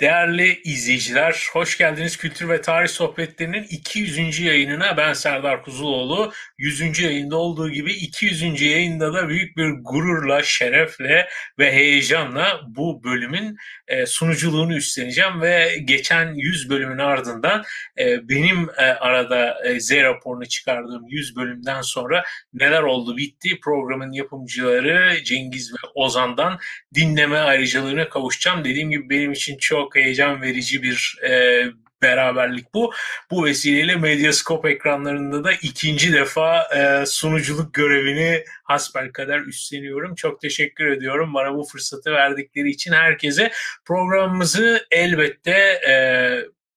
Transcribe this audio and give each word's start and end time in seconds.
Değerli 0.00 0.60
izleyiciler, 0.64 1.48
hoş 1.52 1.78
geldiniz 1.78 2.16
Kültür 2.16 2.48
ve 2.48 2.60
Tarih 2.60 2.88
Sohbetleri'nin 2.88 3.62
200. 3.62 4.40
yayınına. 4.40 4.96
Ben 4.96 5.12
Serdar 5.12 5.62
Kuzuloğlu. 5.62 6.32
100. 6.58 7.00
yayında 7.00 7.36
olduğu 7.36 7.70
gibi 7.70 7.92
200. 7.92 8.62
yayında 8.62 9.14
da 9.14 9.28
büyük 9.28 9.56
bir 9.56 9.70
gururla, 9.80 10.42
şerefle 10.42 11.28
ve 11.58 11.72
heyecanla 11.72 12.60
bu 12.68 13.04
bölümün 13.04 13.56
e, 13.88 14.06
sunuculuğunu 14.06 14.76
üstleneceğim 14.76 15.40
ve 15.42 15.78
geçen 15.84 16.34
100 16.34 16.70
bölümün 16.70 16.98
ardından 16.98 17.64
e, 17.98 18.28
benim 18.28 18.68
e, 18.78 18.82
arada 18.82 19.62
Z 19.78 19.92
raporunu 19.92 20.46
çıkardığım 20.46 21.08
100 21.08 21.36
bölümden 21.36 21.80
sonra 21.80 22.24
neler 22.54 22.82
oldu 22.82 23.16
bitti 23.16 23.60
programın 23.60 24.12
yapımcıları 24.12 25.24
Cengiz 25.24 25.72
ve 25.72 25.88
Ozan'dan 25.94 26.58
dinleme 26.94 27.38
ayrıcalığına 27.38 28.08
kavuşacağım. 28.08 28.64
Dediğim 28.64 28.90
gibi 28.90 29.10
benim 29.10 29.32
için 29.32 29.58
çok 29.58 29.89
çok 29.90 29.96
heyecan 29.96 30.42
verici 30.42 30.82
bir 30.82 31.18
e, 31.28 31.64
beraberlik 32.02 32.74
bu. 32.74 32.92
Bu 33.30 33.44
vesileyle 33.44 33.96
Medyascope 33.96 34.70
ekranlarında 34.70 35.44
da 35.44 35.52
ikinci 35.52 36.12
defa 36.12 36.62
e, 36.76 37.06
sunuculuk 37.06 37.74
görevini 37.74 38.44
hasbelkader 38.64 39.40
üstleniyorum. 39.40 40.14
Çok 40.14 40.40
teşekkür 40.40 40.86
ediyorum 40.86 41.34
bana 41.34 41.54
bu 41.54 41.64
fırsatı 41.64 42.10
verdikleri 42.12 42.70
için 42.70 42.92
herkese. 42.92 43.52
Programımızı 43.84 44.86
elbette 44.90 45.80
e, 45.88 45.94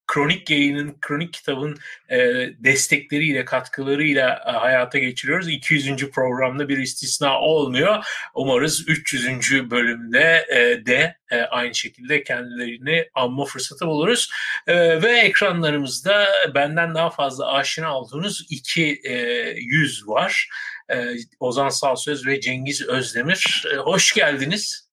kronik 0.07 0.49
yayının, 0.49 0.98
kronik 1.02 1.34
kitabın 1.34 1.77
e, 2.09 2.17
destekleriyle, 2.59 3.45
katkılarıyla 3.45 4.44
e, 4.48 4.52
hayata 4.52 4.99
geçiriyoruz. 4.99 5.49
200. 5.49 6.09
programda 6.11 6.70
bir 6.70 6.77
istisna 6.77 7.39
olmuyor. 7.39 8.05
Umarız 8.35 8.89
300. 8.89 9.72
bölümde 9.72 10.45
e, 10.50 10.86
de 10.86 11.17
e, 11.31 11.41
aynı 11.41 11.75
şekilde 11.75 12.23
kendilerini 12.23 13.09
anma 13.13 13.45
fırsatı 13.45 13.88
buluruz. 13.88 14.30
E, 14.67 15.02
ve 15.02 15.19
ekranlarımızda 15.19 16.28
benden 16.56 16.95
daha 16.95 17.09
fazla 17.09 17.53
aşina 17.53 17.97
olduğunuz 17.97 18.47
iki 18.50 19.02
e, 19.03 19.16
yüz 19.58 20.08
var. 20.08 20.50
E, 20.89 21.08
Ozan 21.39 21.69
Salsöz 21.69 22.28
ve 22.28 22.41
Cengiz 22.41 22.88
Özdemir. 22.88 23.66
E, 23.73 23.78
hoş 23.78 24.13
geldiniz. 24.13 24.89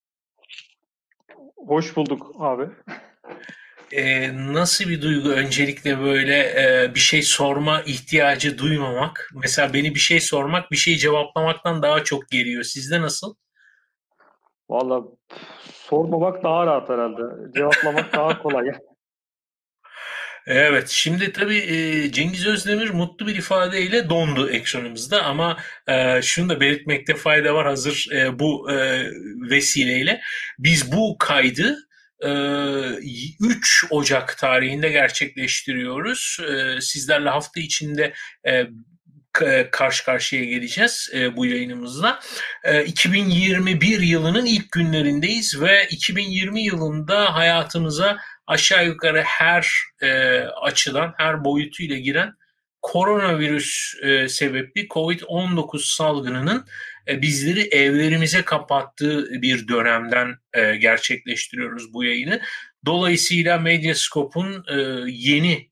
Hoş 1.56 1.96
bulduk 1.96 2.34
abi 2.38 2.64
e, 3.92 4.30
nasıl 4.54 4.88
bir 4.88 5.02
duygu 5.02 5.28
öncelikle 5.28 6.00
böyle 6.00 6.38
e, 6.38 6.94
bir 6.94 7.00
şey 7.00 7.22
sorma 7.22 7.82
ihtiyacı 7.82 8.58
duymamak? 8.58 9.30
Mesela 9.34 9.74
beni 9.74 9.94
bir 9.94 10.00
şey 10.00 10.20
sormak 10.20 10.70
bir 10.70 10.76
şey 10.76 10.96
cevaplamaktan 10.96 11.82
daha 11.82 12.04
çok 12.04 12.28
geliyor. 12.28 12.62
Sizde 12.62 13.00
nasıl? 13.00 13.34
Valla 14.70 15.02
sormamak 15.72 16.44
daha 16.44 16.66
rahat 16.66 16.88
herhalde. 16.88 17.22
Cevaplamak 17.54 18.12
daha 18.16 18.42
kolay. 18.42 18.66
Evet, 20.46 20.88
şimdi 20.88 21.32
tabii 21.32 21.58
e, 21.58 22.12
Cengiz 22.12 22.46
Özdemir 22.46 22.90
mutlu 22.90 23.26
bir 23.26 23.36
ifadeyle 23.36 24.10
dondu 24.10 24.50
ekranımızda 24.50 25.22
ama 25.22 25.56
e, 25.88 26.22
şunu 26.22 26.48
da 26.48 26.60
belirtmekte 26.60 27.14
fayda 27.14 27.54
var 27.54 27.66
hazır 27.66 28.08
e, 28.12 28.38
bu 28.38 28.66
vesileyle. 29.50 30.20
Biz 30.58 30.92
bu 30.92 31.16
kaydı 31.18 31.89
3 32.22 33.84
Ocak 33.90 34.38
tarihinde 34.38 34.88
gerçekleştiriyoruz. 34.88 36.38
Sizlerle 36.80 37.28
hafta 37.28 37.60
içinde 37.60 38.12
karşı 39.70 40.04
karşıya 40.04 40.44
geleceğiz 40.44 41.10
bu 41.36 41.46
yayınımızla. 41.46 42.20
2021 42.86 44.00
yılının 44.00 44.46
ilk 44.46 44.72
günlerindeyiz 44.72 45.60
ve 45.60 45.86
2020 45.90 46.62
yılında 46.62 47.34
hayatımıza 47.34 48.18
aşağı 48.46 48.86
yukarı 48.86 49.22
her 49.22 49.72
açıdan, 50.62 51.14
her 51.16 51.44
boyutuyla 51.44 51.96
giren 51.96 52.34
koronavirüs 52.82 53.94
sebepli 54.28 54.88
COVID-19 54.88 55.96
salgınının 55.96 56.66
e, 56.99 56.99
bizleri 57.22 57.60
evlerimize 57.60 58.42
kapattığı 58.42 59.42
bir 59.42 59.68
dönemden 59.68 60.36
e, 60.52 60.76
gerçekleştiriyoruz 60.76 61.94
bu 61.94 62.04
yayını. 62.04 62.40
Dolayısıyla 62.86 63.58
Medyascope'un 63.58 64.64
e, 64.68 65.10
yeni 65.10 65.70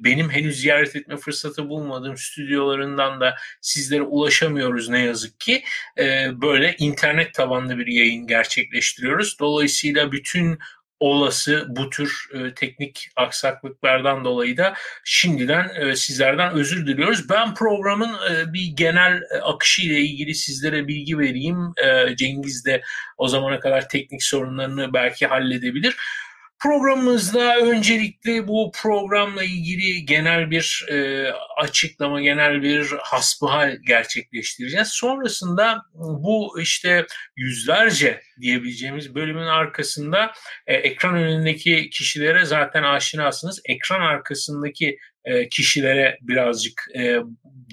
benim 0.00 0.30
henüz 0.30 0.60
ziyaret 0.60 0.96
etme 0.96 1.16
fırsatı 1.16 1.68
bulmadığım 1.68 2.16
stüdyolarından 2.16 3.20
da 3.20 3.34
sizlere 3.60 4.02
ulaşamıyoruz 4.02 4.88
ne 4.88 5.00
yazık 5.00 5.40
ki. 5.40 5.62
Böyle 6.32 6.74
internet 6.78 7.34
tabanlı 7.34 7.78
bir 7.78 7.86
yayın 7.86 8.26
gerçekleştiriyoruz. 8.26 9.38
Dolayısıyla 9.40 10.12
bütün 10.12 10.58
olası 11.00 11.66
bu 11.68 11.90
tür 11.90 12.28
e, 12.34 12.54
teknik 12.54 13.08
aksaklıklardan 13.16 14.24
dolayı 14.24 14.56
da 14.56 14.74
şimdiden 15.04 15.70
e, 15.80 15.96
sizlerden 15.96 16.52
özür 16.52 16.86
diliyoruz. 16.86 17.28
Ben 17.28 17.54
programın 17.54 18.14
e, 18.30 18.52
bir 18.52 18.72
genel 18.74 19.20
e, 19.34 19.38
akışı 19.38 19.82
ile 19.82 20.00
ilgili 20.00 20.34
sizlere 20.34 20.88
bilgi 20.88 21.18
vereyim. 21.18 21.72
E, 21.84 22.16
Cengiz 22.16 22.64
de 22.64 22.82
o 23.18 23.28
zamana 23.28 23.60
kadar 23.60 23.88
teknik 23.88 24.22
sorunlarını 24.22 24.92
belki 24.92 25.26
halledebilir. 25.26 25.96
Programımızda 26.62 27.56
öncelikle 27.56 28.48
bu 28.48 28.72
programla 28.82 29.44
ilgili 29.44 30.06
genel 30.06 30.50
bir 30.50 30.86
e, 30.90 31.28
açıklama, 31.56 32.20
genel 32.20 32.62
bir 32.62 32.92
hasbihal 33.00 33.76
gerçekleştireceğiz. 33.86 34.88
Sonrasında 34.88 35.82
bu 35.94 36.60
işte 36.60 37.06
yüzlerce 37.36 38.20
diyebileceğimiz 38.40 39.14
bölümün 39.14 39.46
arkasında 39.46 40.32
e, 40.66 40.74
ekran 40.74 41.14
önündeki 41.14 41.90
kişilere 41.90 42.44
zaten 42.44 42.82
aşinasınız. 42.82 43.60
Ekran 43.64 44.00
arkasındaki 44.00 44.98
e, 45.24 45.48
kişilere 45.48 46.18
birazcık 46.20 46.84
e, 46.94 47.18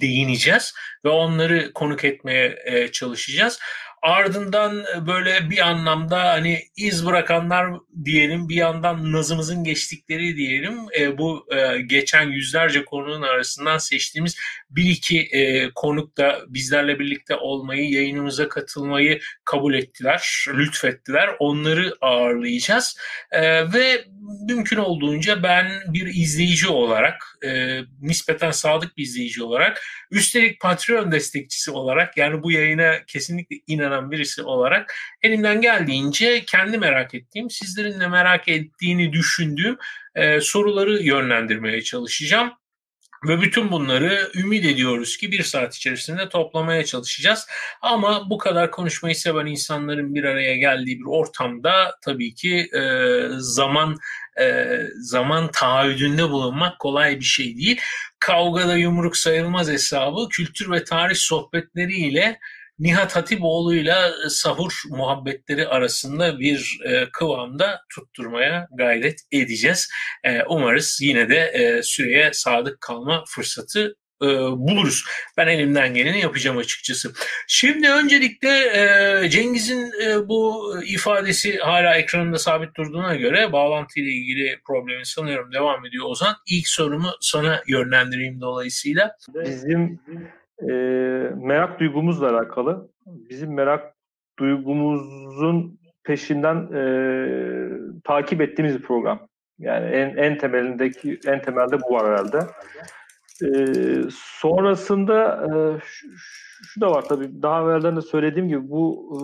değineceğiz 0.02 0.74
ve 1.06 1.10
onları 1.10 1.74
konuk 1.74 2.04
etmeye 2.06 2.60
e, 2.66 2.92
çalışacağız. 2.92 3.60
Ardından 4.06 4.86
e, 4.96 5.08
böyle 5.08 5.50
bir 5.50 5.68
anlamda 5.68 6.24
hani 6.24 6.60
iz 6.78 7.06
bırakanlar 7.06 7.68
diyelim 8.06 8.50
bir 8.50 8.56
yandan 8.56 9.12
nazımızın 9.12 9.64
geçtikleri 9.64 10.36
diyelim 10.36 10.78
e, 11.00 11.18
bu 11.18 11.46
e, 11.56 11.82
geçen 11.82 12.30
yüzlerce 12.30 12.86
konunun 12.86 13.22
arasından 13.22 13.78
seçtiğimiz 13.78 14.38
bir 14.70 14.90
iki 14.90 15.20
e, 15.20 15.72
konuk 15.76 16.18
da 16.18 16.40
bizlerle 16.48 17.00
birlikte 17.00 17.36
olmayı 17.36 17.92
yayınımıza 17.92 18.50
katılmayı 18.50 19.20
kabul 19.46 19.74
ettiler 19.74 20.46
lütfettiler. 20.54 21.30
Onları 21.40 21.94
ağırlayacağız. 22.02 22.98
E, 23.32 23.74
ve 23.74 24.06
mümkün 24.48 24.78
olduğunca 24.78 25.44
ben 25.44 25.72
bir 25.88 26.08
izleyici 26.08 26.68
olarak 26.68 27.38
e, 27.46 27.80
nispeten 28.02 28.52
sadık 28.52 28.98
bir 28.98 29.04
izleyici 29.04 29.44
olarak 29.44 29.82
üstelik 30.12 30.62
Patreon 30.62 31.12
destekçisi 31.12 31.72
olarak 31.72 32.18
yani 32.18 32.44
bu 32.44 32.52
yayına 32.52 33.06
kesinlikle 33.08 33.56
inanan 33.68 34.12
birisi 34.12 34.42
olarak 34.42 34.96
elimden 35.22 35.62
geldiğince 35.62 36.44
kendi 36.46 36.78
merak 36.78 37.16
ettiğim, 37.16 37.50
sizlerin 37.50 38.00
de 38.00 38.08
merak 38.08 38.48
ettiğini 38.48 39.14
düşündüğüm 39.14 39.78
e, 40.16 40.42
soruları 40.42 41.04
yönlendirmeye 41.04 41.82
çalışacağım. 41.82 42.52
Ve 43.24 43.42
bütün 43.42 43.72
bunları 43.72 44.32
ümit 44.36 44.66
ediyoruz 44.66 45.18
ki 45.18 45.32
bir 45.32 45.44
saat 45.44 45.76
içerisinde 45.76 46.30
toplamaya 46.30 46.86
çalışacağız. 46.86 47.48
Ama 47.82 48.30
bu 48.30 48.38
kadar 48.38 48.72
konuşmayı 48.72 49.16
seven 49.16 49.46
insanların 49.46 50.16
bir 50.16 50.24
araya 50.24 50.56
geldiği 50.56 51.00
bir 51.00 51.06
ortamda 51.06 51.96
tabii 52.02 52.34
ki 52.34 52.70
e, 52.74 52.82
zaman 53.38 53.98
e, 54.40 54.66
zaman 55.00 55.52
taahhüdünde 55.52 56.30
bulunmak 56.30 56.80
kolay 56.80 57.20
bir 57.20 57.26
şey 57.26 57.58
değil. 57.58 57.82
Kavgada 58.20 58.78
yumruk 58.78 59.18
sayılmaz 59.18 59.70
hesabı 59.70 60.30
kültür 60.30 60.72
ve 60.72 60.84
tarih 60.84 61.16
sohbetleriyle 61.16 62.40
Nihat 62.80 63.16
Hatipoğlu'yla 63.16 64.14
sahur 64.30 64.82
muhabbetleri 64.90 65.68
arasında 65.68 66.40
bir 66.40 66.80
e, 66.86 67.10
kıvamda 67.14 67.82
tutturmaya 67.90 68.68
gayret 68.78 69.20
edeceğiz. 69.32 69.90
E, 70.24 70.44
umarız 70.44 71.00
yine 71.02 71.30
de 71.30 71.38
e, 71.38 71.84
süreye 71.84 72.34
sadık 72.34 72.82
kalma 72.82 73.24
fırsatı 73.28 73.96
e, 74.24 74.28
buluruz. 74.58 75.06
Ben 75.38 75.48
elimden 75.48 75.94
geleni 75.94 76.20
yapacağım 76.20 76.58
açıkçası. 76.58 77.14
Şimdi 77.48 77.90
öncelikle 77.90 78.50
e, 78.50 79.30
Cengiz'in 79.30 79.92
e, 80.06 80.28
bu 80.28 80.74
ifadesi 80.86 81.58
hala 81.58 81.96
ekranında 81.96 82.40
sabit 82.40 82.76
durduğuna 82.76 83.16
göre 83.16 83.52
bağlantı 83.52 84.00
ile 84.00 84.10
ilgili 84.10 84.60
problemi 84.68 85.06
sanıyorum 85.06 85.52
devam 85.52 85.86
ediyor 85.86 86.06
Ozan. 86.10 86.36
İlk 86.48 86.68
sorumu 86.68 87.12
sana 87.22 87.64
yönlendireyim 87.68 88.42
dolayısıyla. 88.42 89.16
Bizim 89.36 90.00
e, 90.62 90.74
merak 91.36 91.80
duygumuzla 91.80 92.30
alakalı. 92.30 92.90
Bizim 93.06 93.54
merak 93.54 93.96
duygumuzun 94.40 95.80
peşinden 96.04 96.68
e, 96.74 96.82
takip 98.04 98.42
ettiğimiz 98.42 98.76
bir 98.76 98.82
program. 98.82 99.28
Yani 99.60 99.86
en, 99.86 100.18
en 100.18 100.38
temelindeki 100.38 101.20
en 101.28 101.42
temelde 101.42 101.82
bu 101.82 101.94
var 101.94 102.08
herhalde. 102.08 102.40
E, 103.44 103.48
sonrasında 104.12 105.46
e, 105.46 105.80
şu, 105.84 106.08
şu 106.64 106.82
da 106.82 106.92
var 106.92 107.02
tabii. 107.02 107.42
Daha 107.42 107.62
evvelden 107.62 107.96
de 107.96 108.02
söylediğim 108.02 108.48
gibi 108.48 108.70
bu 108.70 109.10
e, 109.14 109.20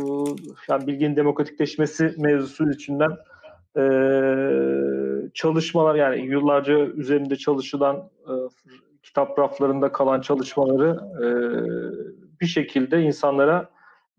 yani 0.71 0.87
bilginin 0.87 1.15
demokratikleşmesi 1.15 2.15
mevzusu 2.17 2.71
içinden 2.71 3.11
e, 3.77 3.83
çalışmalar 5.33 5.95
yani 5.95 6.25
yıllarca 6.25 6.73
üzerinde 6.77 7.35
çalışılan 7.35 8.09
e, 8.27 8.33
kitap 9.11 9.39
raflarında 9.39 9.91
kalan 9.91 10.21
çalışmaları 10.21 10.99
e, 11.23 11.27
bir 12.41 12.45
şekilde 12.45 13.01
insanlara 13.01 13.69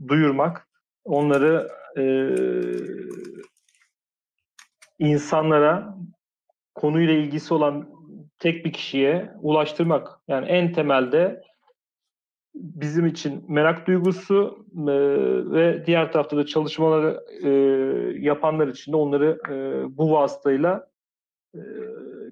duyurmak, 0.08 0.68
onları 1.04 1.68
e, 1.96 2.04
insanlara 4.98 5.96
konuyla 6.74 7.14
ilgisi 7.14 7.54
olan 7.54 7.88
tek 8.38 8.64
bir 8.64 8.72
kişiye 8.72 9.32
ulaştırmak. 9.40 10.08
Yani 10.28 10.46
en 10.46 10.72
temelde 10.72 11.42
bizim 12.54 13.06
için 13.06 13.44
merak 13.48 13.86
duygusu 13.86 14.66
e, 14.76 14.92
ve 15.52 15.86
diğer 15.86 16.12
tarafta 16.12 16.36
da 16.36 16.46
çalışmaları 16.46 17.24
e, 17.42 17.50
yapanlar 18.20 18.68
için 18.68 18.92
de 18.92 18.96
onları 18.96 19.38
e, 19.50 19.84
bu 19.98 20.12
vasıtayla 20.12 20.88
e, 21.54 21.60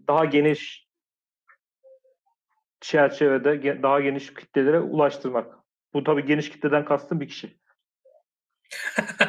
daha 0.09 0.25
geniş 0.25 0.90
çerçevede 2.81 3.83
daha 3.83 4.01
geniş 4.01 4.35
kitlelere 4.35 4.81
ulaştırmak. 4.81 5.55
Bu 5.95 6.05
tabii 6.05 6.27
geniş 6.27 6.51
kitleden 6.51 6.85
kastım 6.85 7.21
bir 7.21 7.29
kişi. 7.29 7.61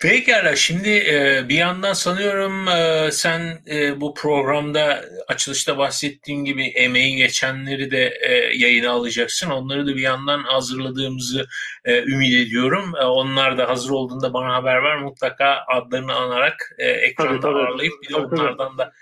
Pekala 0.00 0.56
şimdi 0.56 0.88
e, 0.88 1.44
bir 1.48 1.54
yandan 1.54 1.92
sanıyorum 1.92 2.68
e, 2.68 3.10
sen 3.12 3.58
e, 3.70 4.00
bu 4.00 4.14
programda 4.14 5.04
açılışta 5.28 5.78
bahsettiğin 5.78 6.44
gibi 6.44 6.66
emeği 6.66 7.16
geçenleri 7.16 7.90
de 7.90 8.18
yayına 8.54 8.90
alacaksın. 8.90 9.50
Onları 9.50 9.86
da 9.86 9.96
bir 9.96 10.02
yandan 10.02 10.42
hazırladığımızı 10.42 11.46
ümit 11.86 12.34
ediyorum. 12.34 12.92
Onlar 12.94 13.58
da 13.58 13.68
hazır 13.68 13.90
olduğunda 13.90 14.32
bana 14.32 14.54
haber 14.54 14.82
ver. 14.82 14.96
Mutlaka 14.96 15.64
adlarını 15.68 16.14
anarak 16.14 16.74
ekranda 16.78 17.32
tabii, 17.32 17.40
tabii. 17.40 17.58
ağırlayıp 17.58 17.94
bir 18.02 18.08
de 18.08 18.16
onlardan 18.16 18.78
da 18.78 18.92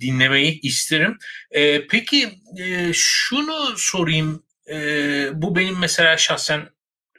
dinlemeyi 0.00 0.60
isterim. 0.60 1.18
Peki 1.90 2.28
şunu 2.92 3.74
sorayım. 3.76 4.42
Bu 5.32 5.56
benim 5.56 5.78
mesela 5.78 6.16
şahsen 6.16 6.68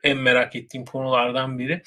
en 0.03 0.17
merak 0.17 0.55
ettiğim 0.55 0.85
konulardan 0.85 1.59
biri. 1.59 1.83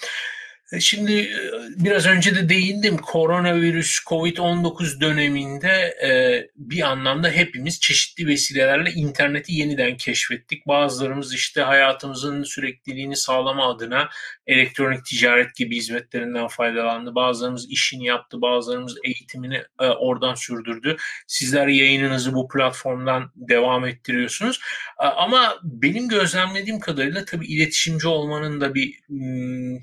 E, 0.72 0.80
şimdi 0.80 1.12
e, 1.12 1.38
biraz 1.76 2.06
önce 2.06 2.34
de 2.34 2.48
değindim 2.48 2.96
koronavirüs 2.96 3.98
Covid-19 4.06 5.00
döneminde 5.00 5.68
e, 6.04 6.10
bir 6.56 6.82
anlamda 6.82 7.30
hepimiz 7.30 7.80
çeşitli 7.80 8.26
vesilelerle 8.26 8.90
interneti 8.90 9.52
yeniden 9.52 9.96
keşfettik. 9.96 10.66
Bazılarımız 10.66 11.34
işte 11.34 11.62
hayatımızın 11.62 12.42
sürekliliğini 12.42 13.16
sağlama 13.16 13.70
adına 13.70 14.08
elektronik 14.52 15.04
ticaret 15.04 15.54
gibi 15.56 15.76
hizmetlerinden 15.76 16.48
faydalandı. 16.48 17.14
Bazılarımız 17.14 17.70
işini 17.70 18.06
yaptı, 18.06 18.42
bazılarımız 18.42 18.96
eğitimini 19.04 19.62
oradan 19.78 20.34
sürdürdü. 20.34 20.96
Sizler 21.26 21.66
yayınınızı 21.66 22.34
bu 22.34 22.48
platformdan 22.48 23.32
devam 23.36 23.86
ettiriyorsunuz. 23.86 24.60
Ama 24.98 25.58
benim 25.62 26.08
gözlemlediğim 26.08 26.80
kadarıyla 26.80 27.24
tabii 27.24 27.46
iletişimci 27.46 28.08
olmanın 28.08 28.60
da 28.60 28.74
bir 28.74 29.00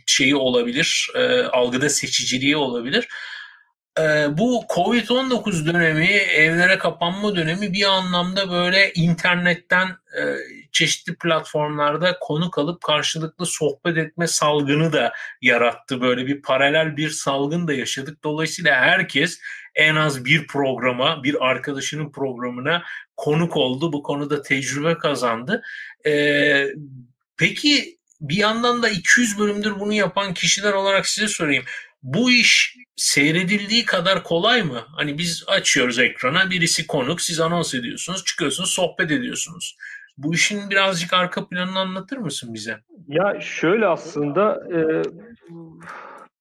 şeyi 0.05 0.35
olabilir 0.35 0.79
olabilir, 0.79 1.07
e, 1.15 1.43
algıda 1.43 1.89
seçiciliği 1.89 2.57
olabilir. 2.57 3.07
E, 3.99 4.01
bu 4.37 4.63
Covid-19 4.69 5.65
dönemi, 5.65 6.07
evlere 6.07 6.77
kapanma 6.77 7.35
dönemi 7.35 7.73
bir 7.73 7.83
anlamda 7.83 8.51
böyle 8.51 8.93
internetten 8.93 9.87
e, 9.87 10.23
çeşitli 10.71 11.15
platformlarda 11.15 12.17
konuk 12.21 12.57
alıp 12.57 12.81
karşılıklı 12.81 13.45
sohbet 13.45 13.97
etme 13.97 14.27
salgını 14.27 14.93
da 14.93 15.13
yarattı. 15.41 16.01
Böyle 16.01 16.27
bir 16.27 16.41
paralel 16.41 16.97
bir 16.97 17.09
salgın 17.09 17.67
da 17.67 17.73
yaşadık. 17.73 18.23
Dolayısıyla 18.23 18.75
herkes 18.75 19.39
en 19.75 19.95
az 19.95 20.25
bir 20.25 20.47
programa, 20.47 21.23
bir 21.23 21.45
arkadaşının 21.45 22.11
programına 22.11 22.83
konuk 23.17 23.57
oldu. 23.57 23.93
Bu 23.93 24.03
konuda 24.03 24.41
tecrübe 24.41 24.97
kazandı. 24.97 25.61
Ee, 26.05 26.67
peki 27.37 27.99
bir 28.21 28.37
yandan 28.37 28.83
da 28.83 28.89
200 28.89 29.39
bölümdür 29.39 29.79
bunu 29.79 29.93
yapan 29.93 30.33
kişiler 30.33 30.73
olarak 30.73 31.07
size 31.07 31.27
sorayım. 31.27 31.63
Bu 32.03 32.31
iş 32.31 32.75
seyredildiği 32.95 33.85
kadar 33.85 34.23
kolay 34.23 34.63
mı? 34.63 34.87
Hani 34.95 35.17
biz 35.17 35.43
açıyoruz 35.47 35.99
ekrana, 35.99 36.49
birisi 36.49 36.87
konuk, 36.87 37.21
siz 37.21 37.39
anons 37.39 37.73
ediyorsunuz, 37.73 38.25
çıkıyorsunuz, 38.25 38.69
sohbet 38.69 39.11
ediyorsunuz. 39.11 39.77
Bu 40.23 40.33
işin 40.33 40.69
birazcık 40.69 41.13
arka 41.13 41.47
planını 41.47 41.79
anlatır 41.79 42.17
mısın 42.17 42.53
bize? 42.53 42.77
Ya 43.07 43.41
şöyle 43.41 43.87
aslında 43.87 44.63
e, 44.73 44.79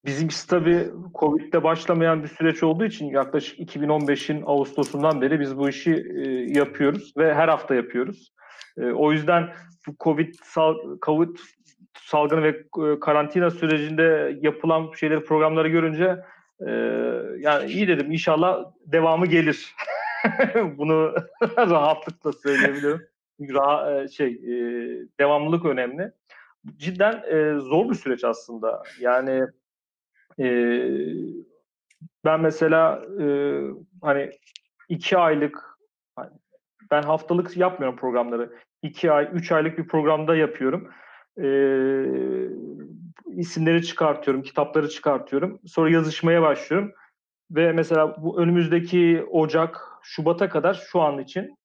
bizimkisi 0.06 0.48
tabii 0.48 0.90
Covid'de 1.14 1.62
başlamayan 1.62 2.22
bir 2.22 2.28
süreç 2.28 2.62
olduğu 2.62 2.84
için 2.84 3.06
yaklaşık 3.06 3.58
2015'in 3.58 4.42
Ağustos'undan 4.46 5.20
beri 5.20 5.40
biz 5.40 5.56
bu 5.56 5.68
işi 5.68 6.06
e, 6.16 6.28
yapıyoruz 6.58 7.12
ve 7.16 7.34
her 7.34 7.48
hafta 7.48 7.74
yapıyoruz. 7.74 8.32
E, 8.78 8.84
o 8.84 9.12
yüzden 9.12 9.48
bu 9.86 9.94
Covid, 10.00 10.34
Covid 11.02 11.36
salgını 11.94 12.42
ve 12.42 12.48
e, 12.48 13.00
karantina 13.00 13.50
sürecinde 13.50 14.38
yapılan 14.40 14.92
şeyleri 14.96 15.24
programları 15.24 15.68
görünce 15.68 16.16
e, 16.66 16.70
yani 17.38 17.70
iyi 17.70 17.88
dedim 17.88 18.12
inşallah 18.12 18.64
devamı 18.86 19.26
gelir. 19.26 19.74
Bunu 20.78 21.14
rahatlıkla 21.56 22.32
söyleyebilirim. 22.32 23.17
Rah- 23.40 24.04
e, 24.04 24.08
şey 24.08 24.28
e, 24.28 24.52
devamlılık 25.20 25.64
önemli. 25.64 26.12
Cidden 26.76 27.22
e, 27.30 27.60
zor 27.60 27.90
bir 27.90 27.94
süreç 27.94 28.24
aslında. 28.24 28.82
Yani 29.00 29.46
ben 32.24 32.40
mesela 32.40 33.02
hani 34.02 34.30
iki 34.88 35.18
aylık 35.18 35.78
hani 36.16 36.30
ben 36.90 37.02
haftalık 37.02 37.56
yapmıyorum 37.56 37.98
programları. 37.98 38.52
İki 38.82 39.12
ay, 39.12 39.30
üç 39.32 39.52
aylık 39.52 39.78
bir 39.78 39.88
programda 39.88 40.36
yapıyorum 40.36 40.90
e, 41.42 41.48
isimleri 43.36 43.84
çıkartıyorum, 43.84 44.42
kitapları 44.42 44.88
çıkartıyorum. 44.88 45.60
Sonra 45.66 45.90
yazışmaya 45.90 46.42
başlıyorum. 46.42 46.92
Ve 47.50 47.72
mesela 47.72 48.22
bu 48.22 48.40
önümüzdeki 48.40 49.24
Ocak, 49.30 49.80
Şubat'a 50.02 50.48
kadar 50.48 50.74
şu 50.74 51.00
an 51.00 51.18
için 51.18 51.58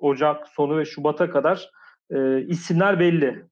Ocak 0.00 0.48
sonu 0.48 0.78
ve 0.78 0.84
Şubat'a 0.84 1.30
kadar 1.30 1.70
e, 2.10 2.42
isimler 2.42 3.00
belli. 3.00 3.44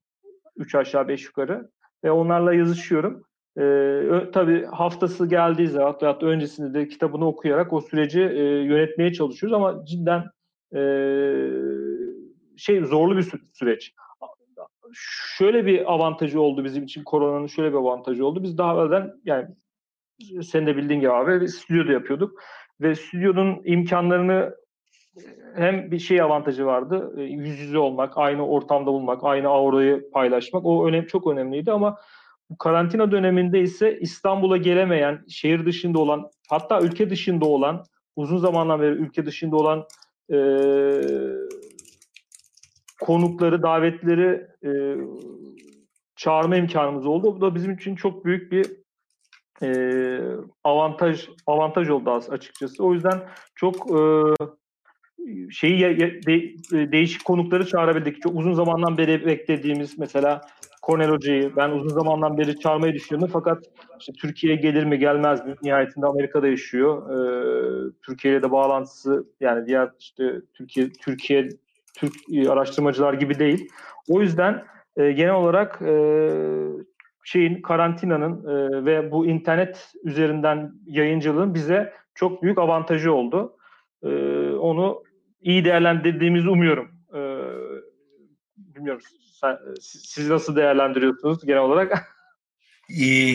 Üç 0.57 0.75
aşağı 0.75 1.09
beş 1.09 1.25
yukarı. 1.25 1.71
Ve 2.05 2.11
onlarla 2.11 2.55
yazışıyorum. 2.55 3.25
E, 3.59 3.63
tabii 4.33 4.65
haftası 4.65 5.27
geldiği 5.27 5.69
zaman 5.69 5.97
veyahut 6.03 6.23
öncesinde 6.23 6.75
de 6.75 6.89
kitabını 6.89 7.27
okuyarak 7.27 7.73
o 7.73 7.81
süreci 7.81 8.21
e, 8.21 8.43
yönetmeye 8.43 9.13
çalışıyoruz 9.13 9.55
ama 9.55 9.85
cidden 9.85 10.25
e, 10.75 10.81
şey 12.57 12.85
zorlu 12.85 13.17
bir 13.17 13.33
süreç 13.53 13.95
şöyle 15.37 15.67
bir 15.67 15.93
avantajı 15.93 16.41
oldu 16.41 16.65
bizim 16.65 16.85
için 16.85 17.05
koronanın 17.05 17.47
şöyle 17.47 17.73
bir 17.73 17.79
avantajı 17.79 18.27
oldu. 18.27 18.43
Biz 18.43 18.59
daha 18.59 18.75
evvelden 18.75 19.13
yani 19.25 19.49
sen 20.43 20.67
de 20.67 20.77
bildiğin 20.77 21.01
gibi 21.01 21.13
abi 21.13 21.49
stüdyoda 21.49 21.93
yapıyorduk 21.93 22.43
ve 22.81 22.95
stüdyonun 22.95 23.63
imkanlarını 23.65 24.55
hem 25.55 25.91
bir 25.91 25.99
şey 25.99 26.23
avantajı 26.23 26.67
vardı. 26.67 27.15
E, 27.17 27.23
yüz 27.23 27.61
yüze 27.61 27.79
olmak, 27.79 28.19
aynı 28.19 28.47
ortamda 28.47 28.87
bulunmak, 28.87 29.25
aynı 29.25 29.49
aurayı 29.49 30.11
paylaşmak. 30.11 30.67
O 30.67 30.89
önem 30.89 31.07
çok 31.07 31.27
önemliydi 31.27 31.73
ama 31.73 31.99
bu 32.51 32.59
karantina 32.59 33.11
döneminde 33.11 33.61
ise 33.61 33.99
İstanbul'a 34.01 34.57
gelemeyen, 34.57 35.25
şehir 35.29 35.67
dışında 35.67 35.99
olan, 35.99 36.31
hatta 36.49 36.81
ülke 36.81 37.11
dışında 37.11 37.45
olan, 37.47 37.85
uzun 38.17 38.39
zamandan 38.39 38.81
beri 38.81 38.95
ülke 38.95 39.27
dışında 39.27 39.57
olan 39.57 39.87
e, 40.33 40.39
konukları, 43.01 43.63
davetleri 43.63 44.47
e, 44.65 44.71
çağırma 46.17 46.57
imkanımız 46.57 47.07
oldu. 47.07 47.37
Bu 47.37 47.41
da 47.41 47.55
bizim 47.55 47.73
için 47.73 47.97
çok 47.97 48.25
büyük 48.25 48.53
bir 48.53 48.67
e, 49.63 49.69
avantaj 50.65 51.29
avantaj 51.47 51.91
oldu 51.91 52.11
açıkçası. 52.11 52.85
O 52.85 52.95
yüzden 52.95 53.29
çok 53.55 53.91
e, 53.91 54.01
şeyi 55.51 55.81
de, 56.27 56.35
e, 56.79 56.93
değişik 56.93 57.25
konukları 57.25 57.67
çağırabildik. 57.67 58.23
Çok 58.23 58.37
uzun 58.37 58.53
zamandan 58.53 58.99
beri 58.99 59.27
beklediğimiz 59.27 59.99
mesela 59.99 60.41
Cornel 60.87 61.11
Hoca'yı 61.11 61.57
ben 61.57 61.71
uzun 61.71 61.89
zamandan 61.89 62.39
beri 62.39 62.59
çağırmayı 62.59 62.95
düşünüyordum 62.95 63.31
fakat 63.33 63.65
işte 64.01 64.13
Türkiye'ye 64.13 64.61
gelir 64.61 64.85
mi 64.85 64.99
gelmez 64.99 65.47
mi? 65.47 65.55
Nihayetinde 65.63 66.07
Amerika'da 66.07 66.49
yaşıyor. 66.49 67.11
Ee, 67.11 67.93
Türkiye 68.03 68.35
ile 68.35 68.43
de 68.43 68.51
bağlantısı 68.51 69.27
yani 69.41 69.67
diğer 69.67 69.91
işte 69.99 70.33
Türkiye 70.55 70.89
Türkiye 70.93 71.49
Türk 71.95 72.15
e, 72.33 72.49
araştırmacılar 72.49 73.15
gibi 73.15 73.39
değil. 73.39 73.69
O 74.09 74.21
yüzden 74.21 74.65
e, 74.97 75.13
genel 75.13 75.35
olarak 75.35 75.83
e, 75.83 76.29
şeyin 77.25 77.63
karantinanın 77.63 78.45
e, 78.45 78.85
ve 78.85 79.11
bu 79.11 79.27
internet 79.27 79.93
üzerinden 80.05 80.73
yayıncılığın 80.87 81.55
bize 81.55 81.93
çok 82.15 82.43
büyük 82.43 82.59
avantajı 82.59 83.13
oldu. 83.13 83.57
E, 84.03 84.09
onu 84.51 85.03
iyi 85.47 85.65
değerlendirdiğimizi 85.65 86.49
umuyorum. 86.49 86.91
E, 87.15 87.21
bilmiyorum 88.57 89.03
sen, 89.41 89.59
siz 89.81 90.31
nasıl 90.31 90.57
değerlendiriyorsunuz 90.57 91.47
genel 91.47 91.61
olarak? 91.61 91.93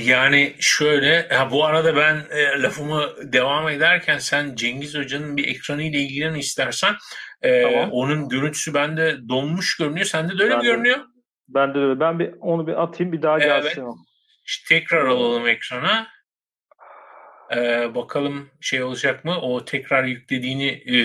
Yani 0.06 0.56
şöyle, 0.60 1.27
ha 1.30 1.51
bu 1.51 1.65
arada 1.65 1.96
ben 1.96 2.15
e, 2.30 2.62
lafımı 2.62 3.01
devam 3.34 3.70
ederken 3.70 4.18
sen 4.18 4.56
Cengiz 4.56 4.98
Hoca'nın 4.98 5.38
bir 5.38 5.48
ekranı 5.48 5.84
ile 5.84 5.98
ilgilen 5.98 6.34
istersen 6.36 6.96
e, 7.41 7.62
tamam. 7.62 7.89
onun 7.91 8.30
görüntüsü 8.30 8.74
bende 8.74 9.18
donmuş 9.30 9.77
görünüyor. 9.77 10.06
Sende 10.06 10.38
de 10.38 10.44
öyle 10.44 10.53
ben 10.53 10.60
mi 10.60 10.63
de, 10.63 10.72
görünüyor? 10.72 11.00
Ben 11.50 11.74
de 11.74 11.80
öyle. 11.80 12.00
Ben 12.00 12.20
bir 12.20 12.34
onu 12.39 12.68
bir 12.68 12.84
atayım 12.84 13.13
bir 13.13 13.22
daha 13.22 13.39
gelsin. 13.39 13.82
Evet. 13.82 13.94
İşte 14.46 14.75
tekrar 14.75 15.06
alalım 15.06 15.48
ekrana. 15.48 16.08
Ee, 17.55 17.96
bakalım 17.96 18.50
şey 18.62 18.84
olacak 18.84 19.25
mı? 19.25 19.41
O 19.41 19.65
tekrar 19.65 20.03
yüklediğini 20.03 20.84
e, 20.86 20.98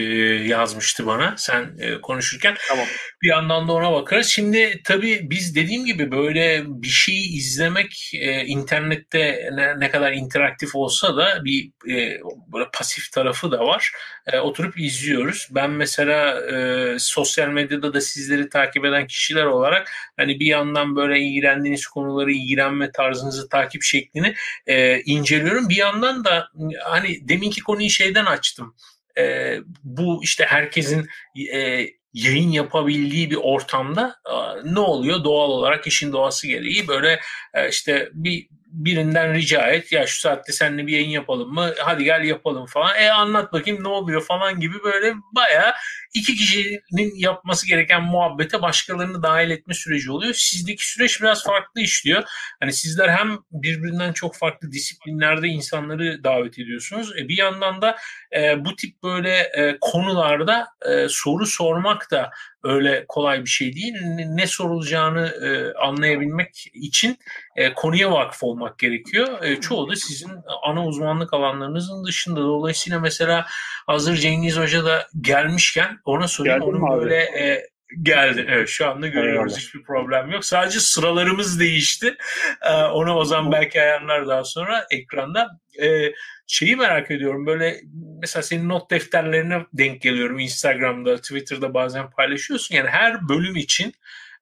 yazmıştı 0.45 1.07
bana 1.07 1.35
sen 1.37 1.77
e, 1.81 2.01
konuşurken. 2.01 2.55
Tamam. 2.69 2.87
Bir 3.23 3.29
yandan 3.29 3.69
da 3.69 3.73
ona 3.73 3.93
bakarız. 3.93 4.27
Şimdi 4.27 4.81
tabii 4.85 5.21
biz 5.31 5.55
dediğim 5.55 5.85
gibi 5.85 6.11
böyle 6.13 6.63
bir 6.67 6.89
şeyi 6.89 7.37
izlemek 7.37 8.11
e, 8.15 8.45
internette 8.45 9.51
ne, 9.53 9.81
ne 9.81 9.91
kadar 9.91 10.13
interaktif 10.13 10.75
olsa 10.75 11.17
da 11.17 11.45
bir 11.45 11.71
e, 11.91 12.21
böyle 12.53 12.69
pasif 12.73 13.13
tarafı 13.13 13.51
da 13.51 13.59
var. 13.59 13.93
E, 14.27 14.39
oturup 14.39 14.81
izliyoruz. 14.81 15.49
Ben 15.51 15.71
mesela 15.71 16.41
e, 16.41 16.99
sosyal 16.99 17.49
medyada 17.49 17.95
da 17.95 18.01
sizleri 18.01 18.49
takip 18.49 18.85
eden 18.85 19.07
kişiler 19.07 19.45
olarak 19.45 19.91
hani 20.17 20.41
bir 20.41 20.47
yandan 20.47 20.97
böyle 20.97 21.21
ilgilendiğiniz 21.21 21.87
konuları 21.87 22.33
ilgilenme 22.33 22.93
tarzınızı 22.93 23.49
takip 23.49 23.83
şeklini 23.83 24.35
e, 24.67 25.01
inceliyorum. 25.01 25.69
Bir 25.69 25.77
yandan 25.77 26.25
da 26.25 26.36
hani 26.85 27.29
deminki 27.29 27.61
konuyu 27.61 27.91
şeyden 27.91 28.27
açtım. 28.27 28.75
E, 29.19 29.57
bu 29.85 30.21
işte 30.23 30.45
herkesin 30.49 31.09
e, 31.53 31.87
yayın 32.13 32.51
yapabildiği 32.51 33.31
bir 33.31 33.37
ortamda 33.37 34.17
e, 34.27 34.35
ne 34.75 34.81
oluyor? 34.81 35.25
Doğal 35.25 35.51
olarak 35.51 35.87
işin 35.87 36.13
doğası 36.13 36.47
gereği 36.47 36.89
böyle 36.89 37.21
e, 37.55 37.69
işte 37.69 38.11
bir 38.13 38.49
birinden 38.77 39.35
rica 39.35 39.67
et 39.67 39.93
ya 39.93 40.07
şu 40.07 40.21
saatte 40.21 40.53
seninle 40.53 40.87
bir 40.87 40.93
yayın 40.93 41.11
yapalım 41.11 41.55
mı? 41.55 41.73
Hadi 41.79 42.05
gel 42.05 42.25
yapalım 42.25 42.67
falan. 42.67 42.97
E 42.99 43.11
anlat 43.11 43.53
bakayım 43.53 43.85
ne 43.85 43.89
oluyor 43.89 44.25
falan 44.25 44.61
gibi 44.61 44.83
böyle 44.85 45.15
baya 45.35 45.75
iki 46.17 46.35
kişinin 46.35 47.19
yapması 47.19 47.69
gereken 47.69 48.03
muhabbete 48.03 48.63
başkalarını 48.63 49.23
dahil 49.23 49.51
etme 49.51 49.75
süreci 49.75 50.11
oluyor. 50.11 50.35
Sizdeki 50.35 50.89
süreç 50.89 51.23
biraz 51.23 51.45
farklı 51.45 51.81
işliyor. 51.81 52.25
Hani 52.61 52.73
sizler 52.73 53.09
hem 53.09 53.39
birbirinden 53.51 54.13
çok 54.13 54.37
farklı 54.37 54.73
disiplinlerde 54.73 55.49
insanları 55.49 56.25
davet 56.25 56.59
ediyorsunuz. 56.59 57.13
E 57.19 57.29
bir 57.29 57.37
yandan 57.37 57.83
da 57.83 57.97
e, 58.37 58.65
bu 58.65 58.77
tip 58.77 59.03
böyle 59.03 59.37
e, 59.37 59.79
konularda 59.81 60.67
e, 60.91 61.07
soru 61.09 61.47
sormak 61.47 62.11
da 62.11 62.31
öyle 62.65 63.05
kolay 63.09 63.41
bir 63.41 63.51
şey 63.51 63.73
değil. 63.73 63.95
Ne 64.29 64.47
sorulacağını 64.47 65.27
e, 65.27 65.79
anlayabilmek 65.79 66.67
için 66.75 67.19
e, 67.57 67.75
konuya 67.75 68.13
vakıf 68.13 68.43
olmak 68.43 68.79
gerekiyor. 68.79 69.43
E, 69.43 69.61
çoğu 69.61 69.91
da 69.91 69.97
sizin 69.97 70.31
ana 70.63 70.87
uzmanlık 70.87 71.35
alanlarınızın 71.35 72.05
dışında. 72.05 72.41
Dolayısıyla 72.41 73.01
mesela 73.01 73.47
hazır 73.87 74.17
Cengiz 74.17 74.57
Hoca 74.57 74.85
da 74.85 75.07
gelmişken 75.21 75.99
ona 76.05 76.29
sorayım. 76.29 76.61
Geldim 76.61 76.83
Onun 76.83 77.01
böyle 77.01 77.17
e, 77.17 77.67
geldi. 78.03 78.47
Evet 78.49 78.69
şu 78.69 78.89
anda 78.89 79.07
görüyoruz. 79.07 79.53
Eyvallah. 79.53 79.59
Hiçbir 79.59 79.83
problem 79.83 80.31
yok. 80.31 80.45
Sadece 80.45 80.81
sıralarımız 80.81 81.61
değişti. 81.61 82.17
Ee, 82.63 82.73
ona 82.73 83.17
o 83.17 83.25
zaman 83.25 83.53
belki 83.53 83.81
ayarlar 83.81 84.29
daha 84.29 84.45
sonra 84.45 84.87
ekranda. 84.91 85.49
Ee, 85.83 86.13
şeyi 86.47 86.77
merak 86.77 87.11
ediyorum. 87.11 87.47
Böyle 87.47 87.81
mesela 88.21 88.43
senin 88.43 88.69
not 88.69 88.91
defterlerine 88.91 89.67
denk 89.73 90.03
geliyorum. 90.03 90.39
Instagram'da, 90.39 91.17
Twitter'da 91.17 91.75
bazen 91.75 92.11
paylaşıyorsun. 92.11 92.75
Yani 92.75 92.89
her 92.89 93.29
bölüm 93.29 93.57
için 93.57 93.93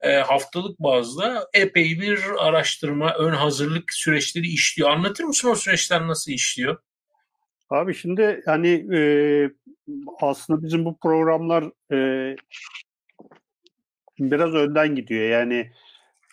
e, 0.01 0.17
haftalık 0.17 0.81
bazda 0.81 1.49
epey 1.55 2.01
bir 2.01 2.21
araştırma, 2.39 3.15
ön 3.15 3.33
hazırlık 3.33 3.93
süreçleri 3.93 4.47
işliyor. 4.47 4.91
Anlatır 4.91 5.25
mısın 5.25 5.49
o 5.49 5.55
süreçler 5.55 6.07
nasıl 6.07 6.33
işliyor? 6.33 6.77
Abi 7.71 7.95
şimdi 7.95 8.43
hani 8.47 8.97
e, 8.97 9.01
aslında 10.21 10.63
bizim 10.63 10.85
bu 10.85 10.99
programlar 10.99 11.65
e, 11.93 12.37
biraz 14.19 14.55
önden 14.55 14.95
gidiyor. 14.95 15.29
Yani 15.31 15.73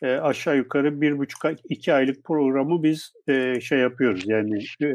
e, 0.02 0.08
aşağı 0.16 0.58
yukarı 0.58 1.02
bir 1.02 1.18
buçuk 1.18 1.42
iki 1.70 1.94
aylık 1.94 2.24
programı 2.24 2.84
biz 2.84 3.14
e, 3.28 3.62
şey 3.62 3.80
yapıyoruz 3.80 4.28
yani 4.28 4.64
e, 4.82 4.94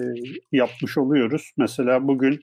yapmış 0.53 0.99
oluyoruz. 0.99 1.53
Mesela 1.57 2.09
bugün 2.09 2.41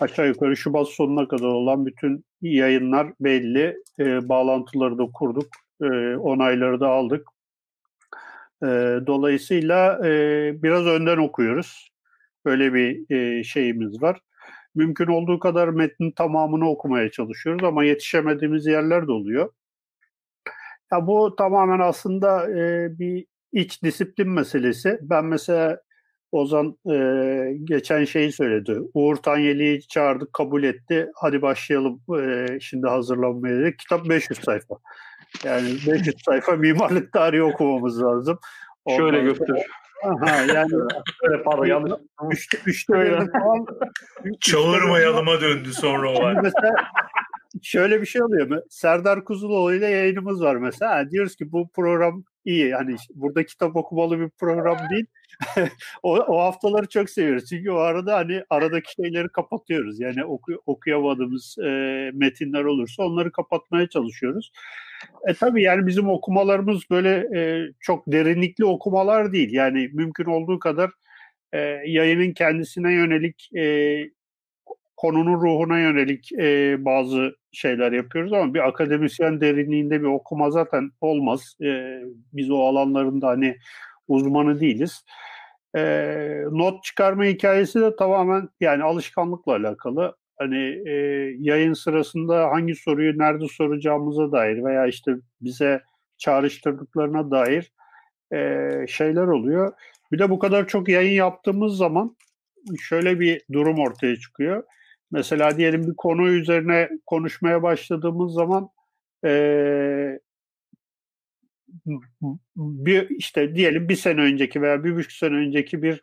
aşağı 0.00 0.28
yukarı 0.28 0.56
Şubat 0.56 0.88
sonuna 0.88 1.28
kadar 1.28 1.48
olan 1.48 1.86
bütün 1.86 2.24
yayınlar 2.42 3.12
belli. 3.20 3.76
E, 3.98 4.28
bağlantıları 4.28 4.98
da 4.98 5.06
kurduk. 5.14 5.46
E, 5.82 5.86
onayları 6.16 6.80
da 6.80 6.88
aldık. 6.88 7.26
E, 8.62 8.66
dolayısıyla 9.06 10.08
e, 10.08 10.10
biraz 10.62 10.86
önden 10.86 11.16
okuyoruz. 11.16 11.92
Böyle 12.44 12.74
bir 12.74 13.14
e, 13.16 13.44
şeyimiz 13.44 14.02
var. 14.02 14.20
Mümkün 14.74 15.06
olduğu 15.06 15.38
kadar 15.38 15.68
metnin 15.68 16.10
tamamını 16.10 16.70
okumaya 16.70 17.10
çalışıyoruz 17.10 17.64
ama 17.64 17.84
yetişemediğimiz 17.84 18.66
yerler 18.66 19.06
de 19.06 19.12
oluyor. 19.12 19.50
Ya 20.92 21.06
bu 21.06 21.36
tamamen 21.36 21.78
aslında 21.78 22.50
e, 22.50 22.88
bir 22.98 23.26
iç 23.52 23.82
disiplin 23.82 24.28
meselesi. 24.28 24.98
Ben 25.02 25.24
mesela 25.24 25.78
Ozan 26.32 26.76
e, 26.92 26.96
geçen 27.64 28.04
şeyi 28.04 28.32
söyledi. 28.32 28.78
Uğur 28.94 29.16
Tanyeli'yi 29.16 29.88
çağırdık, 29.88 30.32
kabul 30.32 30.62
etti. 30.62 31.10
Hadi 31.14 31.42
başlayalım 31.42 32.00
e, 32.20 32.46
şimdi 32.60 32.88
hazırlanmaya 32.88 33.58
dedik. 33.58 33.78
Kitap 33.78 34.08
500 34.08 34.40
sayfa. 34.40 34.74
Yani 35.44 35.68
500 35.86 36.16
sayfa 36.24 36.52
mimarlık 36.52 37.12
tarihi 37.12 37.42
okumamız 37.42 38.02
lazım. 38.02 38.38
Ondan 38.84 38.98
Şöyle 38.98 39.22
göster. 39.22 39.66
Aha, 40.04 40.36
yani 40.36 40.72
öyle 41.22 41.42
pardon 41.42 41.66
yanlış. 41.66 41.92
Üçte, 42.30 42.58
üçte 42.66 42.94
öyle. 42.94 43.16
falan. 43.16 43.66
Çağırmayalıma 44.40 45.40
döndü 45.40 45.72
sonra 45.72 46.10
o 46.10 46.22
var. 46.22 46.36
Mesela 46.42 46.74
şöyle 47.62 48.00
bir 48.00 48.06
şey 48.06 48.22
oluyor 48.22 48.48
mu? 48.48 48.60
Serdar 48.70 49.24
Kuzuloğlu 49.24 49.74
ile 49.74 49.86
yayınımız 49.86 50.42
var 50.42 50.56
mesela. 50.56 50.96
Yani 50.96 51.10
diyoruz 51.10 51.36
ki 51.36 51.52
bu 51.52 51.68
program 51.68 52.24
iyi. 52.44 52.68
Yani 52.68 52.96
burada 53.14 53.46
kitap 53.46 53.76
okumalı 53.76 54.20
bir 54.20 54.30
program 54.30 54.78
değil. 54.90 55.06
o, 56.02 56.16
o 56.18 56.38
haftaları 56.38 56.88
çok 56.88 57.10
seviyoruz. 57.10 57.48
Çünkü 57.48 57.70
o 57.70 57.76
arada 57.76 58.16
hani 58.16 58.44
aradaki 58.50 58.92
şeyleri 58.92 59.28
kapatıyoruz. 59.28 60.00
Yani 60.00 60.24
oku, 60.24 60.52
okuyamadığımız 60.66 61.56
e, 61.58 61.70
metinler 62.14 62.64
olursa 62.64 63.02
onları 63.02 63.32
kapatmaya 63.32 63.88
çalışıyoruz. 63.88 64.52
E 65.28 65.34
tabii 65.34 65.62
yani 65.62 65.86
bizim 65.86 66.08
okumalarımız 66.08 66.82
böyle 66.90 67.38
e, 67.38 67.72
çok 67.80 68.06
derinlikli 68.06 68.64
okumalar 68.64 69.32
değil. 69.32 69.52
Yani 69.52 69.90
mümkün 69.92 70.24
olduğu 70.24 70.58
kadar 70.58 70.90
e, 71.52 71.58
yayının 71.86 72.32
kendisine 72.32 72.92
yönelik 72.92 73.50
e, 73.56 73.64
konunun 74.96 75.40
ruhuna 75.40 75.78
yönelik 75.78 76.32
e, 76.32 76.76
bazı 76.84 77.36
şeyler 77.52 77.92
yapıyoruz 77.92 78.32
ama 78.32 78.54
bir 78.54 78.68
akademisyen 78.68 79.40
derinliğinde 79.40 80.00
bir 80.00 80.06
okuma 80.06 80.50
zaten 80.50 80.90
olmaz. 81.00 81.56
E, 81.62 82.00
biz 82.32 82.50
o 82.50 82.58
alanlarında 82.58 83.28
hani 83.28 83.56
uzmanı 84.08 84.60
değiliz. 84.60 85.04
E, 85.76 85.82
not 86.50 86.84
çıkarma 86.84 87.24
hikayesi 87.24 87.80
de 87.80 87.96
tamamen 87.96 88.48
yani 88.60 88.82
alışkanlıkla 88.82 89.52
alakalı. 89.52 90.16
Hani 90.38 90.88
e, 90.88 90.92
yayın 91.38 91.72
sırasında 91.72 92.50
hangi 92.50 92.74
soruyu 92.74 93.18
nerede 93.18 93.48
soracağımıza 93.48 94.32
dair 94.32 94.64
veya 94.64 94.86
işte 94.86 95.12
bize 95.40 95.82
çağrıştırdıklarına 96.18 97.30
dair 97.30 97.72
e, 98.32 98.70
şeyler 98.88 99.22
oluyor. 99.26 99.72
Bir 100.12 100.18
de 100.18 100.30
bu 100.30 100.38
kadar 100.38 100.68
çok 100.68 100.88
yayın 100.88 101.12
yaptığımız 101.12 101.76
zaman 101.76 102.16
şöyle 102.80 103.20
bir 103.20 103.42
durum 103.52 103.78
ortaya 103.78 104.16
çıkıyor. 104.16 104.64
Mesela 105.12 105.56
diyelim 105.56 105.86
bir 105.86 105.94
konu 105.96 106.28
üzerine 106.28 106.88
konuşmaya 107.06 107.62
başladığımız 107.62 108.34
zaman 108.34 108.68
e, 109.24 110.18
bir 112.56 113.10
işte 113.10 113.54
diyelim 113.54 113.88
bir 113.88 113.96
sene 113.96 114.20
önceki 114.20 114.62
veya 114.62 114.84
bir 114.84 114.96
buçuk 114.96 115.12
sene 115.12 115.34
önceki 115.34 115.82
bir 115.82 116.02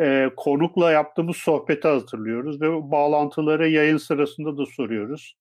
e, 0.00 0.30
konukla 0.36 0.92
yaptığımız 0.92 1.36
sohbeti 1.36 1.88
hatırlıyoruz 1.88 2.60
ve 2.60 2.90
bağlantıları 2.90 3.68
yayın 3.68 3.96
sırasında 3.96 4.58
da 4.58 4.66
soruyoruz. 4.66 5.36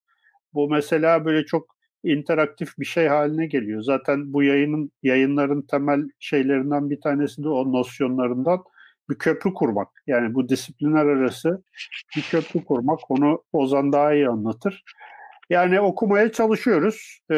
Bu 0.53 0.69
mesela 0.69 1.25
böyle 1.25 1.45
çok 1.45 1.77
interaktif 2.03 2.69
bir 2.79 2.85
şey 2.85 3.07
haline 3.07 3.47
geliyor. 3.47 3.81
Zaten 3.81 4.33
bu 4.33 4.43
yayının 4.43 4.91
yayınların 5.03 5.61
temel 5.61 6.09
şeylerinden 6.19 6.89
bir 6.89 7.01
tanesi 7.01 7.43
de 7.43 7.49
o 7.49 7.71
nosyonlarından 7.71 8.63
bir 9.09 9.15
köprü 9.15 9.53
kurmak. 9.53 9.87
Yani 10.07 10.33
bu 10.33 10.49
disiplinler 10.49 11.05
arası 11.05 11.63
bir 12.15 12.21
köprü 12.21 12.65
kurmak. 12.65 12.99
Onu 13.11 13.43
Ozan 13.53 13.93
daha 13.93 14.13
iyi 14.13 14.29
anlatır. 14.29 14.83
Yani 15.49 15.79
okumaya 15.79 16.31
çalışıyoruz. 16.31 17.19
E, 17.31 17.37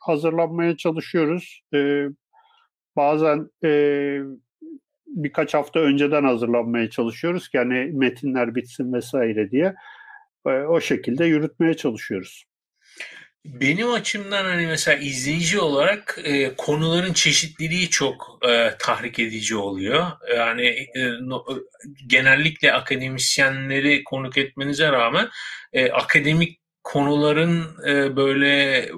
hazırlanmaya 0.00 0.76
çalışıyoruz. 0.76 1.62
E, 1.74 2.06
bazen 2.96 3.50
e, 3.64 3.70
birkaç 5.06 5.54
hafta 5.54 5.80
önceden 5.80 6.24
hazırlanmaya 6.24 6.90
çalışıyoruz 6.90 7.48
yani 7.52 7.90
metinler 7.92 8.54
bitsin 8.54 8.92
vesaire 8.92 9.50
diye. 9.50 9.74
E, 10.46 10.50
o 10.50 10.80
şekilde 10.80 11.24
yürütmeye 11.24 11.74
çalışıyoruz. 11.74 12.44
Benim 13.44 13.92
açımdan 13.92 14.44
hani 14.44 14.66
mesela 14.66 14.98
izleyici 14.98 15.60
olarak 15.60 16.18
e, 16.24 16.54
konuların 16.56 17.12
çeşitliliği 17.12 17.90
çok 17.90 18.38
e, 18.48 18.70
tahrik 18.78 19.18
edici 19.18 19.56
oluyor. 19.56 20.06
Yani 20.36 20.66
e, 20.94 21.06
no, 21.20 21.44
genellikle 22.06 22.72
akademisyenleri 22.72 24.04
konuk 24.04 24.38
etmenize 24.38 24.92
rağmen 24.92 25.28
e, 25.72 25.90
akademik 25.90 26.60
konuların 26.84 27.76
e, 27.86 28.16
böyle 28.16 28.88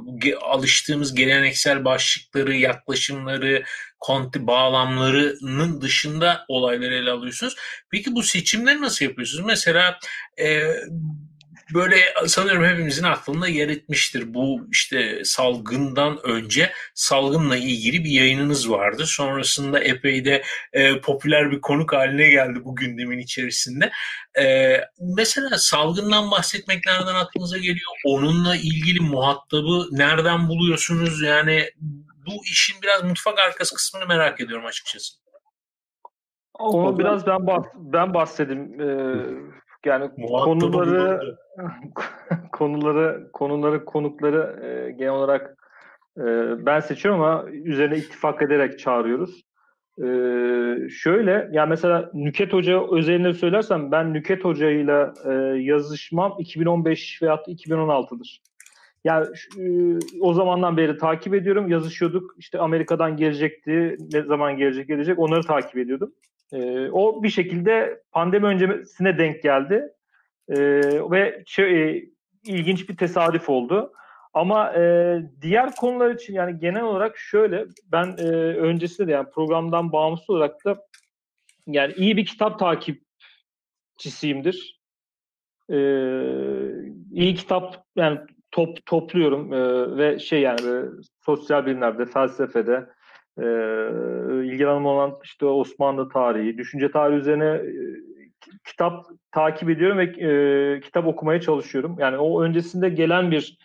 alıştığımız 0.41 1.15
geleneksel 1.15 1.85
başlıkları, 1.85 2.55
yaklaşımları, 2.55 3.65
konti 4.01 4.47
bağlamlarının 4.47 5.81
dışında 5.81 6.45
olayları 6.49 6.95
ele 6.95 7.11
alıyorsunuz. 7.11 7.55
Peki 7.91 8.15
bu 8.15 8.23
seçimleri 8.23 8.81
nasıl 8.81 9.05
yapıyorsunuz? 9.05 9.47
Mesela 9.47 9.99
e, 10.41 10.63
böyle 11.75 11.97
sanıyorum 12.27 12.65
hepimizin 12.65 13.05
aklında 13.05 13.49
yer 13.49 13.69
etmiştir. 13.69 14.35
Bu 14.35 14.69
işte 14.73 15.25
salgından 15.25 16.27
önce 16.27 16.73
salgınla 16.95 17.57
ilgili 17.57 18.05
bir 18.05 18.11
yayınınız 18.11 18.71
vardı. 18.71 19.07
Sonrasında 19.07 19.81
epey 19.81 20.25
de 20.25 20.43
e, 20.73 21.01
popüler 21.01 21.51
bir 21.51 21.61
konuk 21.61 21.93
haline 21.93 22.29
geldi 22.29 22.65
bu 22.65 22.77
gündemin 22.77 23.19
içerisinde. 23.19 23.91
E, 24.39 24.77
mesela 25.17 25.59
salgından 25.59 26.31
bahsetmek 26.31 26.87
nereden 26.87 27.15
aklınıza 27.15 27.59
geliyor? 27.59 27.93
Onunla 28.05 28.57
ilgili 28.57 29.01
muhatabı 29.01 29.89
nereden 29.91 30.49
buluyorsunuz? 30.49 31.23
Yani 31.23 31.71
bu 32.27 32.45
işin 32.45 32.83
biraz 32.83 33.05
mutfak 33.05 33.39
arkası 33.39 33.75
kısmını 33.75 34.07
merak 34.07 34.41
ediyorum 34.41 34.67
açıkçası. 34.67 35.15
Onu 36.59 36.99
biraz 36.99 37.27
ben 37.27 37.47
bahs 37.47 37.67
ben 37.75 38.15
bahsedeyim. 38.15 38.81
Ee, 38.81 38.87
yani 39.87 40.11
konuları 40.29 41.37
konuları 42.53 43.29
konuları 43.33 43.85
konukları 43.85 44.65
e, 44.67 44.93
genel 44.93 45.13
olarak 45.13 45.57
e, 46.19 46.23
ben 46.67 46.81
seçiyorum 46.81 47.21
ama 47.21 47.45
üzerine 47.51 47.97
ittifak 47.97 48.43
ederek 48.43 48.79
çağırıyoruz. 48.79 49.47
E, 49.99 50.09
şöyle 50.89 51.49
yani 51.53 51.69
mesela 51.69 52.11
Nüket 52.15 52.53
Hoca 52.53 52.83
özelinde 52.93 53.35
söylersem 53.35 53.93
ben 53.93 54.15
Nüket 54.15 54.45
Hoca 54.45 54.71
ile 54.71 55.11
e, 55.25 55.33
yazışmam 55.63 56.35
2015 56.39 57.23
veya 57.23 57.35
2016'dır. 57.35 58.43
Yani 59.05 59.27
e, 59.59 59.65
o 60.21 60.35
zamandan 60.35 60.77
beri 60.77 60.99
takip 60.99 61.35
ediyorum. 61.35 61.69
Yazışıyorduk. 61.69 62.35
İşte 62.39 62.59
Amerika'dan 62.59 63.17
gelecekti. 63.17 63.97
Ne 64.13 64.23
zaman 64.23 64.57
gelecek 64.57 64.89
gelecek 64.89 65.19
onları 65.19 65.43
takip 65.43 65.77
ediyordum. 65.77 66.13
E, 66.53 66.91
o 66.91 67.23
bir 67.23 67.31
şekilde 67.31 68.03
pandemi 68.13 68.47
öncesine 68.47 69.19
denk 69.19 69.43
geldi. 69.43 69.93
E, 70.49 70.57
ve 71.11 71.43
şey, 71.47 71.91
e, 71.91 72.05
ilginç 72.45 72.89
bir 72.89 72.97
tesadüf 72.97 73.49
oldu. 73.49 73.93
Ama 74.35 74.73
e, 74.73 75.23
diğer 75.41 75.77
konular 75.77 76.15
için 76.15 76.35
yani 76.35 76.59
genel 76.59 76.83
olarak 76.83 77.19
şöyle 77.19 77.67
ben 77.93 78.15
e, 78.19 78.27
öncesinde 78.57 79.09
de 79.09 79.13
yani 79.13 79.31
programdan 79.31 79.93
bağımsız 79.93 80.31
olarak 80.31 80.65
da 80.65 80.87
yani 81.67 81.93
iyi 81.97 82.17
bir 82.17 82.27
kitap 82.27 82.59
takipçisiyimdir. 82.59 84.81
E, 85.71 85.77
iyi 87.13 87.35
kitap 87.35 87.85
yani 87.97 88.21
top 88.51 88.87
topluyorum 88.87 89.53
e, 89.53 89.97
ve 89.97 90.19
şey 90.19 90.41
yani 90.41 90.59
böyle 90.63 90.91
sosyal 91.25 91.67
bilimlerde, 91.67 92.07
felsefede 92.07 92.87
e, 93.39 93.45
ilgi 94.47 94.67
alanım 94.67 94.87
olan 94.87 95.19
işte 95.25 95.47
Osmanlı 95.47 96.09
tarihi, 96.09 96.59
düşünce 96.59 96.91
tarihi 96.91 97.19
üzerine 97.19 97.45
e, 97.45 97.73
kitap 98.65 99.07
takip 99.33 99.71
ediyorum 99.71 99.99
ve 99.99 100.05
e, 100.05 100.81
kitap 100.81 101.07
okumaya 101.07 101.41
çalışıyorum. 101.41 101.97
Yani 101.99 102.19
o 102.19 102.43
öncesinde 102.43 102.89
gelen 102.89 103.31
bir 103.31 103.59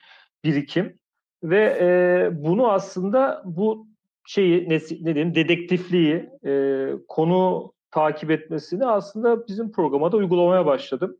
birikim 0.43 0.99
ve 1.43 1.77
e, 1.81 2.29
bunu 2.43 2.71
aslında 2.71 3.41
bu 3.45 3.87
şeyi 4.25 4.69
ne, 4.69 4.75
ne 4.75 5.15
diyeyim 5.15 5.35
dedektifliği 5.35 6.29
e, 6.45 6.87
konu 7.07 7.73
takip 7.91 8.31
etmesini 8.31 8.85
aslında 8.85 9.47
bizim 9.47 9.71
programa 9.71 10.11
da 10.11 10.17
uygulamaya 10.17 10.65
başladım. 10.65 11.17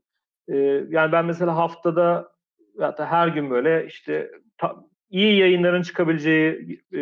E, 0.48 0.58
yani 0.90 1.12
ben 1.12 1.26
mesela 1.26 1.56
haftada 1.56 2.32
hatta 2.80 3.06
her 3.06 3.28
gün 3.28 3.50
böyle 3.50 3.86
işte 3.86 4.32
ta, 4.58 4.76
iyi 5.10 5.40
yayınların 5.40 5.82
çıkabileceği 5.82 6.80
e, 6.94 7.00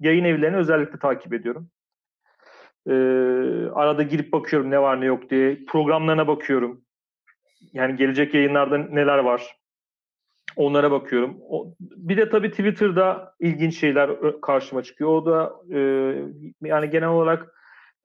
yayın 0.00 0.24
evlerini 0.24 0.56
özellikle 0.56 0.98
takip 0.98 1.34
ediyorum. 1.34 1.68
E, 2.86 2.92
arada 3.74 4.02
girip 4.02 4.32
bakıyorum 4.32 4.70
ne 4.70 4.82
var 4.82 5.00
ne 5.00 5.04
yok 5.04 5.30
diye. 5.30 5.64
Programlarına 5.68 6.28
bakıyorum. 6.28 6.84
Yani 7.72 7.96
gelecek 7.96 8.34
yayınlarda 8.34 8.78
neler 8.78 9.18
var. 9.18 9.56
Onlara 10.56 10.90
bakıyorum. 10.90 11.36
O, 11.48 11.74
bir 11.80 12.16
de 12.16 12.28
tabii 12.28 12.50
Twitter'da 12.50 13.34
ilginç 13.40 13.78
şeyler 13.78 14.10
karşıma 14.42 14.82
çıkıyor. 14.82 15.10
O 15.10 15.26
da 15.26 15.52
e, 15.74 15.80
yani 16.62 16.90
genel 16.90 17.08
olarak 17.08 17.54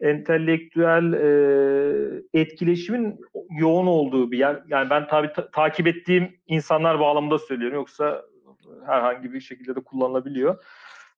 entelektüel 0.01 1.13
e, 1.13 2.39
etkileşimin 2.41 3.19
yoğun 3.59 3.87
olduğu 3.87 4.31
bir 4.31 4.37
yer. 4.37 4.63
Yani 4.67 4.89
ben 4.89 5.07
tabii 5.07 5.33
ta- 5.33 5.51
takip 5.51 5.87
ettiğim 5.87 6.39
insanlar 6.47 6.99
bağlamında 6.99 7.39
söylüyorum. 7.39 7.77
Yoksa 7.77 8.25
herhangi 8.85 9.33
bir 9.33 9.41
şekilde 9.41 9.75
de 9.75 9.79
kullanılabiliyor. 9.79 10.63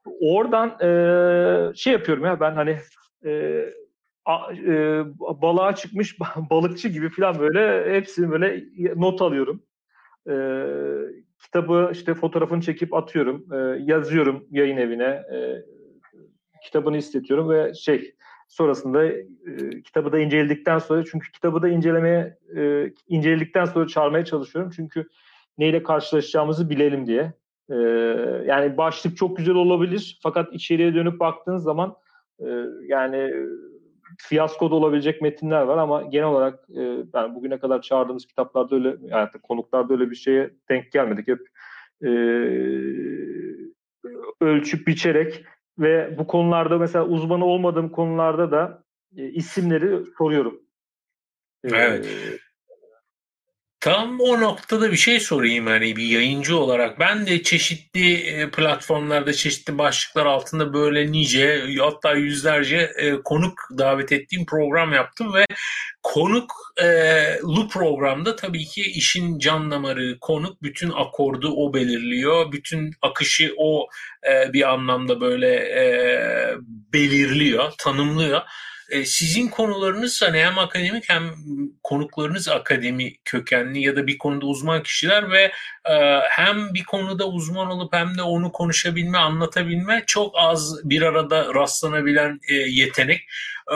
Oradan 0.05 0.69
e, 0.81 1.75
şey 1.75 1.93
yapıyorum 1.93 2.25
ya 2.25 2.39
ben 2.39 2.55
hani 2.55 2.77
e, 3.25 3.61
a, 4.25 4.53
e, 4.53 5.03
balığa 5.19 5.75
çıkmış 5.75 6.19
balıkçı 6.49 6.87
gibi 6.89 7.09
falan 7.09 7.39
böyle 7.39 7.93
hepsini 7.95 8.31
böyle 8.31 8.63
not 8.95 9.21
alıyorum. 9.21 9.63
E, 10.29 10.35
kitabı 11.39 11.89
işte 11.93 12.13
fotoğrafını 12.13 12.61
çekip 12.61 12.93
atıyorum. 12.93 13.45
E, 13.53 13.83
yazıyorum 13.83 14.47
yayın 14.51 14.77
evine. 14.77 15.23
E, 15.33 15.65
kitabını 16.63 16.97
istetiyorum 16.97 17.49
ve 17.49 17.73
şey 17.73 18.15
sonrasında 18.47 19.05
e, 19.05 19.21
kitabı 19.83 20.11
da 20.11 20.19
inceledikten 20.19 20.79
sonra 20.79 21.03
çünkü 21.11 21.31
kitabı 21.31 21.61
da 21.61 21.69
incelemeye 21.69 22.37
e, 22.57 22.91
inceledikten 23.07 23.65
sonra 23.65 23.87
çağırmaya 23.87 24.25
çalışıyorum. 24.25 24.71
Çünkü 24.75 25.09
neyle 25.57 25.83
karşılaşacağımızı 25.83 26.69
bilelim 26.69 27.07
diye. 27.07 27.33
E, 27.69 27.75
yani 28.45 28.77
başlık 28.77 29.17
çok 29.17 29.37
güzel 29.37 29.55
olabilir 29.55 30.19
fakat 30.23 30.53
içeriye 30.53 30.95
dönüp 30.95 31.19
baktığınız 31.19 31.63
zaman 31.63 31.95
e, 32.39 32.45
yani 32.87 33.33
fiyasko 34.17 34.71
da 34.71 34.75
olabilecek 34.75 35.21
metinler 35.21 35.61
var 35.61 35.77
ama 35.77 36.01
genel 36.01 36.27
olarak 36.27 36.59
e, 36.69 36.81
yani 37.13 37.35
bugüne 37.35 37.59
kadar 37.59 37.81
çağırdığımız 37.81 38.25
kitaplarda 38.25 38.75
öyle 38.75 38.95
yani 39.01 39.29
konuklarda 39.43 39.93
öyle 39.93 40.11
bir 40.11 40.15
şeye 40.15 40.49
denk 40.69 40.91
gelmedik. 40.91 41.27
Hep 41.27 41.39
e, 42.03 42.09
ölçüp 44.41 44.87
biçerek 44.87 45.45
ve 45.79 46.15
bu 46.17 46.27
konularda 46.27 46.77
mesela 46.77 47.05
uzmanı 47.05 47.45
olmadığım 47.45 47.89
konularda 47.89 48.51
da 48.51 48.83
e, 49.17 49.29
isimleri 49.29 50.05
soruyorum. 50.17 50.61
E, 51.63 51.69
evet. 51.75 52.07
Tam 53.81 54.19
o 54.19 54.41
noktada 54.41 54.91
bir 54.91 54.97
şey 54.97 55.19
sorayım 55.19 55.67
hani 55.67 55.95
bir 55.95 56.03
yayıncı 56.03 56.57
olarak. 56.57 56.99
Ben 56.99 57.27
de 57.27 57.43
çeşitli 57.43 58.13
e, 58.13 58.51
platformlarda 58.51 59.33
çeşitli 59.33 59.77
başlıklar 59.77 60.25
altında 60.25 60.73
böyle 60.73 61.11
nice 61.11 61.63
hatta 61.79 62.13
yüzlerce 62.13 62.91
e, 62.97 63.21
konuk 63.23 63.59
davet 63.77 64.11
ettiğim 64.11 64.45
program 64.45 64.93
yaptım 64.93 65.33
ve 65.33 65.45
konuk 66.03 66.51
e, 66.83 67.39
programda 67.73 68.35
tabii 68.35 68.65
ki 68.65 68.81
işin 68.81 69.39
can 69.39 69.71
damarı 69.71 70.17
konuk 70.21 70.63
bütün 70.63 70.91
akordu 70.91 71.53
o 71.55 71.73
belirliyor. 71.73 72.51
Bütün 72.51 72.91
akışı 73.01 73.53
o 73.57 73.87
bir 74.53 74.73
anlamda 74.73 75.21
böyle 75.21 75.71
belirliyor, 76.93 77.71
tanımlıyor. 77.77 78.41
E, 78.91 79.05
sizin 79.05 79.47
konularınız 79.47 80.21
hani 80.21 80.39
hem 80.39 80.59
akademik 80.59 81.09
hem 81.09 81.23
konuklarınız 81.83 82.47
akademi 82.47 83.13
kökenli 83.25 83.81
ya 83.81 83.95
da 83.95 84.07
bir 84.07 84.17
konuda 84.17 84.45
uzman 84.45 84.83
kişiler 84.83 85.31
ve 85.31 85.51
e, 85.85 86.19
hem 86.29 86.73
bir 86.73 86.83
konuda 86.83 87.27
uzman 87.27 87.67
olup 87.67 87.93
hem 87.93 88.17
de 88.17 88.21
onu 88.21 88.51
konuşabilme, 88.51 89.17
anlatabilme 89.17 90.03
çok 90.07 90.33
az 90.37 90.75
bir 90.83 91.01
arada 91.01 91.53
rastlanabilen 91.53 92.39
e, 92.49 92.53
yetenek. 92.53 93.21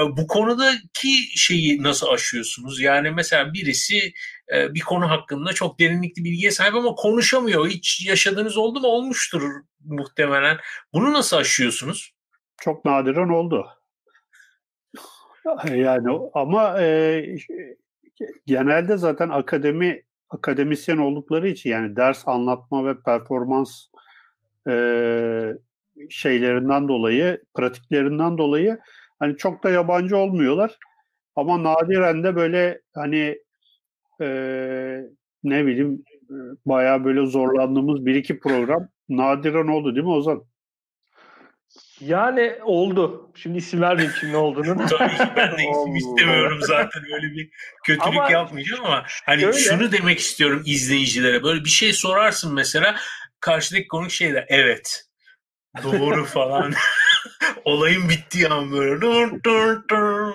Bu 0.10 0.28
konudaki 0.28 1.10
şeyi 1.36 1.84
nasıl 1.84 2.08
aşıyorsunuz? 2.08 2.82
Yani 2.82 3.12
mesela 3.12 3.54
birisi 3.54 4.14
bir 4.52 4.80
konu 4.80 5.10
hakkında 5.10 5.54
çok 5.54 5.80
derinlikli 5.80 6.24
bilgiye 6.24 6.52
sahip 6.52 6.76
ama 6.76 6.96
konuşamıyor. 6.96 7.68
Hiç 7.68 8.06
yaşadığınız 8.08 8.58
oldu 8.58 8.80
mu? 8.80 8.88
Olmuştur 8.88 9.42
muhtemelen. 9.86 10.58
Bunu 10.94 11.14
nasıl 11.14 11.38
aşıyorsunuz? 11.38 12.14
Çok 12.62 12.86
nadiren 12.86 13.30
oldu. 13.30 13.68
Yani 15.76 16.20
ama 16.34 16.82
e, 16.82 17.26
genelde 18.46 18.98
zaten 18.98 19.30
akademi 19.30 20.02
akademisyen 20.30 20.98
oldukları 20.98 21.48
için 21.48 21.70
yani 21.70 21.96
ders 21.96 22.28
anlatma 22.28 22.86
ve 22.86 23.02
performans 23.06 23.86
e, 24.68 24.74
şeylerinden 26.10 26.88
dolayı, 26.88 27.42
pratiklerinden 27.56 28.38
dolayı 28.38 28.80
hani 29.20 29.38
çok 29.38 29.64
da 29.64 29.70
yabancı 29.70 30.18
olmuyorlar. 30.18 30.78
Ama 31.36 31.64
nadiren 31.64 32.24
de 32.24 32.36
böyle 32.36 32.82
hani 32.94 33.38
e, 34.22 34.28
ne 35.44 35.66
bileyim 35.66 36.04
bayağı 36.66 37.06
böyle 37.06 37.26
zorlandığımız 37.26 38.06
bir 38.06 38.16
iki 38.16 38.40
program 38.40 38.88
nadiren 39.10 39.68
oldu 39.68 39.96
değil 39.96 40.06
mi 40.06 40.12
Ozan? 40.12 40.44
Yani 42.00 42.56
oldu. 42.64 43.32
Şimdi 43.36 43.58
isim 43.58 43.82
vermeyeyim 43.82 44.16
kim 44.20 44.32
ne 44.32 44.38
olduğunu. 44.38 44.78
Ben 45.36 45.52
de 45.52 45.64
isim 45.64 45.96
istemiyorum 45.96 46.60
zaten 46.62 47.04
öyle 47.14 47.28
bir 47.34 47.50
kötülük 47.84 48.08
ama 48.08 48.32
yapmayacağım 48.32 48.86
ama 48.86 49.06
hani 49.26 49.42
şöyle, 49.42 49.58
şunu 49.58 49.92
demek 49.92 50.20
istiyorum 50.20 50.64
izleyicilere. 50.66 51.44
Böyle 51.44 51.64
bir 51.64 51.70
şey 51.70 51.94
sorarsın 51.94 52.54
mesela 52.54 52.96
karşıdaki 53.40 53.88
konuk 53.88 54.12
şeyler 54.12 54.46
evet 54.50 55.06
doğru 55.84 56.26
falan. 56.26 56.74
Olayın 57.66 58.10
bittiği 58.10 58.48
an 58.48 58.72
böyle. 58.72 59.02
Dur, 59.02 59.44
dur, 59.44 59.84
dur. 59.90 60.34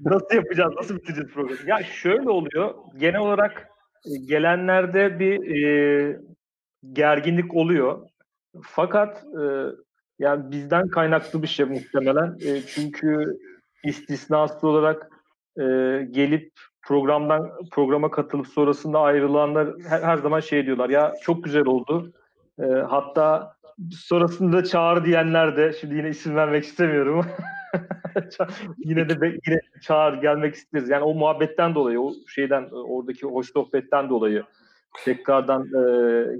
nasıl 0.00 0.34
yapacağız? 0.34 0.74
Nasıl 0.76 0.96
bitireceğiz 0.96 1.30
programı? 1.30 1.58
Ya 1.66 1.82
şöyle 1.84 2.30
oluyor. 2.30 2.74
Genel 2.96 3.20
olarak 3.20 3.68
e, 4.06 4.26
gelenlerde 4.26 5.18
bir 5.18 5.64
e, 5.64 6.20
gerginlik 6.92 7.54
oluyor. 7.54 8.08
Fakat 8.62 9.16
e, 9.16 9.42
yani 10.18 10.50
bizden 10.50 10.88
kaynaklı 10.88 11.42
bir 11.42 11.46
şey 11.46 11.66
muhtemelen. 11.66 12.36
E, 12.44 12.60
çünkü 12.60 13.38
istisnasız 13.84 14.64
olarak 14.64 15.10
e, 15.56 15.64
gelip 16.10 16.52
programdan 16.82 17.50
programa 17.70 18.10
katılıp 18.10 18.48
sonrasında 18.48 19.00
ayrılanlar 19.00 19.68
her, 19.88 20.02
her 20.02 20.16
zaman 20.16 20.40
şey 20.40 20.66
diyorlar. 20.66 20.90
Ya 20.90 21.14
çok 21.22 21.44
güzel 21.44 21.66
oldu. 21.66 22.12
E, 22.60 22.64
hatta 22.64 23.54
sonrasında 23.90 24.64
çağır 24.64 25.04
diyenler 25.04 25.56
de 25.56 25.72
şimdi 25.80 25.94
yine 25.94 26.08
isim 26.08 26.36
vermek 26.36 26.64
istemiyorum. 26.64 27.26
yine 28.78 29.08
de 29.08 29.38
yine 29.46 29.60
çağır 29.82 30.14
gelmek 30.14 30.54
isteriz. 30.54 30.88
Yani 30.88 31.04
o 31.04 31.14
muhabbetten 31.14 31.74
dolayı, 31.74 32.00
o 32.00 32.12
şeyden 32.28 32.68
oradaki 32.70 33.26
hoş 33.26 33.52
sohbetten 33.52 34.08
dolayı 34.08 34.44
tekrardan 35.04 35.62
e, 35.62 35.82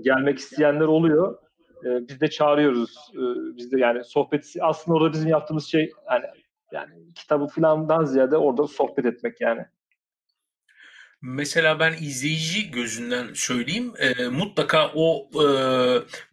gelmek 0.02 0.38
isteyenler 0.38 0.86
oluyor. 0.86 1.38
E, 1.84 2.08
biz 2.08 2.20
de 2.20 2.30
çağırıyoruz. 2.30 3.10
E, 3.14 3.20
biz 3.56 3.72
de 3.72 3.80
yani 3.80 4.04
sohbet 4.04 4.54
aslında 4.60 4.98
orada 4.98 5.12
bizim 5.12 5.28
yaptığımız 5.28 5.66
şey 5.66 5.92
yani 6.10 6.24
yani 6.72 7.14
kitabı 7.14 7.46
falandan 7.46 8.04
ziyade 8.04 8.36
orada 8.36 8.66
sohbet 8.66 9.04
etmek 9.04 9.40
yani. 9.40 9.66
Mesela 11.22 11.81
ben 11.81 11.92
izleyici 11.92 12.70
gözünden 12.70 13.35
söyleyeyim 13.35 13.92
e, 13.98 14.28
mutlaka 14.28 14.90
o 14.94 15.31
e, 15.35 15.46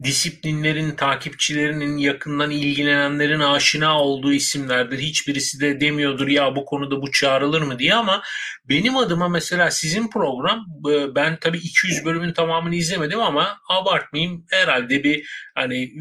disiplinlerin 0.04 0.92
takipçilerinin 0.92 1.98
yakından 1.98 2.52
ilgilenenlerin 2.52 3.40
aşina 3.40 4.02
olduğu 4.02 4.34
isimlerdir. 4.34 5.00
Hiçbirisi 5.00 5.60
de 5.60 5.82
demiyordur 5.82 6.28
ya 6.28 6.56
bu 6.56 6.66
konuda 6.66 7.02
bu 7.02 7.12
çağrılır 7.12 7.62
mı 7.62 7.80
diye 7.80 7.96
ama 7.96 8.22
benim 8.70 8.98
adıma 8.98 9.30
mesela 9.30 9.72
sizin 9.72 10.10
program 10.10 10.66
e, 10.92 11.16
ben 11.16 11.38
tabii 11.42 11.58
200 11.58 12.06
bölümün 12.06 12.34
tamamını 12.34 12.76
izlemedim 12.76 13.20
ama 13.20 13.58
abartmayayım 13.70 14.46
herhalde 14.50 15.04
bir 15.04 15.28
hani 15.56 15.94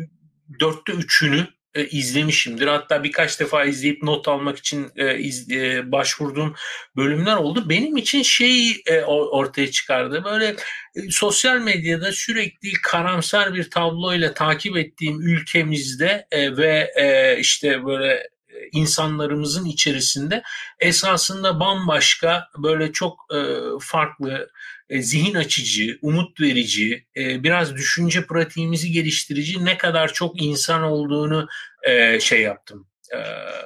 dörtte 0.61 0.93
üçünü 0.93 1.47
e, 1.75 1.87
izlemişimdir. 1.87 2.67
Hatta 2.67 3.05
birkaç 3.05 3.41
defa 3.41 3.65
izleyip 3.65 4.03
not 4.03 4.29
almak 4.29 4.59
için 4.59 4.93
e, 4.97 5.19
iz, 5.19 5.51
e, 5.51 5.93
başvurduğum 5.93 6.55
bölümler 6.97 7.37
oldu. 7.37 7.69
Benim 7.69 7.97
için 7.97 8.23
şey 8.23 8.83
e, 8.87 9.03
ortaya 9.05 9.71
çıkardı. 9.71 10.25
Böyle 10.25 10.47
e, 10.47 11.11
sosyal 11.11 11.59
medyada 11.59 12.13
sürekli 12.13 12.73
karamsar 12.83 13.55
bir 13.55 13.71
tabloyla 13.71 14.35
takip 14.35 14.77
ettiğim 14.77 15.21
ülkemizde 15.21 16.27
e, 16.31 16.57
ve 16.57 16.93
e, 16.97 17.39
işte 17.41 17.87
böyle 17.87 18.13
e, 18.15 18.69
insanlarımızın 18.73 19.65
içerisinde 19.65 20.43
esasında 20.81 21.61
bambaşka 21.61 22.49
böyle 22.59 22.93
çok 22.93 23.27
e, 23.35 23.39
farklı 23.81 24.49
e, 24.89 25.03
zihin 25.03 25.35
açıcı, 25.35 25.99
umut 26.03 26.41
verici, 26.41 27.07
e, 27.17 27.43
biraz 27.43 27.77
düşünce 27.77 28.27
pratiğimizi 28.27 28.93
geliştirici 28.93 29.65
ne 29.65 29.79
kadar 29.79 30.13
çok 30.13 30.43
insan 30.43 30.83
olduğunu 30.83 31.49
e, 31.83 32.21
şey 32.21 32.41
yaptım 32.43 32.87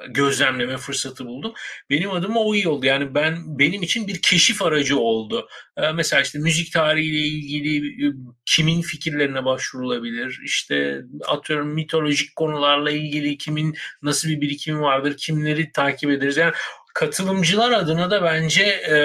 gözlemleme 0.08 0.76
fırsatı 0.76 1.26
buldum. 1.26 1.52
Benim 1.90 2.10
adıma 2.10 2.40
o 2.40 2.54
iyi 2.54 2.68
oldu. 2.68 2.86
Yani 2.86 3.14
ben 3.14 3.58
benim 3.58 3.82
için 3.82 4.06
bir 4.08 4.22
keşif 4.22 4.62
aracı 4.62 4.98
oldu. 4.98 5.48
Mesela 5.94 6.22
işte 6.22 6.38
müzik 6.38 6.72
tarihiyle 6.72 7.18
ilgili 7.18 8.12
kimin 8.46 8.82
fikirlerine 8.82 9.44
başvurulabilir? 9.44 10.40
İşte 10.44 11.02
atıyorum 11.26 11.68
mitolojik 11.68 12.36
konularla 12.36 12.90
ilgili 12.90 13.38
kimin 13.38 13.76
nasıl 14.02 14.28
bir 14.28 14.40
birikimi 14.40 14.80
vardır? 14.80 15.16
Kimleri 15.16 15.72
takip 15.72 16.10
ederiz? 16.10 16.36
Yani 16.36 16.52
katılımcılar 16.98 17.72
adına 17.72 18.10
da 18.10 18.22
bence 18.22 18.62
e, 18.62 18.96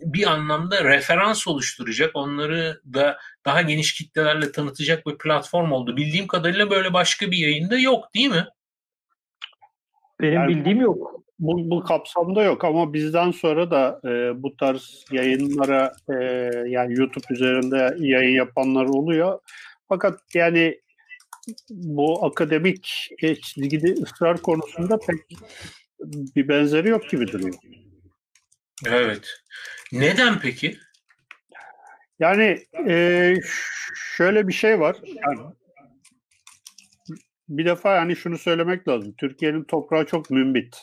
bir 0.00 0.26
anlamda 0.26 0.84
referans 0.84 1.48
oluşturacak, 1.48 2.10
onları 2.14 2.80
da 2.94 3.18
daha 3.44 3.62
geniş 3.62 3.94
kitlelerle 3.94 4.52
tanıtacak 4.52 5.06
bir 5.06 5.18
platform 5.18 5.72
oldu. 5.72 5.96
Bildiğim 5.96 6.26
kadarıyla 6.26 6.70
böyle 6.70 6.92
başka 6.92 7.30
bir 7.30 7.36
yayında 7.36 7.78
yok 7.78 8.14
değil 8.14 8.30
mi? 8.30 8.46
Benim 10.20 10.32
yani 10.32 10.48
bildiğim 10.48 10.80
yok. 10.80 11.20
Bu, 11.38 11.70
bu 11.70 11.84
kapsamda 11.84 12.42
yok 12.42 12.64
ama 12.64 12.92
bizden 12.92 13.30
sonra 13.30 13.70
da 13.70 14.00
e, 14.04 14.42
bu 14.42 14.56
tarz 14.56 15.04
yayınlara 15.12 15.92
e, 16.08 16.14
yani 16.66 16.98
YouTube 16.98 17.26
üzerinde 17.30 17.96
yayın 17.98 18.36
yapanlar 18.36 18.84
oluyor. 18.84 19.40
Fakat 19.88 20.20
yani 20.34 20.80
bu 21.70 22.24
akademik 22.26 23.10
çizgide 23.42 23.92
ısrar 23.92 24.36
konusunda 24.42 24.98
pek 24.98 25.38
bir 26.36 26.48
benzeri 26.48 26.88
yok 26.88 27.10
gibi 27.10 27.28
duruyor. 27.28 27.54
Evet. 28.86 29.28
Neden 29.92 30.38
peki? 30.40 30.78
Yani 32.18 32.58
e, 32.88 33.34
şöyle 34.16 34.48
bir 34.48 34.52
şey 34.52 34.80
var. 34.80 34.96
Yani, 35.04 35.40
bir 37.48 37.64
defa 37.64 37.94
yani 37.94 38.16
şunu 38.16 38.38
söylemek 38.38 38.88
lazım. 38.88 39.14
Türkiye'nin 39.18 39.64
toprağı 39.64 40.06
çok 40.06 40.30
mümbit. 40.30 40.76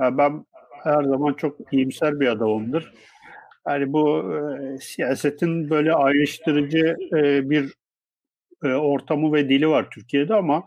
Yani 0.00 0.18
ben 0.18 0.46
her 0.84 1.04
zaman 1.04 1.32
çok 1.32 1.72
iyimser 1.72 2.20
bir 2.20 2.26
adamımdır. 2.26 2.92
Yani 3.68 3.92
bu 3.92 4.34
e, 4.34 4.78
siyasetin 4.78 5.70
böyle 5.70 5.92
ayrıştırıcı 5.92 6.96
e, 7.16 7.50
bir 7.50 7.74
e, 8.64 8.68
ortamı 8.68 9.32
ve 9.32 9.48
dili 9.48 9.68
var 9.68 9.90
Türkiye'de 9.90 10.34
ama 10.34 10.64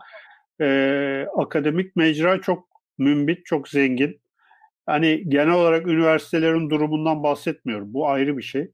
e, 0.60 1.26
akademik 1.36 1.96
mecra 1.96 2.40
çok 2.40 2.69
mümbit, 3.00 3.46
çok 3.46 3.68
zengin. 3.68 4.20
Hani 4.86 5.24
genel 5.28 5.54
olarak 5.54 5.86
üniversitelerin 5.86 6.70
durumundan 6.70 7.22
bahsetmiyorum. 7.22 7.94
Bu 7.94 8.08
ayrı 8.08 8.38
bir 8.38 8.42
şey. 8.42 8.70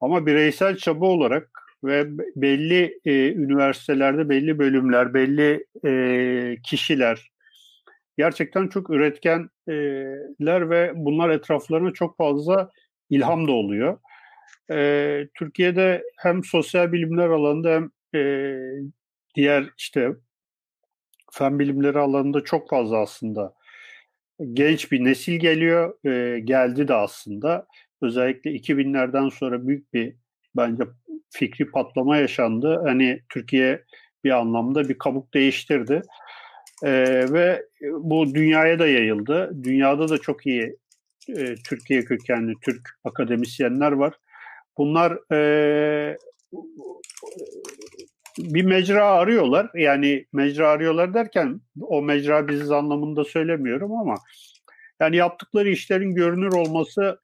Ama 0.00 0.26
bireysel 0.26 0.76
çaba 0.76 1.06
olarak 1.06 1.50
ve 1.84 2.04
belli 2.36 3.00
e, 3.04 3.32
üniversitelerde 3.32 4.28
belli 4.28 4.58
bölümler, 4.58 5.14
belli 5.14 5.66
e, 5.84 6.56
kişiler 6.62 7.30
gerçekten 8.18 8.68
çok 8.68 8.90
üretkenler 8.90 10.70
ve 10.70 10.92
bunlar 10.94 11.30
etraflarına 11.30 11.92
çok 11.92 12.16
fazla 12.16 12.70
ilham 13.10 13.48
da 13.48 13.52
oluyor. 13.52 13.98
E, 14.70 15.28
Türkiye'de 15.34 16.02
hem 16.16 16.44
sosyal 16.44 16.92
bilimler 16.92 17.28
alanında 17.28 17.70
hem 17.70 17.90
e, 18.20 18.54
diğer 19.34 19.64
işte 19.78 20.10
fen 21.32 21.58
bilimleri 21.58 21.98
alanında 21.98 22.44
çok 22.44 22.70
fazla 22.70 22.98
aslında 22.98 23.54
genç 24.52 24.92
bir 24.92 25.04
nesil 25.04 25.38
geliyor. 25.38 26.04
E, 26.04 26.40
geldi 26.40 26.88
de 26.88 26.94
aslında. 26.94 27.66
Özellikle 28.02 28.50
2000'lerden 28.50 29.28
sonra 29.28 29.66
büyük 29.66 29.94
bir 29.94 30.16
bence 30.56 30.82
fikri 31.30 31.70
patlama 31.70 32.16
yaşandı. 32.16 32.80
Hani 32.84 33.22
Türkiye 33.28 33.84
bir 34.24 34.30
anlamda 34.30 34.88
bir 34.88 34.98
kabuk 34.98 35.34
değiştirdi. 35.34 36.02
E, 36.84 36.92
ve 37.32 37.66
bu 37.82 38.34
dünyaya 38.34 38.78
da 38.78 38.86
yayıldı. 38.86 39.50
Dünyada 39.62 40.08
da 40.08 40.18
çok 40.18 40.46
iyi 40.46 40.76
e, 41.28 41.54
Türkiye 41.54 42.04
kökenli 42.04 42.54
Türk 42.62 42.98
akademisyenler 43.04 43.92
var. 43.92 44.14
Bunlar 44.78 45.32
e, 45.32 46.16
bir 48.38 48.64
mecra 48.64 49.06
arıyorlar. 49.06 49.70
Yani 49.74 50.26
mecra 50.32 50.68
arıyorlar 50.68 51.14
derken 51.14 51.60
o 51.80 52.02
mecra 52.02 52.48
biziz 52.48 52.70
anlamında 52.70 53.24
söylemiyorum 53.24 53.92
ama 53.92 54.14
yani 55.00 55.16
yaptıkları 55.16 55.68
işlerin 55.68 56.14
görünür 56.14 56.52
olması 56.52 57.20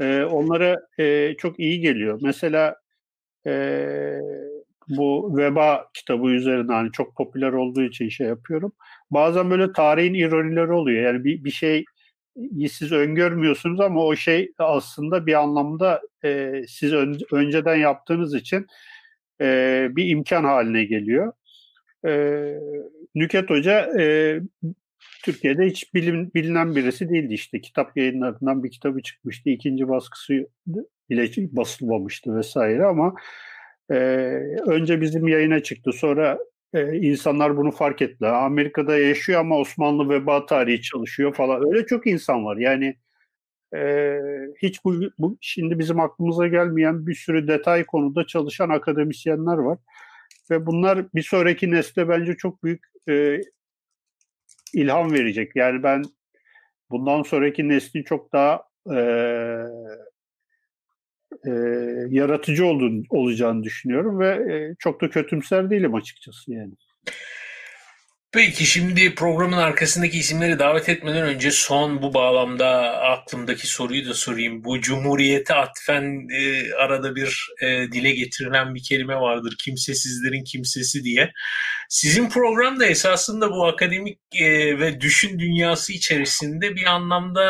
e, 0.00 0.22
onlara 0.22 0.80
e, 0.98 1.34
çok 1.38 1.60
iyi 1.60 1.80
geliyor. 1.80 2.18
Mesela 2.22 2.76
e, 3.46 4.18
bu 4.88 5.36
Veba 5.36 5.88
kitabı 5.94 6.28
üzerine 6.28 6.72
hani 6.72 6.92
çok 6.92 7.16
popüler 7.16 7.52
olduğu 7.52 7.82
için 7.82 8.08
şey 8.08 8.26
yapıyorum. 8.26 8.72
Bazen 9.10 9.50
böyle 9.50 9.72
tarihin 9.72 10.14
ironileri 10.14 10.72
oluyor. 10.72 11.02
Yani 11.02 11.24
bir, 11.24 11.44
bir 11.44 11.50
şey 11.50 11.84
siz 12.70 12.92
öngörmüyorsunuz 12.92 13.80
ama 13.80 14.04
o 14.04 14.16
şey 14.16 14.52
aslında 14.58 15.26
bir 15.26 15.34
anlamda 15.34 16.00
e, 16.24 16.62
siz 16.68 16.92
ön, 16.92 17.18
önceden 17.32 17.76
yaptığınız 17.76 18.34
için 18.34 18.66
e, 19.40 19.88
bir 19.90 20.08
imkan 20.10 20.44
haline 20.44 20.84
geliyor. 20.84 21.32
E, 22.06 22.12
Nüket 23.14 23.50
Hoca 23.50 24.00
e, 24.00 24.40
Türkiye'de 25.24 25.66
hiç 25.66 25.94
bilin, 25.94 26.34
bilinen 26.34 26.76
birisi 26.76 27.08
değildi 27.08 27.34
işte. 27.34 27.60
Kitap 27.60 27.96
yayınlarından 27.96 28.64
bir 28.64 28.70
kitabı 28.70 29.02
çıkmıştı. 29.02 29.50
ikinci 29.50 29.88
baskısı 29.88 30.48
bile 31.10 31.28
basılmamıştı 31.56 32.36
vesaire 32.36 32.84
ama 32.84 33.14
e, 33.90 33.94
önce 34.66 35.00
bizim 35.00 35.28
yayına 35.28 35.62
çıktı. 35.62 35.92
Sonra 35.92 36.38
e, 36.74 36.96
insanlar 36.96 37.56
bunu 37.56 37.70
fark 37.70 38.02
ettiler. 38.02 38.32
Amerika'da 38.32 38.98
yaşıyor 38.98 39.40
ama 39.40 39.58
Osmanlı 39.58 40.08
veba 40.08 40.46
tarihi 40.46 40.82
çalışıyor 40.82 41.34
falan. 41.34 41.66
Öyle 41.68 41.86
çok 41.86 42.06
insan 42.06 42.44
var. 42.44 42.56
Yani 42.56 42.96
e, 43.76 44.18
hiç 44.62 44.84
bu, 44.84 44.94
bu 45.18 45.38
şimdi 45.40 45.78
bizim 45.78 46.00
aklımıza 46.00 46.46
gelmeyen 46.46 47.06
bir 47.06 47.14
sürü 47.14 47.48
detay 47.48 47.84
konuda 47.84 48.26
çalışan 48.26 48.70
akademisyenler 48.70 49.56
var. 49.56 49.78
Ve 50.50 50.66
bunlar 50.66 51.12
bir 51.14 51.22
sonraki 51.22 51.70
nesle 51.70 52.08
bence 52.08 52.36
çok 52.36 52.64
büyük 52.64 52.84
e, 53.08 53.40
ilham 54.74 55.12
verecek. 55.12 55.56
Yani 55.56 55.82
ben 55.82 56.02
bundan 56.90 57.22
sonraki 57.22 57.68
neslin 57.68 58.02
çok 58.02 58.32
daha 58.32 58.62
e, 58.90 58.98
e, 61.46 61.50
yaratıcı 62.08 62.66
olduğunu, 62.66 63.02
olacağını 63.10 63.62
düşünüyorum 63.62 64.18
ve 64.18 64.28
e, 64.28 64.74
çok 64.78 65.00
da 65.00 65.10
kötümser 65.10 65.70
değilim 65.70 65.94
açıkçası 65.94 66.52
yani. 66.52 66.72
Peki 68.34 68.66
şimdi 68.66 69.14
programın 69.14 69.56
arkasındaki 69.56 70.18
isimleri 70.18 70.58
davet 70.58 70.88
etmeden 70.88 71.22
önce 71.22 71.50
son 71.50 72.02
bu 72.02 72.14
bağlamda 72.14 73.00
aklımdaki 73.00 73.66
soruyu 73.66 74.08
da 74.08 74.14
sorayım. 74.14 74.64
Bu 74.64 74.80
cumhuriyete 74.80 75.54
atfen 75.54 76.28
e, 76.32 76.72
arada 76.72 77.16
bir 77.16 77.48
e, 77.60 77.66
dile 77.92 78.10
getirilen 78.10 78.74
bir 78.74 78.82
kelime 78.82 79.16
vardır. 79.16 79.56
Kimsesizlerin 79.64 80.44
kimsesi 80.44 81.04
diye. 81.04 81.32
Sizin 81.88 82.28
program 82.28 82.80
da 82.80 82.86
esasında 82.86 83.50
bu 83.50 83.66
akademik 83.66 84.18
e, 84.34 84.78
ve 84.78 85.00
düşün 85.00 85.38
dünyası 85.38 85.92
içerisinde 85.92 86.76
bir 86.76 86.86
anlamda 86.86 87.44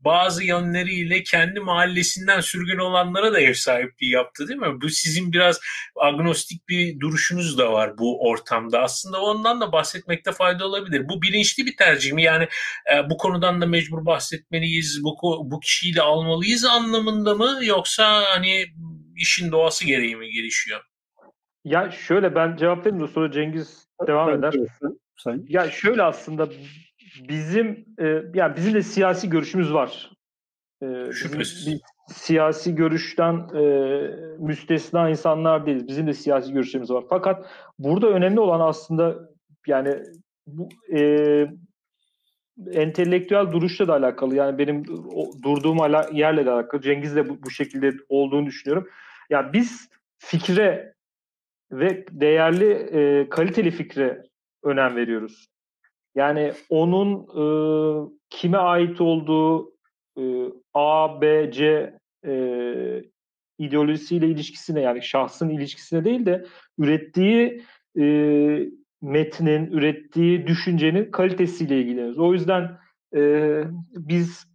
bazı 0.00 0.44
yönleriyle 0.44 1.22
kendi 1.22 1.60
mahallesinden 1.60 2.40
sürgün 2.40 2.78
olanlara 2.78 3.32
da 3.32 3.40
ev 3.40 3.54
sahipliği 3.54 4.10
yaptı 4.10 4.48
değil 4.48 4.60
mi? 4.60 4.80
Bu 4.80 4.88
sizin 4.88 5.32
biraz 5.32 5.60
agnostik 6.00 6.68
bir 6.68 7.00
duruşunuz 7.00 7.58
da 7.58 7.72
var 7.72 7.98
bu 7.98 8.28
ortamda. 8.28 8.80
Aslında 8.82 9.20
ondan 9.22 9.60
da 9.60 9.72
bahsetmek 9.72 10.10
bahsetmekte 10.10 10.32
fayda 10.32 10.66
olabilir. 10.66 11.08
Bu 11.08 11.22
bilinçli 11.22 11.66
bir 11.66 11.76
tercih 11.76 12.12
mi? 12.12 12.22
Yani 12.22 12.48
e, 12.92 13.10
bu 13.10 13.16
konudan 13.16 13.60
da 13.60 13.66
mecbur 13.66 14.06
bahsetmeliyiz, 14.06 15.04
bu, 15.04 15.16
bu 15.50 15.60
kişiyi 15.60 15.94
de 15.94 16.02
almalıyız 16.02 16.64
anlamında 16.64 17.34
mı? 17.34 17.58
Yoksa 17.62 18.22
hani 18.34 18.66
işin 19.16 19.52
doğası 19.52 19.86
gereği 19.86 20.16
mi 20.16 20.30
gelişiyor? 20.30 20.89
Ya 21.64 21.90
şöyle 21.90 22.34
ben 22.34 22.56
cevap 22.56 22.86
vereyim 22.86 23.04
de 23.04 23.08
sonra 23.08 23.32
Cengiz 23.32 23.86
devam 24.06 24.30
eder. 24.30 24.54
Sen. 25.16 25.44
Ya 25.48 25.70
şöyle 25.70 26.02
aslında 26.02 26.48
bizim 27.28 27.86
e, 27.98 28.22
yani 28.34 28.56
bizim 28.56 28.74
de 28.74 28.82
siyasi 28.82 29.30
görüşümüz 29.30 29.72
var. 29.72 30.10
E, 30.82 31.12
Şüphesiz. 31.12 31.66
Bizim, 31.66 31.80
siyasi 32.08 32.74
görüşten 32.74 33.48
e, 33.54 33.62
müstesna 34.38 35.10
insanlar 35.10 35.66
değiliz. 35.66 35.88
Bizim 35.88 36.06
de 36.06 36.14
siyasi 36.14 36.52
görüşlerimiz 36.52 36.90
var. 36.90 37.04
Fakat 37.08 37.46
burada 37.78 38.08
önemli 38.08 38.40
olan 38.40 38.60
aslında 38.60 39.28
yani 39.66 40.02
bu 40.46 40.68
e, 40.96 41.46
entelektüel 42.72 43.52
duruşla 43.52 43.88
da 43.88 43.92
alakalı. 43.94 44.34
Yani 44.34 44.58
benim 44.58 44.84
o, 45.14 45.30
durduğum 45.42 45.80
ala, 45.80 46.08
yerle 46.12 46.46
de 46.46 46.50
alakalı. 46.50 46.80
Cengiz 46.80 47.16
de 47.16 47.28
bu, 47.28 47.42
bu 47.42 47.50
şekilde 47.50 47.92
olduğunu 48.08 48.46
düşünüyorum. 48.46 48.88
Ya 49.30 49.40
yani 49.40 49.52
biz 49.52 49.88
fikre 50.18 50.94
ve 51.72 52.04
değerli 52.10 52.72
e, 52.72 53.28
kaliteli 53.28 53.70
fikre 53.70 54.22
önem 54.62 54.96
veriyoruz. 54.96 55.46
Yani 56.14 56.52
onun 56.68 57.12
e, 57.14 57.44
kime 58.30 58.58
ait 58.58 59.00
olduğu 59.00 59.72
e, 60.18 60.22
A, 60.74 61.20
B, 61.20 61.52
C 61.52 61.92
e, 62.26 62.32
ideolojisiyle 63.58 64.28
ilişkisine 64.28 64.80
yani 64.80 65.02
şahsın 65.02 65.48
ilişkisine 65.48 66.04
değil 66.04 66.26
de 66.26 66.44
ürettiği 66.78 67.62
e, 67.98 68.04
metnin, 69.02 69.66
ürettiği 69.66 70.46
düşüncenin 70.46 71.10
kalitesiyle 71.10 71.80
ilgileniyoruz. 71.80 72.18
O 72.18 72.32
yüzden 72.32 72.78
e, 73.16 73.62
biz 73.94 74.46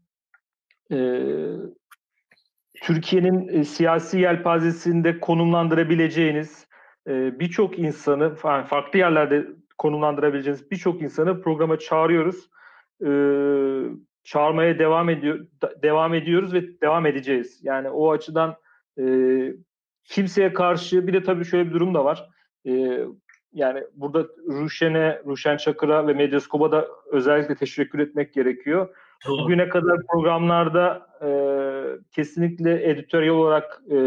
e, 0.91 0.97
Türkiye'nin 2.81 3.47
e, 3.47 3.63
siyasi 3.63 4.19
yelpazesinde 4.19 5.19
konumlandırabileceğiniz 5.19 6.67
e, 7.07 7.39
birçok 7.39 7.79
insanı, 7.79 8.35
farklı 8.35 8.99
yerlerde 8.99 9.47
konumlandırabileceğiniz 9.77 10.71
birçok 10.71 11.01
insanı 11.01 11.41
programa 11.41 11.79
çağırıyoruz. 11.79 12.49
E, 13.05 13.09
çağırmaya 14.23 14.79
devam 14.79 15.09
ediyor 15.09 15.47
devam 15.83 16.13
ediyoruz 16.13 16.53
ve 16.53 16.81
devam 16.81 17.05
edeceğiz. 17.05 17.59
Yani 17.63 17.89
o 17.89 18.11
açıdan 18.11 18.55
e, 18.99 19.03
kimseye 20.03 20.53
karşı 20.53 21.07
bir 21.07 21.13
de 21.13 21.23
tabii 21.23 21.45
şöyle 21.45 21.69
bir 21.69 21.73
durum 21.73 21.93
da 21.93 22.05
var. 22.05 22.29
E, 22.67 22.99
yani 23.53 23.83
burada 23.93 24.27
Ruşen'e, 24.47 25.21
Ruşen 25.25 25.57
Çakır'a 25.57 26.07
ve 26.07 26.13
Medyaskop'a 26.13 26.71
da 26.71 26.87
özellikle 27.11 27.55
teşekkür 27.55 27.99
etmek 27.99 28.33
gerekiyor. 28.33 28.95
Doğru. 29.27 29.43
Bugüne 29.43 29.69
kadar 29.69 29.97
programlarda 30.07 31.07
e, 31.21 31.29
kesinlikle 32.11 32.89
editörel 32.89 33.29
olarak 33.29 33.81
e, 33.91 33.97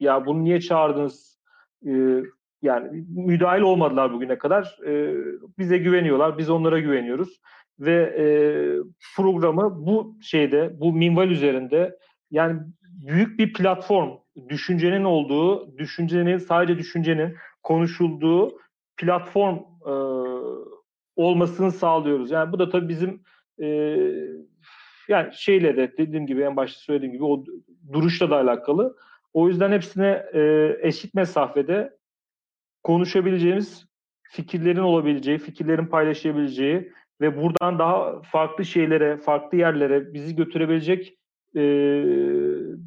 ya 0.00 0.26
bunu 0.26 0.44
niye 0.44 0.60
çağırdınız 0.60 1.29
e, 1.86 2.22
yani 2.62 3.04
müdahil 3.08 3.62
olmadılar 3.62 4.12
bugüne 4.12 4.38
kadar. 4.38 4.78
E, 4.86 5.14
bize 5.58 5.78
güveniyorlar, 5.78 6.38
biz 6.38 6.50
onlara 6.50 6.78
güveniyoruz. 6.78 7.40
Ve 7.78 8.02
e, 8.18 8.24
programı 9.16 9.86
bu 9.86 10.16
şeyde, 10.22 10.80
bu 10.80 10.92
minval 10.92 11.30
üzerinde 11.30 11.98
yani 12.30 12.60
büyük 12.82 13.38
bir 13.38 13.52
platform, 13.52 14.10
düşüncenin 14.48 15.04
olduğu, 15.04 15.78
düşüncenin, 15.78 16.38
sadece 16.38 16.78
düşüncenin 16.78 17.36
konuşulduğu 17.62 18.58
platform 18.96 19.58
e, 19.86 19.92
olmasını 21.16 21.72
sağlıyoruz. 21.72 22.30
Yani 22.30 22.52
bu 22.52 22.58
da 22.58 22.70
tabii 22.70 22.88
bizim 22.88 23.22
e, 23.62 23.66
yani 25.08 25.28
şeyle 25.32 25.76
de 25.76 25.92
dediğim 25.98 26.26
gibi 26.26 26.42
en 26.42 26.56
başta 26.56 26.80
söylediğim 26.80 27.12
gibi 27.12 27.24
o 27.24 27.44
duruşla 27.92 28.30
da 28.30 28.36
alakalı. 28.36 28.96
O 29.32 29.48
yüzden 29.48 29.72
hepsine 29.72 30.26
e, 30.32 30.76
eşit 30.82 31.14
mesafede 31.14 31.96
konuşabileceğimiz 32.82 33.86
fikirlerin 34.22 34.80
olabileceği, 34.80 35.38
fikirlerin 35.38 35.86
paylaşabileceği 35.86 36.92
ve 37.20 37.42
buradan 37.42 37.78
daha 37.78 38.22
farklı 38.22 38.64
şeylere, 38.64 39.16
farklı 39.16 39.58
yerlere 39.58 40.14
bizi 40.14 40.36
götürebilecek 40.36 41.18
e, 41.56 41.62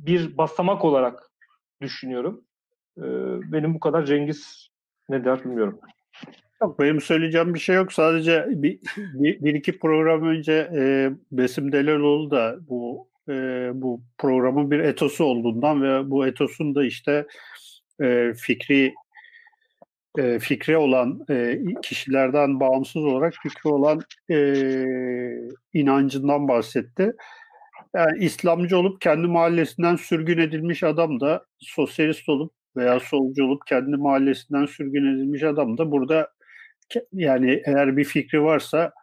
bir 0.06 0.38
basamak 0.38 0.86
olarak 0.86 1.32
düşünüyorum. 1.82 2.42
E, 2.98 3.04
benim 3.52 3.74
bu 3.74 3.80
kadar 3.80 4.06
Cengiz 4.06 4.70
ne 5.10 5.26
der 5.26 5.44
bilmiyorum. 5.44 5.80
Yok 6.62 6.80
benim 6.80 7.02
söyleyeceğim 7.02 7.54
bir 7.54 7.60
şey 7.60 7.76
yok. 7.76 7.94
Sadece 7.94 8.46
bir, 8.50 8.80
bir, 8.98 9.44
bir 9.44 9.54
iki 9.54 9.80
program 9.80 10.28
önce 10.28 10.70
e, 10.76 11.12
Besim 11.32 11.72
Deleloğlu 11.72 12.32
da 12.32 12.58
bu 12.70 13.08
e, 13.30 13.34
bu 13.74 14.02
programın 14.18 14.72
bir 14.72 14.80
etosu 14.80 15.24
olduğundan 15.24 15.84
ve 15.84 16.12
bu 16.12 16.28
etosun 16.28 16.76
da 16.76 16.86
işte 16.86 17.28
e, 18.02 18.34
fikri 18.34 18.94
e, 20.18 20.40
fikri 20.40 20.78
olan 20.78 21.26
e, 21.30 21.60
kişilerden 21.84 22.60
bağımsız 22.60 23.04
olarak 23.06 23.34
fikri 23.44 23.70
olan 23.70 24.02
e, 24.30 24.38
inancından 25.74 26.48
bahsetti. 26.48 27.14
Yani 27.96 28.26
İslamcı 28.26 28.78
olup 28.78 29.02
kendi 29.02 29.28
mahallesinden 29.28 29.96
sürgün 29.96 30.38
edilmiş 30.38 30.84
adam 30.84 31.20
da 31.20 31.46
sosyalist 31.60 32.30
olup 32.30 32.54
veya 32.76 33.00
solcu 33.00 33.46
olup 33.46 33.68
kendi 33.68 33.98
mahallesinden 33.98 34.66
sürgün 34.66 35.16
edilmiş 35.16 35.44
adam 35.44 35.78
da 35.78 35.92
burada 35.92 36.30
yani 37.14 37.62
eğer 37.66 37.98
bir 37.98 38.04
fikri 38.04 38.44
varsa 38.44 38.94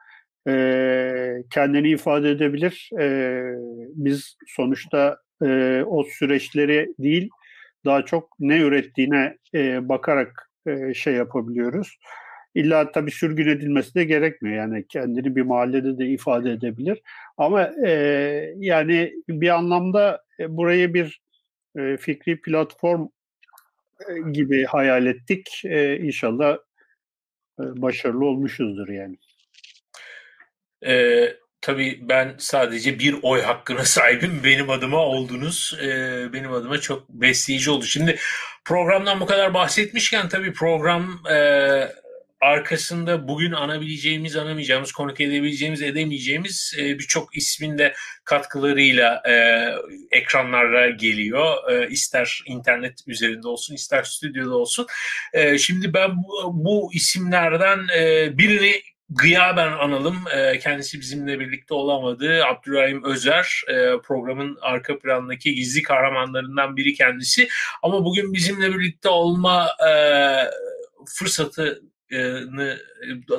e, 0.48 1.42
kendini 1.50 1.90
ifade 1.90 2.30
edebilir. 2.30 2.90
E, 3.00 3.42
biz 3.94 4.36
sonuçta 4.46 5.18
e, 5.42 5.82
o 5.86 6.04
süreçleri 6.04 6.94
değil 6.98 7.30
daha 7.84 8.04
çok 8.04 8.36
ne 8.40 8.60
ürettiğine 8.60 9.36
e, 9.54 9.88
bakarak 9.88 10.50
e, 10.66 10.94
şey 10.94 11.14
yapabiliyoruz. 11.14 11.98
İlla 12.54 12.92
tabii 12.92 13.10
sürgün 13.10 13.48
edilmesi 13.48 13.94
de 13.94 14.04
gerekmiyor. 14.04 14.56
Yani 14.56 14.84
kendini 14.88 15.36
bir 15.36 15.42
mahallede 15.42 15.98
de 15.98 16.06
ifade 16.06 16.52
edebilir. 16.52 17.02
Ama 17.36 17.62
e, 17.86 17.90
yani 18.56 19.12
bir 19.28 19.48
anlamda 19.48 20.22
e, 20.40 20.56
burayı 20.56 20.94
bir 20.94 21.20
e, 21.78 21.96
fikri 21.96 22.40
platform 22.40 23.08
e, 24.08 24.30
gibi 24.32 24.64
hayal 24.64 25.06
ettik. 25.06 25.62
E, 25.64 25.98
inşallah 25.98 26.58
e, 27.60 27.62
başarılı 27.82 28.24
olmuşuzdur 28.24 28.88
yani. 28.88 29.16
Ee, 30.86 31.36
tabii 31.60 31.98
ben 32.02 32.34
sadece 32.38 32.98
bir 32.98 33.16
oy 33.22 33.42
hakkına 33.42 33.84
sahibim. 33.84 34.40
Benim 34.44 34.70
adıma 34.70 34.98
oldunuz. 34.98 35.78
E, 35.82 35.88
benim 36.32 36.52
adıma 36.52 36.80
çok 36.80 37.08
besleyici 37.08 37.70
oldu. 37.70 37.84
Şimdi 37.84 38.18
programdan 38.64 39.20
bu 39.20 39.26
kadar 39.26 39.54
bahsetmişken 39.54 40.28
tabii 40.28 40.52
program 40.52 41.22
e, 41.30 41.36
arkasında 42.40 43.28
bugün 43.28 43.52
anabileceğimiz, 43.52 44.36
anamayacağımız, 44.36 44.92
konuk 44.92 45.20
edebileceğimiz, 45.20 45.82
edemeyeceğimiz 45.82 46.74
e, 46.78 46.98
birçok 46.98 47.36
ismin 47.36 47.78
de 47.78 47.94
katkılarıyla 48.24 49.22
e, 49.28 49.34
ekranlara 50.10 50.90
geliyor. 50.90 51.72
E, 51.72 51.88
ister 51.88 52.42
internet 52.46 52.98
üzerinde 53.06 53.48
olsun, 53.48 53.74
ister 53.74 54.02
stüdyoda 54.02 54.56
olsun. 54.56 54.86
E, 55.32 55.58
şimdi 55.58 55.94
ben 55.94 56.16
bu, 56.16 56.50
bu 56.64 56.90
isimlerden 56.94 57.78
e, 57.98 58.38
birini 58.38 58.82
gıyaben 59.10 59.72
analım. 59.72 60.16
E, 60.36 60.58
kendisi 60.58 61.00
bizimle 61.00 61.40
birlikte 61.40 61.74
olamadı. 61.74 62.44
Abdurrahim 62.44 63.04
Özer 63.04 63.62
e, 63.68 64.00
programın 64.04 64.58
arka 64.60 64.98
plandaki 64.98 65.54
gizli 65.54 65.82
kahramanlarından 65.82 66.76
biri 66.76 66.94
kendisi. 66.94 67.48
Ama 67.82 68.04
bugün 68.04 68.32
bizimle 68.32 68.78
birlikte 68.78 69.08
olma 69.08 69.68
e, 69.88 69.92
fırsatı 71.18 71.82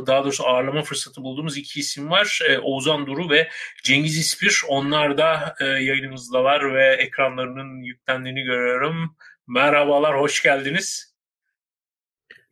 daha 0.07 0.23
doğrusu 0.23 0.47
ağırlama 0.47 0.81
fırsatı 0.81 1.21
bulduğumuz 1.23 1.57
iki 1.57 1.79
isim 1.79 2.09
var. 2.09 2.39
Oğuzhan 2.61 3.07
Duru 3.07 3.29
ve 3.29 3.49
Cengiz 3.83 4.17
İspir. 4.17 4.61
Onlar 4.67 5.17
da 5.17 5.55
yayınımızdalar 5.59 6.75
ve 6.75 6.93
ekranlarının 6.93 7.83
yüklendiğini 7.83 8.43
görüyorum. 8.43 9.15
Merhabalar, 9.47 10.19
hoş 10.19 10.43
geldiniz. 10.43 11.15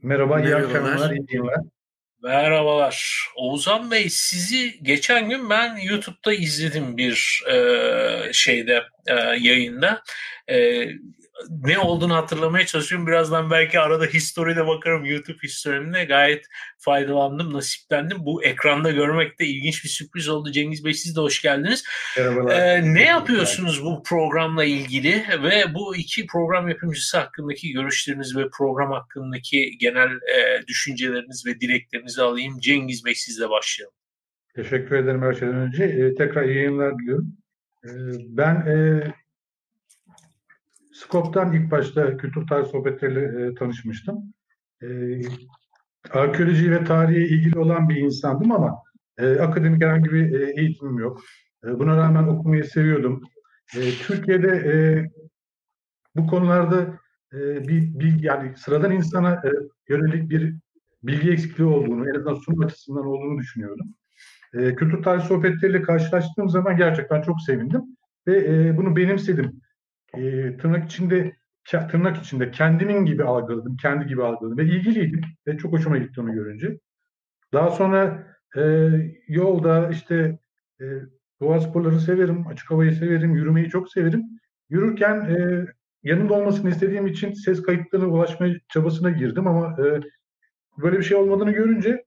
Merhaba, 0.02 0.42
iyi 0.42 0.56
akşamlar, 0.56 1.12
iyi 1.12 1.26
günler. 1.26 1.79
Merhabalar. 2.24 3.28
Oğuzhan 3.36 3.92
Bey 3.92 4.10
sizi 4.10 4.80
geçen 4.84 5.30
gün 5.30 5.50
ben 5.50 5.78
YouTube'da 5.78 6.34
izledim 6.34 6.98
bir 6.98 7.44
e, 7.52 8.34
şeyde 8.34 8.84
e, 9.08 9.14
yayında. 9.40 10.04
E, 10.50 10.86
ne 11.50 11.80
olduğunu 11.80 12.16
hatırlamaya 12.16 12.66
çalışıyorum. 12.66 13.08
Birazdan 13.08 13.52
belki 13.52 13.80
arada 13.80 14.06
history'de 14.06 14.68
bakarım 14.68 15.06
YouTube 15.06 15.38
historimde. 15.44 16.04
Gayet 16.06 16.46
faydalandım, 16.78 17.54
nasiplendim. 17.54 18.18
Bu 18.26 18.44
ekranda 18.44 18.92
görmek 18.92 19.40
de 19.40 19.46
ilginç 19.46 19.84
bir 19.84 19.90
sürpriz 19.90 20.30
oldu. 20.30 20.52
Cengiz 20.52 20.86
Bey 20.86 20.94
siz 20.94 21.16
de 21.16 21.22
hoş 21.22 21.42
geldiniz. 21.42 21.84
Ee, 22.18 22.94
ne 22.94 23.06
yapıyorsunuz 23.06 23.84
bu 23.84 24.04
programla 24.04 24.64
ilgili 24.64 25.24
ve 25.44 25.74
bu 25.74 25.96
iki 25.96 26.28
program 26.28 26.70
yapımcısı 26.70 27.18
hakkındaki 27.18 27.72
görüşleriniz 27.72 28.38
ve 28.38 28.50
program 28.58 28.92
hakkındaki 28.92 29.78
genel 29.80 30.10
e, 30.10 30.68
düşünceleriniz 30.68 31.46
ve 31.46 31.60
dileklerinizi 31.60 32.22
alayım. 32.22 32.60
Cengiz 32.60 33.06
Bey 33.06 33.16
sizle 33.16 33.50
başlayalım. 33.50 33.96
Teşekkür 34.56 34.96
ederim 34.96 35.22
her 35.22 35.34
şeyden 35.34 35.56
önce. 35.56 35.84
Ee, 35.84 36.16
tekrar 36.16 36.44
iyi 36.44 36.56
yayınlar 36.56 37.00
diliyorum. 37.00 37.38
Ee, 37.86 37.90
ben 38.28 38.56
e, 38.56 39.04
Skop'tan 41.00 41.54
ilk 41.54 41.72
başta 41.72 42.18
kültür 42.18 42.48
tarih 42.48 42.68
sohbetleriyle 42.68 43.46
e, 43.46 43.56
tanışmıştım. 43.56 44.34
E, 44.84 44.88
arkeoloji 46.12 46.72
ve 46.72 46.84
tarihe 46.84 47.28
ilgili 47.28 47.60
olan 47.60 47.90
bir 47.90 47.96
insandım 47.96 48.52
ama 48.52 48.84
e, 49.18 49.40
akademik 49.40 49.84
herhangi 49.84 50.12
bir 50.12 50.40
e, 50.40 50.62
eğitimim 50.62 51.00
yok. 51.00 51.22
E, 51.66 51.80
buna 51.80 51.98
rağmen 51.98 52.24
okumayı 52.24 52.64
seviyordum. 52.64 53.24
E, 53.78 53.80
Türkiye'de 53.92 54.48
e, 54.48 54.74
bu 56.16 56.28
konularda 56.28 57.00
e, 57.34 57.68
bir, 57.68 58.00
bir 58.00 58.24
yani 58.24 58.58
sıradan 58.58 58.92
insana 58.92 59.34
e, 59.34 59.50
yönelik 59.90 60.30
bir 60.30 60.56
bilgi 61.04 61.32
eksikliği 61.32 61.70
olduğunu, 61.70 62.10
en 62.10 62.14
azından 62.14 62.36
sunum 62.36 62.62
açısından 62.62 63.06
olduğunu 63.06 63.40
düşünüyorum. 63.40 63.88
E, 64.54 64.76
kültür 64.76 65.04
tarih 65.04 65.22
sohbetleriyle 65.22 65.82
karşılaştığım 65.82 66.50
zaman 66.50 66.78
gerçekten 66.78 67.22
çok 67.22 67.42
sevindim 67.42 67.82
ve 68.28 68.38
e, 68.38 68.78
bunu 68.78 68.96
benimsedim 68.96 69.62
e, 70.14 70.58
tırnak 70.58 70.86
içinde 70.86 71.36
tırnak 71.92 72.18
içinde 72.18 72.52
kendimin 72.52 73.06
gibi 73.06 73.24
algıladım, 73.24 73.78
kendi 73.78 74.08
gibi 74.08 74.24
algıladım 74.24 74.58
ve 74.58 74.64
ilgiliydim 74.64 75.22
ve 75.48 75.58
çok 75.58 75.74
hoşuma 75.74 75.98
gitti 75.98 76.22
onu 76.22 76.34
görünce. 76.34 76.80
Daha 77.54 77.70
sonra 77.72 78.28
e, 78.58 78.90
yolda 79.28 79.90
işte 79.90 80.40
e, 80.82 80.86
doğa 81.42 81.60
sporları 81.60 82.00
severim, 82.00 82.48
açık 82.48 82.72
havayı 82.72 82.94
severim, 82.94 83.36
yürümeyi 83.36 83.70
çok 83.70 83.92
severim. 83.92 84.24
Yürürken 84.70 85.16
e, 85.16 85.66
yanımda 86.04 86.34
olmasını 86.34 86.70
istediğim 86.70 87.08
için 87.08 87.34
ses 87.34 87.62
kayıtlarına 87.62 88.08
ulaşma 88.08 88.48
çabasına 88.70 89.10
girdim 89.10 89.48
ama 89.48 89.78
e, 89.86 90.02
böyle 90.82 90.98
bir 90.98 91.04
şey 91.04 91.18
olmadığını 91.18 91.52
görünce 91.52 92.06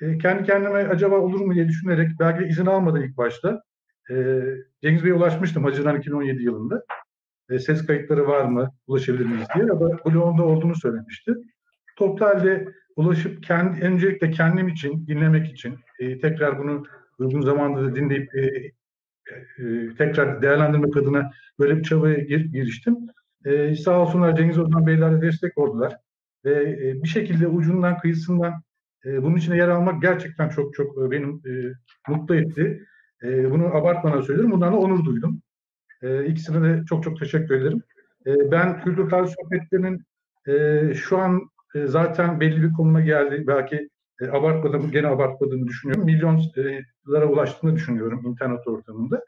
e, 0.00 0.18
kendi 0.18 0.44
kendime 0.44 0.88
acaba 0.88 1.18
olur 1.18 1.40
mu 1.40 1.54
diye 1.54 1.68
düşünerek 1.68 2.10
belki 2.20 2.44
izin 2.44 2.66
almadan 2.66 3.02
ilk 3.02 3.16
başta 3.16 3.62
e, 4.10 4.42
Cengiz 4.82 5.04
Bey'e 5.04 5.14
ulaşmıştım 5.14 5.64
Haziran 5.64 5.98
2017 5.98 6.42
yılında 6.42 6.84
e, 7.50 7.58
ses 7.58 7.86
kayıtları 7.86 8.28
var 8.28 8.44
mı, 8.44 8.70
ulaşabilir 8.86 9.26
miyiz 9.26 9.46
diye. 9.54 9.68
Da 9.68 9.80
bloğunda 9.80 10.44
olduğunu 10.44 10.74
söylemişti. 10.74 11.34
Totalde 11.96 12.68
ulaşıp 12.96 13.42
kendi, 13.42 13.80
öncelikle 13.80 14.30
kendim 14.30 14.68
için, 14.68 15.06
dinlemek 15.06 15.52
için, 15.52 15.78
e, 15.98 16.18
tekrar 16.18 16.58
bunu 16.58 16.82
uygun 17.18 17.40
zamanda 17.40 17.82
da 17.82 17.96
dinleyip 17.96 18.34
e, 18.34 18.72
e, 19.58 19.94
tekrar 19.98 20.42
değerlendirmek 20.42 20.96
adına 20.96 21.30
böyle 21.58 21.76
bir 21.76 21.82
çabaya 21.82 22.18
gir, 22.18 22.44
giriştim. 22.52 22.96
E, 23.44 23.76
sağ 23.76 24.00
olsunlar 24.00 24.36
Cengiz 24.36 24.58
Ozan 24.58 24.86
Beyler 24.86 25.12
de 25.12 25.26
destek 25.26 25.58
oldular. 25.58 25.96
Ve 26.44 26.62
e, 26.62 27.02
bir 27.02 27.08
şekilde 27.08 27.46
ucundan 27.46 27.98
kıyısından 27.98 28.62
e, 29.04 29.22
bunun 29.22 29.36
içine 29.36 29.56
yer 29.56 29.68
almak 29.68 30.02
gerçekten 30.02 30.48
çok 30.48 30.74
çok 30.74 30.98
e, 30.98 31.10
benim 31.10 31.42
e, 31.46 31.52
mutlu 32.08 32.36
etti. 32.36 32.86
E, 33.22 33.50
bunu 33.50 33.66
abartmadan 33.66 34.20
söylüyorum. 34.20 34.52
Bundan 34.52 34.72
da 34.72 34.76
onur 34.76 35.04
duydum. 35.04 35.42
E, 36.04 36.26
ikisine 36.26 36.68
de 36.68 36.84
çok 36.88 37.04
çok 37.04 37.18
teşekkür 37.18 37.54
ederim. 37.54 37.82
E, 38.26 38.50
ben 38.50 38.84
kültür 38.84 39.10
tarih 39.10 39.28
sohbetlerinin 39.28 40.02
e, 40.48 40.94
şu 40.94 41.18
an 41.18 41.40
e, 41.74 41.86
zaten 41.86 42.40
belli 42.40 42.62
bir 42.62 42.72
konuma 42.72 43.00
geldi. 43.00 43.44
Belki 43.46 43.88
e, 44.20 44.26
abartmadığımı, 44.26 44.90
gene 44.90 45.06
abartmadığımı 45.06 45.66
düşünüyorum. 45.66 46.04
Milyonlara 46.04 47.26
ulaştığını 47.26 47.74
düşünüyorum 47.74 48.22
internet 48.26 48.68
ortamında. 48.68 49.24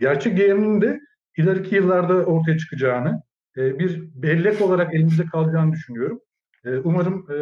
Gerçek 0.00 0.38
değerinin 0.38 0.80
de 0.80 1.00
ileriki 1.36 1.74
yıllarda 1.74 2.14
ortaya 2.14 2.58
çıkacağını, 2.58 3.22
e, 3.56 3.78
bir 3.78 4.02
bellek 4.14 4.60
olarak 4.60 4.94
elimizde 4.94 5.24
kalacağını 5.24 5.72
düşünüyorum. 5.72 6.20
E, 6.64 6.76
umarım 6.76 7.26
e, 7.30 7.36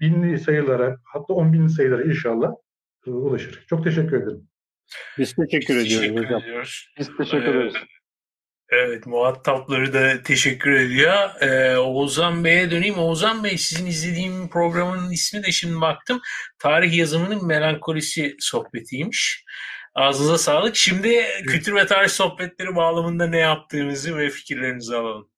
binli 0.00 0.38
sayılara, 0.38 0.96
hatta 1.04 1.34
on 1.34 1.52
binli 1.52 1.68
sayılara 1.70 2.02
inşallah 2.02 2.52
e, 3.06 3.10
ulaşır. 3.10 3.64
Çok 3.68 3.84
teşekkür 3.84 4.22
ederim. 4.22 4.48
Biz 5.18 5.34
teşekkür 5.34 5.74
Biz 5.74 5.86
ediyoruz 5.86 6.06
teşekkür 6.06 6.24
hocam. 6.24 6.42
Ediyoruz. 6.42 6.94
Biz 6.98 7.16
teşekkür 7.16 7.54
ederiz. 7.54 7.74
Evet 8.74 9.06
muhatapları 9.06 9.92
da 9.92 10.22
teşekkür 10.22 10.70
ediyor. 10.70 11.40
Ee, 11.40 11.78
Oğuzhan 11.78 12.44
Bey'e 12.44 12.70
döneyim. 12.70 12.98
Oğuzhan 12.98 13.44
Bey 13.44 13.58
sizin 13.58 13.86
izlediğim 13.86 14.48
programın 14.48 15.10
ismi 15.10 15.42
de 15.42 15.52
şimdi 15.52 15.80
baktım. 15.80 16.20
Tarih 16.58 16.96
yazımının 16.96 17.46
melankolisi 17.46 18.36
sohbetiymiş. 18.38 19.44
Ağzınıza 19.94 20.38
sağlık. 20.38 20.76
Şimdi 20.76 21.24
kültür 21.46 21.74
ve 21.74 21.86
tarih 21.86 22.08
sohbetleri 22.08 22.76
bağlamında 22.76 23.26
ne 23.26 23.38
yaptığınızı 23.38 24.16
ve 24.16 24.30
fikirlerinizi 24.30 24.96
alalım. 24.96 25.30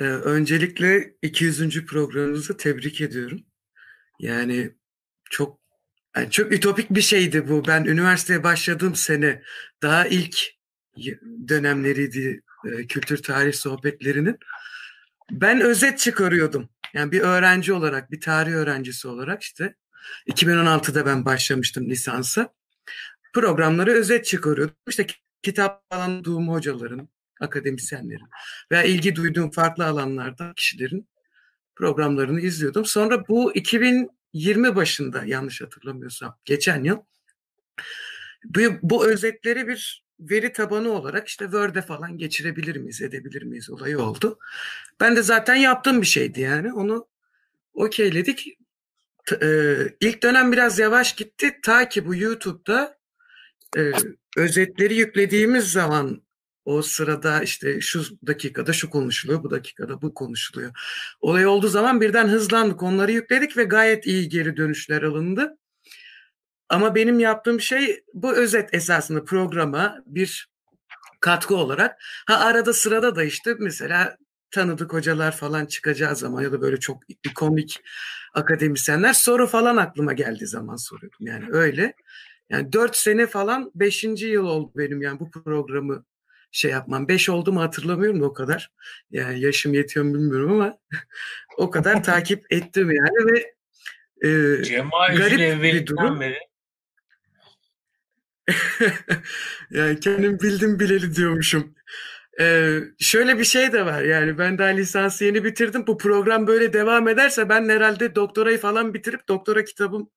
Ee, 0.00 0.04
öncelikle 0.04 1.14
200. 1.22 1.86
programınızı 1.86 2.56
tebrik 2.56 3.00
ediyorum. 3.00 3.40
Yani 4.20 4.70
çok 5.30 5.60
yani 6.16 6.30
çok 6.30 6.52
ütopik 6.52 6.90
bir 6.90 7.02
şeydi 7.02 7.48
bu. 7.48 7.66
Ben 7.66 7.84
üniversiteye 7.84 8.42
başladığım 8.44 8.94
sene 8.94 9.42
daha 9.82 10.06
ilk 10.06 10.57
dönemleriydi 11.48 12.42
e, 12.64 12.86
kültür 12.86 13.22
tarih 13.22 13.52
sohbetlerinin. 13.52 14.38
Ben 15.30 15.60
özet 15.60 15.98
çıkarıyordum. 15.98 16.68
Yani 16.94 17.12
bir 17.12 17.20
öğrenci 17.20 17.72
olarak, 17.72 18.10
bir 18.10 18.20
tarih 18.20 18.52
öğrencisi 18.52 19.08
olarak 19.08 19.42
işte 19.42 19.74
2016'da 20.30 21.06
ben 21.06 21.24
başlamıştım 21.24 21.90
lisansa. 21.90 22.54
Programları 23.34 23.90
özet 23.90 24.24
çıkarıyordum. 24.24 24.76
İşte 24.88 25.06
kitap 25.42 25.82
alan 25.90 26.24
hocaların, 26.24 27.08
akademisyenlerin 27.40 28.28
veya 28.72 28.82
ilgi 28.82 29.16
duyduğum 29.16 29.50
farklı 29.50 29.86
alanlarda 29.86 30.52
kişilerin 30.56 31.08
programlarını 31.76 32.40
izliyordum. 32.40 32.84
Sonra 32.84 33.28
bu 33.28 33.54
2020 33.54 34.76
başında 34.76 35.24
yanlış 35.24 35.60
hatırlamıyorsam 35.60 36.38
geçen 36.44 36.84
yıl 36.84 36.98
bu, 38.44 38.60
bu 38.82 39.06
özetleri 39.06 39.68
bir 39.68 40.07
veri 40.20 40.52
tabanı 40.52 40.90
olarak 40.90 41.28
işte 41.28 41.44
Word'e 41.44 41.82
falan 41.82 42.18
geçirebilir 42.18 42.76
miyiz, 42.76 43.02
edebilir 43.02 43.42
miyiz 43.42 43.70
olayı 43.70 43.98
oldu. 43.98 44.38
Ben 45.00 45.16
de 45.16 45.22
zaten 45.22 45.54
yaptığım 45.54 46.02
bir 46.02 46.06
şeydi 46.06 46.40
yani. 46.40 46.72
Onu 46.72 47.06
okeyledik. 47.74 48.58
E, 49.42 49.76
ilk 50.00 50.22
dönem 50.22 50.52
biraz 50.52 50.78
yavaş 50.78 51.14
gitti. 51.14 51.58
Ta 51.62 51.88
ki 51.88 52.06
bu 52.06 52.14
YouTube'da 52.14 52.98
e, 53.76 53.92
özetleri 54.36 54.94
yüklediğimiz 54.94 55.72
zaman 55.72 56.22
o 56.64 56.82
sırada 56.82 57.42
işte 57.42 57.80
şu 57.80 58.04
dakikada 58.26 58.72
şu 58.72 58.90
konuşuluyor, 58.90 59.42
bu 59.42 59.50
dakikada 59.50 60.02
bu 60.02 60.14
konuşuluyor. 60.14 60.70
Olay 61.20 61.46
olduğu 61.46 61.68
zaman 61.68 62.00
birden 62.00 62.28
hızlandık. 62.28 62.82
Onları 62.82 63.12
yükledik 63.12 63.56
ve 63.56 63.64
gayet 63.64 64.06
iyi 64.06 64.28
geri 64.28 64.56
dönüşler 64.56 65.02
alındı. 65.02 65.58
Ama 66.68 66.94
benim 66.94 67.20
yaptığım 67.20 67.60
şey 67.60 68.02
bu 68.14 68.36
özet 68.36 68.74
esasında 68.74 69.24
programa 69.24 70.02
bir 70.06 70.48
katkı 71.20 71.56
olarak. 71.56 72.02
Ha 72.26 72.40
arada 72.40 72.72
sırada 72.72 73.16
da 73.16 73.24
işte 73.24 73.54
mesela 73.58 74.16
tanıdık 74.50 74.92
hocalar 74.92 75.36
falan 75.36 75.66
çıkacağı 75.66 76.16
zaman 76.16 76.42
ya 76.42 76.52
da 76.52 76.60
böyle 76.60 76.80
çok 76.80 77.02
ikonik 77.24 77.80
akademisyenler 78.34 79.12
soru 79.12 79.46
falan 79.46 79.76
aklıma 79.76 80.12
geldiği 80.12 80.46
zaman 80.46 80.76
soruyordum. 80.76 81.26
Yani 81.26 81.44
öyle. 81.50 81.94
Yani 82.50 82.72
dört 82.72 82.96
sene 82.96 83.26
falan 83.26 83.70
beşinci 83.74 84.26
yıl 84.26 84.46
oldu 84.46 84.72
benim 84.76 85.02
yani 85.02 85.20
bu 85.20 85.30
programı 85.30 86.04
şey 86.52 86.70
yapmam. 86.70 87.08
Beş 87.08 87.28
oldu 87.28 87.52
mu 87.52 87.60
hatırlamıyorum 87.60 88.20
da 88.20 88.24
o 88.24 88.32
kadar. 88.32 88.70
Yani 89.10 89.40
yaşım 89.40 89.74
yetiyor 89.74 90.06
mu 90.06 90.14
bilmiyorum 90.14 90.52
ama 90.52 90.78
o 91.56 91.70
kadar 91.70 92.04
takip 92.04 92.52
ettim 92.52 92.90
yani 92.90 93.32
ve 93.32 93.54
e, 94.28 94.62
Cemal 94.64 95.16
garip 95.16 95.62
bir 95.62 95.86
durum. 95.86 96.20
Beri. 96.20 96.47
yani 99.70 100.00
kendim 100.00 100.38
bildim 100.40 100.80
bileli 100.80 101.14
diyormuşum. 101.16 101.74
Ee, 102.40 102.78
şöyle 102.98 103.38
bir 103.38 103.44
şey 103.44 103.72
de 103.72 103.86
var 103.86 104.02
yani 104.02 104.38
ben 104.38 104.58
daha 104.58 104.68
lisansı 104.68 105.24
yeni 105.24 105.44
bitirdim. 105.44 105.86
Bu 105.86 105.98
program 105.98 106.46
böyle 106.46 106.72
devam 106.72 107.08
ederse 107.08 107.48
ben 107.48 107.68
herhalde 107.68 108.14
doktorayı 108.14 108.58
falan 108.58 108.94
bitirip 108.94 109.28
doktora 109.28 109.64
kitabım 109.64 110.10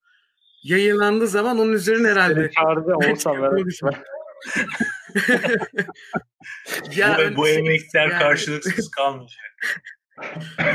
yayınlandığı 0.64 1.28
zaman 1.28 1.60
onun 1.60 1.74
üzerine 1.74 2.08
herhalde. 2.08 2.52
Çağırdı 2.52 2.96
olsam 3.12 3.38
ya, 6.96 7.18
bu, 7.32 7.38
bu 7.38 7.48
emekler 7.48 8.08
yani, 8.08 8.20
karşılıksız 8.20 8.92
kalmayacak. 8.92 9.40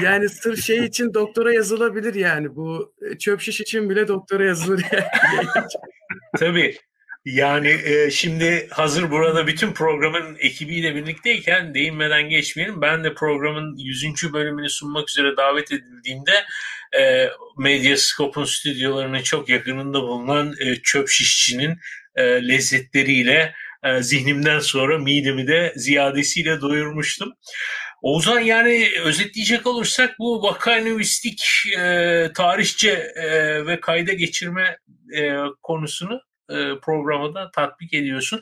Yani 0.02 0.28
sırf 0.28 0.62
şey 0.62 0.84
için 0.84 1.14
doktora 1.14 1.52
yazılabilir 1.52 2.14
yani. 2.14 2.56
Bu 2.56 2.94
çöp 3.18 3.40
şiş 3.40 3.60
için 3.60 3.90
bile 3.90 4.08
doktora 4.08 4.44
yazılır 4.44 4.84
yani. 4.92 5.04
Tabii. 6.38 6.76
Yani 7.26 7.68
e, 7.84 8.10
şimdi 8.10 8.68
hazır 8.70 9.10
burada 9.10 9.46
bütün 9.46 9.72
programın 9.72 10.36
ekibiyle 10.40 10.94
birlikteyken 10.94 11.74
değinmeden 11.74 12.28
geçmeyelim. 12.28 12.80
Ben 12.80 13.04
de 13.04 13.14
programın 13.14 13.76
100. 13.76 14.32
bölümünü 14.32 14.70
sunmak 14.70 15.10
üzere 15.10 15.36
davet 15.36 15.72
edildiğimde 15.72 16.44
e, 17.00 17.28
Medyascope'un 17.58 18.44
stüdyolarının 18.44 19.22
çok 19.22 19.48
yakınında 19.48 20.02
bulunan 20.02 20.54
e, 20.60 20.76
çöp 20.76 21.08
şişçinin 21.08 21.78
e, 22.16 22.22
lezzetleriyle 22.48 23.54
e, 23.84 24.02
zihnimden 24.02 24.58
sonra 24.58 24.98
midemi 24.98 25.46
de 25.46 25.72
ziyadesiyle 25.76 26.60
doyurmuştum. 26.60 27.32
Oğuzhan 28.02 28.40
yani 28.40 28.88
özetleyecek 29.04 29.66
olursak 29.66 30.18
bu 30.18 30.42
vakanüvistik 30.42 31.44
e, 31.78 32.30
tarihçe 32.34 33.12
e, 33.16 33.66
ve 33.66 33.80
kayda 33.80 34.12
geçirme 34.12 34.78
e, 35.16 35.36
konusunu 35.62 36.20
e, 36.50 36.78
programa 36.82 37.34
da 37.34 37.50
tatbik 37.50 37.94
ediyorsun. 37.94 38.40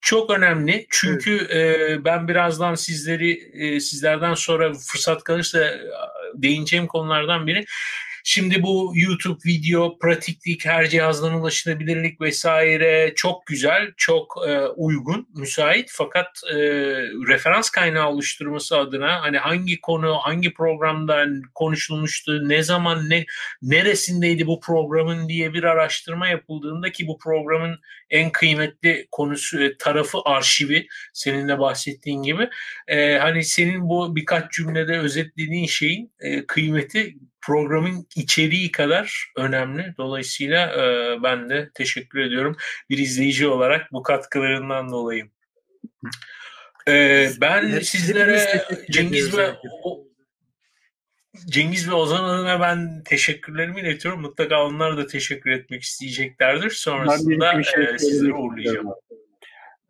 Çok 0.00 0.30
önemli 0.30 0.86
çünkü 0.90 1.46
evet. 1.50 1.90
e, 1.90 2.04
ben 2.04 2.28
birazdan 2.28 2.74
sizleri 2.74 3.32
e, 3.52 3.80
sizlerden 3.80 4.34
sonra 4.34 4.72
fırsat 4.74 5.24
kalırsa 5.24 5.64
e, 5.64 5.80
değineceğim 6.34 6.86
konulardan 6.86 7.46
biri 7.46 7.64
Şimdi 8.26 8.62
bu 8.62 8.92
YouTube 8.94 9.38
video, 9.46 9.98
pratiklik, 9.98 10.66
her 10.66 10.88
cihazdan 10.88 11.34
ulaşılabilirlik 11.34 12.20
vesaire 12.20 13.12
çok 13.16 13.46
güzel, 13.46 13.92
çok 13.96 14.34
e, 14.48 14.60
uygun, 14.60 15.28
müsait. 15.34 15.88
Fakat 15.92 16.26
e, 16.50 16.56
referans 17.28 17.70
kaynağı 17.70 18.08
oluşturması 18.08 18.78
adına 18.78 19.22
hani 19.22 19.38
hangi 19.38 19.80
konu, 19.80 20.16
hangi 20.16 20.54
programda 20.54 21.26
konuşulmuştu, 21.54 22.48
ne 22.48 22.62
zaman, 22.62 23.10
ne 23.10 23.24
neresindeydi 23.62 24.46
bu 24.46 24.60
programın 24.60 25.28
diye 25.28 25.52
bir 25.52 25.64
araştırma 25.64 26.28
yapıldığında 26.28 26.92
ki 26.92 27.06
bu 27.06 27.18
programın 27.18 27.78
en 28.10 28.32
kıymetli 28.32 29.08
konusu 29.10 29.62
e, 29.62 29.76
tarafı 29.76 30.18
arşivi 30.24 30.86
senin 31.12 31.48
de 31.48 31.58
bahsettiğin 31.58 32.22
gibi. 32.22 32.48
E, 32.88 33.18
hani 33.18 33.44
senin 33.44 33.88
bu 33.88 34.16
birkaç 34.16 34.52
cümlede 34.52 34.98
özetlediğin 34.98 35.66
şeyin 35.66 36.12
e, 36.20 36.46
kıymeti 36.46 37.14
programın 37.46 38.06
içeriği 38.16 38.72
kadar 38.72 39.32
önemli. 39.36 39.94
Dolayısıyla 39.98 40.66
e, 40.66 41.22
ben 41.22 41.50
de 41.50 41.70
teşekkür 41.74 42.20
ediyorum 42.20 42.56
bir 42.90 42.98
izleyici 42.98 43.48
olarak 43.48 43.92
bu 43.92 44.02
katkılarından 44.02 44.90
dolayı. 44.90 45.24
E, 46.88 47.28
ben 47.40 47.78
sizlere 47.78 48.64
Cengiz 48.90 49.38
ve 49.38 49.50
o, 49.82 50.04
Cengiz 51.46 51.88
ve 51.88 51.94
Ozan 51.94 52.24
adına 52.24 52.60
ben 52.60 53.02
teşekkürlerimi 53.04 53.80
iletiyorum. 53.80 54.20
Mutlaka 54.20 54.66
onlar 54.66 54.96
da 54.96 55.06
teşekkür 55.06 55.50
etmek 55.50 55.82
isteyeceklerdir. 55.82 56.70
Sonrasında 56.70 57.62
şey 57.62 57.84
e, 57.84 57.98
sizleri 57.98 58.32
uğurlayacağım. 58.32 58.94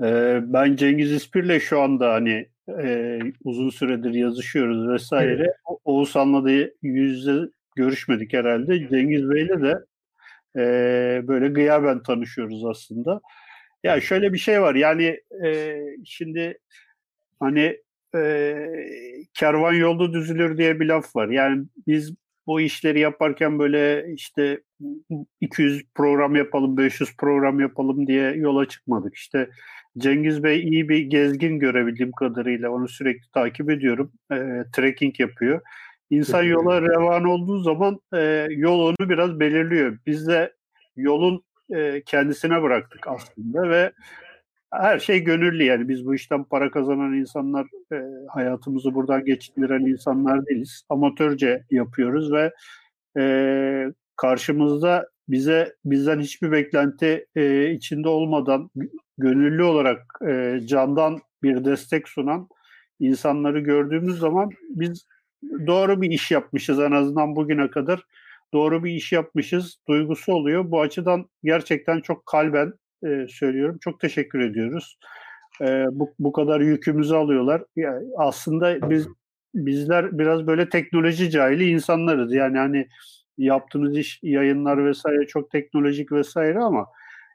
Ee, 0.02 0.40
ben 0.42 0.76
Cengiz 0.76 1.12
İspir'le 1.12 1.60
şu 1.60 1.80
anda 1.80 2.12
hani 2.12 2.48
e, 2.68 3.18
uzun 3.44 3.70
süredir 3.70 4.14
yazışıyoruz 4.14 4.88
vesaire. 4.88 5.34
Evet. 5.34 5.78
Oğuzhan'la 5.84 6.44
da 6.44 6.50
yüz 6.50 6.70
yüze 6.82 7.48
görüşmedik 7.76 8.32
herhalde. 8.32 8.88
Cengiz 8.88 9.30
Bey'le 9.30 9.62
de 9.62 9.84
e, 10.56 11.28
böyle 11.28 11.48
gıyaben 11.48 12.02
tanışıyoruz 12.02 12.64
aslında. 12.64 13.20
Ya 13.84 14.00
şöyle 14.00 14.32
bir 14.32 14.38
şey 14.38 14.62
var 14.62 14.74
yani 14.74 15.20
e, 15.44 15.80
şimdi 16.04 16.58
hani 17.40 17.78
e, 18.14 18.54
kervan 19.34 19.72
yolda 19.72 20.12
düzülür 20.12 20.58
diye 20.58 20.80
bir 20.80 20.86
laf 20.86 21.16
var. 21.16 21.28
Yani 21.28 21.64
biz 21.86 22.14
bu 22.46 22.60
işleri 22.60 23.00
yaparken 23.00 23.58
böyle 23.58 24.12
işte 24.14 24.60
200 25.40 25.84
program 25.94 26.36
yapalım, 26.36 26.76
500 26.76 27.16
program 27.16 27.60
yapalım 27.60 28.06
diye 28.06 28.30
yola 28.30 28.68
çıkmadık. 28.68 29.14
İşte 29.14 29.50
Cengiz 29.98 30.44
Bey 30.44 30.60
iyi 30.60 30.88
bir 30.88 30.98
gezgin 30.98 31.58
görebildiğim 31.58 32.12
kadarıyla 32.12 32.70
onu 32.70 32.88
sürekli 32.88 33.30
takip 33.30 33.70
ediyorum. 33.70 34.12
E, 34.32 34.64
trekking 34.72 35.20
yapıyor. 35.20 35.60
İnsan 36.10 36.42
yola 36.42 36.82
revan 36.82 37.24
olduğu 37.24 37.62
zaman 37.62 38.00
e, 38.14 38.46
yol 38.50 38.80
onu 38.80 39.08
biraz 39.08 39.40
belirliyor. 39.40 39.98
Biz 40.06 40.26
de 40.28 40.52
yolun 40.96 41.44
e, 41.74 42.02
kendisine 42.06 42.62
bıraktık 42.62 43.08
aslında 43.08 43.68
ve 43.68 43.92
her 44.72 44.98
şey 44.98 45.24
gönüllü 45.24 45.64
yani 45.64 45.88
biz 45.88 46.06
bu 46.06 46.14
işten 46.14 46.44
para 46.44 46.70
kazanan 46.70 47.14
insanlar 47.14 47.66
e, 47.92 48.02
hayatımızı 48.28 48.94
buradan 48.94 49.24
geçindiren 49.24 49.80
insanlar 49.80 50.46
değiliz. 50.46 50.82
Amatörce 50.88 51.62
yapıyoruz 51.70 52.32
ve 52.32 52.52
e, 53.18 53.92
karşımızda 54.16 55.08
bize 55.28 55.74
bizden 55.84 56.20
hiçbir 56.20 56.52
beklenti 56.52 57.26
e, 57.36 57.70
içinde 57.70 58.08
olmadan 58.08 58.70
gönüllü 59.18 59.62
olarak 59.62 60.18
e, 60.28 60.60
candan 60.64 61.20
bir 61.42 61.64
destek 61.64 62.08
sunan 62.08 62.48
insanları 63.00 63.60
gördüğümüz 63.60 64.18
zaman 64.18 64.50
biz 64.68 65.06
doğru 65.66 66.02
bir 66.02 66.10
iş 66.10 66.30
yapmışız 66.30 66.80
en 66.80 66.92
azından 66.92 67.36
bugüne 67.36 67.70
kadar. 67.70 68.02
Doğru 68.52 68.84
bir 68.84 68.90
iş 68.90 69.12
yapmışız 69.12 69.78
duygusu 69.88 70.32
oluyor. 70.32 70.70
Bu 70.70 70.80
açıdan 70.80 71.28
gerçekten 71.44 72.00
çok 72.00 72.26
kalben 72.26 72.72
e, 73.06 73.26
söylüyorum. 73.28 73.78
Çok 73.80 74.00
teşekkür 74.00 74.40
ediyoruz. 74.40 74.98
E, 75.60 75.86
bu, 75.92 76.14
bu 76.18 76.32
kadar 76.32 76.60
yükümüzü 76.60 77.14
alıyorlar. 77.14 77.62
Yani 77.76 78.06
aslında 78.18 78.90
biz 78.90 79.08
bizler 79.54 80.18
biraz 80.18 80.46
böyle 80.46 80.68
teknoloji 80.68 81.30
cahili 81.30 81.70
insanlarız. 81.70 82.32
Yani 82.34 82.58
hani 82.58 82.88
yaptığımız 83.38 83.98
iş, 83.98 84.20
yayınlar 84.22 84.86
vesaire 84.86 85.26
çok 85.26 85.50
teknolojik 85.50 86.12
vesaire 86.12 86.58
ama 86.58 86.86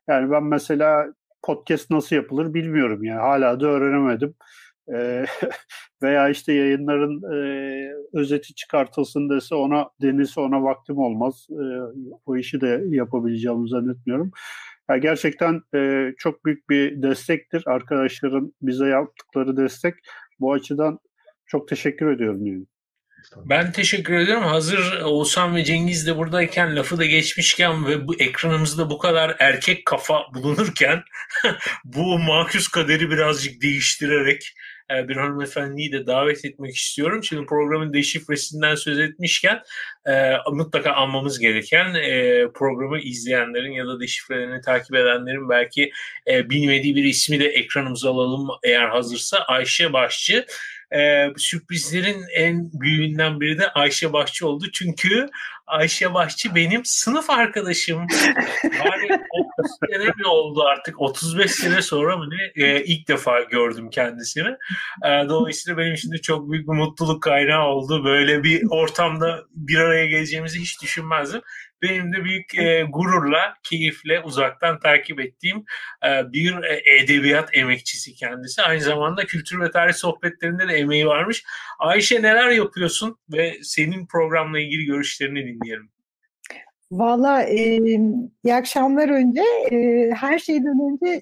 yani 0.08 0.32
ben 0.32 0.44
mesela 0.44 1.14
podcast 1.44 1.90
nasıl 1.90 2.16
yapılır 2.16 2.54
bilmiyorum 2.54 3.04
yani 3.04 3.20
hala 3.20 3.60
da 3.60 3.68
öğrenemedim. 3.68 4.36
Ee, 4.94 5.26
veya 6.04 6.30
işte 6.30 6.54
yayınların 6.54 7.24
e, 7.34 7.94
özeti 8.14 8.56
çıkartılsın 8.56 9.30
dese 9.30 9.56
ona 9.56 9.90
denilse 10.02 10.42
ona 10.42 10.64
vaktim 10.64 10.98
olmaz. 10.98 11.48
E, 11.52 11.64
o 12.26 12.38
işi 12.38 12.62
de 12.62 12.84
yapabileceğimi 12.90 13.70
zannetmiyorum. 13.70 14.32
Yani 14.90 15.02
gerçekten 15.02 15.62
e, 15.76 16.12
çok 16.18 16.46
büyük 16.46 16.70
bir 16.70 17.02
destektir 17.04 17.64
arkadaşların 17.68 18.54
bize 18.62 18.88
yaptıkları 18.88 19.58
destek. 19.58 19.96
Bu 20.40 20.54
açıdan 20.54 21.00
çok 21.46 21.68
teşekkür 21.68 22.12
ediyorum. 22.12 22.46
Yani. 22.46 22.66
Ben 23.46 23.72
teşekkür 23.72 24.14
ederim. 24.14 24.42
Hazır 24.42 25.02
Oğuzhan 25.02 25.56
ve 25.56 25.64
Cengiz 25.64 26.08
de 26.08 26.18
buradayken 26.18 26.76
lafı 26.76 26.98
da 26.98 27.06
geçmişken 27.06 27.88
ve 27.88 28.08
bu 28.08 28.16
ekranımızda 28.20 28.90
bu 28.90 28.98
kadar 28.98 29.36
erkek 29.40 29.86
kafa 29.86 30.34
bulunurken 30.34 31.04
bu 31.84 32.20
makus 32.20 32.68
kaderi 32.68 33.10
birazcık 33.10 33.62
değiştirerek 33.62 34.56
e, 34.92 35.08
bir 35.08 35.16
hanımefendiyi 35.16 35.92
de 35.92 36.08
davet 36.08 36.46
etmek 36.46 36.76
istiyorum. 36.76 37.24
Şimdi 37.24 37.46
programın 37.46 37.94
deşifresinden 37.94 38.76
söz 38.76 39.00
etmişken 39.00 39.62
e, 40.10 40.34
mutlaka 40.52 40.92
anmamız 40.92 41.40
gereken 41.40 41.94
e, 41.94 42.46
programı 42.54 43.00
izleyenlerin 43.00 43.72
ya 43.72 43.88
da 43.88 44.00
deşifrelerini 44.00 44.62
takip 44.62 44.96
edenlerin 44.96 45.50
belki 45.50 45.92
e, 46.28 46.50
bilmediği 46.50 46.96
bir 46.96 47.04
ismi 47.04 47.40
de 47.40 47.48
ekranımıza 47.48 48.10
alalım 48.12 48.48
eğer 48.64 48.90
hazırsa 48.90 49.38
Ayşe 49.38 49.94
Başçı. 49.94 50.46
E, 50.96 51.28
sürprizlerin 51.38 52.26
en 52.36 52.72
büyüğünden 52.74 53.40
biri 53.40 53.60
de 53.60 53.70
Ayşe 53.70 54.14
Başçı 54.14 54.48
oldu. 54.48 54.66
Çünkü 54.74 55.30
Ayşe 55.68 56.14
Başçı 56.14 56.56
benim 56.56 56.86
sınıf 56.86 57.30
arkadaşım. 57.30 58.08
Yani 58.64 59.08
30 59.60 59.72
sene 59.90 60.06
mi 60.06 60.28
oldu 60.28 60.64
artık? 60.64 61.02
35 61.02 61.52
sene 61.52 61.82
sonra 61.82 62.18
mı 62.18 62.30
ne? 62.30 62.66
E, 62.66 62.84
ilk 62.84 63.08
defa 63.08 63.42
gördüm 63.42 63.90
kendisini. 63.90 64.50
E, 65.06 65.30
dolayısıyla 65.30 65.78
benim 65.78 65.94
için 65.94 66.12
de 66.12 66.18
çok 66.18 66.52
büyük 66.52 66.68
bir 66.68 66.74
mutluluk 66.74 67.24
kaynağı 67.24 67.66
oldu. 67.66 68.04
Böyle 68.06 68.44
bir 68.44 68.64
ortamda 68.70 69.44
bir 69.56 69.78
araya 69.78 70.06
geleceğimizi 70.06 70.60
hiç 70.60 70.82
düşünmezdim 70.82 71.42
benim 71.82 72.14
de 72.14 72.24
büyük 72.24 72.58
e, 72.58 72.84
gururla, 72.90 73.54
keyifle 73.64 74.20
uzaktan 74.20 74.80
takip 74.80 75.20
ettiğim 75.20 75.64
e, 76.06 76.34
bir 76.34 76.56
edebiyat 77.02 77.58
emekçisi 77.58 78.14
kendisi. 78.14 78.62
Aynı 78.62 78.82
zamanda 78.82 79.26
kültür 79.26 79.60
ve 79.60 79.72
tarih 79.72 79.94
sohbetlerinde 79.94 80.68
de 80.68 80.74
emeği 80.74 81.08
varmış. 81.08 81.44
Ayşe 81.80 82.22
neler 82.22 82.50
yapıyorsun 82.50 83.18
ve 83.34 83.54
senin 83.62 84.06
programla 84.06 84.60
ilgili 84.60 84.86
görüşlerini 84.86 85.46
dinleyelim. 85.46 85.90
Valla 86.92 87.44
e, 87.44 87.78
iyi 88.44 88.56
akşamlar 88.56 89.10
önce. 89.10 89.42
E, 89.72 90.10
her 90.12 90.40
şeyden 90.40 90.80
önce 90.92 91.22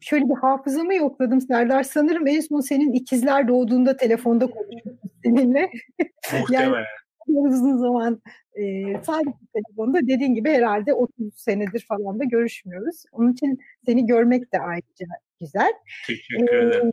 şöyle 0.00 0.24
bir 0.24 0.34
hafızamı 0.34 0.94
yokladım 0.94 1.40
Serdar. 1.40 1.82
Sanırım 1.82 2.26
en 2.26 2.40
son 2.40 2.60
senin 2.60 2.92
ikizler 2.92 3.48
doğduğunda 3.48 3.96
telefonda 3.96 4.46
konuştuk 4.46 4.98
seninle. 5.24 5.70
Muhtemelen. 6.32 6.72
yani, 6.72 6.86
uzun 7.26 7.76
zaman 7.76 8.22
e, 8.58 8.94
sadece 9.02 9.30
telefonda 9.54 10.00
dediğin 10.02 10.34
gibi 10.34 10.50
herhalde 10.50 10.94
30 10.94 11.34
senedir 11.34 11.84
falan 11.88 12.18
da 12.18 12.24
görüşmüyoruz. 12.24 13.04
Onun 13.12 13.32
için 13.32 13.58
seni 13.86 14.06
görmek 14.06 14.52
de 14.52 14.58
ayrıca 14.60 15.06
güzel. 15.40 15.72
Teşekkür 16.06 16.56
ederim. 16.56 16.92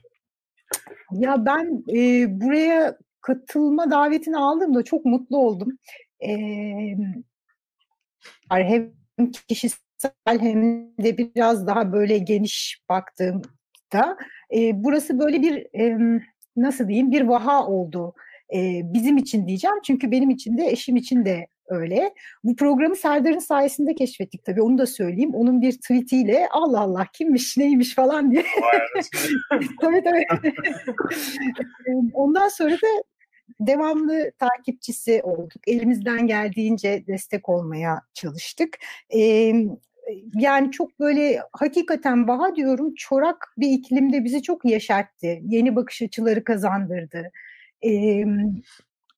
ya 1.12 1.46
ben 1.46 1.84
e, 1.94 2.28
buraya 2.42 2.98
katılma 3.22 3.92
davetini 3.92 4.38
aldığımda 4.38 4.84
çok 4.84 5.06
mutlu 5.06 5.38
oldum. 5.38 5.78
E, 6.28 6.30
hem 8.50 8.92
kişisel 9.48 9.80
hem 10.26 10.88
de 10.98 11.18
biraz 11.18 11.68
daha 11.68 11.94
böyle 11.94 12.18
geniş 12.18 12.82
baktığımda 12.90 14.18
e, 14.56 14.84
burası 14.84 15.20
böyle 15.20 15.42
bir 15.42 15.80
e, 15.80 15.98
nasıl 16.56 16.88
diyeyim 16.88 17.12
bir 17.12 17.22
vaha 17.22 17.68
oldu 17.68 18.14
e, 18.54 18.82
bizim 18.84 19.18
için 19.18 19.48
diyeceğim 19.48 19.78
çünkü 19.84 20.12
benim 20.12 20.30
için 20.30 20.58
de 20.58 20.68
eşim 20.68 20.96
için 20.96 21.26
de 21.26 21.48
öyle. 21.68 22.14
Bu 22.44 22.56
programı 22.56 22.96
Serdar'ın 22.96 23.40
sayesinde 23.40 23.96
keşfettik 23.96 24.46
tabii 24.46 24.62
onu 24.62 24.78
da 24.78 24.86
söyleyeyim. 24.86 25.36
Onun 25.36 25.62
bir 25.62 25.72
tweetiyle 25.72 26.48
Allah 26.52 26.80
Allah 26.80 27.08
kimmiş 27.14 27.58
neymiş 27.58 27.96
falan 27.96 28.32
diye. 28.32 28.44
tabii 29.82 30.04
tabii. 30.04 30.54
Ondan 32.14 32.48
sonra 32.48 32.74
da 32.74 33.04
devamlı 33.60 34.32
takipçisi 34.40 35.22
olduk. 35.24 35.68
Elimizden 35.68 36.28
geldiğince 36.28 37.04
destek 37.08 37.50
olmaya 37.50 38.02
çalıştık. 38.14 38.78
Ee, 39.16 39.54
yani 40.34 40.72
çok 40.72 41.00
böyle 41.00 41.42
hakikaten 41.52 42.28
baha 42.28 42.56
diyorum 42.56 42.96
çorak 42.96 43.54
bir 43.58 43.70
iklimde 43.70 44.24
bizi 44.24 44.42
çok 44.42 44.66
yaşarttı. 44.66 45.28
Yeni 45.42 45.76
bakış 45.76 46.02
açıları 46.02 46.44
kazandırdı 46.44 47.32
e, 47.86 48.24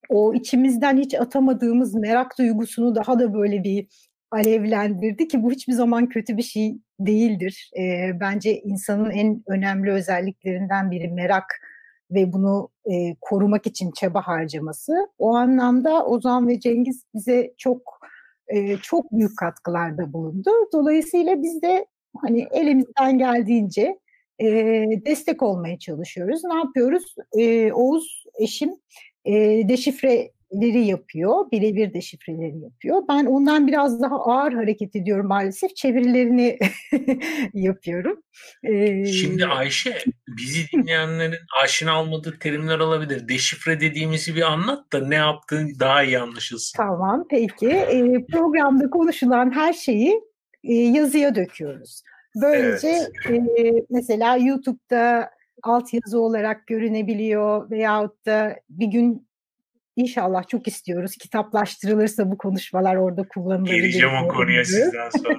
o 0.10 0.34
içimizden 0.34 0.98
hiç 0.98 1.16
atamadığımız 1.16 1.96
merak 1.96 2.38
duygusunu 2.38 2.96
daha 2.96 3.20
da 3.20 3.34
böyle 3.34 3.64
bir 3.64 3.88
alevlendirdi 4.32 5.28
ki 5.28 5.44
bu 5.44 5.52
hiçbir 5.52 5.74
zaman 5.74 6.10
kötü 6.10 6.38
bir 6.38 6.44
şey 6.44 6.78
değildir. 7.00 7.72
E, 7.80 8.12
bence 8.20 8.62
insanın 8.62 9.10
en 9.10 9.44
önemli 9.48 9.92
özelliklerinden 9.92 10.92
biri 10.92 11.08
merak 11.08 11.62
ve 12.12 12.34
bunu 12.34 12.70
e, 12.92 13.16
korumak 13.22 13.68
için 13.68 13.92
çaba 13.92 14.22
harcaması. 14.22 14.94
O 15.18 15.36
anlamda 15.36 16.06
Ozan 16.06 16.48
ve 16.48 16.60
Cengiz 16.60 17.04
bize 17.16 17.54
çok 17.58 18.00
e, 18.48 18.78
çok 18.78 19.12
büyük 19.12 19.38
katkılarda 19.38 20.14
bulundu. 20.14 20.50
Dolayısıyla 20.74 21.44
biz 21.44 21.62
de 21.62 21.86
hani 22.22 22.48
elimizden 22.52 23.18
geldiğince 23.18 24.00
e, 24.40 24.46
destek 25.06 25.44
olmaya 25.44 25.80
çalışıyoruz. 25.80 26.44
Ne 26.44 26.56
yapıyoruz? 26.56 27.16
E, 27.38 27.72
Oğuz 27.74 28.24
eşim 28.40 28.72
e, 29.28 29.70
deşifreleri 29.70 30.86
yapıyor, 30.86 31.52
birebir 31.52 31.94
deşifreleri 31.94 32.60
yapıyor. 32.60 33.02
Ben 33.10 33.26
ondan 33.26 33.68
biraz 33.68 34.02
daha 34.02 34.16
ağır 34.16 34.54
hareket 34.54 34.96
ediyorum 34.96 35.28
maalesef. 35.28 35.76
Çevirilerini 35.76 36.60
yapıyorum. 37.54 38.24
Ee, 38.64 39.06
Şimdi 39.06 39.46
Ayşe, 39.46 39.98
bizi 40.28 40.72
dinleyenlerin 40.74 41.38
aşina 41.64 42.02
olmadığı 42.02 42.40
terimler 42.40 42.80
olabilir. 42.80 43.28
Deşifre 43.28 43.80
dediğimizi 43.80 44.36
bir 44.36 44.42
anlat 44.42 44.94
da 44.94 45.08
ne 45.08 45.16
yaptığın 45.16 45.80
daha 45.80 46.04
iyi 46.04 46.20
anlaşılsın. 46.20 46.78
Tamam, 46.78 47.26
peki. 47.30 47.70
Ee, 47.70 48.26
programda 48.32 48.90
konuşulan 48.90 49.52
her 49.52 49.74
şeyi 49.74 50.22
e, 50.64 50.74
yazıya 50.74 51.36
döküyoruz. 51.36 52.02
Böylece 52.42 52.98
evet. 53.30 53.60
e, 53.60 53.74
mesela 53.90 54.38
YouTube'da 54.38 55.30
altyazı 55.68 56.20
olarak 56.20 56.68
görünebiliyor 56.68 57.70
veyahut 57.72 58.26
da 58.26 58.60
bir 58.70 58.88
gün 58.88 59.28
inşallah 59.96 60.48
çok 60.48 60.68
istiyoruz 60.68 61.18
kitaplaştırılırsa 61.18 62.32
bu 62.32 62.38
konuşmalar 62.38 62.96
orada 62.96 63.28
kullanılabilir. 63.28 63.78
Geleceğim 63.78 64.16
o 64.26 64.28
konuya 64.28 64.66
sizden 64.66 65.10
sonra. 65.10 65.36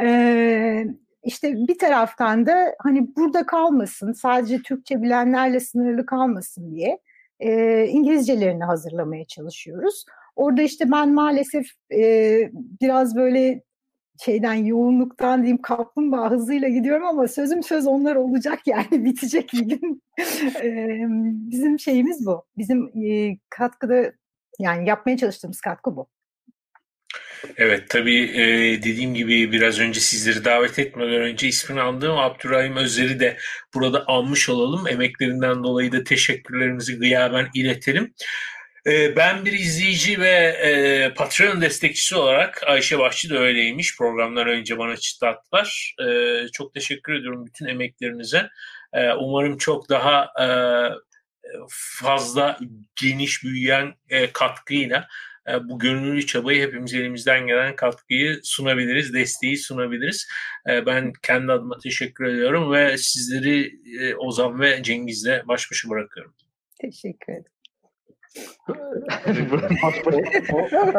ee, 0.08 0.86
işte 1.22 1.54
bir 1.54 1.78
taraftan 1.78 2.46
da 2.46 2.74
hani 2.78 3.16
burada 3.16 3.46
kalmasın 3.46 4.12
sadece 4.12 4.62
Türkçe 4.62 5.02
bilenlerle 5.02 5.60
sınırlı 5.60 6.06
kalmasın 6.06 6.74
diye 6.74 6.98
e, 7.40 7.84
İngilizcelerini 7.86 8.64
hazırlamaya 8.64 9.24
çalışıyoruz. 9.24 10.04
Orada 10.36 10.62
işte 10.62 10.90
ben 10.92 11.14
maalesef 11.14 11.66
e, 11.92 12.40
biraz 12.54 13.16
böyle 13.16 13.62
şeyden 14.24 14.54
yoğunluktan 14.54 15.42
diyeyim 15.42 15.62
kaplumbağa 15.62 16.30
hızıyla 16.30 16.68
gidiyorum 16.68 17.06
ama 17.06 17.28
sözüm 17.28 17.62
söz 17.62 17.86
onlar 17.86 18.16
olacak 18.16 18.60
yani 18.66 18.86
bitecek 19.04 19.50
bir 19.52 19.62
gün. 19.62 20.02
Bizim 21.50 21.78
şeyimiz 21.78 22.26
bu. 22.26 22.44
Bizim 22.58 22.92
katkıda 23.50 24.12
yani 24.58 24.88
yapmaya 24.88 25.16
çalıştığımız 25.16 25.60
katkı 25.60 25.96
bu. 25.96 26.08
Evet 27.56 27.90
tabii 27.90 28.32
dediğim 28.84 29.14
gibi 29.14 29.52
biraz 29.52 29.80
önce 29.80 30.00
sizleri 30.00 30.44
davet 30.44 30.78
etmeden 30.78 31.22
önce 31.22 31.48
ismini 31.48 31.80
andığım 31.80 32.18
Abdurrahim 32.18 32.76
Özer'i 32.76 33.20
de 33.20 33.36
burada 33.74 34.04
almış 34.06 34.48
olalım. 34.48 34.88
Emeklerinden 34.88 35.64
dolayı 35.64 35.92
da 35.92 36.04
teşekkürlerimizi 36.04 36.98
gıyaben 36.98 37.48
iletelim. 37.54 38.14
Ee, 38.86 39.16
ben 39.16 39.44
bir 39.44 39.52
izleyici 39.52 40.20
ve 40.20 40.30
e, 40.30 41.14
Patreon 41.14 41.60
destekçisi 41.60 42.16
olarak 42.16 42.62
Ayşe 42.66 42.98
Başçı 42.98 43.30
da 43.30 43.38
öyleymiş. 43.38 43.98
Programdan 43.98 44.48
önce 44.48 44.78
bana 44.78 44.96
çıtlattılar. 44.96 45.94
E, 46.00 46.48
çok 46.52 46.74
teşekkür 46.74 47.14
ediyorum 47.14 47.46
bütün 47.46 47.66
emeklerinize. 47.66 48.48
E, 48.92 49.12
umarım 49.12 49.58
çok 49.58 49.88
daha 49.88 50.32
e, 50.40 50.48
fazla 52.00 52.58
geniş 53.00 53.44
büyüyen 53.44 53.94
e, 54.08 54.32
katkıyla 54.32 55.08
e, 55.48 55.68
bu 55.68 55.78
gönüllü 55.78 56.26
çabayı 56.26 56.62
hepimiz 56.66 56.94
elimizden 56.94 57.46
gelen 57.46 57.76
katkıyı 57.76 58.40
sunabiliriz, 58.42 59.14
desteği 59.14 59.58
sunabiliriz. 59.58 60.28
Ben 60.66 61.12
kendi 61.22 61.52
adıma 61.52 61.78
teşekkür 61.78 62.24
ediyorum 62.24 62.72
ve 62.72 62.98
sizleri 62.98 63.80
Ozan 64.18 64.60
ve 64.60 64.82
Cengiz'le 64.82 65.42
baş 65.48 65.70
başa 65.70 65.90
bırakıyorum. 65.90 66.34
Teşekkür 66.80 67.32
ederim 67.32 67.55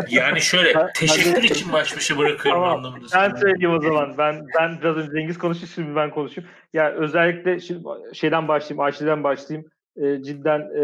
yani 0.10 0.42
şöyle 0.42 0.74
teşekkür 0.96 1.44
için 1.44 1.74
baş 1.74 1.96
başa 1.96 2.18
bırakıyorum 2.18 2.62
tamam, 2.62 2.78
anlamında. 2.78 3.06
Ben 3.14 3.36
söyleyeyim 3.36 3.76
o 3.78 3.82
zaman. 3.82 4.18
Ben 4.18 4.46
ben 4.60 4.80
biraz 4.82 4.98
önce 4.98 5.12
Cengiz 5.20 5.38
konuştu 5.38 5.68
şimdi 5.68 5.96
ben 5.96 6.10
konuşayım. 6.10 6.50
Ya 6.74 6.84
yani 6.84 6.96
özellikle 6.96 7.60
şimdi 7.60 7.84
şeyden 8.14 8.48
başlayayım, 8.48 8.80
Ayşe'den 8.80 9.24
başlayayım. 9.24 9.70
E, 9.96 10.24
cidden 10.24 10.60
e, 10.60 10.84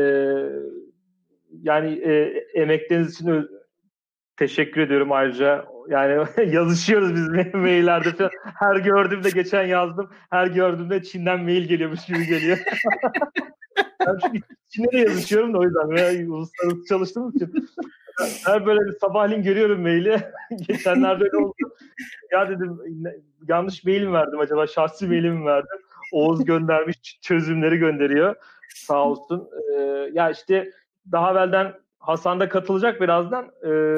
yani 1.62 2.01
e, 2.06 2.43
emekleriniz 2.54 3.14
için 3.14 3.28
ö- 3.28 3.47
teşekkür 4.38 4.82
ediyorum 4.82 5.12
ayrıca. 5.12 5.66
Yani 5.89 6.26
yazışıyoruz 6.56 7.16
biz 7.16 7.54
maillerde 7.54 8.12
falan. 8.12 8.32
Her 8.60 8.76
gördüğümde 8.76 9.30
geçen 9.30 9.64
yazdım. 9.64 10.10
Her 10.30 10.47
gördüğümde 10.47 11.04
Çin'den 11.04 11.43
mail 11.43 11.68
geliyormuş 11.68 12.06
gibi 12.06 12.28
geliyor. 12.28 12.58
Çin'e 14.69 14.91
de 14.91 14.97
yazışıyorum 14.97 15.53
da 15.53 15.57
o 15.57 15.63
yüzden. 15.63 15.89
Veya 15.89 16.28
uluslararası 16.28 16.86
çalıştığım 16.89 17.30
için. 17.30 17.69
Her 18.45 18.65
böyle 18.65 18.80
bir 18.80 18.99
sabahleyin 18.99 19.43
görüyorum 19.43 19.82
maili. 19.82 20.21
Geçenlerde 20.67 21.24
öyle 21.24 21.38
oldu. 21.38 21.53
Ya 22.32 22.49
dedim 22.49 22.80
yanlış 23.47 23.84
mail 23.84 24.03
mi 24.03 24.13
verdim 24.13 24.39
acaba? 24.39 24.67
Şahsi 24.67 25.07
mail 25.07 25.24
mi 25.24 25.45
verdim? 25.45 25.78
Oğuz 26.11 26.45
göndermiş 26.45 27.19
çözümleri 27.21 27.78
gönderiyor. 27.78 28.36
Sağ 28.76 29.03
olsun. 29.03 29.49
Ee, 29.78 29.82
ya 30.13 30.30
işte 30.30 30.71
daha 31.11 31.32
evvelden 31.32 31.74
Hasan 31.99 32.39
da 32.39 32.49
katılacak 32.49 33.01
birazdan. 33.01 33.51
Ee, 33.65 33.95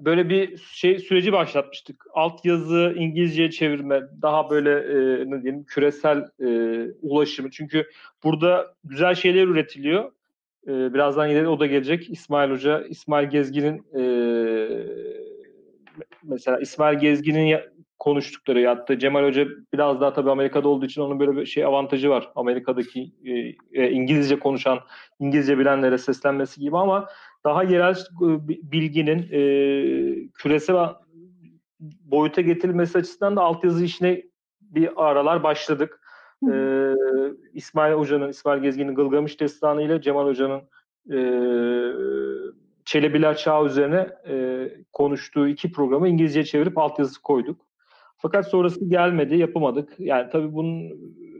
böyle 0.00 0.28
bir 0.28 0.56
şey 0.56 0.98
süreci 0.98 1.32
başlatmıştık. 1.32 2.04
Alt 2.14 2.44
yazı 2.44 2.94
İngilizceye 2.96 3.50
çevirme, 3.50 4.02
daha 4.22 4.50
böyle 4.50 4.70
e, 4.70 5.30
ne 5.30 5.42
diyelim 5.42 5.64
küresel 5.64 6.24
e, 6.40 6.48
ulaşımı. 7.02 7.50
Çünkü 7.50 7.86
burada 8.24 8.74
güzel 8.84 9.14
şeyler 9.14 9.44
üretiliyor. 9.44 10.12
E, 10.68 10.94
birazdan 10.94 11.26
yine 11.26 11.48
o 11.48 11.60
da 11.60 11.66
gelecek. 11.66 12.10
İsmail 12.10 12.50
Hoca, 12.50 12.80
İsmail 12.80 13.28
Gezgin'in 13.28 13.98
e, 13.98 14.02
mesela 16.22 16.58
İsmail 16.58 16.98
Gezgin'in 16.98 17.58
konuştukları 17.98 18.60
ya 18.60 18.88
da 18.88 18.98
Cemal 18.98 19.24
Hoca 19.24 19.46
biraz 19.72 20.00
daha 20.00 20.12
tabii 20.12 20.30
Amerika'da 20.30 20.68
olduğu 20.68 20.86
için 20.86 21.00
onun 21.02 21.20
böyle 21.20 21.36
bir 21.36 21.46
şey 21.46 21.64
avantajı 21.64 22.10
var. 22.10 22.30
Amerika'daki 22.36 23.12
e, 23.24 23.32
e, 23.82 23.90
İngilizce 23.90 24.38
konuşan, 24.38 24.78
İngilizce 25.20 25.58
bilenlere 25.58 25.98
seslenmesi 25.98 26.60
gibi 26.60 26.78
ama 26.78 27.08
daha 27.46 27.62
yerel 27.62 27.94
e, 27.94 28.48
bilginin 28.48 29.28
e, 29.32 29.40
küresel 30.34 30.94
boyuta 31.80 32.40
getirilmesi 32.40 32.98
açısından 32.98 33.36
da 33.36 33.42
altyazı 33.42 33.84
işine 33.84 34.22
bir 34.60 35.08
aralar 35.08 35.42
başladık. 35.42 36.00
Ee, 36.52 36.92
İsmail 37.52 37.94
Hoca'nın, 37.94 38.28
İsmail 38.28 38.62
Gezgin'in 38.62 38.94
Gılgamış 38.94 39.40
Destanı 39.40 39.82
ile 39.82 40.00
Cemal 40.00 40.26
Hoca'nın 40.26 40.60
e, 41.10 41.18
Çelebiler 42.84 43.36
Çağı 43.36 43.66
üzerine 43.66 44.08
e, 44.28 44.68
konuştuğu 44.92 45.48
iki 45.48 45.72
programı 45.72 46.08
İngilizceye 46.08 46.44
çevirip 46.44 46.78
altyazı 46.78 47.22
koyduk. 47.22 47.60
Fakat 48.16 48.48
sonrası 48.48 48.88
gelmedi, 48.88 49.36
yapamadık. 49.36 49.94
Yani 49.98 50.30
tabii 50.32 50.54
bunun 50.54 50.90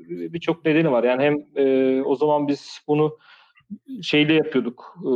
birçok 0.08 0.64
nedeni 0.64 0.90
var. 0.92 1.04
Yani 1.04 1.22
hem 1.22 1.66
e, 1.66 2.02
o 2.02 2.14
zaman 2.14 2.48
biz 2.48 2.80
bunu 2.88 3.18
şeyle 4.02 4.34
yapıyorduk. 4.34 4.96
E, 5.04 5.12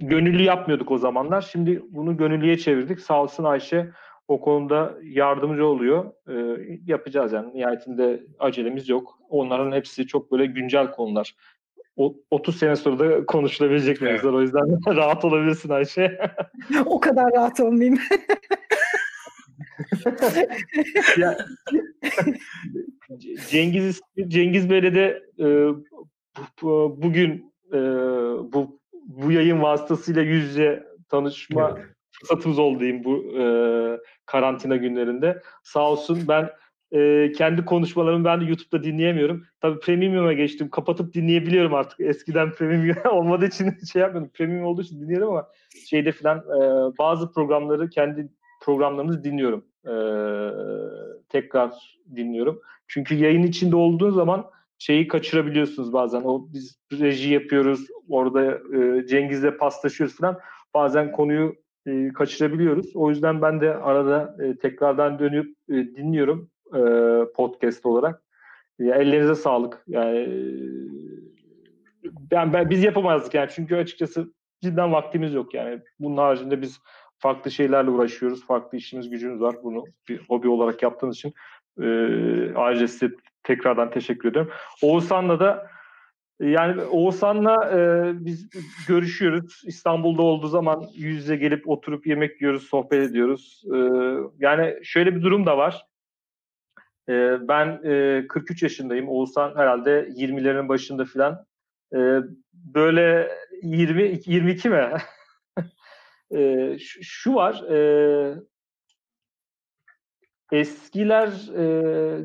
gönüllü 0.00 0.42
yapmıyorduk 0.42 0.90
o 0.90 0.98
zamanlar. 0.98 1.42
Şimdi 1.42 1.82
bunu 1.90 2.16
gönüllüye 2.16 2.58
çevirdik. 2.58 3.00
Sağ 3.00 3.22
olsun 3.22 3.44
Ayşe 3.44 3.90
o 4.28 4.40
konuda 4.40 4.94
yardımcı 5.02 5.66
oluyor. 5.66 6.12
E, 6.28 6.66
yapacağız 6.86 7.32
yani. 7.32 7.54
Nihayetinde 7.54 8.22
acelemiz 8.38 8.88
yok. 8.88 9.18
Onların 9.28 9.72
hepsi 9.72 10.06
çok 10.06 10.32
böyle 10.32 10.46
güncel 10.46 10.90
konular. 10.90 11.34
O, 11.96 12.16
30 12.30 12.58
sene 12.58 12.76
sonra 12.76 12.98
da 12.98 13.26
konuşulabilecek 13.26 14.02
evet. 14.02 14.12
mevzular. 14.12 14.32
O 14.32 14.42
yüzden 14.42 14.96
rahat 14.96 15.24
olabilirsin 15.24 15.68
Ayşe. 15.68 16.18
o 16.86 17.00
kadar 17.00 17.32
rahat 17.32 17.60
olmayayım. 17.60 17.98
ya, 21.18 21.36
Cengiz 23.50 24.00
Cengiz 24.28 24.70
Bey'le 24.70 24.94
de 24.94 25.22
e, 25.38 25.44
bu, 26.62 26.98
bugün 27.02 27.54
e, 27.72 27.78
bu 28.52 28.80
bu 28.92 29.32
yayın 29.32 29.62
vasıtasıyla 29.62 30.22
yüz 30.22 30.44
yüze 30.44 30.86
tanışma 31.08 31.74
evet. 31.76 31.86
fırsatımız 32.10 32.58
oldu 32.58 32.80
diyeyim 32.80 33.04
bu 33.04 33.24
e, 33.38 33.44
karantina 34.26 34.76
günlerinde. 34.76 35.42
Sağ 35.62 35.90
olsun 35.90 36.18
ben 36.28 36.50
e, 36.92 37.32
kendi 37.32 37.64
konuşmalarımı 37.64 38.24
ben 38.24 38.40
de 38.40 38.44
YouTube'da 38.44 38.84
dinleyemiyorum. 38.84 39.46
Tabii 39.60 39.80
Premium'a 39.80 40.32
geçtim. 40.32 40.70
Kapatıp 40.70 41.14
dinleyebiliyorum 41.14 41.74
artık. 41.74 42.00
Eskiden 42.00 42.52
Premium 42.52 42.96
olmadığı 43.10 43.46
için 43.46 43.74
şey 43.92 44.02
yapmıyordum. 44.02 44.32
Premium 44.34 44.64
olduğu 44.64 44.82
için 44.82 45.00
dinliyorum 45.00 45.28
ama 45.28 45.48
şeyde 45.88 46.12
filan 46.12 46.38
e, 46.38 46.60
bazı 46.98 47.32
programları 47.32 47.90
kendi 47.90 48.28
programlarımızı 48.62 49.24
dinliyorum. 49.24 49.64
E, 49.84 49.94
tekrar 51.28 51.98
dinliyorum. 52.16 52.60
Çünkü 52.88 53.14
yayın 53.14 53.42
içinde 53.42 53.76
olduğun 53.76 54.10
zaman 54.10 54.46
şeyi 54.78 55.08
kaçırabiliyorsunuz 55.08 55.92
bazen. 55.92 56.22
O 56.24 56.48
biz 56.52 56.78
reji 56.92 57.32
yapıyoruz. 57.32 57.86
Orada 58.08 58.60
e, 58.76 59.06
Cengiz'le 59.06 59.58
paslaşıyoruz 59.58 60.16
falan. 60.16 60.38
Bazen 60.74 61.12
konuyu 61.12 61.54
e, 61.86 62.08
kaçırabiliyoruz. 62.08 62.96
O 62.96 63.10
yüzden 63.10 63.42
ben 63.42 63.60
de 63.60 63.74
arada 63.74 64.36
e, 64.44 64.56
tekrardan 64.56 65.18
dönüp 65.18 65.56
e, 65.68 65.74
dinliyorum 65.74 66.50
e, 66.74 66.80
podcast 67.34 67.86
olarak. 67.86 68.22
Ya, 68.78 68.94
ellerinize 68.94 69.34
sağlık. 69.34 69.84
Yani 69.86 70.28
ben, 72.04 72.52
ben 72.52 72.70
biz 72.70 72.84
yapamazdık 72.84 73.34
yani 73.34 73.50
çünkü 73.54 73.76
açıkçası 73.76 74.32
cidden 74.62 74.92
vaktimiz 74.92 75.34
yok 75.34 75.54
yani. 75.54 75.80
Bunun 76.00 76.16
haricinde 76.16 76.62
biz 76.62 76.80
farklı 77.18 77.50
şeylerle 77.50 77.90
uğraşıyoruz. 77.90 78.46
Farklı 78.46 78.78
işimiz 78.78 79.10
gücümüz 79.10 79.40
var. 79.40 79.56
Bunu 79.62 79.84
bir 80.08 80.20
hobi 80.28 80.48
olarak 80.48 80.82
yaptığınız 80.82 81.16
için 81.16 81.34
e, 81.80 81.86
ayrıca 82.54 83.10
tekrardan 83.42 83.90
teşekkür 83.90 84.28
ediyorum. 84.28 84.52
Oğuzhan'la 84.82 85.40
da 85.40 85.70
yani 86.40 86.82
Oğuzhan'la 86.82 87.70
e, 87.70 88.12
biz 88.24 88.48
görüşüyoruz. 88.88 89.62
İstanbul'da 89.66 90.22
olduğu 90.22 90.48
zaman 90.48 90.84
yüz 90.94 91.16
yüze 91.16 91.36
gelip 91.36 91.68
oturup 91.68 92.06
yemek 92.06 92.40
yiyoruz, 92.40 92.62
sohbet 92.62 93.10
ediyoruz. 93.10 93.62
E, 93.74 93.78
yani 94.38 94.78
şöyle 94.82 95.16
bir 95.16 95.22
durum 95.22 95.46
da 95.46 95.58
var. 95.58 95.86
E, 97.08 97.48
ben 97.48 97.80
e, 97.84 98.26
43 98.28 98.62
yaşındayım. 98.62 99.08
Oğuzhan 99.08 99.56
herhalde 99.56 100.08
20'lerin 100.08 100.68
başında 100.68 101.04
filan. 101.04 101.46
E, 101.94 101.98
böyle 102.52 103.30
20 103.62 104.20
22 104.26 104.68
mi? 104.68 104.92
e, 106.30 106.78
şu, 106.78 107.02
şu 107.02 107.34
var. 107.34 107.62
E, 107.70 107.76
eskiler 110.52 111.28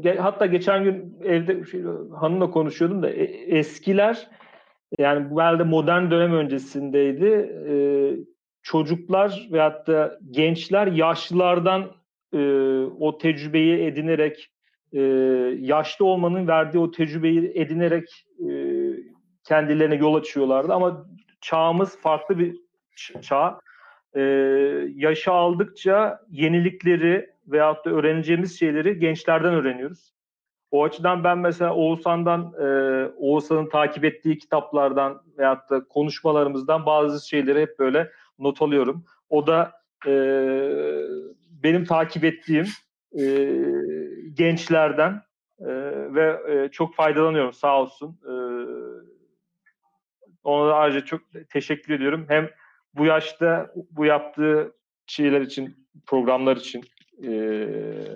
e, 0.04 0.18
hatta 0.18 0.46
geçen 0.46 0.84
gün 0.84 1.18
evde 1.24 1.66
şey, 1.66 1.82
hanımla 2.20 2.52
konuşuyordum 2.52 3.04
da 3.04 3.10
e, 3.10 3.24
eskiler 3.58 4.28
yani 5.00 5.40
herhalde 5.40 5.64
modern 5.64 6.12
dönem 6.12 6.34
öncesindeydi. 6.34 7.26
E, 7.70 7.76
çocuklar 8.64 9.48
veyahut 9.52 9.88
da 9.88 10.20
gençler 10.32 10.88
yaşlılardan 10.88 11.92
e, 12.34 12.40
o 13.00 13.18
tecrübeyi 13.18 13.84
edinerek 13.84 14.52
e, 14.94 15.02
yaşlı 15.60 16.06
olmanın 16.06 16.48
verdiği 16.48 16.80
o 16.80 16.92
tecrübeyi 16.92 17.52
edinerek 17.56 18.26
e, 18.40 18.50
kendilerine 19.44 19.96
yol 19.96 20.16
açıyorlardı 20.16 20.74
ama 20.74 21.06
çağımız 21.42 22.02
farklı 22.02 22.40
bir 22.40 22.56
çağ. 23.22 23.60
E, 24.16 24.22
yaşı 24.96 25.32
aldıkça 25.32 26.20
yenilikleri 26.30 27.31
veyahut 27.48 27.86
da 27.86 27.90
öğreneceğimiz 27.90 28.60
şeyleri 28.60 29.00
gençlerden 29.00 29.54
öğreniyoruz. 29.54 30.14
O 30.72 30.84
açıdan 30.84 31.24
ben 31.24 31.38
mesela 31.38 31.76
Oğuzhan'dan, 31.76 32.54
e, 32.60 32.66
Oğuzhan'ın 33.18 33.70
takip 33.70 34.06
ettiği 34.06 34.38
kitaplardan 34.38 35.22
veyahut 35.38 35.70
da 35.70 35.84
konuşmalarımızdan 35.84 36.86
bazı 36.86 37.28
şeyleri 37.28 37.62
hep 37.62 37.80
böyle 37.80 38.12
not 38.40 38.62
alıyorum. 38.62 39.06
O 39.30 39.48
da 39.48 39.72
e, 40.08 40.14
benim 41.64 41.86
takip 41.86 42.24
ettiğim 42.24 42.66
e, 43.20 43.24
gençlerden 44.34 45.22
e, 45.60 45.68
ve 46.14 46.40
e, 46.48 46.72
çok 46.72 46.96
faydalanıyorum 46.96 47.54
sağ 47.54 47.82
olsun. 47.82 48.20
E, 48.26 48.34
ona 50.44 50.70
da 50.70 50.76
ayrıca 50.76 51.06
çok 51.06 51.22
teşekkür 51.50 51.94
ediyorum. 51.94 52.26
Hem 52.28 52.50
bu 52.96 53.06
yaşta 53.06 53.74
bu 53.92 54.06
yaptığı 54.06 54.74
şeyler 55.06 55.42
için, 55.42 55.88
programlar 56.06 56.58
için 56.58 56.84
e, 57.24 57.32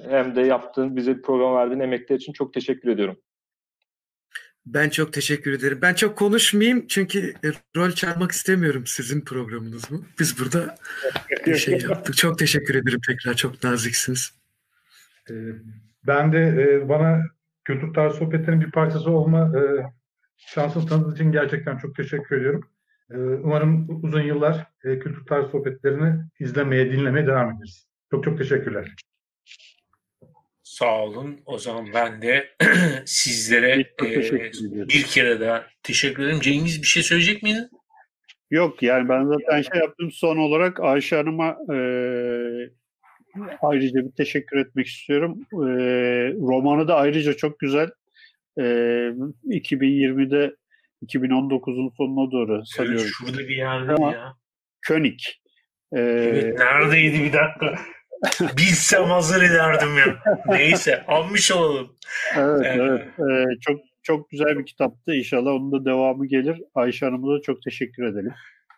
hem 0.09 0.35
de 0.35 0.41
yaptığın, 0.41 0.95
bize 0.95 1.21
program 1.21 1.55
verdiğin 1.55 1.79
emekler 1.79 2.15
için 2.15 2.33
çok 2.33 2.53
teşekkür 2.53 2.89
ediyorum. 2.89 3.17
Ben 4.65 4.89
çok 4.89 5.13
teşekkür 5.13 5.53
ederim. 5.53 5.79
Ben 5.81 5.93
çok 5.93 6.17
konuşmayayım 6.17 6.87
çünkü 6.87 7.33
rol 7.75 7.91
çalmak 7.91 8.31
istemiyorum 8.31 8.83
sizin 8.85 9.21
programınız 9.21 9.91
mı? 9.91 10.05
Biz 10.19 10.39
burada 10.39 10.75
bir 11.45 11.55
şey 11.55 11.79
yaptık. 11.79 12.17
Çok 12.17 12.39
teşekkür 12.39 12.75
ederim 12.75 12.99
tekrar. 13.07 13.33
Çok 13.33 13.63
naziksiniz. 13.63 14.31
Ben 16.07 16.33
de 16.33 16.39
e, 16.39 16.89
bana 16.89 17.21
Kültür 17.63 17.93
Tarih 17.93 18.13
Sohbetleri'nin 18.13 18.61
bir 18.61 18.71
parçası 18.71 19.11
olma 19.11 19.59
e, 19.59 19.61
şansı 20.37 20.85
tanıdığınız 20.85 21.15
için 21.15 21.31
gerçekten 21.31 21.77
çok 21.77 21.95
teşekkür 21.95 22.37
ediyorum. 22.37 22.69
E, 23.11 23.17
umarım 23.17 24.03
uzun 24.03 24.21
yıllar 24.21 24.67
Kültür 24.81 25.25
Tarih 25.25 25.49
Sohbetleri'ni 25.49 26.23
izlemeye, 26.39 26.91
dinlemeye 26.91 27.27
devam 27.27 27.55
ederiz. 27.55 27.87
Çok 28.15 28.23
çok 28.23 28.37
teşekkürler. 28.37 28.91
Sağ 30.63 31.03
olun. 31.03 31.41
O 31.45 31.57
zaman 31.57 31.87
ben 31.93 32.21
de 32.21 32.55
sizlere 33.05 33.71
e, 33.71 34.87
bir 34.89 35.03
kere 35.03 35.39
daha 35.39 35.67
teşekkür 35.83 36.23
ederim. 36.23 36.39
Cengiz 36.39 36.81
bir 36.81 36.87
şey 36.87 37.03
söyleyecek 37.03 37.43
miydin? 37.43 37.69
Yok 38.51 38.83
yani 38.83 39.09
ben 39.09 39.25
zaten 39.25 39.61
şey 39.61 39.81
yaptım. 39.81 40.11
Son 40.11 40.37
olarak 40.37 40.79
Ayşe 40.79 41.15
Hanım'a 41.15 41.49
e, 41.49 41.77
ayrıca 43.61 43.99
bir 43.99 44.11
teşekkür 44.11 44.57
etmek 44.57 44.87
istiyorum. 44.87 45.39
E, 45.53 45.67
romanı 46.33 46.87
da 46.87 46.95
ayrıca 46.95 47.33
çok 47.33 47.59
güzel. 47.59 47.89
E, 48.57 48.61
2020'de 48.61 50.55
2019'un 51.05 51.89
sonuna 51.97 52.31
doğru 52.31 52.65
sanıyorum. 52.65 53.01
Evet, 53.01 53.11
şurada 53.17 53.39
bir 53.39 53.55
yerde 53.55 53.93
Ama, 53.93 54.13
ya. 54.13 54.33
König. 54.81 55.19
Ee, 55.93 55.99
evet, 55.99 56.59
neredeydi 56.59 57.23
bir 57.23 57.33
dakika. 57.33 57.79
Bilsem 58.57 59.03
hazır 59.03 59.41
ederdim 59.41 59.97
ya. 59.97 60.05
Neyse 60.47 61.03
almış 61.07 61.51
olalım. 61.51 61.95
Evet, 62.35 62.65
ee, 62.65 62.81
evet. 62.81 63.01
Ee, 63.19 63.59
çok 63.61 63.79
çok 64.03 64.29
güzel 64.29 64.59
bir 64.59 64.65
kitaptı. 64.65 65.15
İnşallah 65.15 65.51
onun 65.51 65.71
da 65.71 65.85
devamı 65.85 66.27
gelir. 66.27 66.61
Ayşe 66.75 67.05
Hanım'a 67.05 67.37
da 67.37 67.41
çok 67.41 67.61
teşekkür 67.61 68.03
edelim. 68.03 68.33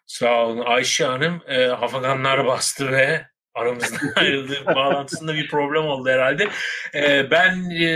Sağ 0.05 0.45
olun. 0.45 0.63
Ayşe 0.65 1.05
Hanım 1.05 1.41
e, 1.47 1.65
hafaganlar 1.65 2.45
bastı 2.45 2.91
ve 2.91 3.25
aramızdan 3.53 4.11
ayrıldı. 4.15 4.53
Bağlantısında 4.65 5.33
bir 5.33 5.47
problem 5.47 5.83
oldu 5.83 6.09
herhalde. 6.09 6.47
E, 6.95 7.31
ben 7.31 7.69
e, 7.69 7.87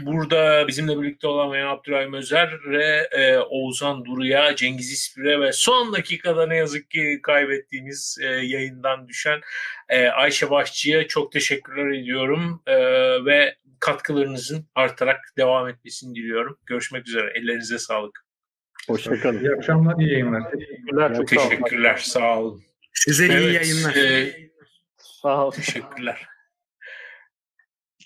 burada 0.00 0.68
bizimle 0.68 1.02
birlikte 1.02 1.26
olamayan 1.26 1.68
Abdurrahim 1.68 2.14
Özer 2.14 2.58
ve 2.70 3.08
e, 3.12 3.38
Oğuzhan 3.38 4.04
Duru'ya, 4.04 4.56
Cengiz 4.56 4.92
İspir'e 4.92 5.40
ve 5.40 5.52
son 5.52 5.92
dakikada 5.92 6.46
ne 6.46 6.56
yazık 6.56 6.90
ki 6.90 7.20
kaybettiğimiz 7.22 8.18
e, 8.22 8.26
yayından 8.26 9.08
düşen 9.08 9.40
e, 9.88 10.08
Ayşe 10.08 10.50
Başçı'ya 10.50 11.08
çok 11.08 11.32
teşekkürler 11.32 11.86
ediyorum 11.86 12.62
e, 12.66 12.76
ve 13.24 13.56
katkılarınızın 13.80 14.66
artarak 14.74 15.20
devam 15.36 15.68
etmesini 15.68 16.14
diliyorum. 16.14 16.58
Görüşmek 16.66 17.08
üzere. 17.08 17.32
Ellerinize 17.34 17.78
sağlık. 17.78 18.24
Hoşçakalın. 18.88 19.40
İyi 19.40 19.50
akşamlar, 19.50 19.98
iyi 19.98 20.12
yayınlar. 20.12 20.42
Teşekkürler. 20.50 21.14
Çok 21.16 21.30
sağ 21.30 21.40
olun. 21.40 21.48
Teşekkürler. 21.50 21.96
Sağ 21.96 22.38
olun. 22.38 22.62
Size 22.94 23.26
iyi 23.26 23.32
Evet, 23.32 23.54
yayınlar. 23.54 23.96
e, 23.96 24.32
Sağ 24.98 25.44
olun. 25.44 25.50
Teşekkürler. 25.50 26.26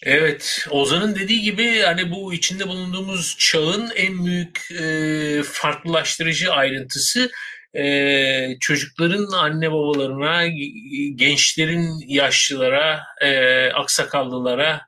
Evet, 0.03 0.67
Ozan'ın 0.71 1.15
dediği 1.15 1.41
gibi 1.41 1.81
hani 1.81 2.11
bu 2.11 2.35
içinde 2.35 2.69
bulunduğumuz 2.69 3.37
çağın 3.39 3.91
en 3.97 4.27
büyük 4.27 4.71
e, 4.71 5.43
farklılaştırıcı 5.43 6.53
ayrıntısı 6.53 7.31
e, 7.77 8.59
çocukların 8.61 9.33
anne 9.33 9.73
babalarına, 9.73 10.47
gençlerin 11.15 12.09
yaşlılara, 12.09 13.01
e, 13.21 13.67
aksakallılara 13.71 14.81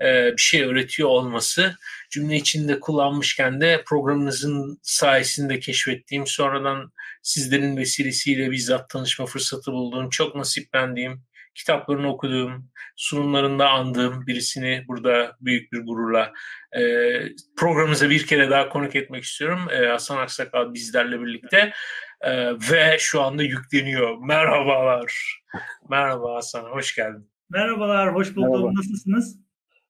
e, 0.00 0.32
bir 0.32 0.42
şey 0.42 0.62
öğretiyor 0.62 1.08
olması. 1.08 1.76
Cümle 2.10 2.36
içinde 2.36 2.80
kullanmışken 2.80 3.60
de 3.60 3.82
programınızın 3.86 4.78
sayesinde 4.82 5.60
keşfettiğim, 5.60 6.26
sonradan 6.26 6.92
sizlerin 7.22 7.76
vesilesiyle 7.76 8.50
bizzat 8.50 8.90
tanışma 8.90 9.26
fırsatı 9.26 9.72
bulduğum, 9.72 10.10
çok 10.10 10.34
nasiplendiğim, 10.34 11.22
kitaplarını 11.54 12.08
okuduğum, 12.08 12.70
sunumlarında 12.96 13.70
andığım 13.70 14.26
birisini 14.26 14.84
burada 14.88 15.36
büyük 15.40 15.72
bir 15.72 15.86
gururla 15.86 16.32
e, 16.72 16.82
programımıza 17.56 18.10
bir 18.10 18.26
kere 18.26 18.50
daha 18.50 18.68
konuk 18.68 18.96
etmek 18.96 19.24
istiyorum. 19.24 19.60
E, 19.70 19.86
Hasan 19.86 20.16
Aksakal 20.16 20.74
bizlerle 20.74 21.20
birlikte 21.20 21.72
e, 22.20 22.50
ve 22.72 22.96
şu 22.98 23.22
anda 23.22 23.42
yükleniyor. 23.42 24.18
Merhabalar. 24.18 25.40
Merhaba 25.90 26.34
Hasan, 26.34 26.64
hoş 26.64 26.94
geldin. 26.94 27.30
Merhabalar, 27.50 28.14
hoş 28.14 28.36
buldum. 28.36 28.52
Merhaba. 28.52 28.74
Nasılsınız? 28.74 29.38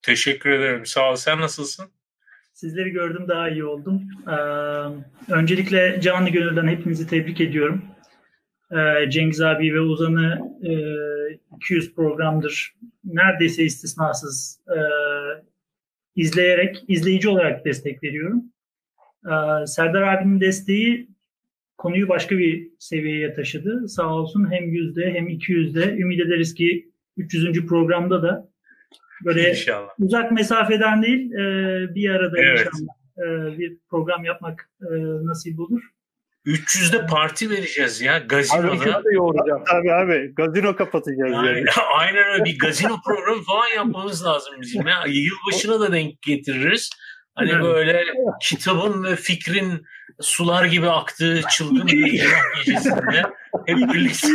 Teşekkür 0.02 0.50
ederim. 0.50 0.86
Sağ 0.86 1.10
ol. 1.10 1.16
Sen 1.16 1.40
nasılsın? 1.40 1.90
Sizleri 2.52 2.90
gördüm, 2.90 3.24
daha 3.28 3.48
iyi 3.48 3.64
oldum. 3.64 4.02
Ee, 4.28 4.32
öncelikle 5.32 6.00
canlı 6.00 6.30
gönülden 6.30 6.68
hepinizi 6.68 7.08
tebrik 7.08 7.40
ediyorum. 7.40 7.93
Ee, 8.72 9.10
Cengiz 9.10 9.40
abi 9.40 9.74
ve 9.74 9.80
Ozan'ı 9.80 10.40
e, 10.62 10.72
200 11.56 11.94
programdır 11.94 12.74
neredeyse 13.04 13.64
istisnasız 13.64 14.60
e, 14.68 14.78
izleyerek, 16.16 16.84
izleyici 16.88 17.28
olarak 17.28 17.64
destek 17.64 18.02
veriyorum. 18.02 18.42
Ee, 19.26 19.66
Serdar 19.66 20.02
abinin 20.02 20.40
desteği 20.40 21.08
konuyu 21.78 22.08
başka 22.08 22.38
bir 22.38 22.68
seviyeye 22.78 23.34
taşıdı. 23.34 23.88
Sağ 23.88 24.14
olsun 24.14 24.52
hem 24.52 24.64
yüzde 24.64 25.10
hem 25.14 25.28
200'de. 25.28 25.96
Ümit 25.96 26.20
ederiz 26.20 26.54
ki 26.54 26.90
300. 27.16 27.66
programda 27.66 28.22
da 28.22 28.48
böyle 29.24 29.50
İnşallah. 29.50 29.88
uzak 29.98 30.32
mesafeden 30.32 31.02
değil 31.02 31.32
e, 31.32 31.94
bir 31.94 32.10
arada 32.10 32.36
Evet. 32.38 32.58
inşallah 32.60 32.94
e, 33.54 33.58
bir 33.58 33.76
program 33.90 34.24
yapmak 34.24 34.70
e, 34.82 34.86
nasip 35.24 35.60
olur. 35.60 35.82
300'de 36.46 37.06
parti 37.06 37.50
vereceğiz 37.50 38.00
ya. 38.00 38.16
Abi 38.16 38.26
Gazinoda. 38.26 38.74
ikisi 38.74 39.04
de 39.04 39.14
yoğuracağım. 39.14 39.62
Abi 39.74 39.92
abi 39.92 40.34
gazino 40.34 40.76
kapatacağız 40.76 41.32
yani. 41.32 41.48
Aynen, 41.48 41.66
aynen 41.98 42.24
öyle 42.32 42.44
bir 42.44 42.58
gazino 42.58 43.00
programı 43.06 43.42
falan 43.42 43.66
yapmamız 43.76 44.24
lazım 44.24 44.54
bizim 44.60 44.86
ya. 44.86 45.04
Yılbaşına 45.06 45.80
da 45.80 45.92
denk 45.92 46.22
getiririz. 46.22 46.90
Hani 47.34 47.62
böyle 47.62 48.04
kitabın 48.42 49.04
ve 49.04 49.16
fikrin 49.16 49.82
sular 50.20 50.64
gibi 50.64 50.88
aktığı 50.90 51.40
çılgın 51.56 51.86
bir 51.86 52.24
gecesinde 52.66 53.22
hep 53.66 53.76
birlikte 53.78 54.28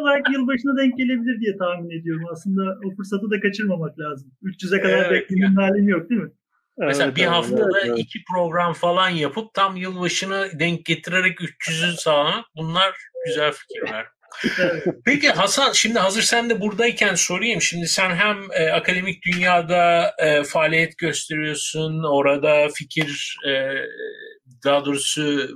olarak 0.00 0.30
yılbaşına 0.32 0.78
denk 0.82 0.98
gelebilir 0.98 1.40
diye 1.40 1.56
tahmin 1.56 2.00
ediyorum. 2.00 2.24
Aslında 2.32 2.78
o 2.86 2.96
fırsatı 2.96 3.30
da 3.30 3.40
kaçırmamak 3.40 3.98
lazım. 3.98 4.30
300'e 4.42 4.80
kadar 4.80 4.98
Evet, 4.98 5.10
beklemenin 5.10 5.56
halim 5.56 5.88
yok 5.88 6.10
değil 6.10 6.20
mi? 6.20 6.30
Mesela 6.78 7.04
Evet, 7.06 7.16
bir 7.16 7.24
haftada 7.24 7.78
evet, 7.80 7.86
evet. 7.86 7.98
iki 7.98 8.24
program 8.24 8.72
falan 8.72 9.08
yapıp 9.08 9.54
tam 9.54 9.76
yılbaşını 9.76 10.50
denk 10.58 10.84
getirerek 10.84 11.38
300'ü 11.38 11.96
sağlamak 11.96 12.44
bunlar 12.56 12.94
güzel 13.26 13.52
fikirler. 13.52 14.06
Peki 15.04 15.28
Hasan 15.28 15.72
şimdi 15.72 15.98
hazır 15.98 16.22
sen 16.22 16.50
de 16.50 16.60
buradayken 16.60 17.14
sorayım. 17.14 17.60
Şimdi 17.60 17.86
sen 17.88 18.10
hem 18.10 18.36
e, 18.52 18.72
akademik 18.72 19.22
dünyada 19.22 20.14
e, 20.18 20.42
faaliyet 20.42 20.98
gösteriyorsun, 20.98 22.02
orada 22.02 22.68
fikir 22.74 23.36
e, 23.48 23.52
daha 24.64 24.84
doğrusu 24.84 25.48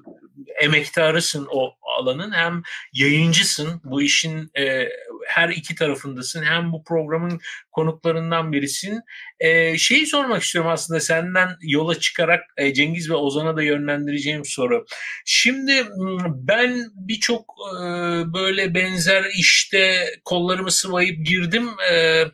emektarısın 0.61 1.49
o 1.51 1.75
alanın 1.99 2.33
hem 2.33 2.63
yayıncısın 2.93 3.81
bu 3.85 4.03
işin 4.03 4.51
e, 4.59 4.89
her 5.27 5.49
iki 5.49 5.75
tarafındasın 5.75 6.43
hem 6.43 6.73
bu 6.73 6.85
programın 6.85 7.41
konuklarından 7.73 8.53
birisin. 8.53 9.01
E, 9.41 9.79
şeyi 9.79 10.07
sormak 10.07 10.43
istiyorum 10.43 10.71
aslında 10.71 11.01
senden 11.01 11.57
yola 11.61 11.95
çıkarak 11.95 12.41
e, 12.57 12.75
Cengiz 12.75 13.11
ve 13.11 13.15
Ozan'a 13.15 13.57
da 13.57 13.63
yönlendireceğim 13.63 14.45
soru. 14.45 14.87
Şimdi 15.25 15.87
ben 16.27 16.85
birçok 16.95 17.55
e, 17.77 17.85
böyle 18.33 18.75
benzer 18.75 19.25
işte 19.39 20.07
kollarımı 20.25 20.71
sıvayıp 20.71 21.27
girdim. 21.27 21.69
E, 21.93 22.25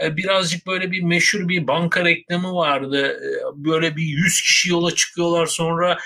birazcık 0.00 0.66
böyle 0.66 0.90
bir 0.90 1.02
meşhur 1.02 1.48
bir 1.48 1.66
banka 1.66 2.04
reklamı 2.04 2.54
vardı. 2.54 3.06
E, 3.06 3.64
böyle 3.64 3.96
bir 3.96 4.02
100 4.02 4.42
kişi 4.42 4.70
yola 4.70 4.94
çıkıyorlar 4.94 5.46
sonra 5.46 5.98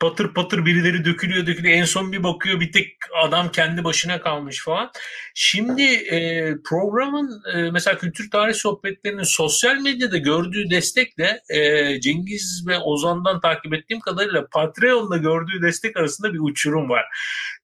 patır 0.00 0.34
patır 0.34 0.66
birileri 0.66 1.04
dökülüyor 1.04 1.46
dökülüyor. 1.46 1.74
En 1.74 1.84
son 1.84 2.12
bir 2.12 2.22
bakıyor 2.22 2.60
bir 2.60 2.72
tek 2.72 2.96
adam 3.24 3.52
kendi 3.52 3.84
başına 3.84 4.20
kalmış 4.20 4.64
falan. 4.64 4.90
Şimdi 5.34 5.82
e, 5.82 6.50
programın 6.64 7.42
e, 7.54 7.70
mesela 7.70 7.98
kültür 7.98 8.30
tarih 8.30 8.54
sohbetlerinin 8.54 9.22
sosyal 9.22 9.76
medyada 9.76 10.18
gördüğü 10.18 10.70
destekle 10.70 11.40
e, 11.50 12.00
Cengiz 12.00 12.64
ve 12.66 12.78
Ozan'dan 12.78 13.40
takip 13.40 13.74
ettiğim 13.74 14.00
kadarıyla 14.00 14.46
Patreon'da 14.52 15.16
gördüğü 15.16 15.62
destek 15.62 15.96
arasında 15.96 16.34
bir 16.34 16.40
uçurum 16.40 16.88
var. 16.88 17.04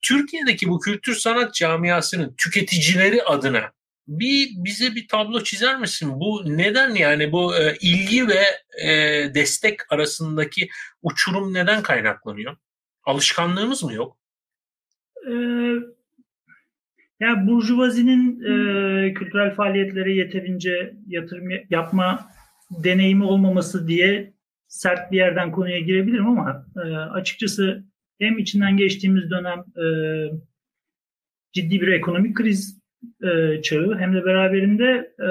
Türkiye'deki 0.02 0.68
bu 0.68 0.80
kültür 0.80 1.14
sanat 1.14 1.54
camiasının 1.54 2.34
tüketicileri 2.38 3.22
adına 3.22 3.72
bir 4.10 4.50
bize 4.56 4.94
bir 4.94 5.08
tablo 5.08 5.42
çizer 5.42 5.78
misin? 5.78 6.12
Bu 6.20 6.42
neden 6.46 6.94
yani 6.94 7.32
bu 7.32 7.56
e, 7.56 7.76
ilgi 7.80 8.28
ve 8.28 8.44
e, 8.84 8.90
destek 9.34 9.92
arasındaki 9.92 10.68
uçurum 11.02 11.54
neden 11.54 11.82
kaynaklanıyor? 11.82 12.56
Alışkanlığımız 13.04 13.82
mı 13.82 13.92
yok? 13.92 14.18
Ee, 15.26 15.32
yani 17.20 17.46
Burjuvazi'nin 17.46 18.40
e, 18.40 19.14
kültürel 19.14 19.54
faaliyetlere 19.54 20.14
yeterince 20.14 20.94
yatırım 21.06 21.48
yapma 21.70 22.30
deneyimi 22.70 23.24
olmaması 23.24 23.88
diye 23.88 24.32
sert 24.68 25.12
bir 25.12 25.16
yerden 25.16 25.52
konuya 25.52 25.80
girebilirim 25.80 26.26
ama 26.26 26.66
e, 26.76 26.80
açıkçası 26.96 27.84
hem 28.18 28.38
içinden 28.38 28.76
geçtiğimiz 28.76 29.30
dönem 29.30 29.58
e, 29.58 29.86
ciddi 31.52 31.80
bir 31.80 31.88
ekonomik 31.88 32.36
kriz 32.36 32.79
e, 33.22 33.62
çağı 33.62 33.98
hem 33.98 34.14
de 34.14 34.24
beraberinde 34.24 35.14
e, 35.20 35.30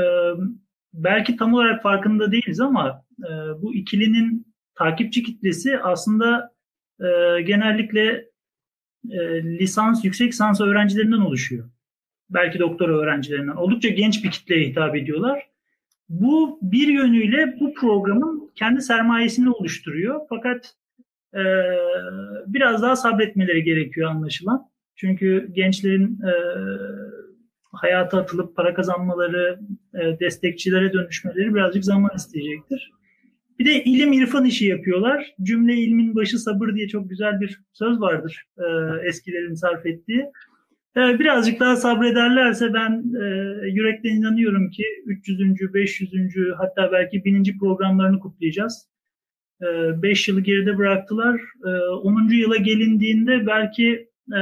belki 0.93 1.35
tam 1.35 1.53
olarak 1.53 1.83
farkında 1.83 2.31
değiliz 2.31 2.59
ama 2.59 3.05
e, 3.19 3.31
bu 3.61 3.75
ikilinin 3.75 4.53
takipçi 4.75 5.23
kitlesi 5.23 5.79
aslında 5.79 6.53
e, 6.99 7.41
genellikle 7.41 8.29
e, 9.09 9.43
lisans, 9.43 10.05
yüksek 10.05 10.27
lisans 10.27 10.61
öğrencilerinden 10.61 11.19
oluşuyor. 11.19 11.69
Belki 12.29 12.59
doktora 12.59 12.97
öğrencilerinden. 12.97 13.55
Oldukça 13.55 13.89
genç 13.89 14.23
bir 14.23 14.31
kitleye 14.31 14.69
hitap 14.69 14.95
ediyorlar. 14.95 15.49
Bu 16.09 16.59
bir 16.61 16.87
yönüyle 16.87 17.59
bu 17.59 17.73
programın 17.73 18.51
kendi 18.55 18.81
sermayesini 18.81 19.49
oluşturuyor. 19.49 20.21
Fakat 20.29 20.73
e, 21.33 21.43
biraz 22.47 22.81
daha 22.81 22.95
sabretmeleri 22.95 23.63
gerekiyor 23.63 24.09
anlaşılan. 24.09 24.69
Çünkü 24.95 25.49
gençlerin 25.51 26.19
e, 26.21 26.33
hayata 27.71 28.17
atılıp 28.17 28.55
para 28.55 28.73
kazanmaları, 28.73 29.59
e, 29.93 30.19
destekçilere 30.19 30.93
dönüşmeleri 30.93 31.55
birazcık 31.55 31.85
zaman 31.85 32.11
isteyecektir. 32.15 32.91
Bir 33.59 33.65
de 33.65 33.83
ilim 33.83 34.13
irfan 34.13 34.45
işi 34.45 34.65
yapıyorlar. 34.65 35.35
Cümle 35.43 35.75
ilmin 35.75 36.15
başı 36.15 36.39
sabır 36.39 36.75
diye 36.75 36.87
çok 36.87 37.09
güzel 37.09 37.41
bir 37.41 37.61
söz 37.73 38.01
vardır 38.01 38.45
e, 38.57 38.63
eskilerin 39.07 39.53
sarf 39.53 39.85
ettiği. 39.85 40.25
E, 40.97 41.19
birazcık 41.19 41.59
daha 41.59 41.75
sabrederlerse 41.75 42.73
ben 42.73 43.03
e, 43.21 43.25
yürekten 43.67 44.09
inanıyorum 44.09 44.69
ki 44.69 44.83
300. 45.05 45.73
500. 45.73 46.11
hatta 46.57 46.91
belki 46.91 47.25
1000. 47.25 47.59
programlarını 47.59 48.19
kutlayacağız. 48.19 48.89
5 49.61 50.27
yılı 50.27 50.41
geride 50.41 50.77
bıraktılar. 50.77 51.41
E, 51.65 51.69
10. 51.69 52.29
yıla 52.29 52.57
gelindiğinde 52.57 53.47
belki 53.47 54.09
e, 54.33 54.39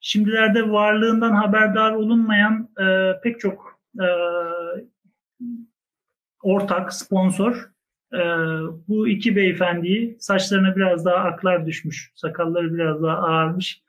şimdilerde 0.00 0.70
varlığından 0.70 1.32
haberdar 1.32 1.92
olunmayan 1.92 2.68
e, 2.80 3.12
pek 3.22 3.40
çok 3.40 3.80
e, 4.00 4.06
ortak, 6.42 6.92
sponsor 6.92 7.70
e, 8.12 8.20
bu 8.88 9.08
iki 9.08 9.36
beyefendiyi 9.36 10.16
saçlarına 10.20 10.76
biraz 10.76 11.04
daha 11.04 11.16
aklar 11.16 11.66
düşmüş, 11.66 12.12
sakalları 12.14 12.74
biraz 12.74 13.02
daha 13.02 13.16
ağarmış 13.16 13.82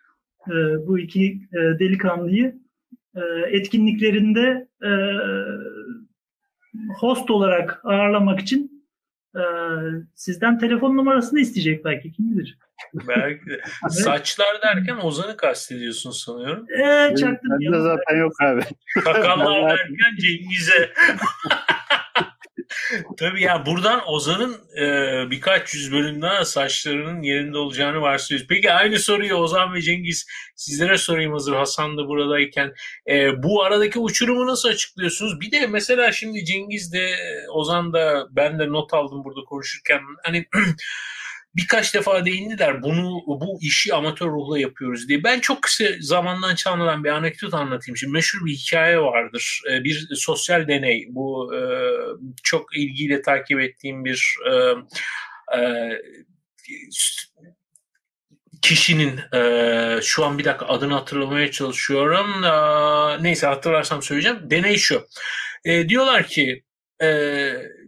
e, 0.47 0.51
bu 0.88 0.99
iki 0.99 1.41
e, 1.53 1.80
delikanlıyı 1.80 2.55
e, 3.16 3.22
etkinliklerinde 3.51 4.68
e, 4.84 4.91
host 6.99 7.32
olarak 7.32 7.82
ağırlamak 7.84 8.39
için 8.39 8.70
e, 9.36 9.43
sizden 10.15 10.59
telefon 10.59 10.97
numarasını 10.97 11.39
isteyecek 11.39 11.86
belki 11.86 12.11
kim 12.11 12.38
bilir. 12.38 12.57
Belki 12.93 13.45
de. 13.45 13.61
Saçlar 13.89 14.61
derken 14.63 14.97
Ozan'ı 14.97 15.38
kastediyorsun 15.38 16.11
sanıyorum. 16.11 16.65
Ee, 16.71 17.15
çaktım 17.15 17.51
Bende 17.51 17.79
zaten 17.79 18.19
yok 18.19 18.34
abi. 18.41 18.61
Sakallar 19.03 19.69
derken 19.69 20.15
Cengiz'e. 20.21 20.93
Tabii 23.17 23.41
ya 23.41 23.65
buradan 23.65 24.01
Ozan'ın 24.07 24.53
e, 24.78 24.86
birkaç 25.32 25.74
yüz 25.74 25.91
bölüm 25.91 26.22
daha 26.22 26.45
saçlarının 26.45 27.22
yerinde 27.22 27.57
olacağını 27.57 28.01
varsayıyoruz. 28.01 28.47
Peki 28.47 28.72
aynı 28.72 28.99
soruyu 28.99 29.36
Ozan 29.36 29.74
ve 29.74 29.82
Cengiz 29.82 30.26
sizlere 30.55 30.97
sorayım 30.97 31.34
hazır 31.34 31.53
Hasan 31.53 31.97
da 31.97 32.07
buradayken. 32.07 32.74
E, 33.09 33.43
bu 33.43 33.63
aradaki 33.63 33.99
uçurumu 33.99 34.47
nasıl 34.47 34.69
açıklıyorsunuz? 34.69 35.41
Bir 35.41 35.51
de 35.51 35.67
mesela 35.67 36.11
şimdi 36.11 36.45
Cengiz 36.45 36.93
de 36.93 37.15
Ozan 37.53 37.93
da 37.93 38.28
ben 38.32 38.59
de 38.59 38.69
not 38.69 38.93
aldım 38.93 39.24
burada 39.24 39.41
konuşurken. 39.45 40.01
Hani 40.24 40.45
birkaç 41.56 41.93
defa 41.93 42.26
değindiler 42.26 42.84
bunu 42.84 43.24
bu 43.28 43.60
işi 43.62 43.93
amatör 43.93 44.28
ruhla 44.28 44.60
yapıyoruz 44.60 45.10
diye. 45.10 45.24
Ben 45.24 45.39
çok 45.39 45.62
kısa 45.62 45.86
zamandan 45.99 46.56
çalmadan 46.56 47.04
bir 47.04 47.10
anekdot 47.10 47.54
anlatayım. 47.54 47.97
Şimdi 47.97 48.14
meşhur 48.14 48.45
bir 48.45 48.54
hikaye 48.54 48.99
vardır. 48.99 49.62
Bir 49.68 50.08
sosyal 50.16 50.68
deney. 50.68 51.08
Bu 51.10 51.54
çok 52.43 52.78
ilgiyle 52.78 53.22
takip 53.22 53.60
ettiğim 53.60 54.06
bir 54.06 54.36
kişinin 58.62 59.20
şu 60.02 60.26
an 60.26 60.38
bir 60.38 60.45
dakika 60.45 60.66
adını 60.66 60.93
hatırlamaya 60.93 61.52
çalışıyorum. 61.52 62.41
Neyse 63.24 63.47
hatırlarsam 63.47 64.02
söyleyeceğim. 64.02 64.39
Deney 64.43 64.78
şu. 64.78 65.08
Diyorlar 65.66 66.28
ki 66.28 66.64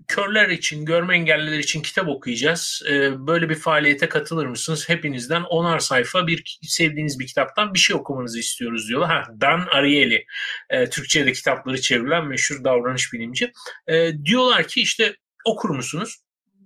körler 0.08 0.49
için, 0.49 0.86
görme 0.86 1.16
engelliler 1.16 1.60
için 1.60 1.82
kitap 1.82 2.08
okuyacağız. 2.08 2.82
E, 2.89 3.28
böyle 3.28 3.49
bir 3.49 3.56
faaliyete 3.56 4.10
katılır 4.10 4.45
mısınız? 4.45 4.89
Hepinizden 4.89 5.43
onar 5.43 5.80
sayfa 5.80 6.28
bir 6.28 6.60
sevdiğiniz 6.62 7.20
bir 7.20 7.28
kitaptan 7.28 7.74
bir 7.74 7.80
şey 7.80 7.95
okumanızı 7.95 8.39
istiyoruz 8.39 8.88
diyorlar. 8.89 9.10
Ha, 9.10 9.24
Dan 9.41 9.68
Ariely, 9.72 10.26
e, 10.70 10.89
Türkçe'de 10.89 11.32
kitapları 11.32 11.82
çevrilen 11.82 12.28
meşhur 12.28 12.64
davranış 12.64 13.14
bilimci. 13.14 13.51
E, 13.88 14.14
diyorlar 14.26 14.68
ki 14.68 14.82
işte 14.82 15.16
okur 15.45 15.70
musunuz? 15.70 16.18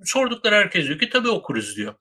Sordukları 0.03 0.55
herkes 0.55 0.87
diyor 0.87 0.99
ki 0.99 1.09
tabii 1.09 1.29
okuruz 1.29 1.77
diyor. 1.77 1.95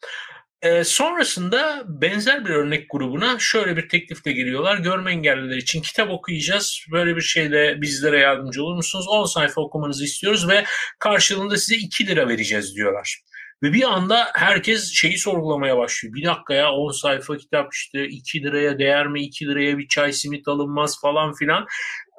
E, 0.62 0.84
sonrasında 0.84 1.82
benzer 1.86 2.44
bir 2.44 2.50
örnek 2.50 2.86
grubuna 2.90 3.38
şöyle 3.38 3.76
bir 3.76 3.88
teklifle 3.88 4.32
giriyorlar. 4.32 4.78
Görme 4.78 5.11
engelliler 5.11 5.57
için 5.57 5.82
kitap 5.82 6.11
okuyacağız. 6.11 6.80
Böyle 6.92 7.16
bir 7.16 7.20
şeyle 7.20 7.80
bizlere 7.82 8.18
yardımcı 8.18 8.62
olur 8.62 8.76
musunuz? 8.76 9.07
10 9.09 9.24
sayfa 9.24 9.61
okumanızı 9.61 10.04
istiyoruz 10.04 10.48
ve 10.48 10.64
karşılığında 10.98 11.57
size 11.57 11.76
2 11.76 12.07
lira 12.07 12.28
vereceğiz 12.28 12.74
diyorlar. 12.76 13.20
Ve 13.62 13.72
bir 13.72 13.82
anda 13.82 14.28
herkes 14.34 14.92
şeyi 14.94 15.18
sorgulamaya 15.18 15.76
başlıyor. 15.76 16.14
Bir 16.14 16.24
dakika 16.24 16.54
ya 16.54 16.72
10 16.72 16.90
sayfa 16.90 17.36
kitap 17.36 17.74
işte 17.74 18.09
2 18.09 18.42
liraya 18.42 18.78
değer 18.78 19.07
mi? 19.07 19.22
2 19.22 19.46
liraya 19.46 19.78
bir 19.78 19.88
çay 19.88 20.12
simit 20.12 20.48
alınmaz 20.48 21.00
falan 21.00 21.34
filan. 21.34 21.66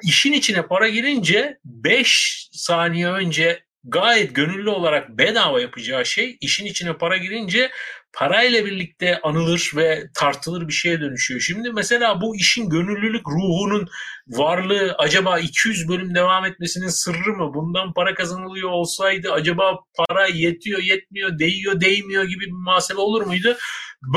İşin 0.03 0.33
içine 0.33 0.67
para 0.67 0.89
girince 0.89 1.57
5 1.65 2.49
saniye 2.51 3.07
önce 3.07 3.67
gayet 3.83 4.35
gönüllü 4.35 4.69
olarak 4.69 5.09
bedava 5.09 5.61
yapacağı 5.61 6.05
şey 6.05 6.37
işin 6.41 6.65
içine 6.65 6.97
para 6.97 7.17
girince 7.17 7.71
parayla 8.17 8.65
birlikte 8.65 9.21
anılır 9.21 9.71
ve 9.75 10.03
tartılır 10.15 10.67
bir 10.67 10.73
şeye 10.73 11.01
dönüşüyor. 11.01 11.39
Şimdi 11.39 11.71
mesela 11.71 12.21
bu 12.21 12.35
işin 12.35 12.69
gönüllülük 12.69 13.27
ruhunun 13.29 13.87
varlığı 14.27 14.95
acaba 14.97 15.39
200 15.39 15.89
bölüm 15.89 16.15
devam 16.15 16.45
etmesinin 16.45 16.87
sırrı 16.87 17.33
mı? 17.33 17.53
Bundan 17.53 17.93
para 17.93 18.13
kazanılıyor 18.13 18.69
olsaydı 18.69 19.31
acaba 19.31 19.79
para 19.97 20.27
yetiyor, 20.27 20.79
yetmiyor, 20.79 21.39
değiyor, 21.39 21.81
değmiyor 21.81 22.23
gibi 22.23 22.45
bir 22.45 22.51
muhasebe 22.51 22.99
olur 22.99 23.25
muydu? 23.25 23.55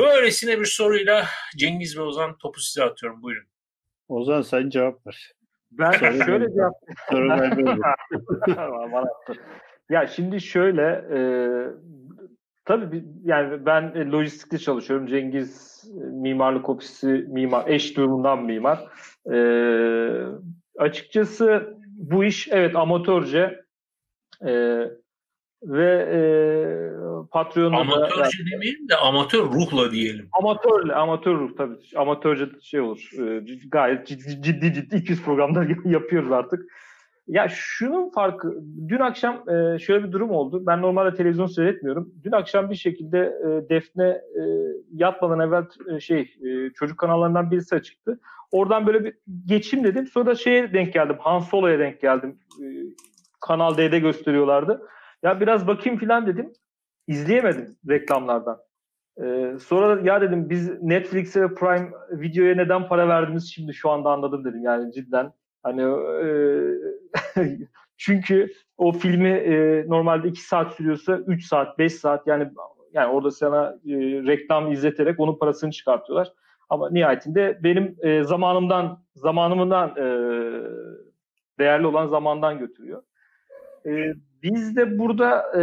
Böylesine 0.01 0.61
bir 0.61 0.65
soruyla 0.65 1.27
Cengiz 1.57 1.99
ve 1.99 2.03
Ozan 2.03 2.39
topu 2.39 2.61
size 2.61 2.85
atıyorum. 2.85 3.23
Buyurun. 3.23 3.47
Ozan 4.09 4.43
sen 4.43 4.71
cevap 4.71 5.07
ver. 5.07 5.33
Ben 5.71 5.93
Soru 5.93 6.25
şöyle 6.25 6.53
cevap 6.55 6.75
Soru 7.11 7.29
ben 7.29 7.77
Ya 9.91 10.07
şimdi 10.07 10.41
şöyle 10.41 10.83
e, 11.15 11.19
tabii 12.71 13.05
yani 13.25 13.67
ben 13.67 13.93
e, 13.95 14.11
lojistikte 14.11 14.59
çalışıyorum. 14.59 15.07
Cengiz 15.07 15.85
e, 15.97 16.05
mimarlık 16.05 16.69
ofisi 16.69 17.07
mimar, 17.07 17.69
eş 17.69 17.97
durumundan 17.97 18.45
mimar. 18.45 18.79
E, 19.33 19.37
açıkçası 20.79 21.77
bu 21.87 22.25
iş 22.25 22.49
evet 22.49 22.77
amatörce 22.77 23.65
e, 24.47 24.53
ve 25.63 26.09
e, 26.13 26.21
Patreon'da 27.31 27.77
amatörce 27.77 28.21
da, 28.21 28.25
yani, 28.25 28.51
demeyelim 28.53 28.89
de 28.89 28.97
amatör 28.97 29.45
ruhla 29.45 29.93
diyelim. 29.93 30.29
Amatör, 30.33 30.89
amatör 30.89 31.39
ruh 31.39 31.57
tabii. 31.57 31.77
Amatörce 31.97 32.49
şey 32.63 32.81
olur. 32.81 33.11
E, 33.19 33.45
gayet 33.69 34.07
ciddi 34.07 34.43
ciddi, 34.43 34.73
ciddi 34.73 34.97
200 34.97 35.23
programda 35.23 35.65
yapıyoruz 35.85 36.33
artık. 36.33 36.61
Ya 37.31 37.49
şunun 37.49 38.11
farkı, 38.11 38.63
dün 38.89 38.99
akşam 38.99 39.49
e, 39.49 39.79
şöyle 39.79 40.05
bir 40.05 40.13
durum 40.13 40.31
oldu. 40.31 40.67
Ben 40.67 40.83
normalde 40.83 41.17
televizyon 41.17 41.47
seyretmiyorum. 41.47 42.13
Dün 42.25 42.33
akşam 42.33 42.71
bir 42.71 42.75
şekilde 42.75 43.19
e, 43.19 43.69
Defne 43.69 44.09
e, 44.09 44.43
yatmadan 44.93 45.41
evvel 45.41 45.65
e, 45.95 46.01
şey 46.01 46.21
e, 46.21 46.71
çocuk 46.71 46.99
kanallarından 46.99 47.51
birisi 47.51 47.75
açıktı. 47.75 48.21
Oradan 48.53 48.87
böyle 48.87 49.05
bir 49.05 49.15
geçeyim 49.47 49.85
dedim. 49.87 50.07
Sonra 50.07 50.27
da 50.27 50.35
şeye 50.35 50.73
denk 50.73 50.93
geldim. 50.93 51.17
Han 51.21 51.39
Solo'ya 51.39 51.79
denk 51.79 52.01
geldim. 52.01 52.39
E, 52.63 52.65
Kanal 53.41 53.77
D'de 53.77 53.99
gösteriyorlardı. 53.99 54.83
Ya 55.23 55.41
biraz 55.41 55.67
bakayım 55.67 55.99
falan 55.99 56.27
dedim. 56.27 56.53
İzleyemedim 57.07 57.77
reklamlardan. 57.89 58.59
Ee, 59.23 59.55
sonra 59.61 60.01
ya 60.05 60.21
dedim 60.21 60.51
biz 60.51 60.83
Netflix'e 60.83 61.43
ve 61.43 61.55
Prime 61.55 61.91
Video'ya 62.11 62.55
neden 62.55 62.89
para 62.89 63.09
verdiğimiz 63.09 63.53
şimdi 63.55 63.75
şu 63.75 63.91
anda 63.91 64.11
anladım 64.11 64.45
dedim 64.45 64.63
yani 64.63 64.93
cidden. 64.93 65.33
Hani 65.63 65.83
e, 65.83 67.59
çünkü 67.97 68.53
o 68.77 68.93
filmi 68.93 69.29
e, 69.29 69.85
normalde 69.89 70.29
2 70.29 70.41
saat 70.41 70.75
sürüyorsa 70.75 71.17
3 71.17 71.47
saat, 71.47 71.79
5 71.79 71.95
saat 71.95 72.27
yani 72.27 72.51
yani 72.93 73.13
orada 73.13 73.31
sana 73.31 73.79
e, 73.87 73.95
reklam 74.27 74.73
izleterek 74.73 75.21
onun 75.21 75.39
parasını 75.39 75.71
çıkartıyorlar. 75.71 76.33
Ama 76.69 76.91
nihayetinde 76.91 77.61
benim 77.63 77.97
e, 78.03 78.25
zamanımdan 78.25 79.05
zamanımdan 79.15 79.91
e, 79.97 80.05
değerli 81.59 81.87
olan 81.87 82.07
zamandan 82.07 82.59
götürüyor. 82.59 83.03
E, 83.87 84.13
biz 84.43 84.77
de 84.77 84.99
burada 84.99 85.59
e, 85.59 85.63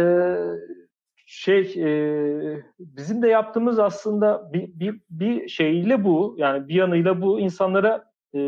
şey 1.26 1.60
e, 1.60 2.64
bizim 2.78 3.22
de 3.22 3.28
yaptığımız 3.28 3.78
aslında 3.78 4.52
bir, 4.52 4.68
bir, 4.80 5.00
bir 5.10 5.48
şeyle 5.48 6.04
bu 6.04 6.34
yani 6.38 6.68
bir 6.68 6.74
yanıyla 6.74 7.22
bu 7.22 7.40
insanlara 7.40 8.04
e, 8.34 8.40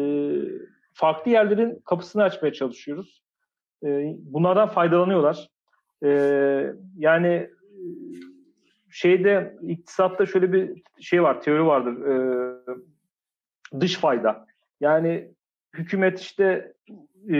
farklı 1.01 1.31
yerlerin 1.31 1.83
kapısını 1.85 2.23
açmaya 2.23 2.53
çalışıyoruz. 2.53 3.23
E, 3.85 4.17
bunlardan 4.19 4.69
faydalanıyorlar. 4.69 5.49
E, 6.05 6.11
yani 6.97 7.51
şeyde 8.91 9.57
iktisatta 9.63 10.27
şöyle 10.27 10.53
bir 10.53 10.83
şey 11.01 11.23
var, 11.23 11.43
teori 11.43 11.67
vardır. 11.67 12.07
E, 12.07 12.17
dış 13.81 13.97
fayda. 13.97 14.47
Yani 14.81 15.31
hükümet 15.75 16.21
işte 16.21 16.73
e, 17.29 17.35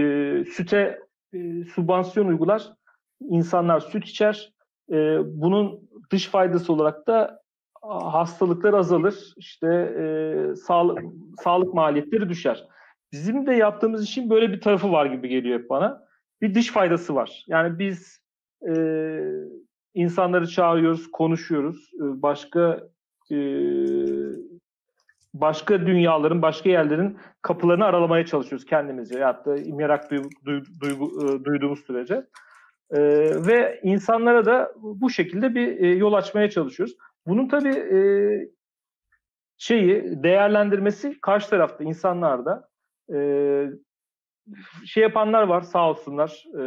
süte 0.45 1.01
e, 1.33 1.65
subvansiyon 1.65 2.27
uygular. 2.27 2.73
İnsanlar 3.21 3.81
süt 3.81 4.05
içer. 4.05 4.53
E, 4.91 5.19
bunun 5.25 5.91
dış 6.11 6.27
faydası 6.29 6.73
olarak 6.73 7.07
da 7.07 7.43
hastalıklar 7.83 8.75
azalır. 8.75 9.35
İşte 9.37 9.67
e, 9.69 10.57
sağlık 10.57 11.03
sağlık 11.43 11.75
maliyetleri 11.75 12.29
düşer. 12.29 12.67
Bizim 13.13 13.47
de 13.47 13.55
yaptığımız 13.55 14.05
işin 14.05 14.31
böyle 14.31 14.53
bir 14.53 14.61
tarafı 14.61 14.93
var 14.93 15.07
gibi 15.07 15.29
geliyor 15.29 15.61
hep 15.61 15.71
bana. 15.71 16.05
Bir 16.41 16.55
dış 16.55 16.71
faydası 16.71 17.15
var. 17.15 17.45
Yani 17.49 17.79
biz 17.79 18.21
e, 18.69 18.75
insanları 19.95 20.47
çağırıyoruz, 20.47 21.11
konuşuyoruz. 21.11 21.91
E, 21.95 22.23
başka 22.23 22.89
e, 23.31 23.37
başka 25.35 25.87
dünyaların, 25.87 26.43
başka 26.43 26.71
yerlerin 26.71 27.19
kapılarını 27.43 27.85
aralamaya 27.85 28.27
çalışıyoruz 28.27 28.67
kendimizce. 28.67 29.19
Ya 29.19 29.45
da 29.45 29.57
merak 29.77 30.11
duygu, 30.11 30.29
duygu, 30.81 31.11
e, 31.25 31.45
duyduğumuz 31.45 31.81
sürece. 31.87 32.27
E, 32.91 33.01
ve 33.47 33.81
insanlara 33.83 34.45
da 34.45 34.73
bu 34.77 35.11
şekilde 35.11 35.55
bir 35.55 35.81
e, 35.81 35.87
yol 35.87 36.13
açmaya 36.13 36.51
çalışıyoruz. 36.51 36.97
Bunun 37.27 37.49
tabii 37.49 37.75
e, 37.75 37.99
şeyi 39.59 40.23
değerlendirmesi 40.23 41.21
karşı 41.21 41.51
tarafta 41.51 41.85
insanlarda 41.85 42.70
e, 43.15 43.21
şey 44.87 45.03
yapanlar 45.03 45.43
var 45.43 45.61
sağ 45.61 45.91
olsunlar 45.91 46.45
e, 46.55 46.63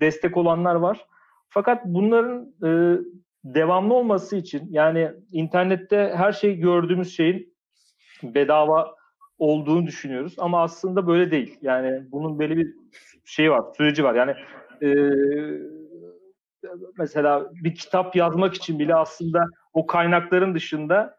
destek 0.00 0.36
olanlar 0.36 0.74
var. 0.74 1.06
Fakat 1.48 1.84
bunların 1.84 2.54
e, 2.64 2.98
devamlı 3.44 3.94
olması 3.94 4.36
için 4.36 4.66
yani 4.70 5.10
internette 5.32 6.12
her 6.16 6.32
şey 6.32 6.56
gördüğümüz 6.56 7.16
şeyin 7.16 7.54
bedava 8.22 8.94
olduğunu 9.38 9.86
düşünüyoruz 9.86 10.34
ama 10.38 10.62
aslında 10.62 11.06
böyle 11.06 11.30
değil. 11.30 11.58
Yani 11.62 12.02
bunun 12.12 12.38
böyle 12.38 12.56
bir 12.56 12.74
şey 13.24 13.50
var, 13.50 13.64
süreci 13.76 14.04
var. 14.04 14.14
Yani 14.14 14.34
e, 14.82 14.88
mesela 16.98 17.50
bir 17.64 17.74
kitap 17.74 18.16
yazmak 18.16 18.54
için 18.54 18.78
bile 18.78 18.94
aslında 18.94 19.44
o 19.72 19.86
kaynakların 19.86 20.54
dışında 20.54 21.16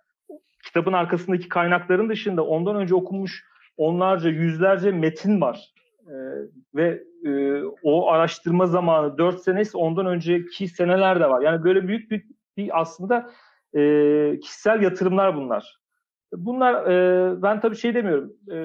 kitabın 0.63 0.93
arkasındaki 0.93 1.49
kaynakların 1.49 2.09
dışında 2.09 2.45
ondan 2.45 2.75
önce 2.75 2.95
okunmuş 2.95 3.43
onlarca, 3.77 4.29
yüzlerce 4.29 4.91
metin 4.91 5.41
var. 5.41 5.73
Ee, 6.07 6.13
ve 6.75 7.03
e, 7.25 7.63
o 7.83 8.09
araştırma 8.09 8.65
zamanı 8.65 9.17
4 9.17 9.39
senesi 9.39 9.77
ondan 9.77 10.05
önceki 10.05 10.67
seneler 10.67 11.19
de 11.19 11.29
var. 11.29 11.41
Yani 11.41 11.63
böyle 11.63 11.87
büyük 11.87 12.11
bir, 12.11 12.25
bir 12.57 12.81
aslında 12.81 13.29
e, 13.75 14.39
kişisel 14.39 14.81
yatırımlar 14.81 15.35
bunlar. 15.35 15.79
Bunlar 16.33 16.85
e, 16.91 17.41
ben 17.41 17.59
tabii 17.59 17.75
şey 17.75 17.95
demiyorum. 17.95 18.33
E, 18.51 18.57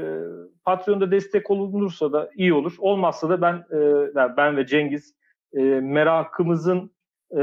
Patreon'da 0.65 1.11
destek 1.11 1.51
olunursa 1.51 2.13
da 2.13 2.31
iyi 2.35 2.55
olur. 2.55 2.75
Olmazsa 2.79 3.29
da 3.29 3.43
ben 3.43 3.55
e, 3.55 4.37
ben 4.37 4.57
ve 4.57 4.67
Cengiz 4.67 5.15
e, 5.53 5.61
merakımızın 5.81 6.91
e, 7.33 7.39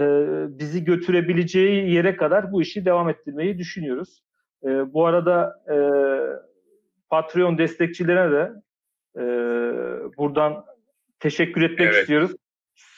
bizi 0.60 0.84
götürebileceği 0.84 1.92
yere 1.94 2.16
kadar 2.16 2.52
bu 2.52 2.62
işi 2.62 2.86
devam 2.86 3.10
ettirmeyi 3.10 3.58
düşünüyoruz. 3.58 4.24
E, 4.64 4.94
bu 4.94 5.06
arada 5.06 5.64
e, 5.70 5.78
Patreon 7.10 7.58
destekçilerine 7.58 8.32
de 8.32 8.52
e, 9.16 9.24
buradan 10.18 10.66
teşekkür 11.20 11.62
etmek 11.62 11.88
evet. 11.88 12.02
istiyoruz. 12.02 12.32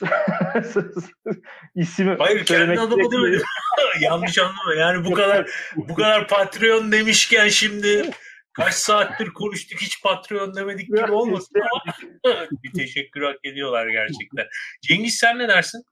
İsmi 1.75 2.15
Hayır 2.19 2.45
kendi 2.45 2.79
adımı 2.79 3.11
değil 3.11 3.41
Yanlış 4.01 4.37
anlama. 4.37 4.73
Yani 4.77 5.05
bu 5.05 5.13
kadar 5.13 5.49
bu 5.75 5.95
kadar 5.95 6.27
Patreon 6.27 6.91
demişken 6.91 7.47
şimdi 7.47 8.11
kaç 8.53 8.73
saattir 8.73 9.27
konuştuk 9.27 9.81
hiç 9.81 10.03
Patreon 10.03 10.55
demedik 10.55 10.87
gibi 10.87 11.11
olmasın 11.11 11.61
ama 11.71 11.93
bir 12.63 12.73
teşekkür 12.73 13.21
hak 13.21 13.37
ediyorlar 13.43 13.87
gerçekten. 13.87 14.47
Cengiz 14.81 15.15
sen 15.15 15.39
ne 15.39 15.47
dersin? 15.47 15.83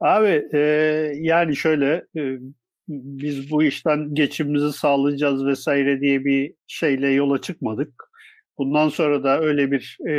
Abi 0.00 0.48
e, 0.52 0.58
yani 1.14 1.56
şöyle 1.56 2.04
e, 2.16 2.38
biz 2.88 3.50
bu 3.50 3.62
işten 3.62 4.14
geçimimizi 4.14 4.72
sağlayacağız 4.72 5.46
vesaire 5.46 6.00
diye 6.00 6.24
bir 6.24 6.54
şeyle 6.66 7.08
yola 7.08 7.40
çıkmadık. 7.40 8.04
Bundan 8.58 8.88
sonra 8.88 9.24
da 9.24 9.40
öyle 9.40 9.70
bir 9.70 9.98
e, 10.08 10.14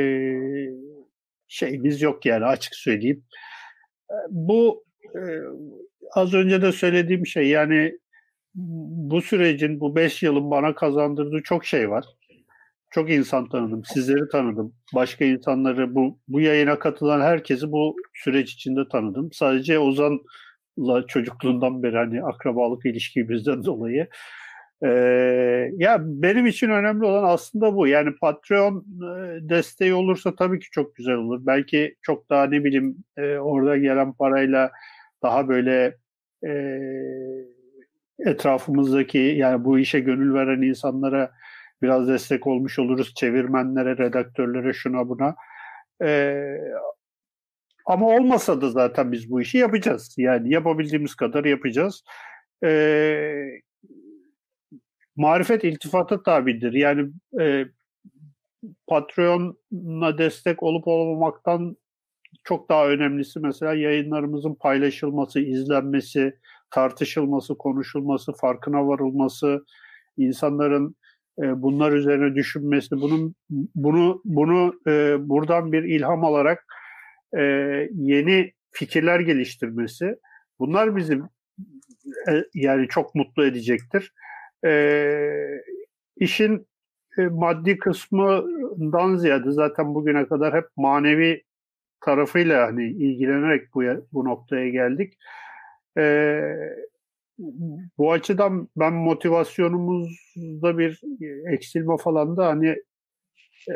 şeyimiz 1.47 2.01
yok 2.01 2.26
yani 2.26 2.45
açık 2.45 2.76
söyleyeyim. 2.76 3.24
Bu 4.30 4.86
e, 5.15 5.22
az 6.13 6.34
önce 6.34 6.61
de 6.61 6.72
söylediğim 6.72 7.26
şey 7.26 7.47
yani 7.47 7.99
bu 8.55 9.22
sürecin 9.22 9.80
bu 9.80 9.95
beş 9.95 10.24
yılın 10.24 10.51
bana 10.51 10.76
kazandırdığı 10.76 11.43
çok 11.43 11.65
şey 11.65 11.89
var. 11.89 12.05
Çok 12.91 13.09
insan 13.11 13.49
tanıdım, 13.49 13.82
sizleri 13.86 14.30
tanıdım. 14.32 14.74
Başka 14.95 15.26
insanları 15.26 15.95
bu 15.95 16.20
bu 16.28 16.41
yayına 16.41 16.80
katılan 16.80 17.22
herkesi 17.22 17.72
bu 17.72 17.95
süreç 18.13 18.53
içinde 18.53 18.82
tanıdım. 18.91 19.30
Sadece 19.34 19.80
Ozan'la 19.80 20.20
çocukluğundan 21.07 21.84
beri 21.84 21.97
hani 21.97 22.23
akrabalık 22.23 22.86
ilişkimizden 22.86 23.63
dolayı 23.63 24.07
ee, 24.84 24.89
ya 25.78 25.97
benim 26.01 26.45
için 26.45 26.69
önemli 26.69 27.05
olan 27.05 27.23
aslında 27.23 27.75
bu. 27.75 27.88
Yani 27.88 28.15
Patreon 28.21 28.86
desteği 29.49 29.93
olursa 29.93 30.36
tabii 30.36 30.59
ki 30.59 30.67
çok 30.71 30.95
güzel 30.95 31.15
olur. 31.15 31.41
Belki 31.45 31.95
çok 32.01 32.30
daha 32.30 32.45
ne 32.45 32.63
bileyim 32.63 32.97
e, 33.17 33.38
orada 33.38 33.78
gelen 33.78 34.13
parayla 34.13 34.71
daha 35.23 35.47
böyle 35.47 35.97
e, 36.47 36.51
etrafımızdaki 38.19 39.17
yani 39.17 39.65
bu 39.65 39.80
işe 39.80 39.99
gönül 39.99 40.34
veren 40.34 40.61
insanlara 40.61 41.32
biraz 41.82 42.07
destek 42.07 42.47
olmuş 42.47 42.80
oluruz. 42.80 43.13
Çevirmenlere, 43.15 43.97
redaktörlere, 43.97 44.73
şuna 44.73 45.09
buna. 45.09 45.36
E, 46.03 46.43
ama 47.88 48.07
olmasa 48.07 48.61
da 48.61 48.69
zaten 48.69 49.11
biz 49.11 49.31
bu 49.31 49.41
işi 49.41 49.57
yapacağız. 49.57 50.15
Yani 50.17 50.53
yapabildiğimiz 50.53 51.15
kadar 51.15 51.45
yapacağız. 51.45 52.03
E, 52.63 52.71
marifet 55.15 55.63
iltifata 55.63 56.23
tabidir. 56.23 56.73
Yani 56.73 57.09
e, 57.39 57.65
Patreon'a 58.88 60.17
destek 60.17 60.63
olup 60.63 60.88
olmamaktan 60.88 61.77
çok 62.43 62.69
daha 62.69 62.88
önemlisi 62.88 63.39
mesela 63.39 63.73
yayınlarımızın 63.73 64.55
paylaşılması, 64.55 65.39
izlenmesi, 65.39 66.39
tartışılması, 66.71 67.57
konuşulması, 67.57 68.33
farkına 68.33 68.88
varılması, 68.88 69.65
insanların 70.17 70.95
e, 71.41 71.61
bunlar 71.61 71.91
üzerine 71.91 72.35
düşünmesi, 72.35 72.91
bunun 72.91 73.35
bunu 73.75 74.21
bunu 74.25 74.73
e, 74.88 75.17
buradan 75.29 75.71
bir 75.71 75.83
ilham 75.83 76.25
alarak 76.25 76.65
e, 77.38 77.41
yeni 77.93 78.53
fikirler 78.71 79.19
geliştirmesi, 79.19 80.15
bunlar 80.59 80.95
bizim 80.95 81.30
e, 82.30 82.43
yani 82.53 82.88
çok 82.88 83.15
mutlu 83.15 83.45
edecektir. 83.45 84.13
E, 84.65 84.71
işin 86.17 86.67
e, 87.17 87.21
maddi 87.21 87.78
kısmından 87.78 89.15
ziyade 89.15 89.51
zaten 89.51 89.95
bugüne 89.95 90.28
kadar 90.28 90.53
hep 90.53 90.65
manevi 90.78 91.43
tarafıyla 92.05 92.67
hani 92.67 92.84
ilgilenerek 92.84 93.73
bu 93.73 93.84
bu 94.13 94.25
noktaya 94.25 94.69
geldik. 94.69 95.17
E, 95.97 96.41
bu 97.97 98.11
açıdan 98.11 98.69
ben 98.75 98.93
motivasyonumuzda 98.93 100.78
bir 100.78 101.01
eksilme 101.53 101.97
falan 101.97 102.38
da 102.38 102.47
hani 102.47 102.67
e, 103.69 103.73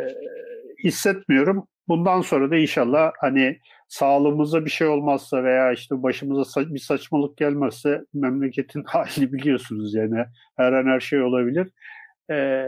hissetmiyorum. 0.83 1.67
Bundan 1.87 2.21
sonra 2.21 2.51
da 2.51 2.55
inşallah 2.55 3.11
hani 3.19 3.59
sağlığımıza 3.87 4.65
bir 4.65 4.69
şey 4.69 4.87
olmazsa 4.87 5.43
veya 5.43 5.71
işte 5.71 6.03
başımıza 6.03 6.73
bir 6.73 6.79
saçmalık 6.79 7.37
gelmezse 7.37 8.05
memleketin 8.13 8.83
halini 8.87 9.33
biliyorsunuz 9.33 9.93
yani 9.93 10.25
her 10.57 10.73
an 10.73 10.85
her 10.85 10.99
şey 10.99 11.21
olabilir. 11.21 11.67
Ee, 12.31 12.65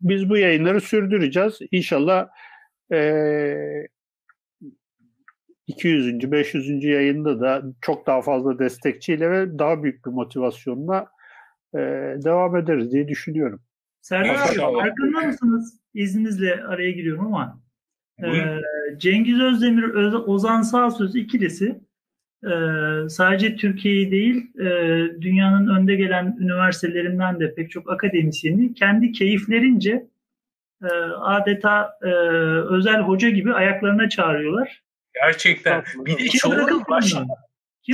biz 0.00 0.30
bu 0.30 0.36
yayınları 0.36 0.80
sürdüreceğiz. 0.80 1.58
İnşallah 1.70 2.28
e, 2.92 3.86
200. 5.66 6.32
500. 6.32 6.84
yayında 6.84 7.40
da 7.40 7.62
çok 7.80 8.06
daha 8.06 8.22
fazla 8.22 8.58
destekçiyle 8.58 9.30
ve 9.30 9.58
daha 9.58 9.82
büyük 9.82 10.06
bir 10.06 10.10
motivasyonla 10.10 11.10
e, 11.74 11.78
devam 12.24 12.56
ederiz 12.56 12.92
diye 12.92 13.08
düşünüyorum. 13.08 13.62
Serdar 14.00 14.34
abi 14.34 14.56
farkında 14.56 15.20
mısınız? 15.20 15.80
İzninizle 15.94 16.64
araya 16.64 16.90
giriyorum 16.90 17.26
ama 17.26 17.63
e, 18.22 18.60
Cengiz 18.98 19.40
Özdemir, 19.40 19.82
Öz, 19.82 20.14
Ozan 20.14 20.62
Sağsöz 20.62 21.16
ikilisi 21.16 21.80
e, 22.44 22.52
sadece 23.08 23.56
Türkiye'yi 23.56 24.10
değil 24.10 24.58
e, 24.60 24.68
dünyanın 25.20 25.76
önde 25.76 25.94
gelen 25.96 26.36
üniversitelerinden 26.40 27.40
de 27.40 27.54
pek 27.54 27.70
çok 27.70 27.92
akademisyeni 27.92 28.74
kendi 28.74 29.12
keyiflerince 29.12 30.06
e, 30.82 30.86
adeta 31.20 31.98
e, 32.02 32.08
özel 32.74 33.00
hoca 33.00 33.28
gibi 33.28 33.54
ayaklarına 33.54 34.08
çağırıyorlar. 34.08 34.82
Gerçekten. 35.14 35.84
Bir 35.96 36.18
de 36.18 36.28
çoğunun, 36.28 36.82
başka, 36.90 37.24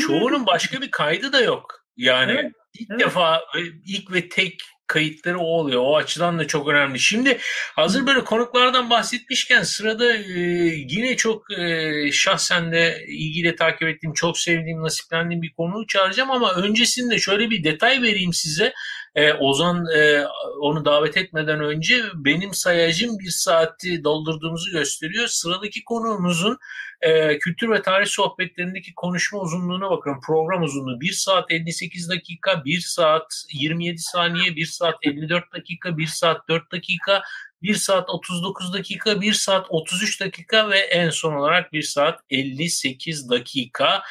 çoğunun 0.06 0.46
başka 0.46 0.80
bir 0.80 0.90
kaydı 0.90 1.32
da 1.32 1.40
yok. 1.40 1.86
Yani 1.96 2.32
evet, 2.32 2.52
ilk 2.78 2.90
evet. 2.90 3.00
defa 3.00 3.40
ilk 3.86 4.12
ve 4.12 4.28
tek 4.28 4.62
kayıtları 4.90 5.38
o 5.38 5.44
oluyor. 5.44 5.82
O 5.84 5.96
açıdan 5.96 6.38
da 6.38 6.46
çok 6.46 6.68
önemli. 6.68 6.98
Şimdi 6.98 7.38
hazır 7.76 8.06
böyle 8.06 8.24
konuklardan 8.24 8.90
bahsetmişken 8.90 9.62
sırada 9.62 10.16
e, 10.16 10.40
yine 10.88 11.16
çok 11.16 11.58
e, 11.58 12.12
şahsen 12.12 12.72
de 12.72 13.04
ilgiyle 13.08 13.56
takip 13.56 13.88
ettiğim, 13.88 14.12
çok 14.12 14.38
sevdiğim, 14.38 14.82
nasiplendiğim 14.82 15.42
bir 15.42 15.52
konuyu 15.52 15.86
çağıracağım 15.86 16.30
ama 16.30 16.54
öncesinde 16.54 17.18
şöyle 17.18 17.50
bir 17.50 17.64
detay 17.64 18.02
vereyim 18.02 18.32
size. 18.32 18.72
E, 19.14 19.32
Ozan 19.32 19.86
e, 19.96 20.26
onu 20.60 20.84
davet 20.84 21.16
etmeden 21.16 21.60
önce 21.60 22.02
benim 22.14 22.54
sayacım 22.54 23.18
bir 23.18 23.30
saati 23.30 24.04
doldurduğumuzu 24.04 24.70
gösteriyor. 24.70 25.26
Sıradaki 25.26 25.84
konuğumuzun 25.84 26.58
e, 27.00 27.38
kültür 27.38 27.70
ve 27.70 27.82
tarih 27.82 28.06
sohbetlerindeki 28.06 28.94
konuşma 28.94 29.38
uzunluğuna 29.38 29.90
bakın. 29.90 30.20
Program 30.26 30.62
uzunluğu 30.62 31.00
1 31.00 31.12
saat 31.12 31.50
58 31.50 32.10
dakika, 32.10 32.64
1 32.64 32.80
saat 32.80 33.44
27 33.52 33.98
saniye, 33.98 34.56
1 34.56 34.66
saat 34.66 34.94
54 35.02 35.52
dakika, 35.52 35.98
1 35.98 36.06
saat 36.06 36.48
4 36.48 36.72
dakika, 36.72 37.22
1 37.62 37.74
saat 37.74 38.10
39 38.10 38.72
dakika, 38.72 39.20
1 39.20 39.32
saat 39.32 39.66
33 39.68 40.20
dakika 40.20 40.70
ve 40.70 40.78
en 40.78 41.10
son 41.10 41.34
olarak 41.34 41.72
1 41.72 41.82
saat 41.82 42.20
58 42.30 43.30
dakika. 43.30 44.02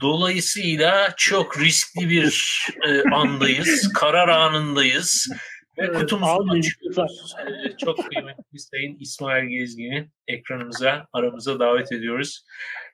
Dolayısıyla 0.00 1.14
çok 1.16 1.60
riskli 1.60 2.08
bir 2.08 2.58
e, 2.86 3.02
andayız, 3.14 3.92
karar 3.94 4.28
anındayız. 4.28 5.28
Ve 5.78 5.84
Evet, 5.84 5.98
kutumuzu 5.98 6.50
açıyoruz. 6.50 7.34
Çok 7.84 8.10
kıymetli 8.10 8.58
Sayın 8.58 8.96
İsmail 9.00 9.44
Gezgin'i 9.48 10.10
ekranımıza, 10.28 11.06
aramıza 11.12 11.58
davet 11.60 11.92
ediyoruz. 11.92 12.44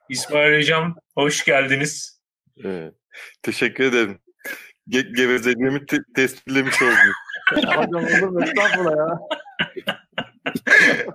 İsmail 0.09 0.59
Hocam 0.59 0.97
hoş 1.15 1.45
geldiniz. 1.45 2.21
Evet. 2.65 2.95
Teşekkür 3.43 3.85
ederim. 3.85 4.19
Ge- 4.89 5.17
gevezeliğimi 5.17 5.87
te- 5.87 6.05
tespitlemiş 6.17 6.83
oldum. 6.83 6.95
Hocam 7.55 8.05
olur 8.05 8.29
mu? 8.29 8.45
Estağfurullah 8.45 8.97
ya. 8.97 9.19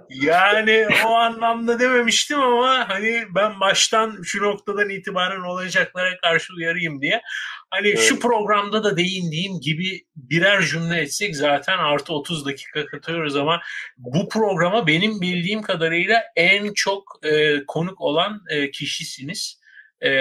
Yani 0.10 0.88
o 1.06 1.10
anlamda 1.10 1.80
dememiştim 1.80 2.40
ama 2.40 2.90
hani 2.90 3.24
ben 3.36 3.60
baştan 3.60 4.22
şu 4.24 4.44
noktadan 4.44 4.90
itibaren 4.90 5.42
olacaklara 5.42 6.18
karşı 6.18 6.54
uyarayım 6.54 7.02
diye. 7.02 7.22
Hani 7.70 7.98
şu 7.98 8.14
Evet. 8.14 8.22
programda 8.22 8.84
da 8.84 8.98
değindiğim 8.98 9.60
gibi 9.62 10.06
birer 10.16 10.62
cümle 10.62 11.02
etsek 11.02 11.36
zaten 11.36 11.78
artı 11.78 12.14
30 12.14 12.46
dakika 12.46 12.86
katıyoruz 12.86 13.36
ama 13.36 13.62
bu 13.98 14.30
programa 14.30 14.88
benim 14.88 15.22
bildiğim 15.22 15.62
kadarıyla 15.62 16.24
en 16.36 16.74
çok 16.74 17.20
e, 17.24 17.66
konuk 17.66 18.02
olan 18.02 18.42
e, 18.50 18.72
kişisiniz. 18.72 19.60
E, 20.02 20.12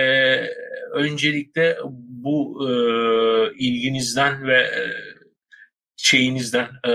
öncelikle 0.93 1.77
bu 2.09 2.69
e, 2.69 2.73
ilginizden 3.59 4.47
ve 4.47 4.59
e, 4.59 5.14
şeyinizden, 6.05 6.69
e, 6.89 6.93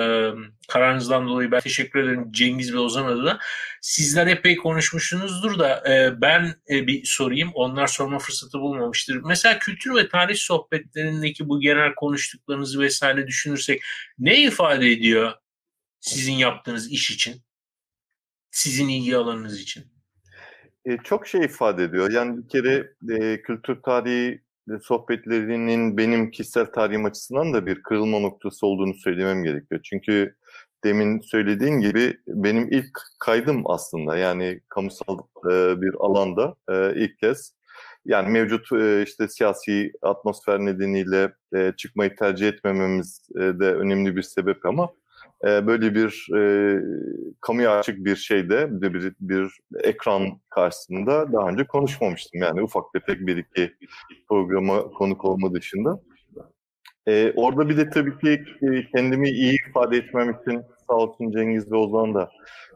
kararınızdan 0.67 1.27
dolayı 1.27 1.51
ben 1.51 1.59
teşekkür 1.59 1.99
ederim 1.99 2.31
Cengiz 2.31 2.73
ve 2.73 2.79
Ozan 2.79 3.05
adına. 3.05 3.39
Sizler 3.81 4.27
epey 4.27 4.57
konuşmuşsunuzdur 4.57 5.59
da 5.59 5.93
e, 5.93 6.21
ben 6.21 6.55
e, 6.69 6.87
bir 6.87 7.05
sorayım. 7.05 7.51
Onlar 7.53 7.87
sorma 7.87 8.19
fırsatı 8.19 8.59
bulmamıştır. 8.59 9.21
Mesela 9.25 9.59
kültür 9.59 9.95
ve 9.95 10.09
tarih 10.09 10.35
sohbetlerindeki 10.35 11.49
bu 11.49 11.59
genel 11.59 11.95
konuştuklarınızı 11.95 12.79
vesaire 12.79 13.27
düşünürsek 13.27 13.81
ne 14.19 14.41
ifade 14.41 14.91
ediyor 14.91 15.31
sizin 15.99 16.33
yaptığınız 16.33 16.91
iş 16.91 17.11
için? 17.11 17.41
Sizin 18.51 18.89
ilgi 18.89 19.17
alanınız 19.17 19.61
için? 19.61 19.83
E, 20.85 20.97
çok 21.03 21.27
şey 21.27 21.41
ifade 21.41 21.83
ediyor. 21.83 22.11
Yani 22.11 22.37
bir 22.37 22.49
kere 22.49 22.93
e, 23.09 23.41
kültür 23.41 23.81
tarihi 23.81 24.48
sohbetlerinin 24.83 25.97
benim 25.97 26.31
kişisel 26.31 26.65
tarihim 26.65 27.05
açısından 27.05 27.53
da 27.53 27.65
bir 27.65 27.83
kırılma 27.83 28.19
noktası 28.19 28.67
olduğunu 28.67 28.93
söylemem 28.93 29.43
gerekiyor. 29.43 29.81
Çünkü 29.83 30.35
demin 30.83 31.19
söylediğin 31.19 31.79
gibi 31.79 32.17
benim 32.27 32.67
ilk 32.71 32.99
kaydım 33.19 33.63
aslında 33.65 34.17
yani 34.17 34.59
kamusal 34.69 35.19
e, 35.51 35.81
bir 35.81 35.93
alanda 35.99 36.55
e, 36.69 36.93
ilk 36.95 37.19
kez 37.19 37.53
yani 38.05 38.29
mevcut 38.29 38.71
e, 38.71 39.03
işte 39.03 39.27
siyasi 39.27 39.91
atmosfer 40.01 40.59
nedeniyle 40.59 41.33
çıkmayı 41.77 42.15
tercih 42.15 42.47
etmememiz 42.47 43.29
de 43.35 43.73
önemli 43.73 44.15
bir 44.15 44.21
sebep 44.21 44.65
ama 44.65 44.89
e, 45.47 45.67
böyle 45.67 45.95
bir 45.95 46.27
e, 46.37 46.41
kamuya 47.41 47.79
açık 47.79 48.05
bir 48.05 48.15
şeyde 48.15 48.81
bir, 48.81 48.93
bir, 48.93 49.13
bir 49.19 49.59
ekran 49.83 50.39
karşısında 50.49 51.33
daha 51.33 51.49
önce 51.49 51.67
konuşmamıştım. 51.67 52.41
Yani 52.41 52.61
ufak 52.61 52.83
tefek 52.93 53.27
bir 53.27 53.37
iki 53.37 53.73
programa 54.29 54.81
konuk 54.81 55.25
olma 55.25 55.53
dışında. 55.53 55.99
E, 57.07 57.33
orada 57.35 57.69
bir 57.69 57.77
de 57.77 57.89
tabii 57.89 58.17
ki 58.17 58.43
e, 58.61 58.85
kendimi 58.95 59.29
iyi 59.29 59.57
ifade 59.69 59.97
etmem 59.97 60.29
için 60.29 60.63
sağ 60.89 60.95
olsun 60.95 61.31
Cengiz 61.31 61.71
ve 61.71 61.75
Ozan 61.75 62.13
da 62.13 62.31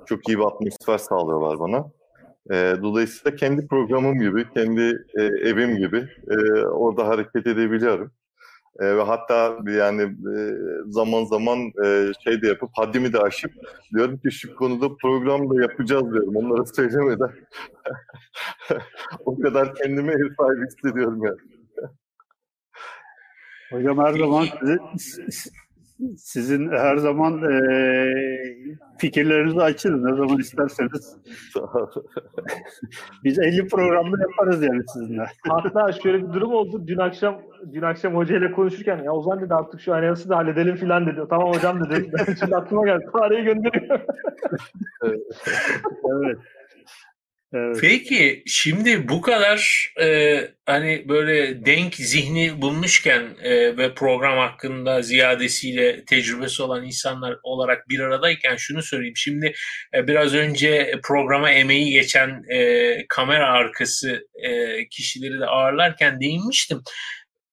çok 0.05 0.29
iyi 0.29 0.37
bir 0.37 0.43
atmosfer 0.43 0.97
sağlıyorlar 0.97 1.59
bana. 1.59 1.91
E, 2.51 2.75
dolayısıyla 2.81 3.35
kendi 3.35 3.67
programım 3.67 4.19
gibi, 4.19 4.45
kendi 4.53 5.05
e, 5.17 5.23
evim 5.23 5.77
gibi 5.77 6.07
e, 6.29 6.35
orada 6.65 7.07
hareket 7.07 7.47
edebiliyorum. 7.47 8.11
E, 8.79 8.97
ve 8.97 9.01
hatta 9.01 9.57
yani 9.67 10.01
e, 10.01 10.37
zaman 10.87 11.23
zaman 11.23 11.59
e, 11.85 12.11
şey 12.23 12.41
de 12.41 12.47
yapıp 12.47 12.69
haddimi 12.73 13.13
de 13.13 13.19
aşıp 13.19 13.51
diyorum 13.93 14.17
ki 14.17 14.31
şu 14.31 14.55
konuda 14.55 14.95
program 14.95 15.49
da 15.49 15.61
yapacağız 15.61 16.11
diyorum. 16.11 16.35
Onlara 16.35 16.65
söylemeden. 16.65 17.31
o 19.25 19.39
kadar 19.39 19.75
kendime 19.75 20.13
ev 20.13 20.35
sahibi 20.39 20.65
hissediyorum 20.65 21.23
yani. 21.25 21.39
Hocam 23.71 23.97
her 23.97 24.13
zaman 24.19 24.47
sizin 26.17 26.71
her 26.71 26.97
zaman 26.97 27.43
e, 27.51 27.55
fikirlerinizi 28.97 29.61
açın 29.61 30.05
ne 30.05 30.15
zaman 30.15 30.37
isterseniz. 30.39 31.17
Sağ 31.53 31.59
ol. 31.79 31.87
Biz 33.23 33.39
50 33.39 33.67
programda 33.67 34.17
yaparız 34.21 34.63
yani 34.63 34.81
sizinle. 34.93 35.25
Hatta 35.49 35.91
şöyle 35.91 36.27
bir 36.27 36.33
durum 36.33 36.53
oldu. 36.53 36.87
Dün 36.87 36.97
akşam 36.97 37.41
dün 37.73 37.81
akşam 37.81 38.15
hocayla 38.15 38.51
konuşurken 38.51 39.03
ya 39.03 39.11
Ozan 39.11 39.41
dedi 39.41 39.53
artık 39.53 39.81
şu 39.81 39.93
anayası 39.93 40.29
da 40.29 40.37
halledelim 40.37 40.75
filan 40.75 41.05
dedi. 41.05 41.21
Tamam 41.29 41.53
hocam 41.53 41.89
dedi. 41.89 42.11
Ben 42.13 42.33
şimdi 42.39 42.55
aklıma 42.55 42.85
geldi. 42.85 43.05
Tarihi 43.13 43.43
gönderiyor. 43.43 43.99
Evet. 45.03 45.21
Evet. 46.25 46.37
Peki 47.81 48.43
şimdi 48.45 49.09
bu 49.09 49.21
kadar 49.21 49.89
e, 50.01 50.39
hani 50.65 51.09
böyle 51.09 51.65
denk 51.65 51.95
zihni 51.95 52.61
bulmuşken 52.61 53.23
e, 53.41 53.77
ve 53.77 53.93
program 53.93 54.37
hakkında 54.37 55.01
ziyadesiyle 55.01 56.05
tecrübesi 56.05 56.63
olan 56.63 56.85
insanlar 56.85 57.37
olarak 57.43 57.89
bir 57.89 57.99
aradayken 57.99 58.55
şunu 58.55 58.81
söyleyeyim. 58.81 59.17
Şimdi 59.17 59.53
e, 59.95 60.07
biraz 60.07 60.33
önce 60.33 60.99
programa 61.03 61.51
emeği 61.51 61.91
geçen 61.91 62.43
e, 62.49 63.07
kamera 63.07 63.47
arkası 63.47 64.27
e, 64.43 64.87
kişileri 64.89 65.39
de 65.39 65.45
ağırlarken 65.45 66.19
değinmiştim. 66.19 66.81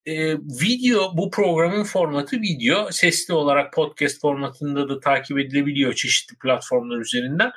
E, 0.07 0.35
video 0.35 1.17
bu 1.17 1.31
programın 1.31 1.85
formatı 1.85 2.37
video 2.37 2.91
sesli 2.91 3.35
olarak 3.35 3.73
podcast 3.73 4.21
formatında 4.21 4.89
da 4.89 5.01
takip 5.01 5.39
edilebiliyor 5.39 5.95
çeşitli 5.95 6.37
platformlar 6.39 7.01
üzerinden. 7.01 7.51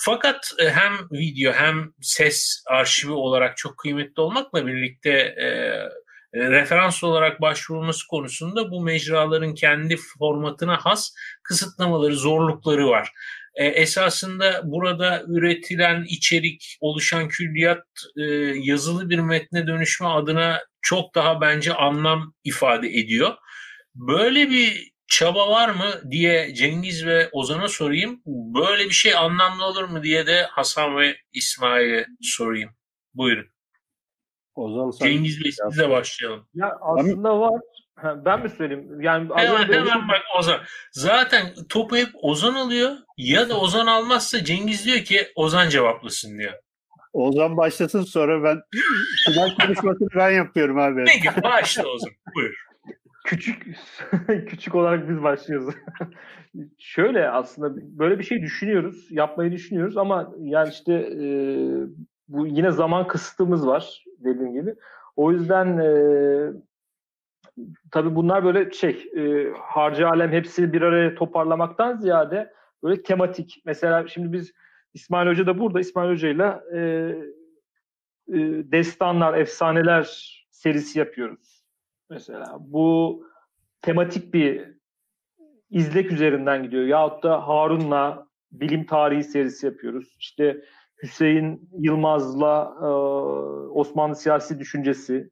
Fakat 0.00 0.52
e, 0.58 0.70
hem 0.70 0.92
video 1.12 1.52
hem 1.52 1.92
ses 2.00 2.62
arşivi 2.66 3.12
olarak 3.12 3.56
çok 3.56 3.78
kıymetli 3.78 4.20
olmakla 4.22 4.66
birlikte 4.66 5.10
e, 5.10 5.46
e, 6.32 6.50
referans 6.50 7.04
olarak 7.04 7.40
başvurulması 7.40 8.06
konusunda 8.06 8.70
bu 8.70 8.80
mecraların 8.80 9.54
kendi 9.54 9.96
formatına 10.18 10.76
has 10.76 11.14
kısıtlamaları, 11.42 12.16
zorlukları 12.16 12.88
var. 12.88 13.12
E, 13.54 13.66
esasında 13.66 14.60
burada 14.64 15.22
üretilen 15.28 16.04
içerik, 16.08 16.76
oluşan 16.80 17.28
külliyat 17.28 17.84
e, 18.16 18.22
yazılı 18.62 19.10
bir 19.10 19.18
metne 19.18 19.66
dönüşme 19.66 20.06
adına 20.06 20.60
çok 20.82 21.14
daha 21.14 21.40
bence 21.40 21.74
anlam 21.74 22.34
ifade 22.44 22.88
ediyor. 22.88 23.34
Böyle 23.94 24.50
bir 24.50 24.90
çaba 25.08 25.50
var 25.50 25.68
mı 25.68 26.10
diye 26.10 26.54
Cengiz 26.54 27.06
ve 27.06 27.28
Ozan'a 27.32 27.68
sorayım. 27.68 28.22
Böyle 28.26 28.84
bir 28.84 28.94
şey 28.94 29.14
anlamlı 29.14 29.64
olur 29.64 29.84
mu 29.84 30.02
diye 30.02 30.26
de 30.26 30.42
Hasan 30.42 30.96
ve 30.96 31.16
İsmail'e 31.32 32.06
sorayım. 32.22 32.70
Buyurun. 33.14 33.46
Ozan 34.54 34.90
sen 34.90 35.06
Cengiz 35.06 35.44
Bey 35.44 35.52
sizle 35.52 35.90
başlayalım. 35.90 36.48
Ya 36.54 36.72
aslında 36.80 37.40
var. 37.40 37.60
Ben 38.04 38.42
mi 38.42 38.50
söyleyeyim? 38.50 39.00
Yani 39.00 39.28
Hemen 39.34 39.72
hemen 39.72 40.08
bak 40.08 40.22
Ozan. 40.38 40.60
Zaten 40.92 41.54
topu 41.68 41.96
hep 41.96 42.08
Ozan 42.22 42.54
alıyor. 42.54 42.96
Ya 43.16 43.48
da 43.48 43.60
Ozan 43.60 43.86
almazsa 43.86 44.44
Cengiz 44.44 44.86
diyor 44.86 44.98
ki 44.98 45.28
Ozan 45.34 45.68
cevaplasın 45.68 46.38
diyor. 46.38 46.52
Ozan 47.12 47.56
başlasın 47.56 48.02
sonra 48.02 48.44
ben 48.44 48.60
final 49.26 49.56
konuşmasını 49.56 50.08
ben 50.16 50.30
yapıyorum 50.30 50.78
abi. 50.78 51.04
Peki 51.06 51.42
başla 51.42 51.86
Ozan. 51.86 52.12
Buyur. 52.34 52.67
Küçük 53.28 53.76
küçük 54.48 54.74
olarak 54.74 55.08
biz 55.08 55.22
başlıyoruz. 55.22 55.74
Şöyle 56.78 57.30
aslında 57.30 57.98
böyle 57.98 58.18
bir 58.18 58.24
şey 58.24 58.42
düşünüyoruz, 58.42 59.06
yapmayı 59.10 59.52
düşünüyoruz 59.52 59.96
ama 59.96 60.34
yani 60.38 60.68
işte 60.68 60.94
e, 60.94 61.26
bu 62.28 62.46
yine 62.46 62.70
zaman 62.70 63.06
kısıtımız 63.06 63.66
var 63.66 64.04
dediğim 64.18 64.52
gibi. 64.52 64.74
O 65.16 65.32
yüzden 65.32 65.78
e, 65.78 65.90
tabii 67.92 68.14
bunlar 68.14 68.44
böyle 68.44 68.70
şey 68.70 69.10
e, 69.16 69.52
harcı 69.58 70.08
alem 70.08 70.32
hepsini 70.32 70.72
bir 70.72 70.82
araya 70.82 71.14
toparlamaktan 71.14 71.96
ziyade 71.96 72.52
böyle 72.82 73.02
tematik. 73.02 73.62
Mesela 73.64 74.08
şimdi 74.08 74.32
biz 74.32 74.52
İsmail 74.94 75.28
Hoca 75.28 75.46
da 75.46 75.58
burada 75.58 75.80
İsmail 75.80 76.10
Hoca'yla 76.10 76.62
e, 76.74 76.78
e, 78.28 78.38
destanlar, 78.72 79.38
efsaneler 79.38 80.34
serisi 80.50 80.98
yapıyoruz. 80.98 81.58
Mesela 82.10 82.56
bu 82.60 83.22
tematik 83.82 84.34
bir 84.34 84.78
izlek 85.70 86.12
üzerinden 86.12 86.62
gidiyor. 86.62 86.84
Yahut 86.84 87.22
da 87.22 87.48
Harun'la 87.48 88.26
bilim 88.52 88.86
tarihi 88.86 89.24
serisi 89.24 89.66
yapıyoruz. 89.66 90.16
İşte 90.18 90.62
Hüseyin 91.02 91.68
Yılmaz'la 91.78 92.74
e, 92.80 92.86
Osmanlı 93.78 94.16
siyasi 94.16 94.58
düşüncesi 94.58 95.30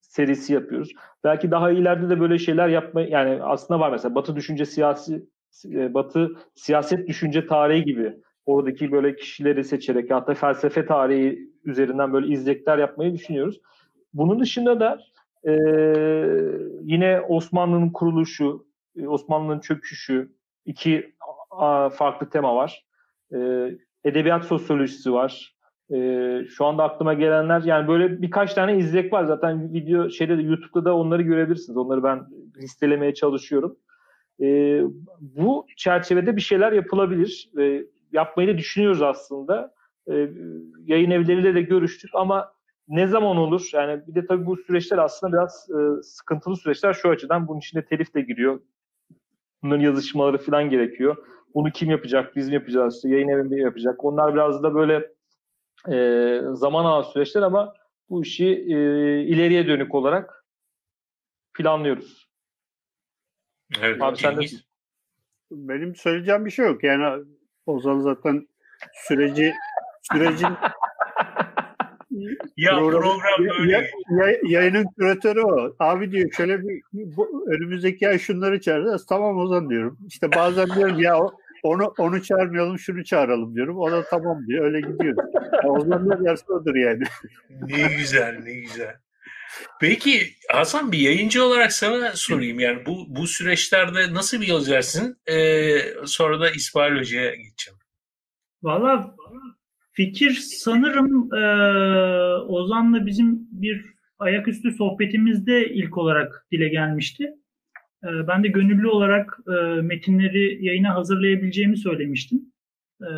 serisi 0.00 0.52
yapıyoruz. 0.52 0.92
Belki 1.24 1.50
daha 1.50 1.70
ileride 1.70 2.10
de 2.10 2.20
böyle 2.20 2.38
şeyler 2.38 2.68
yapma 2.68 3.00
yani 3.00 3.42
aslında 3.42 3.80
var 3.80 3.90
mesela 3.90 4.14
Batı 4.14 4.36
düşünce 4.36 4.66
siyasi 4.66 5.26
e, 5.64 5.94
Batı 5.94 6.30
siyaset 6.54 7.08
düşünce 7.08 7.46
tarihi 7.46 7.84
gibi 7.84 8.14
oradaki 8.46 8.92
böyle 8.92 9.16
kişileri 9.16 9.64
seçerek 9.64 10.10
hatta 10.10 10.34
felsefe 10.34 10.86
tarihi 10.86 11.38
üzerinden 11.64 12.12
böyle 12.12 12.32
izlekler 12.32 12.78
yapmayı 12.78 13.12
düşünüyoruz. 13.12 13.60
Bunun 14.14 14.40
dışında 14.40 14.80
da 14.80 15.00
e, 15.46 15.52
yine 16.82 17.20
Osmanlı'nın 17.20 17.90
kuruluşu, 17.90 18.66
e, 18.96 19.06
Osmanlı'nın 19.06 19.60
çöküşü, 19.60 20.32
iki 20.64 21.14
a, 21.50 21.90
farklı 21.90 22.30
tema 22.30 22.56
var. 22.56 22.84
E, 23.34 23.38
edebiyat 24.04 24.44
sosyolojisi 24.44 25.12
var. 25.12 25.56
E, 25.94 25.96
şu 26.48 26.64
anda 26.64 26.84
aklıma 26.84 27.14
gelenler 27.14 27.62
yani 27.62 27.88
böyle 27.88 28.22
birkaç 28.22 28.54
tane 28.54 28.76
izlek 28.76 29.12
var. 29.12 29.24
Zaten 29.24 29.72
video 29.72 30.10
şeyde 30.10 30.38
de 30.38 30.42
YouTube'da 30.42 30.84
da 30.84 30.96
onları 30.96 31.22
görebilirsiniz. 31.22 31.76
Onları 31.76 32.02
ben 32.02 32.26
listelemeye 32.56 33.14
çalışıyorum. 33.14 33.76
E, 34.40 34.80
bu 35.20 35.66
çerçevede 35.76 36.36
bir 36.36 36.40
şeyler 36.40 36.72
yapılabilir. 36.72 37.50
E, 37.60 37.84
yapmayı 38.12 38.48
da 38.48 38.58
düşünüyoruz 38.58 39.02
aslında. 39.02 39.74
E, 40.10 40.28
yayın 40.84 41.10
evleriyle 41.10 41.54
de 41.54 41.62
görüştük 41.62 42.10
ama 42.14 42.52
ne 42.88 43.06
zaman 43.06 43.36
olur? 43.36 43.70
Yani 43.72 44.02
bir 44.06 44.14
de 44.14 44.26
tabii 44.26 44.46
bu 44.46 44.56
süreçler 44.56 44.98
aslında 44.98 45.32
biraz 45.32 45.68
e, 45.70 46.02
sıkıntılı 46.02 46.56
süreçler 46.56 46.92
şu 46.92 47.08
açıdan. 47.08 47.48
Bunun 47.48 47.58
içinde 47.58 47.84
telif 47.84 48.14
de 48.14 48.20
giriyor. 48.20 48.60
Bunların 49.62 49.82
yazışmaları 49.82 50.38
falan 50.38 50.70
gerekiyor. 50.70 51.16
Bunu 51.54 51.70
kim 51.70 51.90
yapacak? 51.90 52.36
Biz 52.36 52.48
mi 52.48 52.54
yapacağız? 52.54 53.04
Yayın 53.04 53.28
evinde 53.28 53.56
yapacak. 53.56 54.04
Onlar 54.04 54.34
biraz 54.34 54.62
da 54.62 54.74
böyle 54.74 55.12
e, 55.88 56.38
zaman 56.52 56.84
alan 56.84 57.02
süreçler 57.02 57.42
ama 57.42 57.74
bu 58.10 58.22
işi 58.22 58.46
e, 58.46 58.76
ileriye 59.22 59.66
dönük 59.66 59.94
olarak 59.94 60.44
planlıyoruz. 61.54 62.28
Evet, 63.80 64.02
Abi 64.02 64.16
sen 64.16 64.36
de 64.36 64.44
Benim 65.50 65.94
söyleyeceğim 65.94 66.44
bir 66.44 66.50
şey 66.50 66.66
yok. 66.66 66.84
Yani 66.84 67.24
Ozan 67.66 67.98
zaten 67.98 68.48
süreci 68.92 69.52
sürecin 70.12 70.48
ya 72.56 72.78
program 72.78 73.20
böyle. 73.38 73.72
Ya, 73.72 73.80
ya, 74.10 74.38
yayının 74.48 74.86
küratörü 74.98 75.40
o. 75.40 75.74
Abi 75.78 76.12
diyor 76.12 76.30
şöyle 76.36 76.58
bir 76.62 76.82
bu, 76.92 77.46
önümüzdeki 77.48 78.08
ay 78.08 78.18
şunları 78.18 78.60
çağıracağız. 78.60 79.06
Tamam 79.06 79.38
Ozan 79.38 79.70
diyorum. 79.70 79.98
İşte 80.08 80.32
bazen 80.32 80.66
diyorum 80.66 81.00
ya 81.00 81.16
onu 81.62 81.94
onu 81.98 82.22
çağırmayalım 82.22 82.78
şunu 82.78 83.04
çağıralım 83.04 83.54
diyorum. 83.54 83.78
O 83.78 83.90
da 83.90 84.04
tamam 84.04 84.46
diyor. 84.46 84.64
Öyle 84.64 84.80
gidiyor. 84.80 85.16
Ozan 85.64 86.08
ne 86.08 86.24
derse 86.24 86.52
odur 86.52 86.74
yani. 86.74 87.02
ne 87.50 87.96
güzel 87.96 88.40
ne 88.44 88.52
güzel. 88.52 88.96
Peki 89.80 90.20
Hasan 90.52 90.92
bir 90.92 90.98
yayıncı 90.98 91.44
olarak 91.44 91.72
sana 91.72 92.12
sorayım 92.14 92.60
yani 92.60 92.86
bu 92.86 93.04
bu 93.08 93.26
süreçlerde 93.26 94.14
nasıl 94.14 94.40
bir 94.40 94.46
yol 94.46 94.60
izlersin? 94.60 95.16
Ee, 95.26 95.78
sonra 96.06 96.40
da 96.40 96.50
İsmail 96.50 96.98
Hoca'ya 96.98 97.34
geçeceğim. 97.34 97.78
Valla 98.62 99.14
fikir 99.92 100.30
sanırım 100.40 101.34
e, 101.34 101.44
Ozan'la 102.42 103.06
bizim 103.06 103.48
bir 103.50 103.84
ayaküstü 104.18 104.72
sohbetimizde 104.72 105.70
ilk 105.74 105.98
olarak 105.98 106.46
dile 106.52 106.68
gelmişti. 106.68 107.24
E, 108.04 108.08
ben 108.28 108.44
de 108.44 108.48
gönüllü 108.48 108.88
olarak 108.88 109.38
e, 109.48 109.80
metinleri 109.80 110.66
yayına 110.66 110.94
hazırlayabileceğimi 110.94 111.76
söylemiştim. 111.76 112.40
E, 113.00 113.08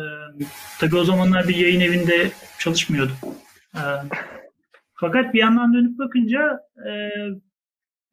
tabii 0.79 0.95
o 0.95 1.03
zamanlar 1.03 1.47
bir 1.47 1.55
yayın 1.55 1.79
evinde 1.79 2.29
çalışmıyordum. 2.59 3.15
E, 3.75 3.81
fakat 4.93 5.33
bir 5.33 5.39
yandan 5.39 5.73
dönüp 5.73 5.99
bakınca 5.99 6.59
e, 6.87 6.91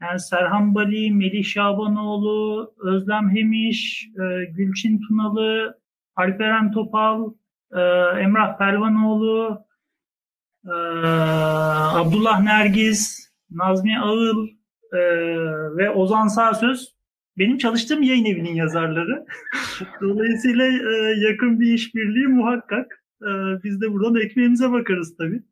yani 0.02 0.20
Serhan 0.20 0.74
Bali, 0.74 1.12
Melih 1.12 1.44
Şabanoğlu, 1.44 2.74
Özlem 2.78 3.36
Hemiş, 3.36 4.08
e, 4.16 4.44
Gülçin 4.44 5.00
Tunalı, 5.00 5.78
Alperen 6.16 6.72
Topal, 6.72 7.32
e, 7.72 7.80
Emrah 8.20 8.58
Pelvanoğlu, 8.58 9.66
e, 10.66 10.74
Abdullah 11.98 12.40
Nergiz, 12.40 13.32
Nazmi 13.50 13.98
Ağıl 13.98 14.46
e, 14.92 14.98
ve 15.76 15.90
Ozan 15.90 16.28
Sağsöz 16.28 16.94
benim 17.38 17.58
çalıştığım 17.58 18.02
yayın 18.02 18.24
evinin 18.24 18.54
yazarları. 18.54 19.26
Dolayısıyla 20.00 20.66
e, 20.66 21.20
yakın 21.20 21.60
bir 21.60 21.74
işbirliği 21.74 22.26
muhakkak. 22.26 23.04
E, 23.22 23.30
biz 23.64 23.80
de 23.80 23.92
buradan 23.92 24.20
ekmeğimize 24.20 24.72
bakarız 24.72 25.16
tabii. 25.16 25.42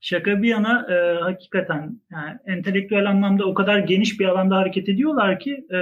Şaka 0.00 0.42
bir 0.42 0.48
yana 0.48 0.86
e, 0.94 1.20
hakikaten 1.20 2.00
yani 2.10 2.38
entelektüel 2.46 3.10
anlamda 3.10 3.44
o 3.44 3.54
kadar 3.54 3.78
geniş 3.78 4.20
bir 4.20 4.24
alanda 4.24 4.56
hareket 4.56 4.88
ediyorlar 4.88 5.40
ki 5.40 5.66
e, 5.70 5.80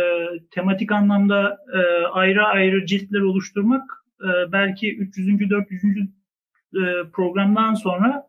tematik 0.50 0.92
anlamda 0.92 1.58
e, 1.74 2.06
ayrı 2.06 2.44
ayrı 2.44 2.86
ciltler 2.86 3.20
oluşturmak 3.20 4.03
e, 4.20 4.52
belki 4.52 4.96
300. 4.96 5.50
400. 5.50 5.84
E, 5.94 6.08
programdan 7.12 7.74
sonra 7.74 8.28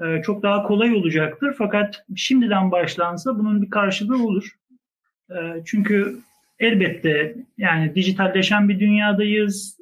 e, 0.00 0.22
çok 0.22 0.42
daha 0.42 0.62
kolay 0.62 0.94
olacaktır. 0.94 1.54
Fakat 1.58 2.04
şimdiden 2.16 2.70
başlansa 2.70 3.38
bunun 3.38 3.62
bir 3.62 3.70
karşılığı 3.70 4.24
olur. 4.24 4.58
Çünkü 5.64 6.18
elbette 6.58 7.36
yani 7.58 7.94
dijitalleşen 7.94 8.68
bir 8.68 8.80
dünyadayız 8.80 9.78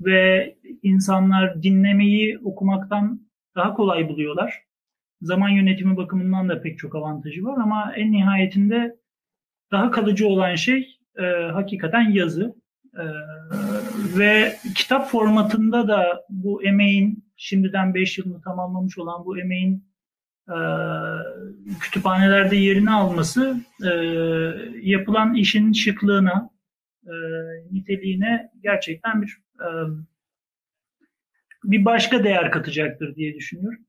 ve 0.00 0.56
insanlar 0.82 1.62
dinlemeyi 1.62 2.38
okumaktan 2.38 3.20
daha 3.54 3.74
kolay 3.74 4.08
buluyorlar. 4.08 4.62
Zaman 5.22 5.48
yönetimi 5.48 5.96
bakımından 5.96 6.48
da 6.48 6.62
pek 6.62 6.78
çok 6.78 6.94
avantajı 6.94 7.44
var 7.44 7.58
ama 7.62 7.92
en 7.96 8.12
nihayetinde 8.12 8.96
daha 9.72 9.90
kalıcı 9.90 10.28
olan 10.28 10.54
şey 10.54 10.98
e, 11.18 11.22
hakikaten 11.52 12.10
yazı. 12.10 12.54
E, 12.98 13.04
ve 14.18 14.56
kitap 14.74 15.10
formatında 15.10 15.88
da 15.88 16.24
bu 16.28 16.62
emeğin 16.64 17.24
şimdiden 17.36 17.94
5 17.94 18.18
yılını 18.18 18.42
tamamlamış 18.42 18.98
olan 18.98 19.24
bu 19.24 19.38
emeğin 19.38 19.84
e, 20.48 20.56
kütüphanelerde 21.80 22.56
yerini 22.56 22.90
alması 22.90 23.56
e, 23.84 23.90
yapılan 24.82 25.34
işin 25.34 25.72
şıklığına, 25.72 26.50
e, 27.06 27.12
niteliğine 27.70 28.50
gerçekten 28.62 29.22
bir 29.22 29.38
e, 29.60 29.68
bir 31.64 31.84
başka 31.84 32.24
değer 32.24 32.50
katacaktır 32.50 33.16
diye 33.16 33.34
düşünüyorum. 33.34 33.80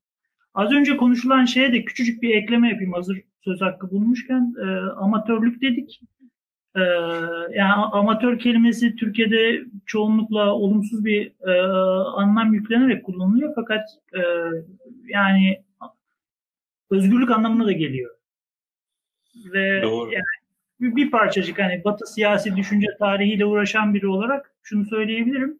Az 0.54 0.72
önce 0.72 0.98
konuşulan 0.98 1.46
şeye 1.46 1.74
de 1.74 1.86
küçücük 1.86 2.22
bir 2.22 2.36
ekleme 2.36 2.70
yapayım 2.70 2.94
hazır 2.94 3.22
söz 3.42 3.62
hakkı 3.62 3.92
bulmuşken. 3.92 4.56
E, 4.62 4.66
amatörlük 4.90 5.62
dedik. 5.62 6.02
E, 6.76 6.82
yani 7.54 7.74
amatör 7.92 8.40
kelimesi 8.40 8.96
Türkiye'de 8.96 9.66
çoğunlukla 9.86 10.54
olumsuz 10.54 11.06
bir 11.06 11.32
e, 11.48 11.62
anlam 12.16 12.54
yüklenerek 12.54 13.04
kullanılıyor 13.04 13.52
fakat 13.56 13.90
e, 14.14 14.22
yani 15.08 15.64
özgürlük 16.92 17.32
anlamına 17.32 17.66
da 17.66 17.72
geliyor. 17.72 18.16
Ve 19.54 19.82
Doğru. 19.82 20.12
yani 20.14 20.96
bir 20.96 21.12
parçacık 21.12 21.60
hani 21.60 21.84
Batı 21.84 22.06
siyasi 22.06 22.56
düşünce 22.56 22.88
tarihiyle 23.00 23.46
uğraşan 23.46 23.94
biri 23.94 24.08
olarak 24.08 24.52
şunu 24.64 24.86
söyleyebilirim 24.86 25.60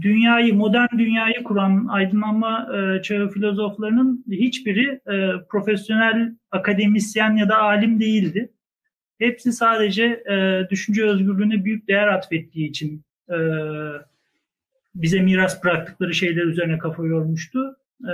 dünyayı, 0.00 0.54
modern 0.54 0.98
dünyayı 0.98 1.44
kuran 1.44 1.86
aydınlanma 1.86 2.68
e, 2.76 3.02
çağı 3.02 3.28
filozoflarının 3.28 4.24
hiçbiri 4.30 5.00
e, 5.06 5.30
profesyonel 5.48 6.34
akademisyen 6.50 7.36
ya 7.36 7.48
da 7.48 7.58
alim 7.62 8.00
değildi. 8.00 8.52
Hepsi 9.18 9.52
sadece 9.52 10.04
e, 10.04 10.66
düşünce 10.70 11.04
özgürlüğüne 11.04 11.64
büyük 11.64 11.88
değer 11.88 12.08
atfettiği 12.08 12.68
için 12.68 13.02
e, 13.28 13.36
bize 14.94 15.20
miras 15.20 15.64
bıraktıkları 15.64 16.14
şeyler 16.14 16.42
üzerine 16.42 16.78
kafa 16.78 17.06
yormuştu. 17.06 17.76
E, 18.04 18.12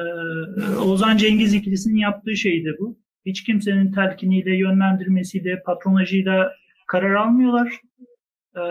Ozan 0.77 1.17
Cengiz 1.17 1.55
ikilisinin 1.55 1.97
yaptığı 1.97 2.37
şeydi 2.37 2.77
bu. 2.79 2.99
Hiç 3.27 3.45
kimsenin 3.45 3.93
telkiniyle, 3.93 4.57
yönlendirmesiyle, 4.57 5.63
patronajıyla 5.63 6.53
karar 6.87 7.15
almıyorlar. 7.15 7.81
E, 8.57 8.63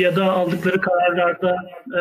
ya 0.00 0.16
da 0.16 0.32
aldıkları 0.32 0.80
kararlarda 0.80 1.56
e, 1.96 2.00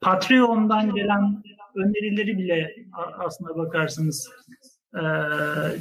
Patreon'dan 0.00 0.94
gelen 0.94 1.42
önerileri 1.74 2.38
bile 2.38 2.76
aslında 3.18 3.56
bakarsanız 3.56 4.30
e, 4.94 5.04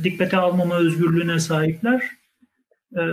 dikkate 0.03 0.37
almama 0.37 0.75
özgürlüğüne 0.75 1.39
sahipler. 1.39 2.03
E, 2.93 3.03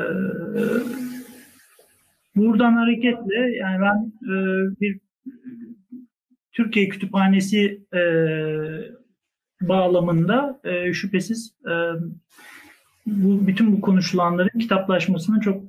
buradan 2.37 2.73
hareketle 2.73 3.57
yani 3.57 3.81
ben 3.81 4.13
e, 4.33 4.35
bir 4.81 5.01
Türkiye 6.53 6.89
Kütüphanesi 6.89 7.87
e, 7.95 8.03
bağlamında 9.61 10.61
e, 10.65 10.93
şüphesiz 10.93 11.55
e, 11.67 11.75
bu 13.07 13.47
bütün 13.47 13.77
bu 13.77 13.81
konuşulanların 13.81 14.59
kitaplaşmasını 14.59 15.41
çok 15.41 15.65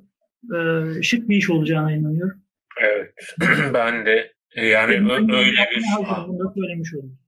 e, 0.55 0.57
şık 1.03 1.29
bir 1.29 1.37
iş 1.37 1.49
olacağına 1.49 1.91
inanıyorum. 1.91 2.41
Evet. 2.81 3.13
ben 3.73 4.05
de 4.05 4.33
yani 4.55 4.93
öyle 4.93 5.69
bir 5.75 5.83
Bunu 6.27 6.39
da 6.39 6.53
söylemiş 6.55 6.93
oldum. 6.93 7.19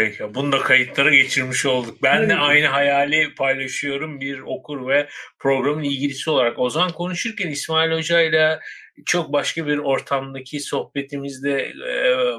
Peki. 0.00 0.34
Bunu 0.34 0.52
da 0.52 0.58
kayıtlara 0.58 1.10
geçirmiş 1.14 1.66
olduk. 1.66 2.02
Ben 2.02 2.28
de 2.28 2.36
aynı 2.36 2.66
hayali 2.66 3.34
paylaşıyorum 3.34 4.20
bir 4.20 4.40
okur 4.40 4.88
ve 4.88 5.08
programın 5.38 5.82
ilgilisi 5.82 6.30
olarak. 6.30 6.58
Ozan 6.58 6.92
konuşurken 6.92 7.48
İsmail 7.48 7.92
Hoca 7.92 8.20
ile 8.20 8.60
çok 9.06 9.32
başka 9.32 9.66
bir 9.66 9.78
ortamdaki 9.78 10.60
sohbetimizde 10.60 11.60
e, 11.62 11.92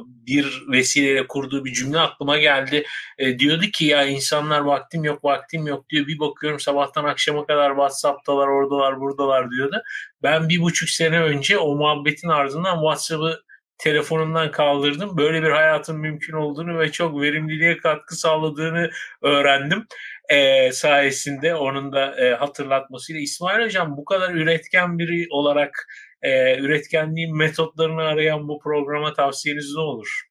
bir 0.05 0.63
vesileyle 0.71 1.27
kurduğu 1.27 1.65
bir 1.65 1.73
cümle 1.73 1.99
aklıma 1.99 2.37
geldi. 2.37 2.83
E, 3.17 3.39
diyordu 3.39 3.65
ki 3.73 3.85
ya 3.85 4.05
insanlar 4.05 4.59
vaktim 4.59 5.03
yok 5.03 5.23
vaktim 5.23 5.67
yok 5.67 5.89
diyor. 5.89 6.07
Bir 6.07 6.19
bakıyorum 6.19 6.59
sabahtan 6.59 7.03
akşama 7.03 7.45
kadar 7.45 7.69
WhatsApp'talar 7.69 8.47
oradalar 8.47 8.99
buradalar 8.99 9.51
diyordu. 9.51 9.81
Ben 10.23 10.49
bir 10.49 10.61
buçuk 10.61 10.89
sene 10.89 11.21
önce 11.21 11.57
o 11.57 11.75
muhabbetin 11.75 12.29
ardından 12.29 12.75
WhatsApp'ı 12.75 13.43
telefonumdan 13.81 14.51
kaldırdım. 14.51 15.17
Böyle 15.17 15.43
bir 15.43 15.49
hayatın 15.49 15.99
mümkün 15.99 16.33
olduğunu 16.33 16.79
ve 16.79 16.91
çok 16.91 17.21
verimliliğe 17.21 17.77
katkı 17.77 18.15
sağladığını 18.15 18.89
öğrendim. 19.21 19.85
E, 20.29 20.71
sayesinde 20.71 21.55
onun 21.55 21.91
da 21.91 22.25
e, 22.25 22.35
hatırlatmasıyla. 22.35 23.21
İsmail 23.21 23.65
Hocam 23.65 23.97
bu 23.97 24.05
kadar 24.05 24.33
üretken 24.33 24.99
biri 24.99 25.27
olarak 25.31 25.87
e, 26.21 26.59
üretkenliğin 26.59 27.37
metotlarını 27.37 28.01
arayan 28.01 28.47
bu 28.47 28.59
programa 28.59 29.13
tavsiyeniz 29.13 29.75
ne 29.75 29.81
olur? 29.81 30.21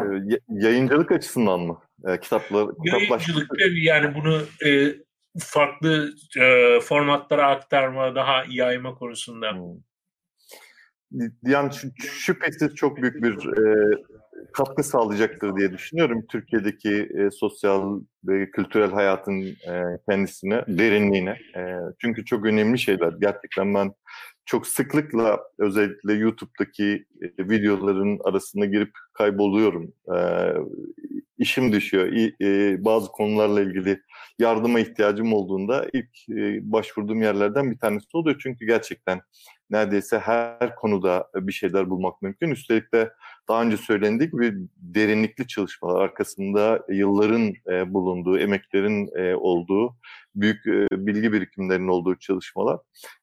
E, 0.00 0.04
yayıncılık 0.48 1.12
açısından 1.12 1.60
mı? 1.60 1.82
E, 2.08 2.20
kitaplar, 2.20 2.68
Yayıncılık 2.84 3.50
yani 3.82 4.14
bunu 4.14 4.42
e, 4.66 4.94
farklı 5.38 6.14
e, 6.40 6.80
formatlara 6.80 7.50
aktarma, 7.50 8.14
daha 8.14 8.44
yayma 8.48 8.94
konusunda. 8.94 9.52
Hmm 9.52 9.91
yani 11.42 11.70
şüphesiz 11.98 12.74
çok 12.74 13.02
büyük 13.02 13.22
bir 13.22 13.58
e, 13.58 13.98
katkı 14.52 14.82
sağlayacaktır 14.82 15.56
diye 15.56 15.72
düşünüyorum 15.72 16.24
Türkiye'deki 16.30 17.08
e, 17.18 17.30
sosyal 17.30 18.00
ve 18.24 18.50
kültürel 18.50 18.90
hayatın 18.90 19.42
e, 19.42 19.82
kendisine, 20.08 20.64
derinliğine. 20.68 21.38
E, 21.56 21.62
çünkü 21.98 22.24
çok 22.24 22.46
önemli 22.46 22.78
şeyler. 22.78 23.12
Gerçekten 23.20 23.74
ben 23.74 23.92
çok 24.46 24.66
sıklıkla 24.66 25.40
özellikle 25.58 26.12
YouTube'daki 26.12 27.06
e, 27.22 27.48
videoların 27.48 28.18
arasında 28.24 28.66
girip 28.66 28.92
kayboluyorum. 29.12 29.92
E, 30.14 30.18
işim 31.38 31.72
düşüyor. 31.72 32.06
E, 32.40 32.84
bazı 32.84 33.08
konularla 33.08 33.60
ilgili 33.60 34.00
yardıma 34.38 34.80
ihtiyacım 34.80 35.32
olduğunda 35.32 35.86
ilk 35.92 36.28
e, 36.30 36.72
başvurduğum 36.72 37.22
yerlerden 37.22 37.70
bir 37.70 37.78
tanesi 37.78 38.06
oluyor. 38.12 38.40
Çünkü 38.42 38.66
gerçekten 38.66 39.20
neredeyse 39.72 40.18
her 40.18 40.76
konuda 40.76 41.30
bir 41.34 41.52
şeyler 41.52 41.90
bulmak 41.90 42.22
mümkün. 42.22 42.50
Üstelik 42.50 42.94
de 42.94 43.12
daha 43.48 43.62
önce 43.62 43.76
söylendiği 43.76 44.30
gibi 44.30 44.54
derinlikli 44.76 45.46
çalışmalar 45.46 46.00
arkasında 46.00 46.84
yılların 46.88 47.54
e, 47.70 47.94
bulunduğu, 47.94 48.38
emeklerin 48.38 49.10
e, 49.16 49.34
olduğu, 49.34 49.96
büyük 50.34 50.66
e, 50.66 50.86
bilgi 50.90 51.32
birikimlerinin 51.32 51.88
olduğu 51.88 52.18
çalışmalar. 52.18 52.78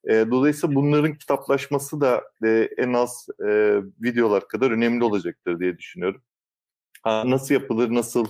E, 0.10 0.14
dolayısıyla 0.32 0.76
bunların 0.76 1.14
kitaplaşması 1.14 2.02
da 2.02 2.24
e, 2.46 2.70
en 2.78 2.94
az 2.94 3.28
e, 3.48 3.80
videolar 4.02 4.48
kadar 4.48 4.72
önemli 4.72 5.04
olacaktır 5.04 5.60
diye 5.60 5.78
düşünüyorum. 5.78 6.22
Nasıl 7.06 7.54
yapılır, 7.54 7.94
nasıl 7.94 8.28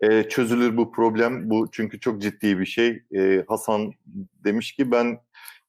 e, 0.00 0.28
çözülür 0.28 0.76
bu 0.76 0.92
problem? 0.92 1.50
Bu 1.50 1.68
çünkü 1.72 2.00
çok 2.00 2.22
ciddi 2.22 2.58
bir 2.58 2.66
şey. 2.66 3.02
E, 3.16 3.44
Hasan 3.48 3.92
demiş 4.44 4.72
ki 4.72 4.90
ben 4.90 5.18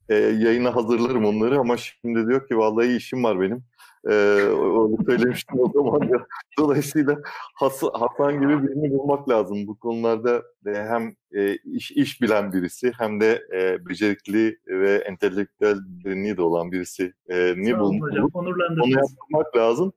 e, 0.10 0.16
yayına 0.16 0.76
hazırlarım 0.76 1.26
onları 1.26 1.60
ama 1.60 1.78
şimdi 1.78 2.28
diyor 2.28 2.48
ki 2.48 2.58
vallahi 2.58 2.96
işim 2.96 3.24
var 3.24 3.42
benim. 3.42 3.64
Ee, 4.10 4.48
onu 4.54 4.98
söylemiştim 5.06 5.60
o 5.60 5.72
zaman 5.74 6.10
da. 6.10 6.26
Dolayısıyla 6.60 7.18
Has 7.56 7.82
Hasan 7.94 8.34
gibi 8.34 8.64
birini 8.64 8.92
bulmak 8.92 9.30
lazım. 9.30 9.68
Bu 9.68 9.80
konularda 9.80 10.44
e, 10.66 10.74
hem 10.74 11.16
e, 11.32 11.56
iş, 11.56 11.92
iş 11.92 12.22
bilen 12.22 12.54
birisi 12.54 12.92
hem 12.98 13.22
de 13.22 13.48
e, 13.54 13.86
becerikli 13.90 14.60
ve 14.68 14.96
entelektüel 14.96 15.78
derinliği 16.06 16.38
de 16.38 16.42
olan 16.42 16.72
birisi. 16.72 17.14
E, 17.30 17.54
niye 17.58 17.80
bulmak? 17.80 18.36
Onu 18.36 18.90
yapmak 18.90 19.58
lazım. 19.58 19.94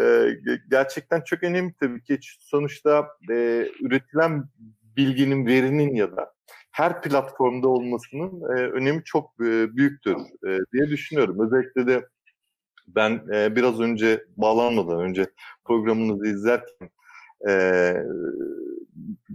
E, 0.00 0.28
gerçekten 0.70 1.20
çok 1.20 1.42
önemli 1.42 1.74
tabii 1.80 2.02
ki. 2.02 2.18
Sonuçta 2.40 3.08
e, 3.30 3.66
üretilen 3.80 4.44
bilginin, 4.96 5.46
verinin 5.46 5.94
ya 5.94 6.16
da 6.16 6.32
her 6.78 7.02
platformda 7.02 7.68
olmasının 7.68 8.42
e, 8.42 8.60
önemi 8.60 9.04
çok 9.04 9.30
e, 9.40 9.76
büyüktür 9.76 10.16
e, 10.46 10.58
diye 10.72 10.88
düşünüyorum. 10.88 11.36
Özellikle 11.40 11.86
de 11.86 12.06
ben 12.88 13.20
e, 13.34 13.56
biraz 13.56 13.80
önce 13.80 14.24
bağlanmadan 14.36 15.00
önce 15.00 15.26
programınızı 15.64 16.26
izlerken 16.26 16.90
e, 17.48 17.94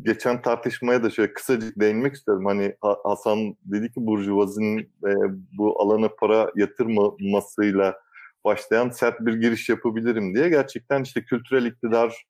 geçen 0.02 0.42
tartışmaya 0.42 1.04
da 1.04 1.10
şöyle 1.10 1.34
kısacık 1.34 1.80
değinmek 1.80 2.16
istiyorum. 2.16 2.46
Hani 2.46 2.76
Hasan 3.04 3.56
dedi 3.66 3.92
ki 3.92 4.06
Burjuvaz'ın 4.06 4.78
e, 4.80 5.12
bu 5.58 5.82
alana 5.82 6.10
para 6.10 6.52
yatırmamasıyla 6.56 8.00
başlayan 8.46 8.90
sert 8.90 9.20
bir 9.20 9.34
giriş 9.34 9.70
yapabilirim 9.70 10.36
diye. 10.36 10.50
Gerçekten 10.50 11.04
işte 11.04 11.24
kültürel 11.24 11.66
iktidar 11.66 12.26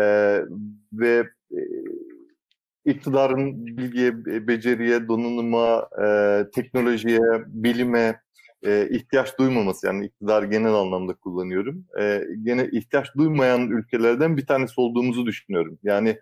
e, 0.00 0.04
ve 0.92 1.28
e, 1.50 1.58
iktidarın 2.84 3.66
bilgiye, 3.66 4.26
beceriye, 4.46 5.08
donanıma, 5.08 5.88
e, 6.04 6.06
teknolojiye, 6.54 7.20
bilime 7.46 8.20
e, 8.62 8.88
ihtiyaç 8.90 9.38
duymaması 9.38 9.86
yani 9.86 10.06
iktidar 10.06 10.42
genel 10.42 10.74
anlamda 10.74 11.14
kullanıyorum. 11.14 11.84
E, 12.00 12.24
gene 12.42 12.68
ihtiyaç 12.72 13.16
duymayan 13.16 13.70
ülkelerden 13.70 14.36
bir 14.36 14.46
tanesi 14.46 14.80
olduğumuzu 14.80 15.26
düşünüyorum. 15.26 15.78
Yani 15.82 16.18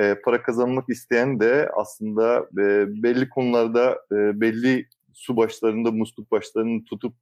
e, 0.00 0.14
para 0.24 0.42
kazanmak 0.42 0.88
isteyen 0.88 1.40
de 1.40 1.70
aslında 1.76 2.38
e, 2.38 2.86
belli 3.02 3.28
konularda 3.28 3.90
e, 4.12 4.40
belli 4.40 4.86
su 5.12 5.36
başlarında, 5.36 5.90
musluk 5.90 6.30
başlarını 6.30 6.84
tutup 6.84 7.14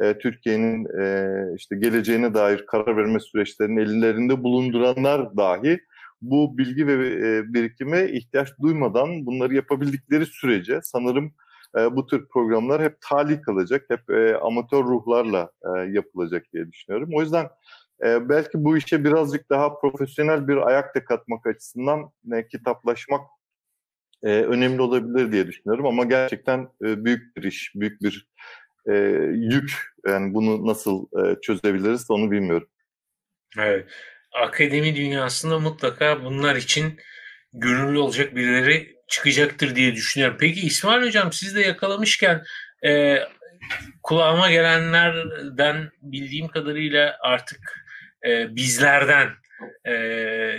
e, 0.00 0.18
Türkiye'nin 0.18 1.00
e, 1.00 1.34
işte 1.56 1.76
geleceğine 1.76 2.34
dair 2.34 2.66
karar 2.66 2.96
verme 2.96 3.20
süreçlerinin 3.20 3.76
ellerinde 3.76 4.42
bulunduranlar 4.42 5.36
dahi 5.36 5.80
bu 6.22 6.58
bilgi 6.58 6.86
ve 6.86 6.92
e, 6.92 7.54
birikime 7.54 8.08
ihtiyaç 8.08 8.48
duymadan 8.62 9.26
bunları 9.26 9.54
yapabildikleri 9.54 10.26
sürece 10.26 10.80
sanırım 10.82 11.34
e, 11.78 11.96
bu 11.96 12.06
tür 12.06 12.28
programlar 12.28 12.82
hep 12.82 13.00
tali 13.00 13.42
kalacak, 13.42 13.84
hep 13.88 14.10
e, 14.10 14.36
amatör 14.36 14.84
ruhlarla 14.84 15.50
yapılacak 15.88 16.46
diye 16.52 16.72
düşünüyorum. 16.72 17.10
O 17.12 17.22
yüzden 17.22 17.48
belki 18.02 18.50
bu 18.54 18.76
işe 18.76 19.04
birazcık 19.04 19.50
daha 19.50 19.80
profesyonel 19.80 20.48
bir 20.48 20.56
ayak 20.56 20.94
da 20.94 21.04
katmak 21.04 21.46
açısından 21.46 22.10
kitaplaşmak 22.50 23.20
önemli 24.22 24.82
olabilir 24.82 25.32
diye 25.32 25.46
düşünüyorum. 25.46 25.86
Ama 25.86 26.04
gerçekten 26.04 26.68
büyük 26.80 27.36
bir 27.36 27.42
iş, 27.42 27.72
büyük 27.74 28.02
bir 28.02 28.28
yük. 29.32 29.72
Yani 30.06 30.34
bunu 30.34 30.66
nasıl 30.66 31.06
çözebiliriz 31.42 32.10
onu 32.10 32.30
bilmiyorum. 32.30 32.68
Evet 33.58 33.88
akademi 34.32 34.96
dünyasında 34.96 35.58
mutlaka 35.58 36.24
bunlar 36.24 36.56
için 36.56 37.00
gönüllü 37.52 37.98
olacak 37.98 38.36
birileri 38.36 38.96
çıkacaktır 39.08 39.76
diye 39.76 39.94
düşünüyorum. 39.94 40.36
Peki 40.40 40.60
İsmail 40.60 41.06
Hocam 41.06 41.32
siz 41.32 41.56
de 41.56 41.60
yakalamışken 41.60 42.42
e, 42.86 43.18
kulağıma 44.02 44.50
gelenlerden 44.50 45.90
bildiğim 46.02 46.48
kadarıyla 46.48 47.16
artık 47.20 47.60
e, 48.26 48.56
bizlerden 48.56 49.28
e, 49.86 49.92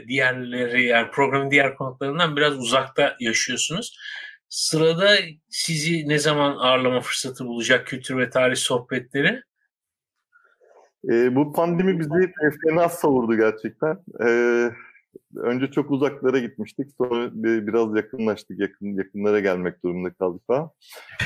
diğerleri 0.08 0.86
yani 0.86 1.12
programın 1.12 1.52
diğer 1.52 1.76
konuklarından 1.76 2.38
biraz 2.38 2.58
uzakta 2.58 3.16
yaşıyorsunuz. 3.20 3.98
Sırada 4.50 5.18
sizi 5.50 6.10
ne 6.10 6.20
zaman 6.20 6.58
ağırlama 6.58 7.02
fırsatı 7.02 7.46
bulacak 7.46 7.88
kültür 7.88 8.18
ve 8.18 8.30
tarih 8.30 8.56
sohbetleri? 8.56 9.42
E, 11.10 11.36
bu 11.36 11.54
pandemi 11.54 12.00
bizi 12.00 12.34
fena 12.66 12.90
savurdu 12.90 13.38
gerçekten. 13.38 13.98
E, 14.26 14.70
önce 15.36 15.68
çok 15.68 15.92
uzaklara 15.92 16.40
gitmiştik. 16.40 16.88
Sonra 16.98 17.30
biraz 17.34 17.96
yakınlaştık. 17.96 18.60
Yakın, 18.60 18.86
yakınlara 18.98 19.40
gelmek 19.40 19.84
durumunda 19.84 20.14
kaldık 20.14 20.42
falan. 20.48 20.70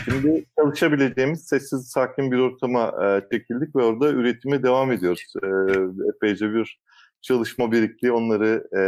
Şimdi 0.05 0.45
çalışabileceğimiz 0.59 1.47
sessiz, 1.47 1.87
sakin 1.89 2.31
bir 2.31 2.37
ortama 2.37 2.93
e, 3.05 3.21
çekildik 3.31 3.75
ve 3.75 3.83
orada 3.83 4.09
üretime 4.09 4.63
devam 4.63 4.91
ediyoruz. 4.91 5.33
E, 5.43 5.47
epeyce 6.15 6.53
bir 6.53 6.79
çalışma 7.21 7.71
birikti. 7.71 8.11
Onları 8.11 8.67
e, 8.77 8.81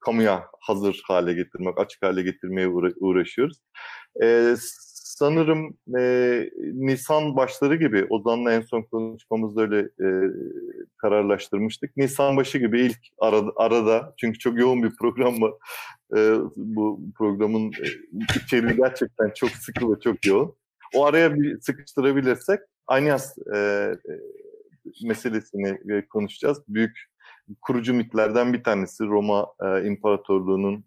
kamuya 0.00 0.46
hazır 0.60 1.02
hale 1.04 1.32
getirmek, 1.32 1.78
açık 1.78 2.02
hale 2.02 2.22
getirmeye 2.22 2.68
uğraşıyoruz. 3.00 3.58
E, 4.22 4.54
sanırım 5.18 5.76
e, 5.98 6.50
Nisan 6.74 7.36
başları 7.36 7.76
gibi 7.76 8.06
Ozan'la 8.10 8.52
en 8.52 8.60
son 8.60 8.82
konuşmamızda 8.82 9.62
öyle 9.62 9.78
e, 9.80 10.08
kararlaştırmıştık. 10.96 11.96
Nisan 11.96 12.36
başı 12.36 12.58
gibi 12.58 12.80
ilk 12.80 12.98
arada, 13.18 13.52
arada 13.56 14.14
çünkü 14.16 14.38
çok 14.38 14.58
yoğun 14.58 14.82
bir 14.82 14.96
program 14.96 15.42
var. 15.42 15.52
E, 16.16 16.36
bu 16.56 17.00
programın 17.18 17.72
e, 17.72 17.86
içeriği 18.44 18.76
gerçekten 18.76 19.30
çok 19.34 19.50
sıkı 19.50 19.92
ve 19.92 20.00
çok 20.00 20.26
yoğun. 20.26 20.54
O 20.94 21.04
araya 21.04 21.34
bir 21.34 21.60
sıkıştırabilirsek 21.60 22.60
Anyas 22.86 23.38
e, 23.54 23.58
e, 23.58 24.12
meselesini 25.04 26.04
konuşacağız. 26.06 26.58
Büyük 26.68 27.12
kurucu 27.62 27.94
mitlerden 27.94 28.52
bir 28.52 28.64
tanesi 28.64 29.04
Roma 29.04 29.46
e, 29.62 29.86
İmparatorluğu'nun 29.86 30.84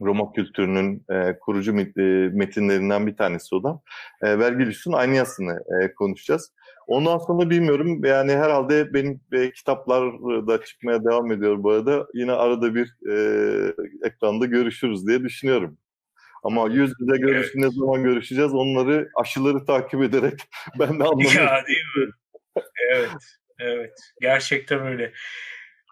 Roma 0.00 0.32
kültürünün 0.32 1.04
e, 1.10 1.38
kurucu 1.38 1.74
metinlerinden 2.32 3.06
bir 3.06 3.16
tanesi 3.16 3.54
olan 3.54 3.80
e, 4.22 4.38
Vergilius'un 4.38 4.92
Ayniyasını 4.92 5.60
e, 5.82 5.94
konuşacağız. 5.94 6.52
Ondan 6.86 7.18
sonra 7.18 7.50
bilmiyorum 7.50 8.04
yani 8.04 8.32
herhalde 8.32 8.94
benim 8.94 9.20
e, 9.32 9.52
kitaplar 9.52 10.12
da 10.46 10.64
çıkmaya 10.64 11.04
devam 11.04 11.32
ediyor 11.32 11.62
bu 11.62 11.70
arada. 11.70 12.06
Yine 12.14 12.32
arada 12.32 12.74
bir 12.74 12.96
e, 13.10 13.16
ekranda 14.06 14.46
görüşürüz 14.46 15.06
diye 15.06 15.22
düşünüyorum. 15.22 15.78
Ama 16.44 16.68
yüz 16.68 16.92
yüze 17.00 17.16
görüş 17.18 17.46
evet. 17.46 17.56
ne 17.56 17.70
zaman 17.70 18.02
görüşeceğiz 18.02 18.54
onları 18.54 19.08
aşıları 19.14 19.64
takip 19.64 20.02
ederek 20.02 20.40
ben 20.78 20.88
de 20.88 21.04
anlamıyorum. 21.04 21.36
Ya 21.36 21.64
değil 21.66 22.06
mi? 22.06 22.12
evet, 22.92 23.10
evet. 23.58 23.92
Gerçekten 24.20 24.86
öyle. 24.86 25.12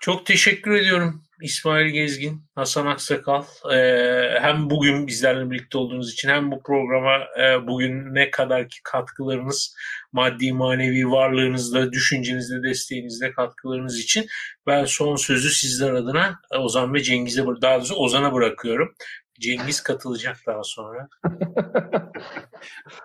Çok 0.02 0.26
teşekkür 0.26 0.72
ediyorum 0.72 1.22
İsmail 1.42 1.86
Gezgin, 1.86 2.42
Hasan 2.54 2.86
Aksakal. 2.86 3.42
Ee, 3.72 4.38
hem 4.40 4.70
bugün 4.70 5.06
bizlerle 5.06 5.50
birlikte 5.50 5.78
olduğunuz 5.78 6.12
için 6.12 6.28
hem 6.28 6.50
bu 6.50 6.62
programa 6.62 7.16
e, 7.40 7.66
bugün 7.66 8.14
ne 8.14 8.30
kadar 8.30 8.68
ki 8.68 8.78
katkılarınız, 8.84 9.76
maddi 10.12 10.52
manevi 10.52 11.10
varlığınızla, 11.10 11.92
düşüncenizle, 11.92 12.62
desteğinizle 12.62 13.32
katkılarınız 13.32 13.98
için 13.98 14.26
ben 14.66 14.84
son 14.84 15.16
sözü 15.16 15.50
sizler 15.50 15.92
adına 15.92 16.40
Ozan 16.58 16.94
ve 16.94 17.02
Cengiz'e, 17.02 17.46
daha 17.62 17.76
doğrusu 17.76 17.94
Ozan'a 17.94 18.34
bırakıyorum. 18.34 18.94
Cengiz 19.40 19.82
katılacak 19.82 20.36
daha 20.46 20.62
sonra. 20.62 21.08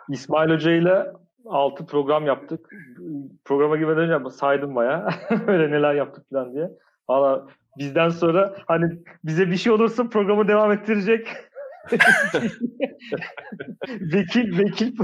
İsmail 0.09 0.49
Hoca 0.49 0.71
ile 0.71 1.05
6 1.45 1.85
program 1.85 2.25
yaptık. 2.25 2.69
Programa 3.45 3.77
girmeden 3.77 4.09
önce 4.09 4.29
saydım 4.29 4.75
baya. 4.75 5.09
Öyle 5.47 5.71
neler 5.71 5.93
yaptık 5.93 6.25
falan 6.29 6.53
diye. 6.53 6.69
Valla 7.09 7.47
bizden 7.77 8.09
sonra 8.09 8.55
hani 8.67 8.99
bize 9.23 9.51
bir 9.51 9.57
şey 9.57 9.71
olursa 9.71 10.09
programı 10.09 10.47
devam 10.47 10.71
ettirecek. 10.71 11.27
vekil 13.99 14.59
vekil 14.59 14.97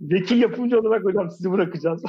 vekil 0.00 0.42
yapımcı 0.42 0.78
olarak 0.78 1.04
hocam 1.04 1.30
sizi 1.30 1.52
bırakacağız. 1.52 2.02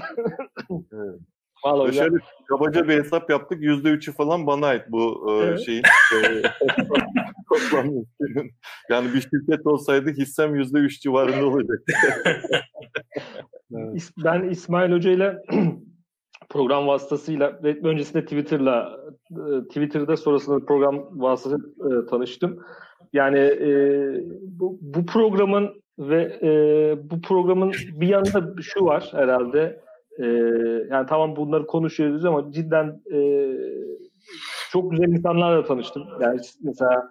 evet. 0.70 1.20
Vallahi 1.66 1.96
şöyle 1.96 2.16
kabaca 2.50 2.88
bir 2.88 2.98
hesap 2.98 3.30
yaptık. 3.30 3.64
Yüzde 3.64 3.90
üçü 3.90 4.12
falan 4.12 4.48
bana 4.48 4.68
ait 4.68 4.84
bu 4.90 5.28
e, 5.30 5.32
evet. 5.46 5.60
şeyin. 5.66 5.84
E, 5.84 6.42
yani 8.90 9.14
bir 9.14 9.22
şirket 9.22 9.68
olsaydı 9.68 10.12
hissem 10.12 10.56
yüzde 10.56 10.78
üç 10.78 11.02
civarında 11.02 11.46
olacaktı. 11.46 11.94
evet. 13.76 14.12
Ben 14.26 14.50
İsmail 14.50 14.92
Hoca 14.92 15.12
ile 15.12 15.42
program 16.50 16.88
vasıtasıyla 16.88 17.60
ve 17.64 17.80
öncesinde 17.84 18.24
Twitter'la 18.24 19.00
e, 19.32 19.68
Twitter'da 19.68 20.18
sonrasında 20.18 20.66
program 20.66 21.22
vasıtasıyla 21.22 22.02
e, 22.02 22.06
tanıştım. 22.06 22.60
Yani 23.14 23.40
e, 23.40 23.72
bu, 24.42 24.78
bu 24.82 25.06
programın 25.06 25.82
ve 26.00 26.40
e, 26.42 26.52
bu 27.12 27.22
programın 27.22 27.72
bir 27.94 28.08
yanında 28.08 28.62
şu 28.62 28.86
var 28.86 29.10
herhalde. 29.12 29.82
E, 30.20 30.26
yani 30.90 31.06
tamam 31.10 31.36
bunları 31.36 31.68
konuşuyoruz 31.68 32.26
ama 32.26 32.52
cidden 32.52 33.02
e, 33.14 33.52
çok 34.72 34.92
güzel 34.92 35.08
insanlarla 35.08 35.64
tanıştım. 35.64 36.04
Yani 36.22 36.40
mesela 36.64 37.10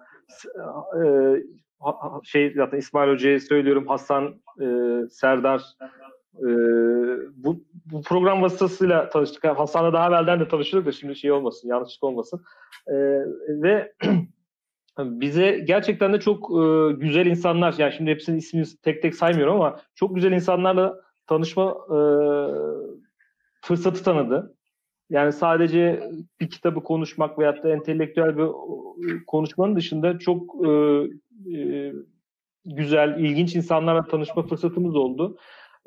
e, 1.01 1.03
şey 2.23 2.53
zaten 2.55 2.77
İsmail 2.77 3.11
Hoca'ya 3.11 3.39
söylüyorum 3.39 3.87
Hasan, 3.87 4.35
e, 4.61 4.65
Serdar 5.09 5.61
e, 6.39 6.47
bu, 7.35 7.63
bu 7.85 8.01
program 8.01 8.41
vasıtasıyla 8.41 9.09
tanıştık. 9.09 9.43
Hasan'la 9.43 9.93
daha 9.93 10.07
evvelden 10.07 10.39
de 10.39 10.47
tanışıyorduk 10.47 10.87
da 10.87 10.91
şimdi 10.91 11.15
şey 11.15 11.31
olmasın, 11.31 11.67
yanlışlık 11.67 12.03
olmasın. 12.03 12.43
E, 12.87 12.95
ve 13.49 13.93
bize 14.99 15.59
gerçekten 15.67 16.13
de 16.13 16.19
çok 16.19 16.51
e, 16.51 16.93
güzel 16.93 17.25
insanlar, 17.25 17.75
yani 17.77 17.93
şimdi 17.93 18.11
hepsinin 18.11 18.37
ismini 18.37 18.65
tek 18.83 19.01
tek 19.01 19.15
saymıyorum 19.15 19.55
ama 19.55 19.79
çok 19.95 20.15
güzel 20.15 20.31
insanlarla 20.31 20.95
tanışma 21.27 21.77
e, 21.89 21.99
fırsatı 23.61 24.03
tanıdı. 24.03 24.55
Yani 25.09 25.33
sadece 25.33 26.09
bir 26.39 26.49
kitabı 26.49 26.83
konuşmak 26.83 27.39
veyahut 27.39 27.63
da 27.63 27.69
entelektüel 27.69 28.37
bir 28.37 28.47
konuşmanın 29.27 29.75
dışında 29.75 30.19
çok 30.19 30.67
e, 30.67 30.69
e, 31.59 31.93
güzel, 32.65 33.19
ilginç 33.19 33.55
insanlarla 33.55 34.05
tanışma 34.05 34.43
fırsatımız 34.43 34.95
oldu. 34.95 35.37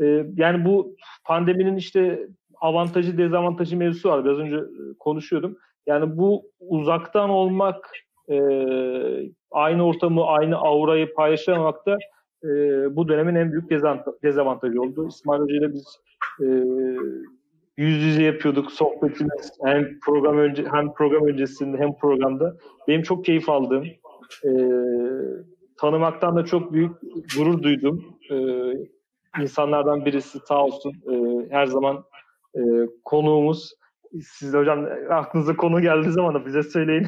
E, 0.01 0.27
yani 0.36 0.64
bu 0.64 0.97
pandeminin 1.24 1.77
işte 1.77 2.28
avantajı, 2.60 3.19
dezavantajı 3.19 3.77
mevzusu 3.77 4.09
var. 4.09 4.24
Biraz 4.24 4.39
önce 4.39 4.56
konuşuyordum. 4.98 5.56
Yani 5.86 6.19
bu 6.19 6.43
uzaktan 6.60 7.31
olmak, 7.31 7.90
e, 8.31 8.39
aynı 9.51 9.86
ortamı, 9.86 10.24
aynı 10.24 10.56
aurayı 10.56 11.14
paylaşamamak 11.14 11.86
da 11.86 11.98
e, 12.44 12.48
bu 12.97 13.09
dönemin 13.09 13.35
en 13.35 13.52
büyük 13.52 13.70
dezavantajı 14.23 14.82
oldu. 14.82 15.09
İsmail 15.09 15.40
Hoca 15.40 15.56
ile 15.56 15.73
biz 15.73 15.98
e, 16.40 16.47
yüz 17.77 18.02
yüze 18.02 18.23
yapıyorduk 18.23 18.73
sohbetimiz 18.73 19.52
hem 19.64 19.98
program 20.06 20.39
önce 20.39 20.64
hem 20.73 20.93
program 20.94 21.27
öncesinde 21.27 21.78
hem 21.78 21.97
programda. 21.97 22.56
Benim 22.89 23.02
çok 23.02 23.24
keyif 23.24 23.48
aldığım, 23.48 23.85
e, 24.44 24.51
tanımaktan 25.77 26.36
da 26.36 26.44
çok 26.44 26.73
büyük 26.73 26.93
gurur 27.36 27.62
duydum. 27.62 28.05
E, 28.31 28.36
insanlardan 29.40 30.04
birisi 30.04 30.38
sağ 30.38 30.64
olsun 30.64 30.92
e, 30.92 31.46
her 31.50 31.66
zaman 31.66 32.04
e, 32.54 32.60
konuğumuz. 33.04 33.74
Siz 34.22 34.54
hocam 34.54 34.88
aklınıza 35.10 35.56
konu 35.56 35.80
geldiği 35.80 36.10
zaman 36.10 36.34
da 36.34 36.46
bize 36.46 36.62
söyleyin. 36.62 37.06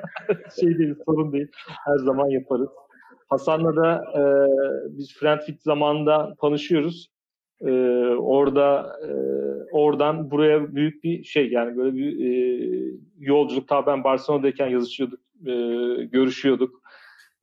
şey 0.60 0.78
değil, 0.78 0.94
sorun 1.06 1.32
değil. 1.32 1.48
Her 1.84 1.96
zaman 1.96 2.28
yaparız. 2.28 2.68
Hasan'la 3.28 3.76
da 3.76 4.04
e, 4.14 4.22
biz 4.98 5.14
Friendfit 5.14 5.62
zamanında 5.62 6.34
tanışıyoruz. 6.40 7.10
E, 7.60 7.70
orada 8.18 8.96
e, 9.02 9.10
oradan 9.72 10.30
buraya 10.30 10.74
büyük 10.74 11.04
bir 11.04 11.24
şey 11.24 11.50
yani 11.50 11.76
böyle 11.76 11.96
bir 11.96 12.26
e, 12.26 12.98
yolculuk. 13.18 13.68
Tabi 13.68 13.86
ben 13.86 14.04
Barcelona'dayken 14.04 14.68
yazışıyorduk, 14.68 15.20
e, 15.46 15.52
görüşüyorduk. 16.04 16.82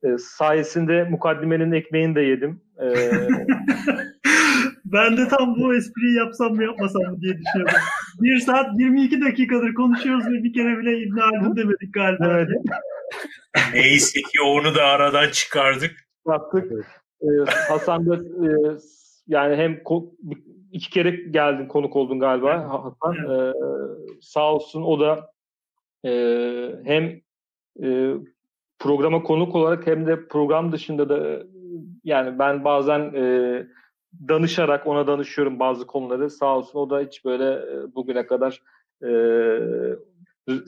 E, 0.02 0.18
sayesinde 0.18 1.04
mukaddimenin 1.04 1.72
ekmeğini 1.72 2.14
de 2.14 2.20
yedim. 2.20 2.60
E, 2.80 2.86
ben 4.94 5.16
de 5.16 5.28
tam 5.28 5.56
bu 5.56 5.74
espriyi 5.74 6.16
yapsam 6.16 6.54
mı 6.54 6.62
yapmasam 6.64 7.02
mı 7.02 7.20
diye 7.20 7.34
düşünüyordum. 7.38 7.78
Bir 8.20 8.38
saat 8.38 8.80
22 8.80 9.20
dakikadır 9.20 9.74
konuşuyoruz 9.74 10.26
ve 10.26 10.44
bir 10.44 10.52
kere 10.52 10.78
bile 10.78 10.98
İbn 10.98 11.18
Haldun 11.18 11.56
demedik 11.56 11.94
galiba. 11.94 12.26
Evet. 12.26 12.48
Neyse 13.72 14.20
ki 14.20 14.42
onu 14.46 14.74
da 14.74 14.84
aradan 14.84 15.30
çıkardık. 15.30 15.96
Yaptık. 16.28 16.72
Ee, 17.22 17.26
Hasan 17.68 18.06
da 18.06 18.16
e, 18.16 18.48
yani 19.26 19.56
hem 19.56 19.80
iki 20.72 20.90
kere 20.90 21.10
geldin 21.10 21.68
konuk 21.68 21.96
oldun 21.96 22.20
galiba 22.20 22.68
Hasan. 22.68 23.14
Ee, 23.14 23.52
sağ 24.20 24.54
olsun 24.54 24.82
o 24.82 25.00
da 25.00 25.30
e, 26.04 26.10
hem 26.84 27.20
e, 27.82 28.14
programa 28.78 29.22
konuk 29.22 29.54
olarak 29.54 29.86
hem 29.86 30.06
de 30.06 30.28
program 30.28 30.72
dışında 30.72 31.08
da 31.08 31.42
yani 32.04 32.38
ben 32.38 32.64
bazen 32.64 33.00
e, 33.00 33.66
danışarak 34.28 34.86
ona 34.86 35.06
danışıyorum 35.06 35.58
bazı 35.58 35.86
konuları. 35.86 36.30
Sağ 36.30 36.56
olsun 36.56 36.78
o 36.78 36.90
da 36.90 37.00
hiç 37.00 37.24
böyle 37.24 37.44
e, 37.44 37.94
bugüne 37.94 38.26
kadar 38.26 38.62
e, 39.04 39.10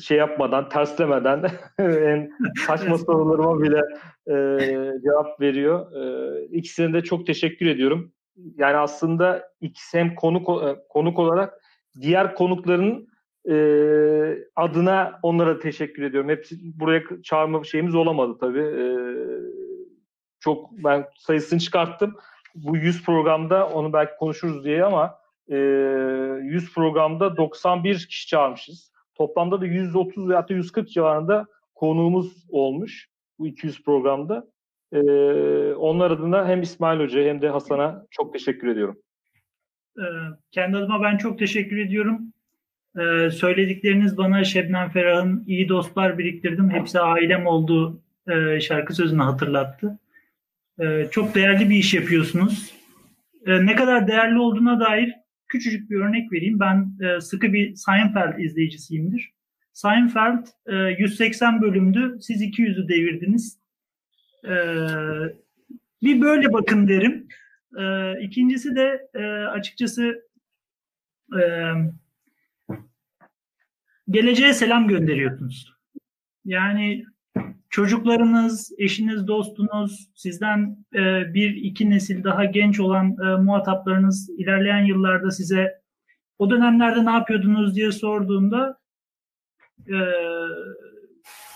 şey 0.01 0.19
yapmadan, 0.19 0.69
terslemeden 0.69 1.51
en 1.79 2.31
saçma 2.67 2.99
sorularıma 2.99 3.63
bile 3.63 3.81
e, 4.29 4.59
cevap 5.03 5.41
veriyor. 5.41 5.93
E, 5.93 6.45
ikisine 6.47 6.93
de 6.93 7.03
çok 7.03 7.27
teşekkür 7.27 7.67
ediyorum. 7.67 8.13
Yani 8.57 8.77
aslında 8.77 9.49
ikisi 9.61 9.99
hem 9.99 10.15
konuk 10.15 10.63
e, 10.65 10.77
konuk 10.89 11.19
olarak 11.19 11.61
diğer 12.01 12.35
konukların 12.35 13.09
e, 13.51 13.57
adına 14.57 15.19
onlara 15.23 15.59
teşekkür 15.59 16.03
ediyorum. 16.03 16.31
Hepsi 16.31 16.57
buraya 16.81 17.03
çağırma 17.23 17.65
şeyimiz 17.65 17.95
olamadı 17.95 18.37
tabii. 18.41 18.61
E, 18.61 18.87
çok 20.41 20.73
ben 20.73 21.07
sayısını 21.19 21.59
çıkarttım. 21.59 22.17
Bu 22.57 22.77
100 22.77 23.05
programda 23.05 23.69
onu 23.69 23.93
belki 23.93 24.13
konuşuruz 24.19 24.65
diye 24.65 24.85
ama 24.85 25.19
e, 25.49 25.57
100 25.57 26.75
programda 26.75 27.37
91 27.37 28.07
kişi 28.09 28.27
çağırmışız. 28.27 28.93
Toplamda 29.15 29.61
da 29.61 29.67
130 29.67 30.29
veya 30.29 30.47
140 30.49 30.89
civarında 30.91 31.47
konuğumuz 31.75 32.47
olmuş 32.49 33.09
bu 33.39 33.47
200 33.47 33.83
programda. 33.83 34.47
Ee, 34.93 34.99
onlar 35.75 36.11
adına 36.11 36.49
hem 36.49 36.63
İsmail 36.63 37.01
Hoca 37.01 37.25
hem 37.25 37.43
de 37.43 37.49
Hasan'a 37.49 38.07
çok 38.11 38.33
teşekkür 38.33 38.69
ediyorum. 38.69 38.99
Ee, 39.99 40.03
kendi 40.51 40.77
adıma 40.77 41.03
ben 41.03 41.17
çok 41.17 41.39
teşekkür 41.39 41.79
ediyorum. 41.79 42.33
Ee, 42.99 43.31
söyledikleriniz 43.31 44.19
bana 44.19 44.45
Şebnem 44.45 44.91
Ferah'ın 44.91 45.45
iyi 45.47 45.69
dostlar 45.69 46.19
biriktirdim. 46.19 46.71
Hepsi 46.71 47.01
ailem 47.01 47.47
olduğu 47.47 48.01
e, 48.29 48.61
şarkı 48.61 48.95
sözünü 48.95 49.23
hatırlattı. 49.23 49.99
Ee, 50.81 51.09
çok 51.11 51.35
değerli 51.35 51.71
bir 51.71 51.77
iş 51.77 51.95
yapıyorsunuz. 51.95 52.75
Ee, 53.47 53.67
ne 53.67 53.77
kadar 53.77 54.09
değerli 54.09 54.39
olduğuna 54.39 54.81
dair 54.81 55.13
küçücük 55.49 55.91
bir 55.91 55.97
örnek 55.97 56.33
vereyim. 56.33 56.61
Ben 56.61 56.99
e, 57.01 57.21
sıkı 57.21 57.53
bir 57.53 57.75
Seinfeld 57.75 58.39
izleyicisiyimdir. 58.39 59.33
Seinfeld 59.73 60.47
e, 60.67 60.75
180 60.99 61.63
bölümdü. 61.63 62.19
Siz 62.21 62.43
200'ü 62.43 62.89
devirdiniz. 62.89 63.61
E, 64.45 64.55
bir 66.03 66.21
böyle 66.21 66.53
bakın 66.53 66.89
derim. 66.89 67.29
E, 67.79 68.15
ikincisi 68.21 68.77
de 68.77 69.09
e, 69.15 69.25
açıkçası 69.29 70.23
e, 71.39 71.43
geleceğe 74.11 74.53
selam 74.53 74.89
gönderiyorsunuz. 74.89 75.73
Yani 76.45 77.05
çocuklarınız, 77.77 78.73
eşiniz, 78.79 79.29
dostunuz, 79.29 80.09
sizden 80.15 80.77
e, 80.95 81.35
bir 81.35 81.55
iki 81.55 81.91
nesil 81.91 82.25
daha 82.25 82.45
genç 82.45 82.81
olan 82.81 83.17
e, 83.23 83.43
muhataplarınız 83.43 84.31
ilerleyen 84.39 84.85
yıllarda 84.85 85.31
size 85.31 85.81
o 86.39 86.51
dönemlerde 86.51 87.05
ne 87.05 87.11
yapıyordunuz 87.11 87.77
diye 87.77 87.93
sorduğunda 87.93 88.79
e, 89.89 89.97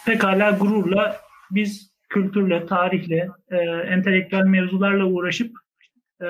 pekala 0.07 0.51
gururla 0.51 1.17
biz 1.51 1.93
kültürle, 2.09 2.67
tarihle, 2.67 3.29
e, 3.51 3.57
entelektüel 3.67 4.45
mevzularla 4.45 5.05
uğraşıp 5.05 5.57
e, 6.23 6.29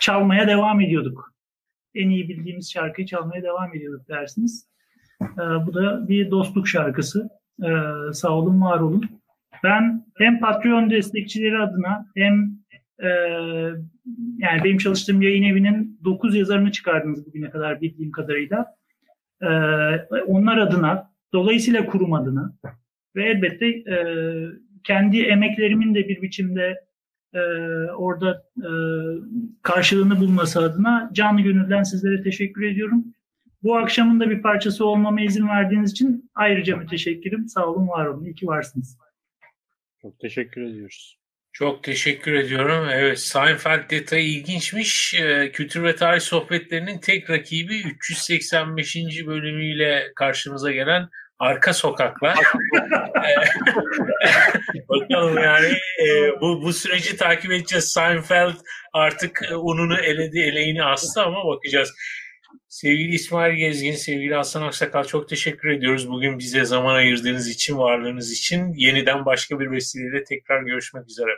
çalmaya 0.00 0.48
devam 0.48 0.80
ediyorduk. 0.80 1.34
En 1.94 2.10
iyi 2.10 2.28
bildiğimiz 2.28 2.72
şarkıyı 2.72 3.06
çalmaya 3.06 3.42
devam 3.42 3.74
ediyorduk 3.74 4.08
dersiniz. 4.08 4.68
E, 5.22 5.42
bu 5.66 5.74
da 5.74 6.08
bir 6.08 6.30
dostluk 6.30 6.68
şarkısı. 6.68 7.41
E, 7.62 7.68
sağ 8.12 8.30
olun, 8.30 8.60
var 8.60 8.80
olun. 8.80 9.04
Ben 9.64 10.04
hem 10.18 10.40
Patreon 10.40 10.90
destekçileri 10.90 11.58
adına 11.58 12.06
hem 12.16 12.62
e, 13.02 13.08
yani 14.38 14.64
benim 14.64 14.78
çalıştığım 14.78 15.22
yayın 15.22 15.42
evinin 15.42 16.00
9 16.04 16.36
yazarını 16.36 16.72
çıkardınız 16.72 17.26
bugüne 17.26 17.50
kadar 17.50 17.80
bildiğim 17.80 18.10
kadarıyla. 18.10 18.76
E, 19.42 19.48
onlar 20.26 20.58
adına, 20.58 21.10
dolayısıyla 21.32 21.86
kurum 21.86 22.12
adına 22.12 22.52
ve 23.16 23.24
elbette 23.24 23.66
e, 23.66 23.96
kendi 24.84 25.22
emeklerimin 25.22 25.94
de 25.94 26.08
bir 26.08 26.22
biçimde 26.22 26.84
e, 27.34 27.40
orada 27.96 28.42
e, 28.56 28.70
karşılığını 29.62 30.20
bulması 30.20 30.60
adına 30.60 31.10
canlı 31.12 31.40
gönülden 31.40 31.82
sizlere 31.82 32.22
teşekkür 32.22 32.62
ediyorum. 32.62 33.04
Bu 33.62 33.76
akşamın 33.76 34.20
da 34.20 34.30
bir 34.30 34.42
parçası 34.42 34.86
olmama 34.86 35.20
izin 35.20 35.48
verdiğiniz 35.48 35.90
için 35.92 36.30
ayrıca 36.34 36.76
müteşekkirim. 36.76 37.48
Sağ 37.48 37.66
olun, 37.66 37.88
var 37.88 38.06
olun. 38.06 38.24
İyi 38.24 38.34
ki 38.34 38.46
varsınız. 38.46 38.98
Çok 40.02 40.20
teşekkür 40.20 40.62
ediyoruz. 40.62 41.18
Çok 41.52 41.82
teşekkür 41.82 42.32
ediyorum. 42.32 42.88
Evet, 42.92 43.18
Seinfeld 43.18 43.90
detayı 43.90 44.28
ilginçmiş. 44.28 45.14
Ee, 45.14 45.50
Kültür 45.52 45.82
ve 45.82 45.96
Tarih 45.96 46.20
Sohbetlerinin 46.20 46.98
tek 46.98 47.30
rakibi 47.30 47.82
385. 47.82 48.96
bölümüyle 49.26 50.12
karşımıza 50.16 50.72
gelen 50.72 51.08
Arka 51.38 51.72
Sokaklar. 51.72 52.38
Bakalım 54.88 55.38
yani 55.38 55.72
e, 56.06 56.40
bu, 56.40 56.62
bu 56.62 56.72
süreci 56.72 57.16
takip 57.16 57.52
edeceğiz. 57.52 57.92
Seinfeld 57.92 58.54
artık 58.92 59.42
ununu 59.56 59.98
eledi, 59.98 60.40
eleğini 60.40 60.84
astı 60.84 61.22
ama 61.22 61.46
bakacağız. 61.46 61.92
Sevgili 62.72 63.14
İsmail 63.14 63.54
Gezgin, 63.54 63.92
sevgili 63.92 64.34
Hasan 64.34 64.62
Aksakal 64.62 65.04
çok 65.04 65.28
teşekkür 65.28 65.68
ediyoruz. 65.68 66.10
Bugün 66.10 66.38
bize 66.38 66.64
zaman 66.64 66.94
ayırdığınız 66.94 67.48
için, 67.48 67.78
varlığınız 67.78 68.32
için. 68.32 68.74
Yeniden 68.74 69.24
başka 69.24 69.60
bir 69.60 69.70
vesileyle 69.70 70.24
tekrar 70.24 70.62
görüşmek 70.62 71.10
üzere. 71.10 71.30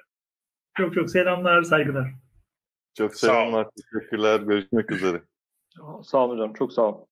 Çok 0.77 0.95
çok 0.95 1.11
selamlar, 1.11 1.63
saygılar. 1.63 2.11
Çok 2.99 3.17
selamlar, 3.17 3.67
teşekkürler. 3.77 4.41
Görüşmek 4.41 4.91
üzere. 4.91 5.23
Sağ 6.03 6.19
olun 6.19 6.35
hocam, 6.35 6.55
çok 6.55 6.73
sağ 6.73 6.83
olun. 6.83 7.07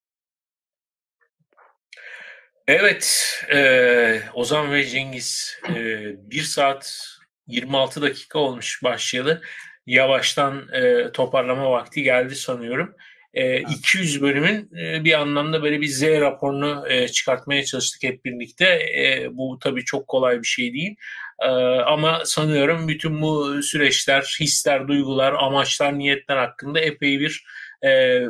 Evet, 2.66 3.34
e, 3.54 4.20
Ozan 4.34 4.72
ve 4.72 4.84
Cengiz 4.84 5.60
e, 5.68 6.30
1 6.30 6.42
saat 6.42 7.08
26 7.46 8.02
dakika 8.02 8.38
olmuş 8.38 8.82
başlayalı. 8.82 9.42
Yavaştan 9.86 10.68
e, 10.72 11.12
toparlama 11.12 11.70
vakti 11.70 12.02
geldi 12.02 12.34
sanıyorum. 12.34 12.96
E, 13.34 13.60
200 13.60 14.22
bölümün 14.22 14.70
e, 14.78 15.04
bir 15.04 15.20
anlamda 15.20 15.62
böyle 15.62 15.80
bir 15.80 15.86
Z 15.86 16.02
raporunu 16.02 16.84
e, 16.88 17.08
çıkartmaya 17.08 17.64
çalıştık 17.64 18.02
hep 18.02 18.24
birlikte. 18.24 18.64
E, 18.66 19.28
bu 19.32 19.58
tabii 19.62 19.84
çok 19.84 20.08
kolay 20.08 20.38
bir 20.38 20.46
şey 20.46 20.72
değil. 20.72 20.96
E, 21.42 21.48
ama 21.86 22.22
sanıyorum 22.24 22.88
bütün 22.88 23.22
bu 23.22 23.62
süreçler, 23.62 24.36
hisler, 24.40 24.88
duygular, 24.88 25.32
amaçlar, 25.32 25.98
niyetler 25.98 26.36
hakkında 26.36 26.80
epey 26.80 27.20
bir 27.20 27.44
e, 27.84 28.22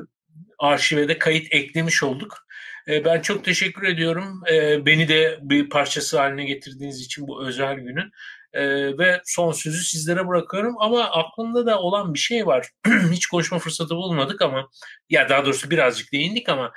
arşive 0.59 1.09
de 1.09 1.19
kayıt 1.19 1.47
eklemiş 1.51 2.03
olduk. 2.03 2.47
E, 2.89 3.05
ben 3.05 3.21
çok 3.21 3.45
teşekkür 3.45 3.87
ediyorum. 3.87 4.43
E, 4.53 4.87
beni 4.87 5.09
de 5.09 5.39
bir 5.43 5.69
parçası 5.69 6.19
haline 6.19 6.45
getirdiğiniz 6.45 7.01
için 7.01 7.29
bu 7.29 7.47
özel 7.47 7.75
günün. 7.75 8.13
E, 8.53 8.65
ve 8.99 9.21
son 9.25 9.53
sözü 9.53 9.85
sizlere 9.85 10.29
bırakıyorum 10.29 10.75
ama 10.79 11.05
aklımda 11.05 11.67
da 11.67 11.81
olan 11.81 12.15
bir 12.15 12.19
şey 12.19 12.47
var. 12.47 12.71
Hiç 13.13 13.27
konuşma 13.27 13.59
fırsatı 13.59 13.97
bulmadık 13.97 14.43
ama 14.43 14.69
ya 15.11 15.29
daha 15.29 15.45
doğrusu 15.45 15.71
birazcık 15.71 16.13
değindik 16.13 16.49
ama 16.49 16.73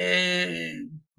e, 0.00 0.46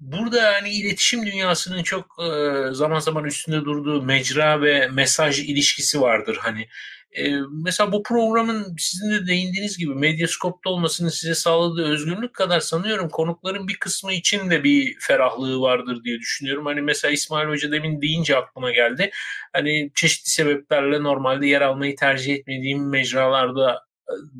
burada 0.00 0.52
hani 0.52 0.70
iletişim 0.70 1.26
dünyasının 1.26 1.82
çok 1.82 2.06
e, 2.22 2.60
zaman 2.74 2.98
zaman 2.98 3.24
üstünde 3.24 3.64
durduğu 3.64 4.02
mecra 4.02 4.62
ve 4.62 4.88
mesaj 4.88 5.38
ilişkisi 5.40 6.00
vardır. 6.00 6.38
Hani 6.40 6.68
e, 7.12 7.32
mesela 7.64 7.92
bu 7.92 8.02
programın 8.02 8.76
sizin 8.78 9.10
de 9.10 9.26
değindiğiniz 9.26 9.78
gibi 9.78 9.94
medyaskopta 9.94 10.70
olmasının 10.70 11.08
size 11.08 11.34
sağladığı 11.34 11.84
özgürlük 11.84 12.34
kadar 12.34 12.60
sanıyorum 12.60 13.08
konukların 13.08 13.68
bir 13.68 13.76
kısmı 13.76 14.12
için 14.12 14.50
de 14.50 14.64
bir 14.64 14.96
ferahlığı 15.00 15.60
vardır 15.60 16.04
diye 16.04 16.18
düşünüyorum. 16.18 16.66
Hani 16.66 16.80
mesela 16.80 17.12
İsmail 17.12 17.48
Hoca 17.48 17.72
demin 17.72 18.02
deyince 18.02 18.36
aklıma 18.36 18.70
geldi. 18.70 19.10
Hani 19.52 19.90
çeşitli 19.94 20.30
sebeplerle 20.30 21.02
normalde 21.02 21.46
yer 21.46 21.60
almayı 21.60 21.96
tercih 21.96 22.34
etmediğim 22.34 22.90
mecralarda 22.90 23.86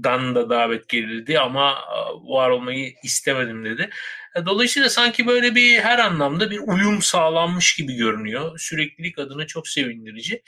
dan 0.05 0.35
da 0.35 0.51
davet 0.51 0.89
gelirdi 0.89 1.39
ama 1.39 1.75
var 2.23 2.51
olmayı 2.51 2.93
istemedim 3.03 3.65
dedi. 3.65 3.91
Dolayısıyla 4.47 4.89
sanki 4.89 5.27
böyle 5.27 5.55
bir 5.55 5.79
her 5.79 5.99
anlamda 5.99 6.51
bir 6.51 6.59
uyum 6.59 7.03
sağlanmış 7.03 7.77
gibi 7.77 7.95
görünüyor. 7.95 8.59
Süreklilik 8.59 9.19
adına 9.19 9.47
çok 9.47 9.69
sevindirici. 9.69 10.43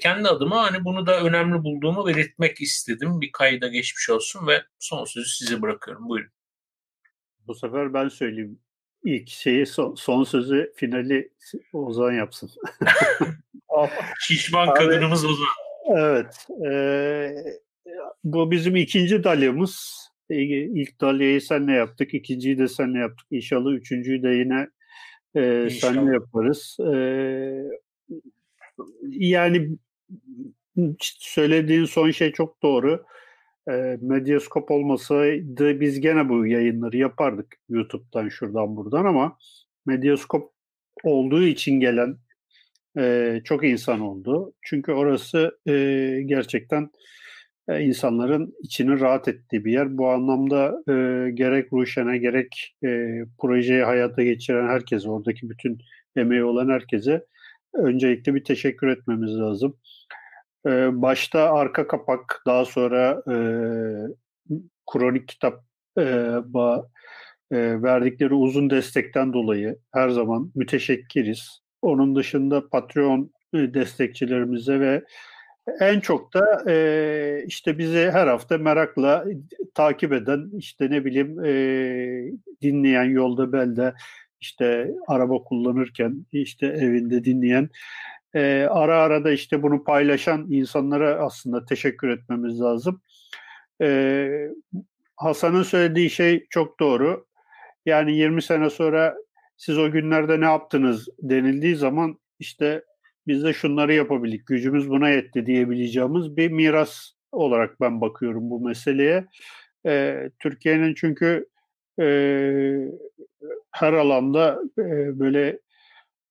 Kendi 0.00 0.28
adıma 0.28 0.62
hani 0.62 0.84
bunu 0.84 1.06
da 1.06 1.20
önemli 1.20 1.62
bulduğumu 1.62 2.06
belirtmek 2.06 2.60
istedim. 2.60 3.20
Bir 3.20 3.32
kayda 3.32 3.68
geçmiş 3.68 4.10
olsun 4.10 4.46
ve 4.46 4.62
son 4.78 5.04
sözü 5.04 5.28
size 5.28 5.62
bırakıyorum. 5.62 6.08
Buyurun. 6.08 6.30
Bu 7.46 7.54
sefer 7.54 7.94
ben 7.94 8.08
söyleyeyim. 8.08 8.58
İlk 9.04 9.28
şeyi 9.28 9.66
son, 9.66 9.94
son 9.94 10.24
sözü 10.24 10.72
finali 10.76 11.32
Ozan 11.72 12.12
yapsın. 12.12 12.50
Şişman 14.20 14.68
Abi, 14.68 14.78
kadınımız 14.78 15.24
Ozan. 15.24 15.46
Evet. 15.96 16.46
E, 16.66 17.34
bu 18.24 18.50
bizim 18.50 18.76
ikinci 18.76 19.24
dalyamız. 19.24 20.04
İlk 20.30 21.00
dalyayı 21.00 21.40
senle 21.40 21.72
yaptık. 21.72 22.14
ikinciyi 22.14 22.58
de 22.58 22.68
senle 22.68 22.98
yaptık. 22.98 23.26
İnşallah 23.30 23.72
üçüncüyü 23.72 24.22
de 24.22 24.28
yine 24.28 24.68
e, 25.36 25.70
senle 25.70 26.12
yaparız. 26.12 26.76
E, 26.80 26.96
yani 29.08 29.76
söylediğin 31.00 31.84
son 31.84 32.10
şey 32.10 32.32
çok 32.32 32.62
doğru. 32.62 33.04
E, 33.70 33.72
Medyaskop 34.00 34.70
olmasaydı 34.70 35.80
biz 35.80 36.00
gene 36.00 36.28
bu 36.28 36.46
yayınları 36.46 36.96
yapardık 36.96 37.56
YouTube'dan 37.68 38.28
şuradan 38.28 38.76
buradan 38.76 39.04
ama 39.04 39.38
Medyaskop 39.86 40.52
olduğu 41.04 41.42
için 41.42 41.80
gelen 41.80 42.16
e, 42.98 43.40
çok 43.44 43.64
insan 43.64 44.00
oldu. 44.00 44.52
Çünkü 44.62 44.92
orası 44.92 45.58
e, 45.68 45.72
gerçekten 46.26 46.90
e, 47.68 47.80
insanların 47.80 48.54
içinin 48.62 49.00
rahat 49.00 49.28
ettiği 49.28 49.64
bir 49.64 49.72
yer. 49.72 49.98
Bu 49.98 50.08
anlamda 50.08 50.82
e, 50.88 51.30
gerek 51.30 51.72
Ruşen'e 51.72 52.18
gerek 52.18 52.76
e, 52.84 52.88
projeyi 53.40 53.82
hayata 53.82 54.22
geçiren 54.22 54.68
herkese, 54.68 55.10
oradaki 55.10 55.50
bütün 55.50 55.78
emeği 56.16 56.44
olan 56.44 56.68
herkese 56.68 57.24
öncelikle 57.74 58.34
bir 58.34 58.44
teşekkür 58.44 58.88
etmemiz 58.88 59.38
lazım. 59.38 59.76
E, 60.66 61.02
başta 61.02 61.52
arka 61.52 61.86
kapak, 61.86 62.42
daha 62.46 62.64
sonra 62.64 63.22
e, 63.28 63.36
kronik 64.92 65.28
kitap 65.28 65.64
e, 65.98 66.04
ba, 66.44 66.88
e, 67.52 67.82
verdikleri 67.82 68.34
uzun 68.34 68.70
destekten 68.70 69.32
dolayı 69.32 69.78
her 69.94 70.08
zaman 70.08 70.52
müteşekkiriz. 70.54 71.60
Onun 71.82 72.16
dışında 72.16 72.68
Patreon 72.68 73.30
destekçilerimize 73.54 74.80
ve 74.80 75.04
en 75.80 76.00
çok 76.00 76.34
da 76.34 76.70
e, 76.70 77.44
işte 77.46 77.78
bizi 77.78 78.10
her 78.10 78.26
hafta 78.26 78.58
merakla 78.58 79.24
takip 79.74 80.12
eden, 80.12 80.50
işte 80.58 80.90
ne 80.90 81.04
bileyim 81.04 81.44
e, 81.44 81.52
dinleyen 82.62 83.04
yolda 83.04 83.52
belde, 83.52 83.94
işte 84.40 84.90
araba 85.06 85.42
kullanırken, 85.42 86.26
işte 86.32 86.66
evinde 86.66 87.24
dinleyen, 87.24 87.70
e, 88.34 88.66
ara 88.70 89.02
ara 89.02 89.24
da 89.24 89.32
işte 89.32 89.62
bunu 89.62 89.84
paylaşan 89.84 90.46
insanlara 90.50 91.14
aslında 91.14 91.64
teşekkür 91.64 92.08
etmemiz 92.08 92.60
lazım. 92.60 93.00
E, 93.80 94.28
Hasan'ın 95.16 95.62
söylediği 95.62 96.10
şey 96.10 96.46
çok 96.50 96.80
doğru. 96.80 97.26
Yani 97.86 98.16
20 98.16 98.42
sene 98.42 98.70
sonra 98.70 99.16
siz 99.56 99.78
o 99.78 99.90
günlerde 99.90 100.40
ne 100.40 100.44
yaptınız 100.44 101.08
denildiği 101.22 101.76
zaman 101.76 102.18
işte 102.38 102.84
biz 103.26 103.44
de 103.44 103.52
şunları 103.52 103.94
yapabildik, 103.94 104.46
gücümüz 104.46 104.90
buna 104.90 105.08
yetti 105.08 105.46
diyebileceğimiz 105.46 106.36
bir 106.36 106.50
miras 106.50 107.10
olarak 107.32 107.80
ben 107.80 108.00
bakıyorum 108.00 108.50
bu 108.50 108.60
meseleye. 108.60 109.26
E, 109.86 110.30
Türkiye'nin 110.38 110.94
çünkü 110.94 111.48
e, 112.00 112.06
her 113.70 113.92
alanda 113.92 114.62
e, 114.78 115.18
böyle 115.18 115.48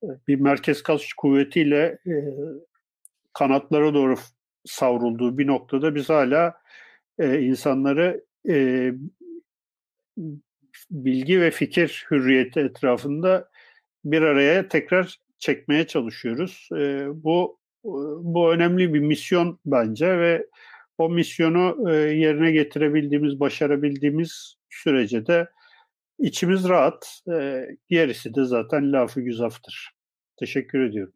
e, 0.03 0.07
bir 0.27 0.39
merkez 0.39 0.83
kas 0.83 1.13
kuvvetiyle 1.17 1.97
e, 2.07 2.13
kanatlara 3.33 3.93
doğru 3.93 4.15
savrulduğu 4.65 5.37
bir 5.37 5.47
noktada 5.47 5.95
biz 5.95 6.09
hala 6.09 6.53
e, 7.19 7.39
insanları 7.41 8.23
e, 8.49 8.91
bilgi 10.91 11.41
ve 11.41 11.51
fikir 11.51 12.05
hürriyeti 12.11 12.59
etrafında 12.59 13.49
bir 14.05 14.21
araya 14.21 14.67
tekrar 14.67 15.19
çekmeye 15.39 15.87
çalışıyoruz. 15.87 16.69
E, 16.77 17.05
bu 17.23 17.59
bu 18.23 18.53
önemli 18.53 18.93
bir 18.93 18.99
misyon 18.99 19.59
bence 19.65 20.19
ve 20.19 20.47
o 20.97 21.09
misyonu 21.09 21.91
e, 21.91 21.95
yerine 21.95 22.51
getirebildiğimiz, 22.51 23.39
başarabildiğimiz 23.39 24.55
sürece 24.69 25.25
de 25.25 25.49
içimiz 26.19 26.69
rahat. 26.69 27.21
E, 27.31 27.67
gerisi 27.89 28.35
de 28.35 28.43
zaten 28.43 28.93
lafı 28.93 29.21
güzaftır. 29.21 29.91
Teşekkür 30.39 30.89
ediyorum. 30.89 31.13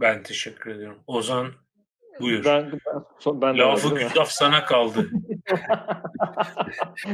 Ben 0.00 0.22
teşekkür 0.22 0.70
ediyorum. 0.70 0.98
Ozan 1.06 1.52
buyur. 2.20 2.44
Ben, 2.44 2.72
ben, 3.26 3.40
ben 3.40 3.58
Lafı 3.58 3.94
güzaf 3.94 4.28
sana 4.28 4.64
kaldı. 4.64 5.02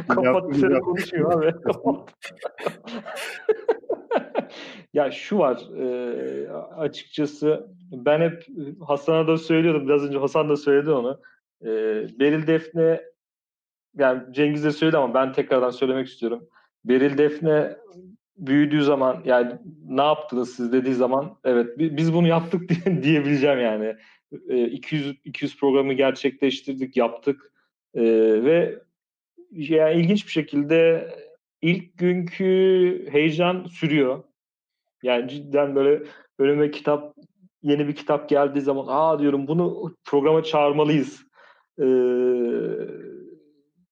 Kapat 0.09 0.55
dışarı 0.55 0.81
konuşuyor 0.81 1.33
abi. 1.33 1.55
ya 4.95 5.11
şu 5.11 5.39
var 5.39 5.61
e, 5.79 6.53
açıkçası 6.77 7.67
ben 7.93 8.21
hep 8.21 8.47
Hasan'a 8.87 9.29
da 9.29 9.39
söylüyordum 9.39 9.89
biraz 9.89 10.05
önce 10.05 10.19
Hasan 10.19 10.49
da 10.49 10.57
söyledi 10.57 10.91
onu. 10.91 11.21
E, 11.63 11.69
Beril 12.21 12.47
Defne 12.47 13.01
yani 13.97 14.23
Cengiz 14.35 14.65
de 14.65 14.71
söyledi 14.71 14.97
ama 14.97 15.15
ben 15.15 15.33
tekrardan 15.33 15.71
söylemek 15.71 16.09
istiyorum. 16.09 16.49
Beril 16.85 17.19
Defne 17.19 17.77
büyüdüğü 18.37 18.83
zaman 18.83 19.23
yani 19.25 19.53
ne 19.89 20.03
yaptınız 20.03 20.55
siz 20.55 20.73
dediği 20.73 20.95
zaman 20.95 21.39
evet 21.45 21.79
biz 21.79 22.15
bunu 22.15 22.29
yaptık 22.29 22.69
diye, 22.87 23.03
diyebileceğim 23.03 23.61
yani. 23.61 23.97
E, 24.49 24.65
200 24.65 25.17
200 25.25 25.57
programı 25.57 25.93
gerçekleştirdik, 25.93 26.97
yaptık. 26.97 27.53
E, 27.95 28.03
ve 28.45 28.79
yani 29.51 30.01
ilginç 30.01 30.27
bir 30.27 30.33
şekilde 30.33 31.09
ilk 31.63 31.99
günkü 31.99 33.07
heyecan 33.11 33.65
sürüyor. 33.65 34.25
Yani 35.03 35.29
cidden 35.29 35.75
böyle 35.75 36.03
önüme 36.39 36.71
kitap 36.71 37.15
yeni 37.63 37.89
bir 37.89 37.95
kitap 37.95 38.29
geldiği 38.29 38.61
zaman 38.61 38.85
aa 38.89 39.19
diyorum 39.19 39.47
bunu 39.47 39.95
programa 40.05 40.43
çağırmalıyız. 40.43 41.23
Ee, 41.81 41.85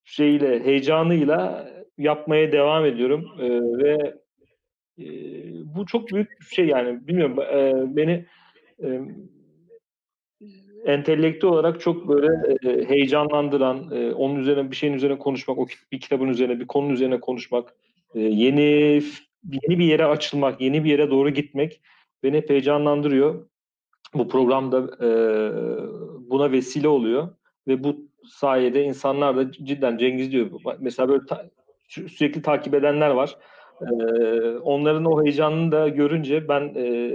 şeyle 0.05 0.65
heyecanıyla 0.65 1.69
yapmaya 1.99 2.53
devam 2.53 2.85
ediyorum 2.85 3.29
ee, 3.41 3.61
ve 3.85 4.17
e, 4.99 5.07
bu 5.77 5.87
çok 5.87 6.09
büyük 6.09 6.41
bir 6.41 6.47
şey 6.47 6.67
yani 6.67 7.07
bilmiyorum 7.07 7.41
e, 7.41 7.97
beni 7.97 8.27
e, 8.83 9.01
entelektüel 10.85 11.53
olarak 11.53 11.81
çok 11.81 12.09
böyle 12.09 12.57
e, 12.65 12.89
heyecanlandıran, 12.89 13.91
e, 13.91 14.15
onun 14.15 14.37
üzerine 14.37 14.71
bir 14.71 14.77
şeyin 14.77 14.95
üzerine 14.95 15.19
konuşmak, 15.19 15.59
o 15.59 15.67
bir 15.93 16.01
kitabın 16.01 16.29
üzerine, 16.29 16.61
bir 16.61 16.67
konunun 16.67 16.95
üzerine 16.95 17.21
konuşmak, 17.21 17.75
e, 18.15 18.21
yeni 18.21 19.03
yeni 19.53 19.79
bir 19.79 19.85
yere 19.85 20.05
açılmak, 20.07 20.61
yeni 20.61 20.85
bir 20.85 20.91
yere 20.91 21.11
doğru 21.11 21.31
gitmek 21.31 21.81
beni 22.23 22.37
hep 22.37 22.51
heyecanlandırıyor. 22.51 23.49
Bu 24.15 24.29
programda 24.29 24.79
e, 24.79 25.09
buna 26.31 26.53
vesile 26.53 26.89
oluyor 26.89 27.29
ve 27.69 27.85
bu 27.85 27.97
sayede 28.25 28.85
insanlar 28.85 29.37
da 29.37 29.53
cidden 29.53 29.99
Cengiz 29.99 30.33
diyor. 30.33 30.51
Mesela 30.79 31.09
böyle 31.09 31.27
ta, 31.27 31.47
sürekli 31.89 32.43
takip 32.43 32.75
edenler 32.75 33.11
var. 33.11 33.37
E, 33.81 33.87
onların 34.59 35.05
o 35.05 35.25
heyecanını 35.25 35.73
da 35.73 35.89
görünce 35.89 36.49
ben 36.49 36.73
e, 36.77 37.13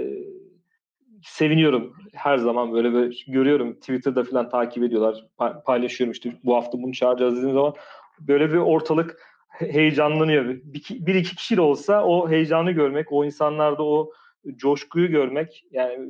seviniyorum 1.22 1.94
her 2.12 2.38
zaman 2.38 2.72
böyle 2.72 2.92
böyle 2.92 3.14
görüyorum 3.26 3.74
Twitter'da 3.74 4.24
falan 4.24 4.48
takip 4.48 4.84
ediyorlar 4.84 5.26
paylaşıyorum 5.64 6.12
işte 6.12 6.32
bu 6.44 6.56
hafta 6.56 6.82
bunu 6.82 6.92
çağıracağız 6.92 7.36
dediğim 7.36 7.54
zaman 7.54 7.74
böyle 8.20 8.52
bir 8.52 8.56
ortalık 8.56 9.31
heyecanlanıyor. 9.58 10.44
Bir, 10.48 10.84
bir 10.90 11.14
iki 11.14 11.36
kişi 11.36 11.56
de 11.56 11.60
olsa 11.60 12.04
o 12.04 12.30
heyecanı 12.30 12.70
görmek, 12.70 13.12
o 13.12 13.24
insanlarda 13.24 13.82
o 13.82 14.12
coşkuyu 14.56 15.10
görmek 15.10 15.64
yani 15.70 16.08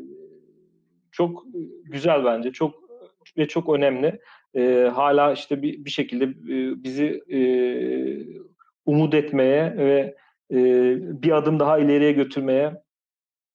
çok 1.11 1.45
güzel 1.85 2.25
bence. 2.25 2.53
Çok 2.53 2.75
ve 3.39 3.49
çok 3.49 3.69
önemli. 3.69 4.21
Ee, 4.55 4.91
hala 4.95 5.33
işte 5.33 5.63
bir, 5.63 5.85
bir 5.85 5.91
şekilde 5.91 6.25
e, 6.25 6.85
bizi 6.85 7.23
e, 7.33 7.41
umut 8.87 9.15
etmeye 9.15 9.77
ve 9.77 10.17
e, 10.51 10.59
bir 11.23 11.33
adım 11.33 11.61
daha 11.61 11.79
ileriye 11.79 12.13
götürmeye 12.13 12.83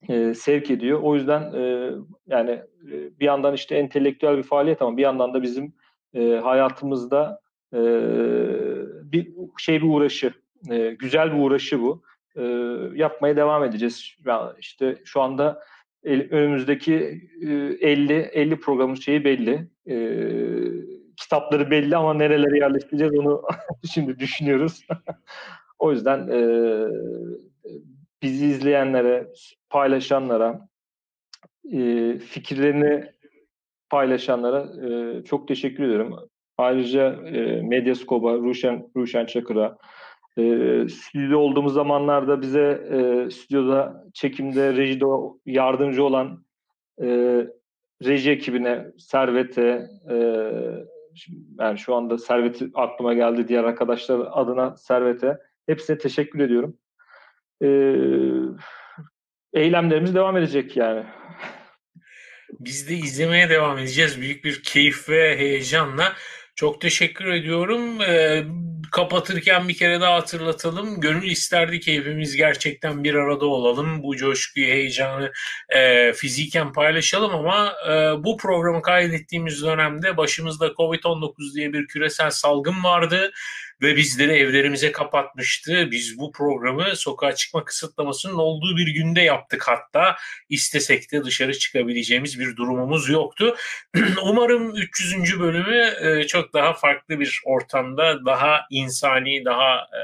e, 0.10 0.34
sevk 0.34 0.72
ediyor. 0.72 1.00
O 1.04 1.16
yüzden 1.16 1.54
e, 1.54 1.92
yani 2.28 2.52
e, 2.92 3.20
bir 3.20 3.26
yandan 3.26 3.54
işte 3.54 3.76
entelektüel 3.76 4.38
bir 4.38 4.44
faaliyet 4.44 4.82
ama 4.82 4.98
bir 4.98 5.02
yandan 5.02 5.34
da 5.34 5.42
bizim 5.42 5.74
e, 6.14 6.30
hayatımızda 6.30 7.42
e, 7.74 7.80
bir 9.12 9.34
şey 9.58 9.82
bir 9.82 9.88
uğraşı, 9.88 10.34
e, 10.70 10.90
güzel 11.00 11.34
bir 11.34 11.40
uğraşı 11.40 11.82
bu. 11.82 12.04
E, 12.36 12.44
yapmaya 12.94 13.36
devam 13.36 13.64
edeceğiz. 13.64 14.16
Yani 14.26 14.52
işte 14.60 15.02
şu 15.06 15.22
anda 15.22 15.64
el, 16.04 16.28
önümüzdeki 16.32 16.96
e, 17.42 17.48
50 17.90 18.14
50 18.14 18.60
programın 18.60 18.96
şeyi 18.96 19.24
belli. 19.24 19.68
E, 19.90 19.98
kitapları 21.18 21.72
belli 21.72 21.98
ama 21.98 22.14
nerelere 22.14 22.58
yerleştireceğiz 22.58 23.20
onu 23.20 23.44
şimdi 23.94 24.20
düşünüyoruz. 24.20 24.88
o 25.80 25.92
yüzden 25.92 26.28
e, 26.28 26.40
bizi 28.22 28.46
izleyenlere, 28.46 29.28
paylaşanlara, 29.70 30.70
e, 31.74 32.14
fikirlerini 32.20 33.12
paylaşanlara 33.90 34.88
e, 34.88 35.24
çok 35.24 35.48
teşekkür 35.48 35.84
ediyorum. 35.84 36.30
Ayrıca 36.58 37.14
e, 37.26 37.62
Medyascope'a, 37.62 38.34
Ruşen, 38.34 38.90
Ruşen 38.96 39.26
Çakır'a, 39.26 39.78
e, 40.38 40.44
stüdyoda 40.90 41.38
olduğumuz 41.38 41.74
zamanlarda 41.74 42.42
bize 42.42 42.82
e, 42.92 43.32
stüdyoda, 43.32 44.04
çekimde, 44.14 44.74
rejide 44.74 45.06
yardımcı 45.46 46.04
olan 46.04 46.46
e, 47.02 47.08
reji 48.04 48.32
ekibine, 48.32 48.86
Servet'e, 48.98 49.88
e, 50.10 50.16
yani 51.60 51.80
şu 51.80 51.96
anda 51.96 52.18
Servet 52.18 52.62
aklıma 52.74 53.14
geldi 53.14 53.48
diğer 53.48 53.64
arkadaşlar 53.64 54.28
adına 54.32 54.78
Servet'e 54.78 55.38
hepsine 55.66 55.98
teşekkür 55.98 56.40
ediyorum. 56.40 56.78
E, 57.64 57.70
eylemlerimiz 59.54 60.16
devam 60.16 60.38
edecek 60.38 60.78
yani. 60.78 61.04
Biz 62.60 62.90
de 62.90 62.94
izlemeye 62.94 63.50
devam 63.50 63.78
edeceğiz 63.78 64.22
büyük 64.22 64.44
bir 64.44 64.64
keyif 64.64 65.10
ve 65.10 65.38
heyecanla. 65.38 66.14
Çok 66.58 66.82
teşekkür 66.82 67.28
ediyorum. 67.28 68.02
Ee, 68.02 68.46
kapatırken 68.92 69.68
bir 69.68 69.78
kere 69.78 70.02
daha 70.02 70.16
hatırlatalım. 70.16 71.02
Gönül 71.02 71.32
isterdi 71.32 71.80
ki 71.80 71.98
hepimiz 71.98 72.36
gerçekten 72.36 73.04
bir 73.04 73.14
arada 73.14 73.46
olalım. 73.46 74.04
Bu 74.04 74.16
coşkuyu, 74.16 74.68
heyecanı 74.68 75.32
e, 75.70 76.14
fiziken 76.14 76.74
paylaşalım 76.74 77.36
ama 77.36 77.74
e, 77.90 78.24
bu 78.24 78.38
programı 78.38 78.82
kaydettiğimiz 78.82 79.64
dönemde 79.64 80.18
başımızda 80.18 80.68
Covid-19 80.68 81.56
diye 81.56 81.74
bir 81.74 81.88
küresel 81.88 82.30
salgın 82.30 82.84
vardı 82.84 83.32
ve 83.82 83.96
bizleri 83.96 84.32
evlerimize 84.32 84.92
kapatmıştı. 84.92 85.92
Biz 85.92 86.20
bu 86.20 86.32
programı 86.32 86.96
sokağa 86.96 87.36
çıkma 87.36 87.66
kısıtlamasının 87.66 88.34
olduğu 88.34 88.78
bir 88.78 88.88
günde 88.88 89.22
yaptık 89.22 89.68
hatta. 89.68 90.16
istesek 90.50 91.12
de 91.12 91.24
dışarı 91.24 91.58
çıkabileceğimiz 91.58 92.40
bir 92.40 92.56
durumumuz 92.56 93.10
yoktu. 93.10 93.56
Umarım 94.24 94.76
300. 94.76 95.40
bölümü 95.40 95.94
e, 96.02 96.28
çok 96.28 96.54
daha 96.54 96.74
farklı 96.74 97.20
bir 97.20 97.42
ortamda, 97.46 98.26
daha 98.26 98.62
insani, 98.78 99.46
daha 99.46 99.76
e, 99.76 100.02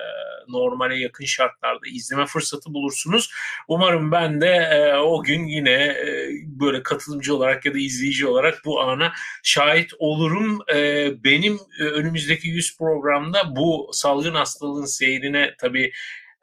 normale 0.48 1.00
yakın 1.00 1.26
şartlarda 1.26 1.88
izleme 1.94 2.26
fırsatı 2.26 2.74
bulursunuz. 2.74 3.32
Umarım 3.68 4.12
ben 4.12 4.42
de 4.42 4.48
e, 4.48 4.98
o 4.98 5.24
gün 5.24 5.46
yine 5.46 5.98
böyle 6.46 6.84
katılımcı 6.84 7.36
olarak 7.36 7.66
ya 7.66 7.74
da 7.74 7.78
izleyici 7.78 8.28
olarak 8.28 8.62
bu 8.66 8.82
ana 8.82 9.14
şahit 9.44 9.92
olurum. 10.00 10.60
Benim 11.24 11.60
önümüzdeki 11.80 12.48
100 12.48 12.78
programda 12.78 13.56
bu 13.56 13.64
bu 13.64 13.90
salgın 13.94 14.34
hastalığın 14.34 14.86
seyrine 14.86 15.56
tabii 15.58 15.92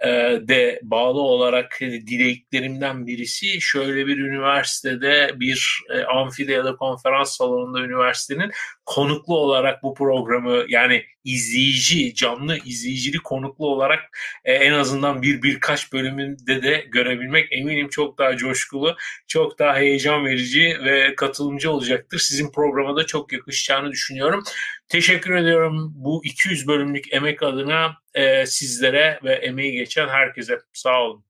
e, 0.05 0.09
de 0.48 0.81
bağlı 0.82 1.20
olarak 1.20 1.81
dileklerimden 1.81 3.07
birisi 3.07 3.61
şöyle 3.61 4.07
bir 4.07 4.19
üniversitede 4.19 5.31
bir 5.40 5.82
e, 5.90 6.05
amfide 6.05 6.52
ya 6.52 6.65
da 6.65 6.77
konferans 6.77 7.36
salonunda 7.36 7.81
üniversitenin 7.81 8.51
konuklu 8.91 9.37
olarak 9.37 9.83
bu 9.83 9.95
programı 9.95 10.65
yani 10.69 11.05
izleyici, 11.25 12.15
canlı 12.15 12.59
izleyicili 12.65 13.19
konuklu 13.19 13.67
olarak 13.67 14.01
e, 14.45 14.53
en 14.53 14.73
azından 14.73 15.23
bir 15.23 15.43
birkaç 15.43 15.93
bölümünde 15.93 16.62
de 16.62 16.87
görebilmek 16.93 17.53
eminim 17.53 17.89
çok 17.89 18.19
daha 18.19 18.37
coşkulu, 18.37 18.97
çok 19.29 19.59
daha 19.59 19.77
heyecan 19.77 20.25
verici 20.25 20.77
ve 20.85 21.15
katılımcı 21.15 21.71
olacaktır. 21.71 22.19
Sizin 22.19 22.53
programa 22.53 22.97
da 22.97 23.07
çok 23.07 23.33
yakışacağını 23.33 23.91
düşünüyorum. 23.91 24.43
Teşekkür 24.89 25.35
ediyorum 25.35 25.93
bu 25.95 26.25
200 26.25 26.69
bölümlük 26.69 27.12
emek 27.12 27.43
adına 27.43 27.97
e, 28.15 28.47
sizlere 28.47 29.21
ve 29.25 29.33
emeği 29.33 29.73
geçen 29.73 30.09
herkese. 30.09 30.59
Sağ 30.73 31.03
olun. 31.03 31.25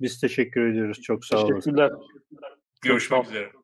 Biz 0.00 0.20
teşekkür 0.20 0.70
ediyoruz. 0.70 1.02
Çok 1.02 1.24
sağ 1.24 1.38
olun. 1.38 1.60
Teşekkürler. 1.60 1.90
Görüşmek 2.82 3.26
üzere. 3.26 3.63